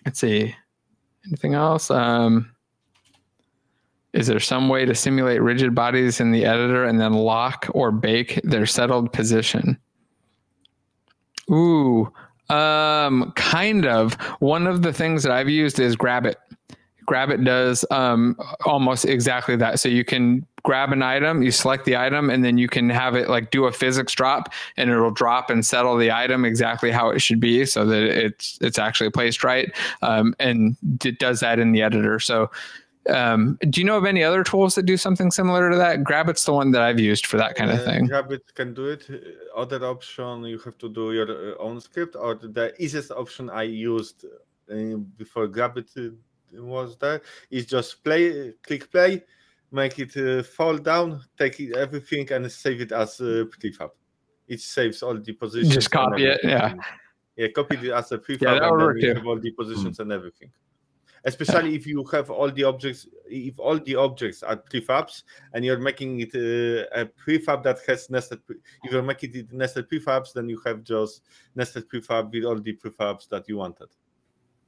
let's 0.05 0.21
see. 0.21 0.55
Anything 1.27 1.55
else? 1.55 1.91
Um, 1.91 2.53
is 4.13 4.27
there 4.27 4.41
some 4.41 4.69
way 4.69 4.85
to 4.85 4.95
simulate 4.95 5.41
rigid 5.41 5.75
bodies 5.75 6.21
in 6.21 6.33
the 6.33 6.45
editor 6.45 6.85
and 6.85 7.01
then 7.01 7.15
lock 7.15 7.67
or 7.71 7.91
bake 7.91 8.41
their 8.45 8.67
settled 8.67 9.13
position? 9.13 9.79
Ooh, 11.51 12.13
um, 12.49 13.33
kind 13.37 13.87
of. 13.87 14.15
One 14.41 14.67
of 14.67 14.83
the 14.83 14.93
things 14.93 15.23
that 15.23 15.33
I've 15.33 15.49
used 15.49 15.81
is 15.81 15.97
Grab 15.97 16.27
It. 16.27 16.39
Grabbit 17.05 17.43
does 17.43 17.85
um, 17.91 18.37
almost 18.65 19.05
exactly 19.05 19.57
that. 19.57 19.81
So 19.81 19.89
you 19.89 20.05
can 20.05 20.47
grab 20.63 20.93
an 20.93 21.03
item, 21.03 21.43
you 21.43 21.51
select 21.51 21.85
the 21.85 21.97
item, 21.97 22.31
and 22.31 22.45
then 22.45 22.59
you 22.59 22.69
can 22.69 22.89
have 22.89 23.17
it 23.17 23.29
like 23.29 23.51
do 23.51 23.65
a 23.65 23.73
physics 23.73 24.15
drop, 24.15 24.53
and 24.77 24.89
it'll 24.89 25.11
drop 25.11 25.51
and 25.51 25.67
settle 25.67 25.97
the 25.97 26.13
item 26.13 26.45
exactly 26.45 26.93
how 26.93 27.11
it 27.11 27.21
should 27.21 27.41
be, 27.41 27.67
so 27.67 27.85
that 27.85 28.03
it's 28.03 28.57
it's 28.61 28.79
actually 28.79 29.11
placed 29.11 29.43
right. 29.43 29.73
Um, 30.01 30.35
and 30.39 30.77
it 31.05 31.19
does 31.19 31.41
that 31.41 31.59
in 31.59 31.73
the 31.73 31.83
editor. 31.83 32.21
So. 32.21 32.51
Um, 33.09 33.59
do 33.71 33.81
you 33.81 33.85
know 33.87 33.97
of 33.97 34.05
any 34.05 34.23
other 34.23 34.45
tools 34.45 34.75
that 34.77 34.85
do 34.87 34.97
something 34.97 35.31
similar 35.31 35.71
to 35.71 35.77
that? 35.77 36.05
Grabbit's 36.05 36.45
the 36.45 36.53
one 36.53 36.71
that 36.73 36.83
I've 36.83 37.01
used 37.01 37.27
for 37.27 37.37
that 37.37 37.55
kind 37.57 37.71
of 37.71 37.81
Uh, 37.81 37.85
thing. 37.85 38.07
Grabbit 38.07 38.55
can 38.55 38.75
do 38.75 38.87
it. 38.87 39.09
Uh, 39.11 39.59
Other 39.61 39.85
option, 39.85 40.45
you 40.45 40.59
have 40.61 40.79
to 40.79 40.89
do 40.89 41.13
your 41.13 41.29
uh, 41.31 41.59
own 41.59 41.81
script, 41.81 42.15
or 42.17 42.35
the 42.37 42.73
easiest 42.79 43.11
option 43.11 43.51
I 43.51 43.65
used 43.65 44.25
uh, 44.25 44.97
before 45.17 45.49
Grabbit 45.49 45.91
uh, 45.97 46.11
was 46.63 46.97
there 46.99 47.23
is 47.51 47.67
just 47.67 48.05
play, 48.05 48.53
click 48.63 48.91
play, 48.91 49.23
make 49.73 49.99
it 49.99 50.17
uh, 50.17 50.43
fall 50.45 50.77
down, 50.79 51.23
take 51.39 51.59
it, 51.61 51.77
everything, 51.77 52.31
and 52.33 52.51
save 52.51 52.81
it 52.83 52.93
as 52.93 53.21
a 53.21 53.47
prefab. 53.47 53.91
It 54.47 54.61
saves 54.61 55.03
all 55.03 55.19
the 55.19 55.33
positions. 55.33 55.77
and 55.77 55.91
copy 55.91 56.25
it, 56.27 56.41
yeah. 56.45 56.51
everything. 56.67 56.81
Yeah, 57.37 57.49
copy 57.49 57.77
it 57.89 57.93
as 57.93 58.13
a 58.13 58.19
prefab, 58.19 58.43
Yeah, 58.43 58.55
that 58.55 58.63
and 58.63 58.71
would 58.73 58.81
work 58.85 59.01
too. 59.01 59.23
all 59.27 59.41
the 59.41 59.51
positions 59.53 59.99
and 59.99 60.13
everything. 60.13 60.53
Especially 61.25 61.77
if 61.77 61.87
you 61.87 62.05
have 62.11 62.31
all 62.31 62.51
the 62.51 62.65
objects, 62.65 63.07
if 63.27 63.59
all 63.61 63.79
the 63.79 63.95
objects 63.95 64.43
are 64.43 64.57
prefabs, 64.57 65.23
and 65.53 65.65
you're 65.65 65.79
making 65.79 66.21
it 66.21 66.35
uh, 66.35 67.01
a 67.01 67.07
prefab 67.07 67.63
that 67.63 67.79
has 67.87 68.11
nested. 68.11 68.45
Pre- 68.45 68.57
if 68.83 68.91
you're 68.93 69.03
making 69.03 69.35
it 69.37 69.53
nested 69.53 69.89
prefabs, 69.89 70.33
then 70.33 70.49
you 70.49 70.61
have 70.67 70.83
just 70.83 71.23
nested 71.55 71.89
prefab 71.89 72.33
with 72.33 72.45
all 72.45 72.59
the 72.61 72.77
prefabs 72.77 73.29
that 73.29 73.49
you 73.49 73.57
wanted, 73.59 73.89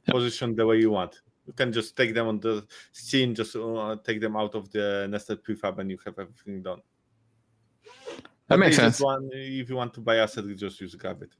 Yep. 0.06 0.14
positioned 0.14 0.56
the 0.56 0.64
way 0.64 0.78
you 0.78 0.90
want. 0.90 1.22
You 1.47 1.52
can 1.55 1.72
just 1.72 1.97
take 1.97 2.14
them 2.14 2.28
on 2.28 2.39
the 2.40 2.64
scene, 2.93 3.35
just 3.35 3.56
uh, 3.56 3.97
take 4.05 4.20
them 4.20 4.36
out 4.36 4.55
of 4.55 4.70
the 4.70 5.09
nested 5.10 5.43
prefab, 5.43 5.78
and 5.81 5.90
you 5.90 5.98
have 6.05 6.18
everything 6.18 6.62
done. 6.62 6.81
That 8.48 8.59
But 8.59 8.59
makes 8.60 8.76
sense. 8.76 9.01
One, 9.01 9.28
if 9.32 9.68
you 9.68 9.76
want 9.76 9.93
to 9.94 10.01
buy 10.01 10.16
asset, 10.16 10.44
you 10.44 10.55
just 10.55 10.81
use 10.81 10.94
Grabbit. 10.94 11.31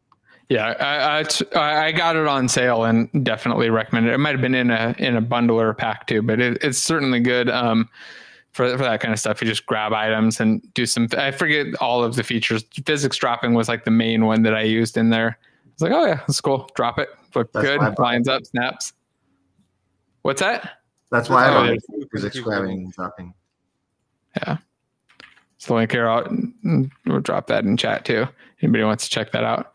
Yeah, 0.51 0.75
I, 0.79 1.21
I, 1.21 1.59
I 1.59 1.87
I 1.87 1.93
got 1.93 2.17
it 2.17 2.27
on 2.27 2.49
sale 2.49 2.85
and 2.85 3.09
definitely 3.25 3.71
recommend 3.71 4.07
it. 4.07 4.13
It 4.13 4.19
might 4.19 4.33
have 4.33 4.41
been 4.43 4.55
in 4.55 4.71
a 4.71 4.95
in 4.99 5.17
a 5.17 5.21
bundle 5.21 5.59
or 5.61 5.71
a 5.71 5.75
pack 5.75 6.07
too, 6.07 6.21
but 6.23 6.41
it, 6.41 6.59
it's 6.63 6.79
certainly 6.79 7.21
good 7.21 7.49
um, 7.49 7.89
for 8.53 8.69
for 8.77 8.85
that 8.85 9.01
kind 9.01 9.13
of 9.15 9.19
stuff. 9.19 9.41
You 9.41 9.49
just 9.49 9.65
grab 9.67 9.93
items 9.95 10.41
and 10.41 10.63
do 10.75 10.85
some. 10.85 11.09
I 11.17 11.31
forget 11.31 11.69
all 11.81 12.05
of 12.05 12.17
the 12.17 12.23
features. 12.23 12.63
Physics 12.85 13.17
dropping 13.17 13.55
was 13.55 13.69
like 13.69 13.85
the 13.85 13.91
main 13.91 14.27
one 14.27 14.43
that 14.43 14.55
I 14.55 14.63
used 14.63 14.97
in 14.99 15.09
there. 15.11 15.39
It's 15.73 15.83
like, 15.83 15.93
oh 15.93 16.05
yeah, 16.05 16.17
that's 16.27 16.41
cool. 16.43 16.69
Drop 16.77 16.99
it. 16.99 17.09
Look 17.35 17.51
That's 17.53 17.65
good. 17.67 17.81
I 17.81 17.95
Lines 17.99 18.29
up. 18.29 18.45
Snaps. 18.45 18.93
What's 20.23 20.41
that? 20.41 20.79
That's 21.11 21.29
why 21.29 21.49
Oh, 21.49 21.65
there's- 21.65 21.83
You 21.89 22.07
physics 22.13 22.39
grabbing 22.39 22.71
and 22.85 22.93
dropping. 22.93 23.35
Yeah. 24.37 24.59
So 25.59 25.75
link 25.75 25.91
here. 25.91 26.09
I'll 26.09 26.27
we'll 27.07 27.21
drop 27.21 27.47
that 27.49 27.65
in 27.65 27.77
chat 27.77 28.05
too. 28.05 28.27
Anybody 28.61 28.85
wants 28.85 29.05
to 29.05 29.11
check 29.11 29.33
that 29.33 29.45
out. 29.45 29.75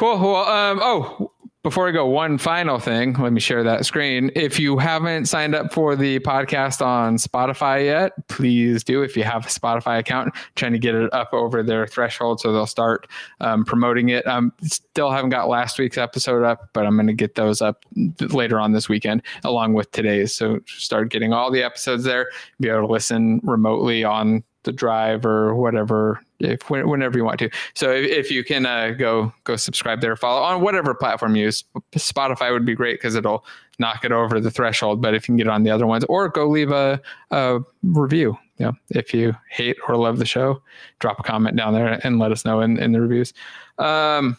Cool. 0.00 0.18
Well, 0.18 0.48
um, 0.48 0.80
oh, 0.82 1.30
before 1.62 1.86
I 1.86 1.90
go, 1.90 2.06
one 2.06 2.38
final 2.38 2.78
thing. 2.78 3.12
Let 3.12 3.34
me 3.34 3.40
share 3.40 3.62
that 3.64 3.84
screen. 3.84 4.30
If 4.34 4.58
you 4.58 4.78
haven't 4.78 5.26
signed 5.26 5.54
up 5.54 5.74
for 5.74 5.94
the 5.94 6.20
podcast 6.20 6.80
on 6.80 7.18
Spotify 7.18 7.84
yet, 7.84 8.12
please 8.28 8.82
do. 8.82 9.02
If 9.02 9.14
you 9.14 9.24
have 9.24 9.44
a 9.44 9.50
Spotify 9.50 9.98
account, 9.98 10.34
trying 10.56 10.72
to 10.72 10.78
get 10.78 10.94
it 10.94 11.12
up 11.12 11.34
over 11.34 11.62
their 11.62 11.86
threshold 11.86 12.40
so 12.40 12.50
they'll 12.50 12.64
start 12.64 13.08
um, 13.42 13.62
promoting 13.62 14.08
it. 14.08 14.26
Um, 14.26 14.54
still 14.62 15.10
haven't 15.10 15.28
got 15.28 15.50
last 15.50 15.78
week's 15.78 15.98
episode 15.98 16.44
up, 16.44 16.70
but 16.72 16.86
I'm 16.86 16.96
going 16.96 17.06
to 17.08 17.12
get 17.12 17.34
those 17.34 17.60
up 17.60 17.84
later 18.20 18.58
on 18.58 18.72
this 18.72 18.88
weekend 18.88 19.20
along 19.44 19.74
with 19.74 19.90
today's. 19.90 20.34
So 20.34 20.60
start 20.64 21.10
getting 21.10 21.34
all 21.34 21.50
the 21.50 21.62
episodes 21.62 22.04
there 22.04 22.30
be 22.58 22.70
able 22.70 22.86
to 22.86 22.92
listen 22.94 23.38
remotely 23.44 24.02
on 24.02 24.44
the 24.62 24.72
drive 24.72 25.26
or 25.26 25.54
whatever 25.54 26.22
if 26.40 26.70
whenever 26.70 27.18
you 27.18 27.24
want 27.24 27.38
to. 27.40 27.50
So 27.74 27.92
if, 27.92 28.04
if 28.04 28.30
you 28.30 28.44
can 28.44 28.66
uh, 28.66 28.90
go 28.90 29.32
go 29.44 29.56
subscribe 29.56 30.00
there 30.00 30.16
follow 30.16 30.42
on 30.42 30.60
whatever 30.60 30.94
platform 30.94 31.36
you 31.36 31.44
use. 31.44 31.64
Spotify 31.92 32.52
would 32.52 32.64
be 32.64 32.74
great 32.74 32.94
because 32.94 33.14
it'll 33.14 33.44
knock 33.78 34.04
it 34.04 34.12
over 34.12 34.38
the 34.40 34.50
threshold 34.50 35.00
but 35.00 35.14
if 35.14 35.22
you 35.22 35.32
can 35.32 35.36
get 35.36 35.48
on 35.48 35.62
the 35.62 35.70
other 35.70 35.86
ones 35.86 36.04
or 36.04 36.28
go 36.28 36.46
leave 36.46 36.70
a, 36.70 37.00
a 37.30 37.60
review 37.82 38.36
you 38.58 38.66
know, 38.66 38.72
if 38.90 39.14
you 39.14 39.34
hate 39.48 39.76
or 39.88 39.96
love 39.96 40.18
the 40.18 40.26
show 40.26 40.62
drop 40.98 41.18
a 41.18 41.22
comment 41.22 41.56
down 41.56 41.72
there 41.72 41.98
and 42.04 42.18
let 42.18 42.30
us 42.30 42.44
know 42.44 42.60
in, 42.60 42.78
in 42.78 42.92
the 42.92 43.00
reviews. 43.00 43.32
Um 43.78 44.36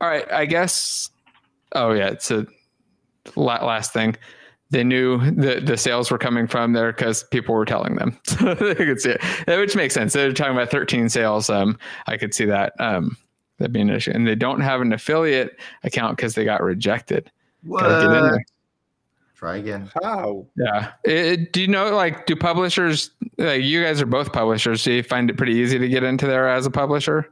all 0.00 0.08
right 0.08 0.30
i 0.30 0.44
guess 0.44 1.08
oh 1.72 1.92
yeah 1.92 2.08
it's 2.08 2.30
a 2.30 2.46
last 3.36 3.92
thing 3.92 4.14
they 4.74 4.82
knew 4.84 5.18
the 5.30 5.60
the 5.60 5.76
sales 5.76 6.10
were 6.10 6.18
coming 6.18 6.46
from 6.48 6.72
there 6.72 6.92
because 6.92 7.22
people 7.24 7.54
were 7.54 7.64
telling 7.64 7.94
them. 7.94 8.18
So 8.26 8.54
they 8.54 8.74
could 8.74 9.00
see 9.00 9.10
it, 9.46 9.58
which 9.58 9.76
makes 9.76 9.94
sense. 9.94 10.12
They're 10.12 10.32
talking 10.32 10.52
about 10.54 10.70
13 10.70 11.08
sales. 11.08 11.48
Um, 11.48 11.78
I 12.08 12.16
could 12.16 12.34
see 12.34 12.44
that 12.46 12.72
um, 12.80 13.16
that 13.58 13.72
being 13.72 13.88
an 13.88 13.94
issue, 13.96 14.10
and 14.12 14.26
they 14.26 14.34
don't 14.34 14.60
have 14.60 14.80
an 14.80 14.92
affiliate 14.92 15.58
account 15.84 16.16
because 16.16 16.34
they 16.34 16.44
got 16.44 16.60
rejected. 16.62 17.30
Gotta 17.70 18.06
get 18.08 18.16
in 18.16 18.30
What? 18.32 18.40
Try 19.36 19.56
again. 19.58 19.90
How? 20.02 20.46
Yeah. 20.56 20.92
It- 21.04 21.52
do 21.52 21.60
you 21.60 21.68
know, 21.68 21.94
like, 21.94 22.26
do 22.26 22.34
publishers? 22.34 23.10
Like, 23.38 23.62
you 23.62 23.82
guys 23.82 24.00
are 24.02 24.06
both 24.06 24.32
publishers. 24.32 24.82
Do 24.84 24.92
you 24.92 25.02
find 25.02 25.28
it 25.30 25.36
pretty 25.36 25.54
easy 25.54 25.78
to 25.78 25.88
get 25.88 26.02
into 26.02 26.26
there 26.26 26.48
as 26.48 26.66
a 26.66 26.70
publisher? 26.70 27.30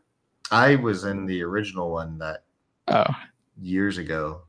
I 0.50 0.76
was 0.76 1.04
in 1.04 1.26
the 1.26 1.42
original 1.42 1.90
one 1.90 2.18
that 2.18 2.44
Oh, 2.88 3.06
years 3.60 3.98
ago, 3.98 4.42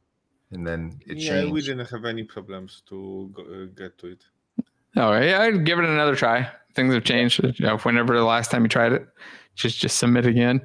and 0.53 0.65
then 0.65 0.99
it 1.05 1.17
yeah, 1.17 1.49
we 1.49 1.61
didn't 1.61 1.89
have 1.89 2.05
any 2.05 2.23
problems 2.23 2.83
to 2.87 3.31
go, 3.33 3.41
uh, 3.43 3.65
get 3.75 3.97
to 3.99 4.07
it. 4.07 4.23
oh, 4.95 5.19
yeah. 5.19 5.41
I'd 5.41 5.65
give 5.65 5.79
it 5.79 5.85
another 5.85 6.15
try. 6.15 6.49
Things 6.75 6.93
have 6.93 7.03
changed. 7.03 7.43
You 7.43 7.53
know, 7.59 7.77
whenever 7.77 8.17
the 8.17 8.23
last 8.23 8.51
time 8.51 8.63
you 8.63 8.69
tried 8.69 8.93
it, 8.93 9.07
just 9.55 9.79
just 9.79 9.97
submit 9.99 10.25
again. 10.25 10.61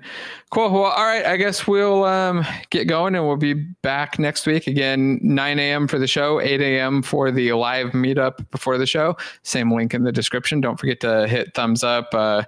Cool. 0.50 0.70
Well, 0.70 0.84
all 0.84 1.04
right. 1.04 1.24
I 1.26 1.36
guess 1.36 1.66
we'll 1.66 2.04
um, 2.04 2.44
get 2.70 2.88
going, 2.88 3.14
and 3.14 3.26
we'll 3.26 3.36
be 3.36 3.54
back 3.54 4.18
next 4.18 4.46
week 4.46 4.66
again. 4.66 5.18
9 5.22 5.58
a.m. 5.58 5.86
for 5.86 5.98
the 5.98 6.06
show, 6.06 6.40
8 6.40 6.60
a.m. 6.60 7.02
for 7.02 7.30
the 7.30 7.52
live 7.52 7.88
meetup 7.88 8.50
before 8.50 8.78
the 8.78 8.86
show. 8.86 9.16
Same 9.42 9.72
link 9.72 9.92
in 9.92 10.04
the 10.04 10.12
description. 10.12 10.60
Don't 10.60 10.78
forget 10.80 11.00
to 11.00 11.28
hit 11.28 11.52
thumbs 11.54 11.84
up, 11.84 12.14
uh, 12.14 12.44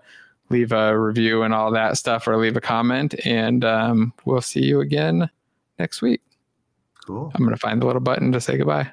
leave 0.49 0.73
a 0.73 0.99
review, 0.99 1.43
and 1.43 1.53
all 1.53 1.71
that 1.73 1.99
stuff, 1.99 2.27
or 2.27 2.39
leave 2.39 2.57
a 2.57 2.61
comment. 2.63 3.15
And 3.27 3.63
um, 3.65 4.15
we'll 4.25 4.41
see 4.41 4.63
you 4.63 4.81
again 4.81 5.29
next 5.79 6.01
week. 6.01 6.23
Cool. 7.11 7.33
I'm 7.35 7.45
going 7.45 7.57
to 7.57 7.61
find 7.61 7.83
the 7.83 7.87
little 7.87 8.01
button 8.01 8.31
to 8.31 8.41
say 8.41 8.57
goodbye. 8.57 8.93